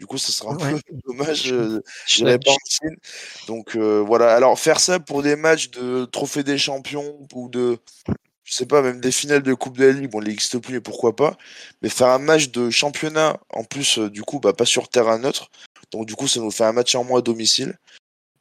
[0.03, 0.73] du coup, ça sera un Ouais.
[0.85, 1.53] peu dommage.
[1.53, 2.97] euh, Je J'irai pas en Chine.
[3.47, 4.35] Donc euh, voilà.
[4.35, 7.79] Alors faire ça pour des matchs de trophée des champions ou de,
[8.43, 10.75] je sais pas, même des finales de Coupe de la Ligue, bon, il n'existe plus,
[10.75, 11.37] mais pourquoi pas.
[11.83, 15.19] Mais faire un match de championnat, en plus, euh, du coup, bah, pas sur terrain
[15.19, 15.51] neutre.
[15.93, 17.79] Donc du coup, ça nous fait un match en moins à domicile.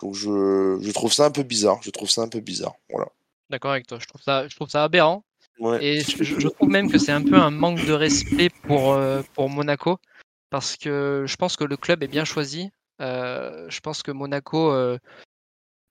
[0.01, 1.79] Donc je, je trouve ça un peu bizarre.
[1.83, 2.73] Je trouve ça un peu bizarre.
[2.89, 3.07] Voilà.
[3.51, 3.99] D'accord avec toi.
[4.01, 5.23] Je trouve ça, je trouve ça aberrant.
[5.59, 5.77] Ouais.
[5.85, 8.93] Et je, je- je trouve même que c'est un peu un manque de respect pour,
[8.93, 9.99] euh, pour Monaco.
[10.51, 12.69] Parce que je pense que le club est bien choisi.
[13.01, 14.99] Euh, je pense que Monaco, euh,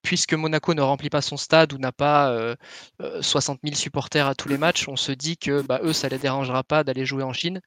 [0.03, 2.55] puisque Monaco ne remplit pas son stade ou n'a pas euh,
[3.01, 6.07] euh, 60 000 supporters à tous les matchs, on se dit que bah, eux, ça
[6.09, 7.59] les dérangera pas d'aller jouer en Chine.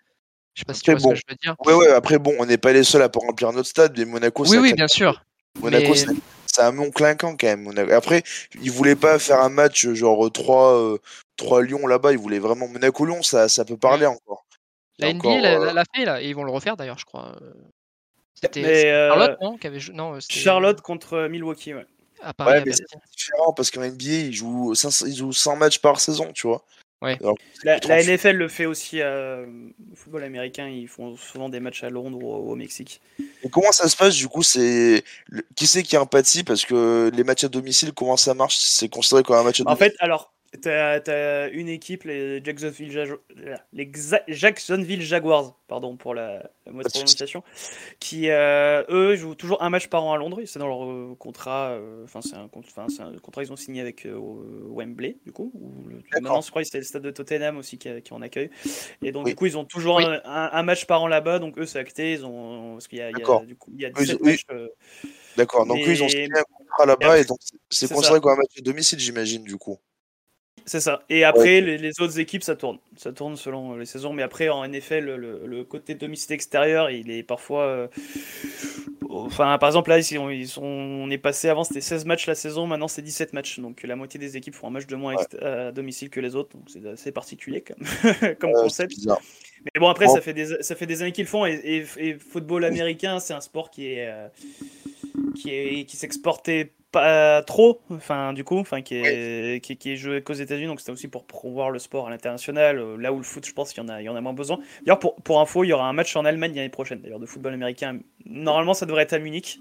[0.55, 1.09] Je sais pas si tu vois bon.
[1.11, 1.57] ce que je veux dire.
[1.67, 1.91] Ouais, ouais.
[1.91, 4.51] Après, bon, on n'est pas les seuls à pas remplir notre stade, mais Monaco, Oui,
[4.51, 5.25] c'est un oui, bien sûr.
[5.61, 6.15] Monaco, mais-
[6.47, 7.91] c'est un nom clinquant quand même.
[7.91, 8.23] Après,
[8.63, 10.99] ils voulaient pas faire un match genre 3, euh,
[11.37, 12.13] 3 Lyon là-bas.
[12.13, 14.47] Ils voulaient vraiment Monaco-Lyon, ça, ça peut parler encore.
[14.99, 17.05] La NBA encore, l'a euh, l'a- fait là, et ils vont le refaire d'ailleurs, je
[17.05, 17.35] crois.
[17.43, 17.51] Euh,
[18.35, 21.87] C'était euh, Charlotte, non, qui avait non, Charlotte contre Milwaukee, ouais.
[22.23, 22.53] à Paris.
[22.59, 22.85] Ouais, mais c'est
[23.17, 26.65] différent parce qu'en NBA, ils jouent, 500 ils jouent 100 matchs par saison, tu vois.
[27.03, 27.19] Ouais.
[27.21, 29.45] Alors, La, NFL le fait aussi euh,
[29.93, 30.69] au football américain.
[30.69, 33.03] Ils font souvent des matchs à Londres ou au, au Mexique.
[33.43, 37.11] Et comment ça se passe du coup C'est le- qui c'est qui empathie parce que
[37.13, 38.57] les matchs à domicile, comment ça marche?
[38.57, 39.91] C'est considéré comme un match à En domicile.
[39.91, 42.91] fait, alors, t'as as une équipe, les Jacksonville,
[44.99, 47.43] les Jaguars, pardon pour la, la mauvaise de prononciation,
[48.01, 50.41] qui euh, eux jouent toujours un match par an à Londres.
[50.47, 51.71] C'est dans leur euh, contrat.
[51.71, 52.87] euh, Enfin, c'est un, contrat
[53.43, 54.19] qu'ils ont signé avec euh,
[54.71, 55.51] Wembley, du coup.
[55.55, 58.23] Ou le- maintenant, je crois que c'est le stade de Tottenham aussi qui, qui en
[58.23, 58.51] accueille.
[59.03, 59.33] Et donc, Oui.
[59.33, 60.05] du coup, ils ont toujours Oui.
[60.05, 61.39] un, un- un match par an là-bas.
[61.39, 62.13] Donc, eux, c'est acté.
[62.13, 64.31] Ils ont parce qu'il y a, du coup, il y a Oui, 17 oui.
[64.31, 64.47] matchs.
[65.37, 65.67] D'accord.
[65.67, 67.39] Donc eux, ils ont signé un contrat là-bas et donc
[67.71, 69.79] c'est- considéré comme un match à domicile, j'imagine du coup.
[70.67, 71.03] C'est ça.
[71.11, 72.79] Et après, les, les autres équipes, ça tourne.
[72.97, 74.13] Ça tourne selon les saisons.
[74.15, 77.63] Mais après, en NFL, le, le côté domicile extérieur, il est parfois.
[77.65, 77.87] euh,
[79.11, 82.35] Enfin, par exemple, là, on, ils sont, on est passé avant, c'était 16 matchs la
[82.35, 82.67] saison.
[82.67, 83.61] Maintenant, c'est 17 matchs.
[83.61, 86.51] Donc, la moitié des équipes font un match de moins à domicile que les autres.
[86.57, 88.91] Donc, c'est assez particulier comme, comme Euh, concept.
[88.91, 89.21] bizarre.
[89.65, 90.15] Mais bon, après, Bon.
[90.15, 91.47] ça, fait des, ça fait des années qu'ils le font.
[91.47, 94.09] Et, et, et football américain, c'est un sport qui est.
[94.09, 94.27] euh,
[95.37, 99.97] qui est qui s'exportait pas trop enfin du coup enfin qui est qui, qui est
[99.97, 103.19] joué qu'aux États-Unis donc c'était aussi pour promouvoir le sport à l'international euh, là où
[103.19, 104.59] le foot je pense qu'il y en a il y en a moins besoin.
[104.83, 107.27] D'ailleurs pour pour info il y aura un match en Allemagne l'année prochaine d'ailleurs de
[107.27, 107.99] football américain.
[108.25, 109.59] Normalement ça devrait être à Munich.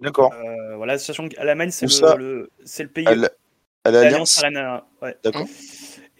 [0.00, 0.32] D'accord.
[0.34, 1.86] Euh, voilà sachant qu'à l'Allemagne c'est
[2.16, 3.06] le, le- c'est le pays
[3.84, 4.42] À l'Alliance
[5.02, 5.16] ouais.
[5.22, 5.46] D'accord.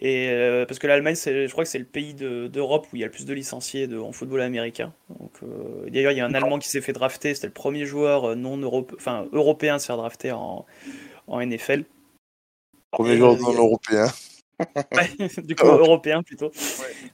[0.01, 2.99] Et euh, parce que l'Allemagne, je crois que c'est le pays de- d'Europe où il
[2.99, 4.93] y a le plus de licenciés de, en football américain.
[5.43, 7.35] Euh, d'ailleurs, il y a un Allemand qui s'est fait drafter.
[7.35, 10.65] C'était le premier joueur euh, non européen, enfin européen à se faire drafter en,
[11.27, 11.83] en NFL.
[12.91, 14.07] Premier Et, joueur euh, non européen.
[14.91, 15.09] Ouais,
[15.41, 15.77] du coup, Oh.
[15.79, 16.51] européen plutôt.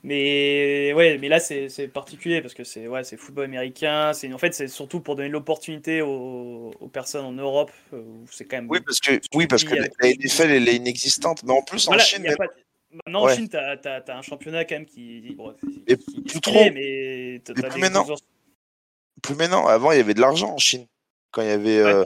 [0.04, 4.12] Mais ouais, mais là c'est particulier parce que c'est ouais, c'est football américain.
[4.14, 8.44] C'est en fait c'est surtout pour donner l'opportunité aux, aux personnes en Europe où c'est
[8.44, 8.70] quand même.
[8.70, 11.44] Oui, parce que, oui, parce que pays la NFL, elle est inexistante.
[11.44, 12.48] Mais en plus, Voilà, en Chine, même- pas-
[13.06, 13.34] Maintenant, Ouais.
[13.34, 15.34] en Chine, t'as as, un championnat quand même qui.
[15.38, 15.54] Bon,
[15.88, 16.54] Et qui- qui est plus trop.
[16.74, 18.06] mais t'as- Mais t'as plus maintenant.
[18.06, 18.20] joueurs-
[19.22, 19.68] plus maintenant.
[19.68, 20.86] Avant, il y avait de l'argent en Chine.
[21.32, 22.04] Quand il y avait euh,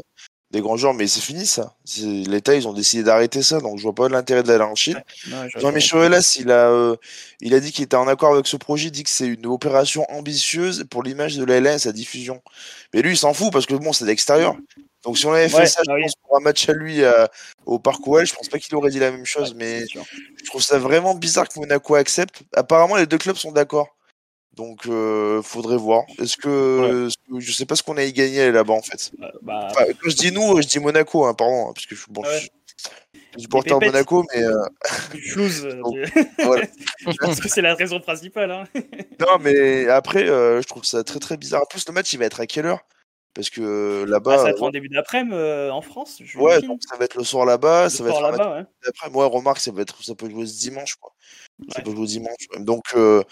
[0.50, 1.76] des grands joueurs, mais c'est fini ça.
[2.03, 5.02] L'État, ils ont décidé d'arrêter ça, donc je vois pas l'intérêt d'aller en Chine.
[5.30, 6.95] Non, je- Jean-Michel Aulas, il a, euh,
[7.40, 9.45] il a dit qu'il était en accord avec ce projet, il dit que c'est une
[9.45, 12.42] opération ambitieuse pour l'image de la et sa diffusion.
[12.94, 14.58] Mais lui, il s'en fout parce que bon, c'est de l'extérieur.
[15.04, 16.04] Donc si on avait fait Ouais, ça, je bah oui.
[16.04, 17.26] pense, pour un match à lui euh,
[17.66, 19.54] au Parc OL, je pense pas qu'il aurait dit la même chose.
[19.56, 22.44] mais je trouve ça vraiment bizarre que Monaco accepte.
[22.56, 23.96] Apparemment, les deux clubs sont d'accord.
[24.54, 26.04] Donc, euh, faudrait voir.
[26.20, 27.08] Est-ce que,
[27.40, 29.12] je sais pas ce qu'on a y gagné là-bas en fait.
[29.18, 31.96] Bah, bah, Enfin, quand je dis nous, je dis Monaco, hein, pardon, hein, parce que
[31.96, 32.48] je suis bon, je
[33.36, 33.86] je supporter de.
[33.86, 34.66] Monaco, mais euh,
[35.38, 35.96] euh, Donc,
[36.44, 36.68] voilà.
[37.22, 38.52] Parce que c'est la raison principale.
[38.52, 38.66] Hein.
[39.20, 41.62] non, mais après, je trouve ça très très bizarre.
[41.62, 42.82] En plus, le match, il va être à quelle heure?
[43.34, 46.22] Parce que euh, Ah, là-bas, ça va euh, être en début d'après-midi euh, en France.
[46.24, 48.66] je ouais, donc ça va être le soir là-bas, ça va être là-bas, ouais.
[48.88, 49.10] après.
[49.10, 51.14] Moi, remarque, ça va être, ça peut jouer ce dimanche, quoi.
[51.69, 51.84] Ça Ouais.
[51.85, 52.48] peut jouer dimanche.
[52.60, 53.24] Donc, euh,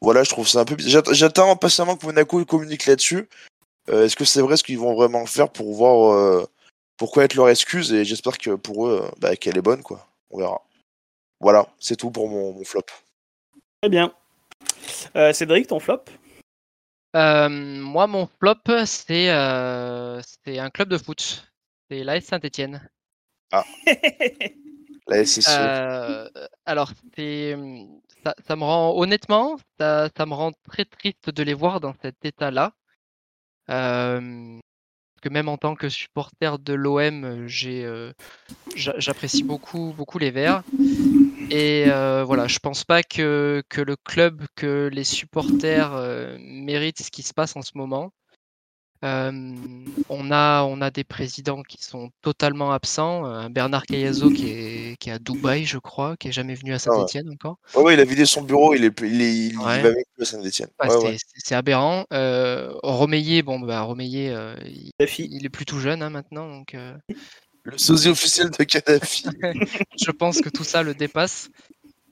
[0.00, 3.28] voilà, je trouve ça un peu J'attends impatiemment que Monaco communique là-dessus.
[3.88, 6.46] Euh, Est-ce que c'est vrai ce qu'ils vont vraiment faire pour voir euh,
[6.96, 7.92] pourquoi être leur excuse?
[7.92, 10.06] Et j'espère que pour eux, euh, bah, qu'elle est bonne, quoi.
[10.30, 10.60] On verra.
[11.40, 12.82] Voilà, c'est tout pour mon, mon flop.
[13.82, 14.12] Très bien.
[15.16, 16.02] Euh, Cédric, ton flop?
[17.18, 18.54] Euh, moi, mon flop,
[18.86, 21.50] c'est euh, c'est un club de foot.
[21.90, 22.88] C'est l'AS Saint-Étienne.
[25.08, 25.48] La SSE.
[25.48, 26.28] Euh,
[26.66, 27.56] alors, c'est,
[28.22, 31.94] ça, ça me rend, honnêtement, ça, ça me rend très triste de les voir dans
[32.02, 32.74] cet état-là.
[33.70, 34.58] Euh,
[35.14, 38.12] parce que même en tant que supporter de l'OM, j'ai, euh,
[38.76, 40.62] j'a- j'apprécie beaucoup, beaucoup les Verts.
[41.50, 47.02] Et euh, voilà, je pense pas que, que le club, que les supporters euh, méritent
[47.02, 48.12] ce qui se passe en ce moment.
[49.04, 49.54] Euh,
[50.08, 53.48] on, a, on a des présidents qui sont totalement absents.
[53.48, 56.80] Bernard Cayazo qui est, qui est à Dubaï, je crois, qui est jamais venu à
[56.80, 57.58] Saint-Etienne encore.
[57.76, 60.24] Ouais, ouais, il a vidé son bureau, il, est, il, est, il, va avec le
[60.24, 60.70] Saint-Etienne.
[60.82, 61.16] C'est- ouais.
[61.16, 62.06] c'est- C'est aberrant.
[62.12, 64.90] Euh, Romeyer, bon, bah, Romeyer, euh, il,
[65.46, 66.96] est plus tout jeune hein, maintenant, donc euh,
[67.70, 69.24] Le sosie officiel de Kadhafi.
[70.00, 71.50] je pense que tout ça le dépasse.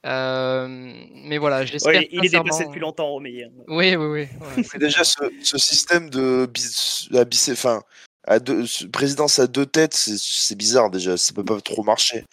[0.05, 0.69] Euh,
[1.15, 3.49] mais voilà, j'espère Ouais, il est dépassé depuis longtemps, Romeyer.
[3.67, 4.21] Oui, oui, oui.
[4.21, 7.83] ouais, Mais c'est- déjà, ce, ce système de bis, à bis- enfin,
[8.25, 11.17] à deux, ce- présidence à deux têtes, c'est- c'est bizarre déjà.
[11.17, 12.25] Ça peut pas trop marcher.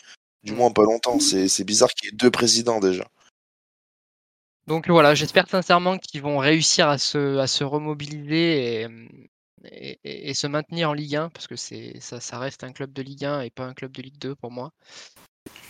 [0.43, 0.55] Du Mm.
[0.55, 1.19] moins, pas longtemps.
[1.19, 3.07] C'est c'est bizarre qu'il y ait deux présidents déjà.
[4.67, 8.87] Donc voilà, j'espère sincèrement qu'ils vont réussir à se, à se remobiliser et,
[9.65, 12.71] et- et- et se maintenir en Ligue 1, parce que c'est ça, ça reste un
[12.71, 14.71] club de Ligue 1 et pas un club de Ligue 2 pour moi.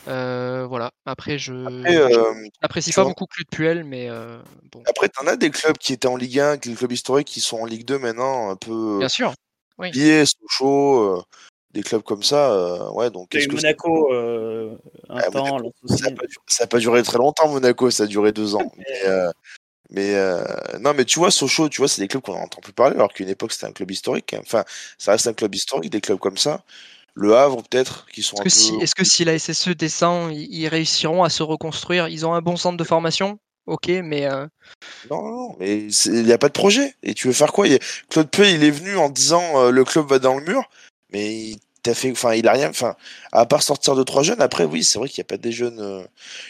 [0.07, 4.37] Euh, voilà, après je euh, n'apprécie tu pas vois- beaucoup Club Puel, mais euh,
[4.71, 7.27] bon, après t'en as des clubs qui étaient en Ligue 1, qui- des clubs historiques
[7.27, 9.33] qui sont en Ligue 2 maintenant, un peu bien sûr.
[9.77, 9.91] oui.
[9.91, 11.17] liés, Sochaux.
[11.19, 11.23] euh,
[11.71, 13.09] des clubs comme ça, euh, ouais.
[13.09, 14.77] Donc eu que Monaco euh,
[15.09, 16.09] un Ah, temps, Monaco, ça
[16.59, 18.59] n'a pas, duré très longtemps, Monaco, ça a duré deux ans.
[18.77, 19.31] Mais, euh,
[19.93, 20.43] mais, euh,
[20.79, 23.13] non, mais tu vois, Sochaux, tu vois, c'est des clubs qu'on n'entend plus parler, alors
[23.13, 24.35] qu'une époque c'était un club historique.
[24.39, 24.63] Enfin,
[24.97, 26.63] ça reste un club historique, des clubs comme ça.
[27.13, 28.83] Le Havre, peut-être, qui sont Est-ce un que, si, peu.
[28.83, 32.07] est-ce que si la SSE descend, ils, réussiront à se reconstruire?
[32.07, 34.47] Ils ont un bon centre de formation, ok, mais euh,
[35.11, 36.95] Non, non, non, mais il n'y a pas de projet.
[37.03, 37.67] Et tu veux faire quoi?
[37.67, 40.67] A- Claude Peu, il est venu en disant euh, le club va dans le mur,
[41.11, 42.95] mais il t'a fait, enfin, il a rien, enfin,
[43.31, 44.41] à part sortir de trois jeunes.
[44.41, 45.79] Après, oui, c'est vrai qu'il n'y a pas des jeunes.
[45.79, 46.03] euh,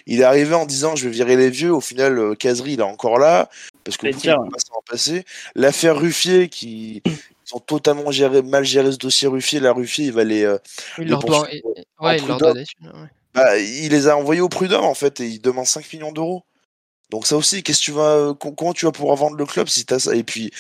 [0.06, 1.74] Il est arrivé en disant je vais virer les vieux.
[1.74, 3.50] Au final, euh, Casery, il est encore là
[3.84, 5.26] parce que il peut pas s'en passer.
[5.56, 9.60] L'affaire Ruffier, qui ils ont totalement géré, mal géré ce dossier Ruffier.
[9.60, 10.58] La Ruffier, il va les, euh,
[10.98, 11.40] il les leur doit.
[11.40, 12.54] poursuivre et- et- en Ouais, il leur prud'homme.
[12.54, 13.10] doit des thunes, ouais.
[13.34, 16.44] bah, il les a envoyés au prud'homme en fait et il demande 5 millions d'euros.
[17.10, 19.46] Donc ça aussi, qu'est-ce que tu vas, euh, co- comment tu vas pouvoir vendre le
[19.46, 20.16] club si t'as ça?
[20.16, 20.52] Et puis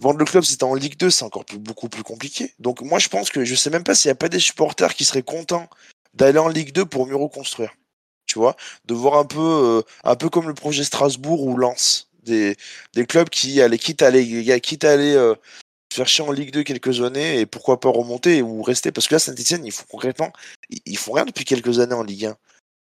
[0.00, 2.54] vendre le club t'es en Ligue 2, c'est encore beaucoup plus compliqué.
[2.58, 4.94] Donc moi je pense que je sais même pas s'il y a pas des supporters
[4.94, 5.68] qui seraient contents
[6.14, 7.74] d'aller en Ligue 2 pour mieux reconstruire.
[8.26, 8.56] Tu vois,
[8.86, 12.56] de voir un peu, euh, un peu comme le projet Strasbourg ou Lens, des,
[12.94, 15.34] des clubs qui allaient quitte à aller, quitte à aller euh,
[15.92, 19.14] faire chier en Ligue 2 quelques années et pourquoi pas remonter ou rester parce que
[19.14, 20.32] là Saint-Etienne ils font concrètement
[20.86, 22.36] ils font rien depuis quelques années en Ligue 1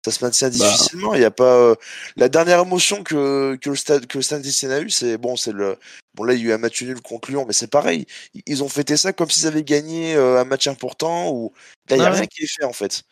[0.03, 0.55] ça se maintient Bah.
[0.55, 1.75] difficilement il y a pas euh,
[2.15, 5.51] la dernière émotion que que le stade que le Saint-Etienne a eu c'est bon c'est
[5.51, 5.77] le
[6.15, 6.97] bon là il y a eu un match nul
[7.27, 8.05] Lyon mais c'est pareil
[8.45, 11.53] ils, ont fêté ça comme s'ils avaient gagné euh, un match important ou
[11.89, 12.27] là il y a Ah rien ouais.
[12.27, 13.03] qui est fait en fait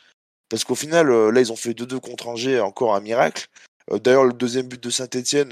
[0.50, 3.48] parce qu'au final euh, là ils ont fait 2-2 contre Angers encore un miracle
[3.92, 5.52] Euh, d'ailleurs le deuxième but de Saint-Etienne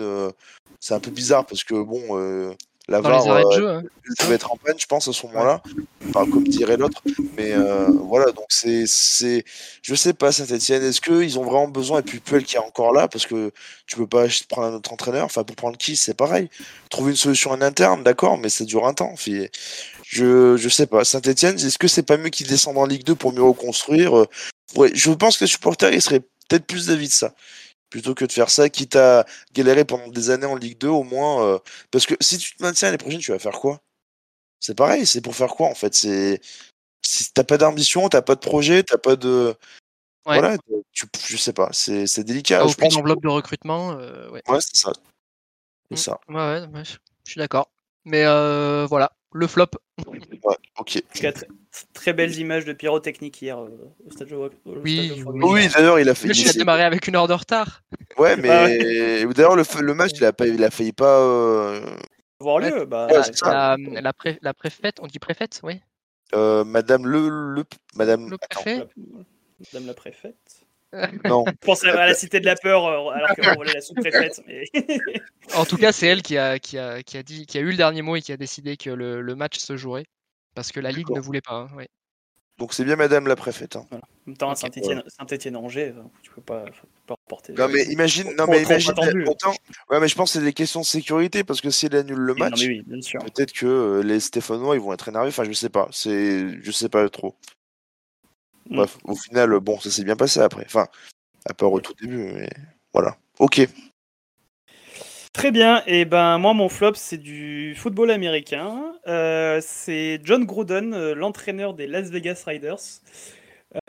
[0.80, 2.54] c'est un peu bizarre parce que bon euh,
[2.90, 3.84] la VAR, euh, jeu, hein.
[4.18, 5.62] je vais être en panne, je pense, à ce moment-là.
[6.08, 7.02] Enfin, comme dirait l'autre.
[7.36, 8.86] Mais euh, voilà, donc c'est.
[8.88, 9.44] c'est
[9.82, 12.94] Je sais pas, Saint-Etienne, est-ce qu'ils ont vraiment besoin, et puis Puel qui est encore
[12.94, 13.52] là, parce que
[13.88, 15.26] tu peux pas prendre un autre entraîneur.
[15.26, 16.50] Enfin, pour prendre qui, c'est pareil.
[16.90, 19.16] Trouver une solution en interne, d'accord, mais ça dure un temps.
[20.04, 21.04] Je, je sais pas.
[21.04, 24.26] Saint-Etienne, est-ce que c'est pas mieux qu'ils descendent en Ligue 2 pour mieux reconstruire Euh,
[24.76, 27.34] ouais, Je pense que les supporters, ils seraient peut-être plus d'avis de ça.
[27.90, 31.04] Plutôt que de faire ça, quitte à galérer pendant des années en Ligue 2, au
[31.04, 31.44] moins.
[31.46, 31.60] euh,
[31.92, 33.80] Parce que si tu te maintiens l'année prochaine, tu vas faire quoi?
[34.60, 35.94] C'est pareil, c'est pour faire quoi en fait?
[35.94, 36.42] C'est
[37.06, 39.56] si t'as pas d'ambition, t'as pas de projet, t'as pas de
[40.26, 40.40] Ouais.
[40.40, 40.58] voilà,
[40.92, 42.60] tu, je sais pas, c'est c'est délicat.
[42.60, 42.98] T'as je pense.
[42.98, 44.42] enveloppe de recrutement, euh, ouais.
[44.50, 44.92] Ouais, c'est ça.
[45.90, 45.98] C'est Mm.
[45.98, 46.20] ça.
[46.28, 47.70] Ouais, ouais, ouais, je je suis d'accord.
[48.04, 49.68] Mais euh, voilà, le flop.
[50.44, 51.04] Ouais, ok.
[51.94, 53.70] Très, belles images de pyrotechnique hier euh,
[54.06, 55.68] au stade de, au Oui, oui.
[55.74, 56.28] D'ailleurs, il a fait.
[56.28, 57.84] Le il il a démarré avec une heure de retard.
[58.18, 61.20] Ouais, Ah mais d'ailleurs le, f- le match, il a pas, il a failli pas.
[61.20, 61.82] euh,
[62.40, 63.22] Voir lieu, bah, Ouais.
[63.44, 65.80] La, la, pré- la préfète, on dit préfète, oui.
[66.34, 67.64] euh, Madame le, le
[67.96, 68.30] Madame.
[68.30, 68.88] Le attends, préfet.
[69.74, 70.67] Madame la préfète.
[71.26, 71.46] Non.
[71.48, 74.42] Je pensais à la cité de la peur, euh, alors qu'on volait la sous-préfète.
[74.48, 74.64] Mais...
[75.56, 77.72] En tout cas, c'est elle qui a, qui, a, qui, a dit, qui a eu
[77.72, 80.06] le dernier mot et qui a décidé que le, le match se jouerait.
[80.56, 81.68] Parce que la Ligue ne voulait pas.
[81.72, 81.88] hein, ouais.
[82.58, 83.76] Donc c'est bien Madame la préfète.
[83.76, 83.86] hein.
[83.92, 84.58] En même temps, Ok.
[84.58, 87.54] Saint-Etienne, Saint-Etienne-Angers, euh, tu peux pas, faut pas reporter.
[87.54, 88.94] Non mais imagine, non mais imagine
[89.28, 89.54] autant.
[89.92, 92.18] Ouais, mais je pense que c'est des questions de sécurité parce que si elle annule
[92.18, 93.24] le match, mais oui, bien sûr.
[93.24, 95.28] peut-être que euh, les Stéphanois ils vont être énervés.
[95.28, 95.88] Enfin, je sais pas.
[95.92, 97.36] C'est, je sais pas trop.
[98.70, 98.76] Mm.
[98.76, 100.64] Bref, au final, bon, ça s'est bien passé après.
[100.66, 100.88] Enfin,
[101.50, 102.50] à part au tout début, mais
[102.94, 103.18] voilà.
[103.40, 103.62] Ok.
[105.34, 108.96] Très bien, et ben moi mon flop c'est du football américain.
[109.08, 112.80] Euh, c'est John Gruden, euh, l'entraîneur des Las Vegas Riders,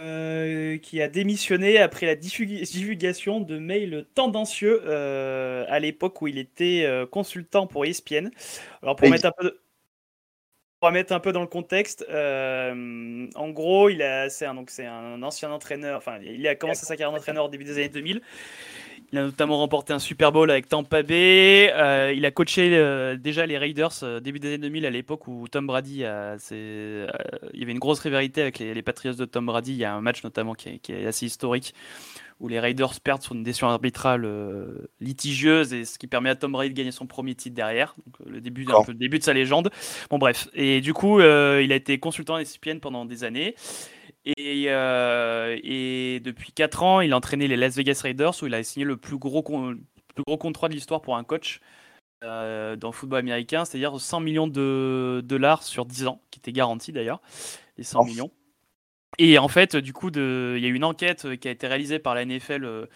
[0.03, 6.37] euh, qui a démissionné après la divulgation de mails tendancieux euh, à l'époque où il
[6.37, 8.29] était consultant pour ESPN.
[8.83, 9.61] Alors pour Et- mettre un peu de-
[10.81, 14.71] pour mettre un peu dans le contexte, euh, en gros, il a, c'est un, donc
[14.71, 15.99] c'est un ancien entraîneur.
[15.99, 18.21] Enfin, il a commencé sa carrière d'entraîneur au début des années 2000.
[19.11, 21.73] Il a notamment remporté un Super Bowl avec Tampa Bay.
[21.73, 25.49] Euh, il a coaché euh, déjà les Raiders début des années 2000 à l'époque où
[25.49, 29.73] Tom Brady il y avait une grosse rivalité avec les, Patriots de Tom Brady.
[29.73, 31.75] Il y a un match notamment qui est assez historique
[32.41, 36.37] où les Raiders perdent sur une décision arbitrale euh, litigieuse et ce qui permet à
[36.37, 37.95] Tom Brady de gagner son premier titre derrière.
[38.07, 38.87] Donc, euh, le début, un D'accord.
[38.87, 39.71] peu le début de sa légende.
[40.11, 40.49] Bon bref.
[40.55, 43.55] Et du coup, euh, il a été consultant à ESPN pendant des années.
[44.25, 48.63] Et, et depuis 4 ans, il a entraîné les Las Vegas Raiders où il a
[48.63, 49.79] signé le plus gros, con- le
[50.15, 51.61] plus gros contrat de l'histoire pour un coach
[52.23, 56.93] dans le football américain, c'est-à-dire 100 millions de dollars sur 10 ans, qui était garanti
[56.93, 57.21] d'ailleurs,
[57.77, 58.05] les 100 Oh.
[58.05, 58.31] millions.
[59.19, 61.67] Et en fait, du coup, il y a eu une enquête euh, qui a été
[61.67, 62.87] réalisée par la NFL euh,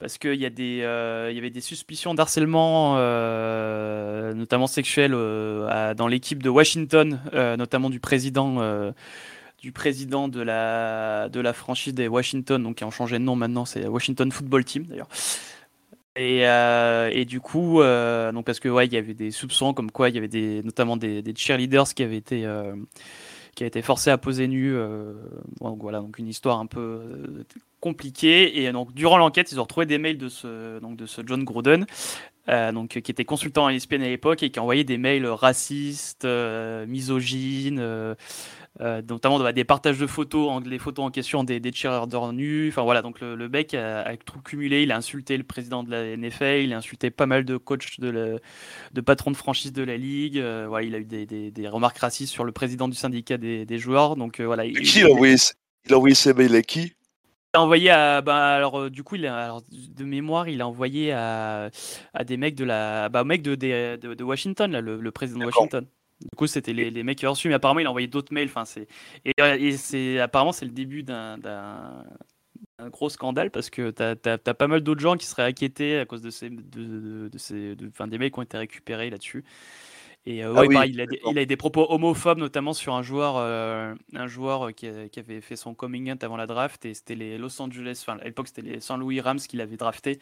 [0.00, 6.48] parce qu'il y, euh, y avait des suspicions d'harcèlement, euh, notamment sexuel, dans l'équipe de
[6.48, 8.92] Washington, notamment du président,
[9.58, 13.36] du président de la, de la franchise des Washington, donc qui ont changé de nom
[13.36, 15.08] maintenant, c'est Washington Football Team d'ailleurs.
[16.16, 20.08] Et, et du coup, donc parce que ouais, il y avait des soupçons comme quoi
[20.08, 22.44] il y avait des, notamment des, cheerleaders qui avaient été,
[23.54, 24.74] qui a été forcé à poser nu.
[24.74, 25.14] euh,
[25.60, 27.44] donc voilà, donc une histoire un peu
[27.86, 28.62] euh, compliquée.
[28.62, 31.44] Et donc durant l'enquête, ils ont retrouvé des mails de ce, donc de ce John
[31.44, 31.86] Gruden,
[32.48, 36.24] euh, donc qui était consultant à ESPN à l'époque et qui envoyait des mails racistes,
[36.24, 37.78] euh, misogynes.
[37.80, 38.14] euh,
[38.80, 42.32] euh, notamment bah, des partages de photos, en- les photos en question des, des cheerleaders
[42.32, 42.68] nus.
[42.70, 44.82] Enfin voilà, donc le, le mec a, a tout cumulé.
[44.84, 48.00] Il a insulté le président de la NFL, il a insulté pas mal de coachs,
[48.00, 48.38] de, la-
[48.92, 50.38] de patrons de franchise de la ligue.
[50.38, 53.38] Euh, voilà, il a eu des, des- des remarques racistes sur le président du syndicat
[53.38, 54.16] des, des joueurs.
[54.16, 55.36] Donc euh, voilà, il, Qui il a envoyé,
[55.86, 56.94] il a envoyé ses mails à qui?
[57.54, 60.66] A envoyé à bah alors euh, du coup il a, alors, de mémoire il a
[60.66, 61.68] envoyé à,
[62.14, 65.40] à des mecs de la bah mec de, de, de Washington là le, le président
[65.40, 65.44] de.
[65.46, 65.86] Washington
[66.22, 68.32] du coup c'était les, les mecs qui ont reçu mais apparemment il a envoyé d'autres
[68.32, 68.88] mails enfin c'est
[69.26, 72.04] et, euh, et c'est apparemment c'est le début d'un d'un
[72.78, 76.06] un gros scandale parce que t'as as, pas mal d'autres gens qui seraient inquiétés à
[76.06, 79.10] cause de ces de, de, de ces de- enfin, des mecs qui ont été récupérés
[79.10, 79.44] là-dessus
[80.26, 81.24] et euh, Ah ouais, oui, pareil, il, a des, d'accord.
[81.24, 85.18] il a des propos homophobes, notamment sur un joueur, euh, un joueur qui, a- qui
[85.18, 88.24] avait fait son coming out avant la draft, et c'était les Los Angeles, enfin à
[88.24, 88.98] l'époque c'était les St.
[88.98, 90.20] Louis Rams qui l'avaient drafté.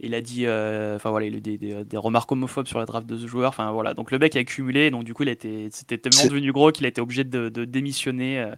[0.00, 2.66] Et il a dit, euh, enfin voilà, il a eu des, des, des remarques homophobes
[2.66, 3.50] sur la draft de ce joueur.
[3.50, 6.52] Enfin voilà, donc le mec a accumulé, donc du coup il été, c'était tellement devenu
[6.52, 8.40] gros qu'il a été obligé de, de démissionner.
[8.40, 8.54] euh,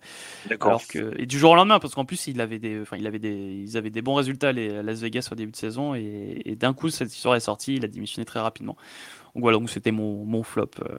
[0.60, 3.06] alors que et du jour au lendemain, parce qu'en plus il avait des, enfin il
[3.06, 5.94] avait des, ils avaient des bons résultats les à Las Vegas au début de saison,
[5.94, 8.76] et, et d'un coup cette histoire est sortie, il a démissionné très rapidement.
[9.34, 10.70] Donc voilà, donc c'était mon, mon flop.
[10.80, 10.98] euh.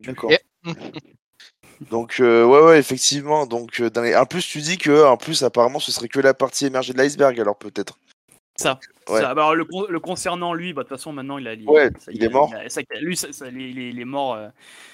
[0.00, 0.30] D'accord.
[1.90, 5.16] Donc euh, ouais ouais effectivement donc euh, dans les- en plus tu dis que en
[5.18, 7.98] plus apparemment ce serait que la partie émergée de l'iceberg alors peut-être.
[8.56, 8.78] Ça.
[9.08, 9.20] Ouais.
[9.20, 11.54] Ça, bah, alors, le, con- le concernant lui, bah, de toute façon maintenant il a,
[11.54, 12.52] il, Ouais, ça, il est a- mort.
[12.54, 14.48] a- ça- lui, ça- ça- il, est- mort euh,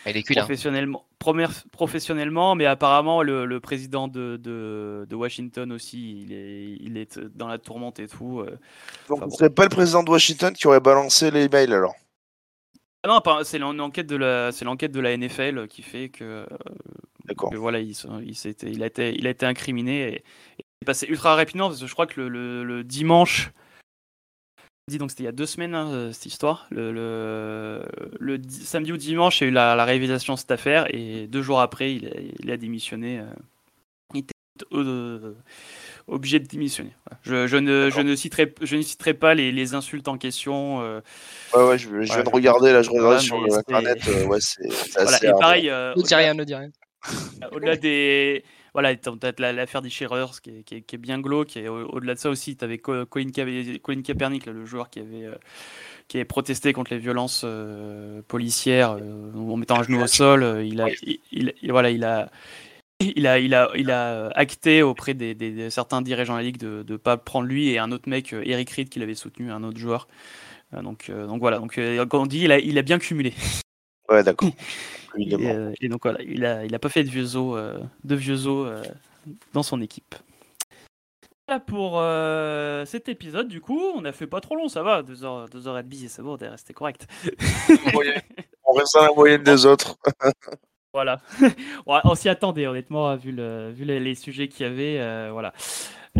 [0.06, 6.22] Il est professionnellement, première- professionnellement, mais apparemment le, le président de, de, de Washington aussi,
[6.22, 8.40] il est, il est dans la tourmente et tout.
[8.40, 8.58] euh.
[9.08, 9.36] Donc Enfin, ce bon.
[9.36, 11.94] serait pas le président de Washington qui aurait balancé les mails alors?
[13.04, 16.22] Ah non, c'est l'en- l'enquête de la, c'est l'enquête de la NFL qui fait que,
[16.24, 16.46] euh,
[17.50, 17.94] que voilà, il,
[18.82, 20.24] a été, il a été incriminé et,
[20.58, 23.50] c'est passé ultra rapidement parce que je crois que le, le- le dimanche,
[24.88, 27.82] dis donc c'était il y a deux semaines hein, euh, cette histoire, le, le,
[28.18, 30.86] le di- samedi ou dimanche, il y a eu la, la réalisation de cette affaire
[30.94, 33.20] et deux jours après, il a, il a démissionné.
[33.20, 33.24] euh,
[34.14, 34.32] il était
[34.74, 35.32] euh,
[36.08, 36.92] obligé de démissionner.
[37.22, 40.80] Je, je ne, je, ne citerai, je ne citerai pas les, les insultes en question.
[40.82, 41.00] euh,
[41.54, 44.38] Ouais ouais je, je viens Ouais, de regarder là je regarde sur internet euh, ouais
[44.40, 45.16] c'est c'est voilà.
[45.16, 45.38] assez Et hard.
[45.40, 46.70] pareil, euh, Ne dis rien, ne dis rien.
[47.52, 48.44] au-delà des
[48.74, 51.56] voilà t'as t'as la- l'affaire des Shearers qui est, qui, est, qui est bien glauque
[51.56, 53.30] et au- au-delà de ça aussi tu avais Colin, Colin
[54.02, 55.34] Kaepernick là, le joueur qui avait euh,
[56.08, 60.64] qui avait protesté contre les violences euh, policières euh, en mettant un genou au sol
[60.66, 62.30] il a il, il- il- voilà il a
[63.00, 66.44] il a, il, a, il a acté auprès des, des- des- certains dirigeants de la
[66.44, 69.50] ligue de ne pas prendre lui et un autre mec, Eric Reed, qui l'avait soutenu,
[69.50, 70.06] un autre joueur.
[70.72, 73.32] Donc, donc voilà, donc, comme on dit, il a, il a bien cumulé.
[74.08, 74.48] Ouais d'accord.
[75.18, 77.78] Et, euh, et donc voilà, il a, il a pas fait de vieux os, euh,
[78.04, 78.82] de vieux os euh,
[79.52, 80.14] dans son équipe.
[81.48, 85.02] Voilà pour euh, cet épisode, du coup, on a fait pas trop long, ça va,
[85.02, 87.06] 2 heures, deux heures et demie, c'est bon, t'es resté correct.
[88.64, 89.98] On reste dans la moyenne des autres.
[90.94, 91.20] Voilà,
[91.86, 95.52] on s'y attendait honnêtement, vu, le, vu les, les sujets qu'il y avait, euh, voilà.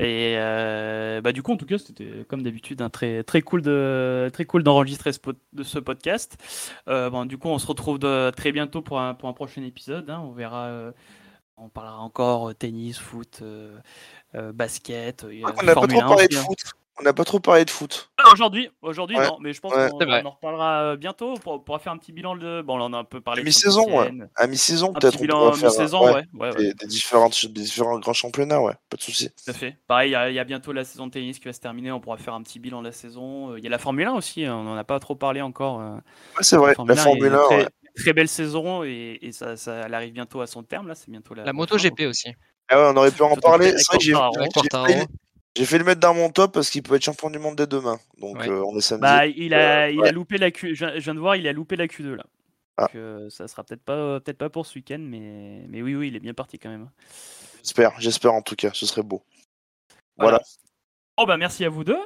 [0.01, 3.61] Et euh, bah du coup, en tout cas, c'était comme d'habitude un très très cool
[3.61, 6.37] de très cool d'enregistrer ce, pod- de ce podcast.
[6.89, 9.62] Euh, bon, du coup, on se retrouve de, très bientôt pour un pour un prochain
[9.62, 10.09] épisode.
[10.09, 10.21] hein.
[10.25, 10.93] On verra, euh,
[11.59, 13.43] on parlera encore tennis, foot,
[14.55, 15.25] basket.
[15.25, 16.43] euh, On n'a pas trop 1 parlé de hein.
[16.47, 16.59] foot.
[17.01, 18.11] On n'a pas trop parlé de foot.
[18.33, 19.27] Aujourd'hui, aujourd'hui Ouais.
[19.27, 19.89] non, mais je pense Ouais.
[19.91, 21.35] qu'on on en reparlera euh, bientôt.
[21.47, 22.62] On pourra faire un petit bilan de.
[22.62, 24.11] Bon, là, on a un peu parlé À de mi-saison, ouais.
[24.37, 26.25] À mi-saison Un peut-être petit on bilan pourra faire mi-saison, ouais, ouais.
[26.35, 26.57] ouais, ouais.
[26.57, 29.31] Des, des différentes, des différents grands championnats, ouais, pas de souci.
[29.31, 29.77] Tout à fait.
[29.89, 31.61] Pareil, il y a- il y, a bientôt la saison de tennis qui va se
[31.61, 31.91] terminer.
[31.93, 33.53] On pourra faire un petit bilan de la saison.
[33.53, 34.45] Euh, Il y a la Formule 1 aussi.
[34.45, 35.81] hein, On n'en a pas trop parlé encore.
[35.81, 35.95] euh.
[35.95, 36.75] Ouais, c'est vrai.
[36.87, 37.69] La Formule 1, très, ouais.
[37.97, 40.89] très belle saison et, et ça, ça, elle arrive bientôt à son terme.
[40.89, 42.33] Là, c'est bientôt la, La moto fin, GP aussi.
[42.69, 43.73] Ah ouais, on aurait pu en parler.
[43.79, 45.05] C'est vrai que j'ai.
[45.56, 47.66] J'ai failli le mettre dans mon top parce qu'il peut être champion du monde dès
[47.66, 47.98] demain.
[48.18, 48.48] Donc Ouais.
[48.48, 49.02] euh, on est samedi.
[49.02, 50.08] Bah, il a, Euh, il ouais.
[50.08, 50.74] a loupé la Q.
[50.74, 52.24] Je, viens de voir, il a loupé la Q2 là.
[52.78, 52.86] Ah.
[52.86, 56.08] Donc, euh, ça sera peut-être pas, peut-être pas pour ce week-end, mais, mais oui, oui,
[56.08, 56.89] il est bien parti quand même.
[57.62, 59.22] J'espère, j'espère en tout cas, ce serait beau.
[60.16, 60.40] Voilà.
[61.18, 61.98] Oh bah merci à vous deux.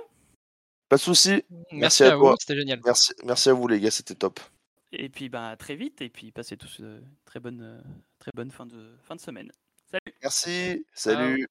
[0.89, 1.43] Pas de souci.
[1.73, 2.31] Merci, à à, toi.
[2.33, 2.81] vous, c'était génial.
[2.85, 4.41] Merci, merci à vous les gars, c'était top.
[4.93, 7.83] Et puis bah à très vite et puis passez tous euh, très bonne,
[8.19, 9.51] très bonne fin de fin de semaine.
[9.91, 10.17] Salut.
[10.23, 11.47] Merci, salut.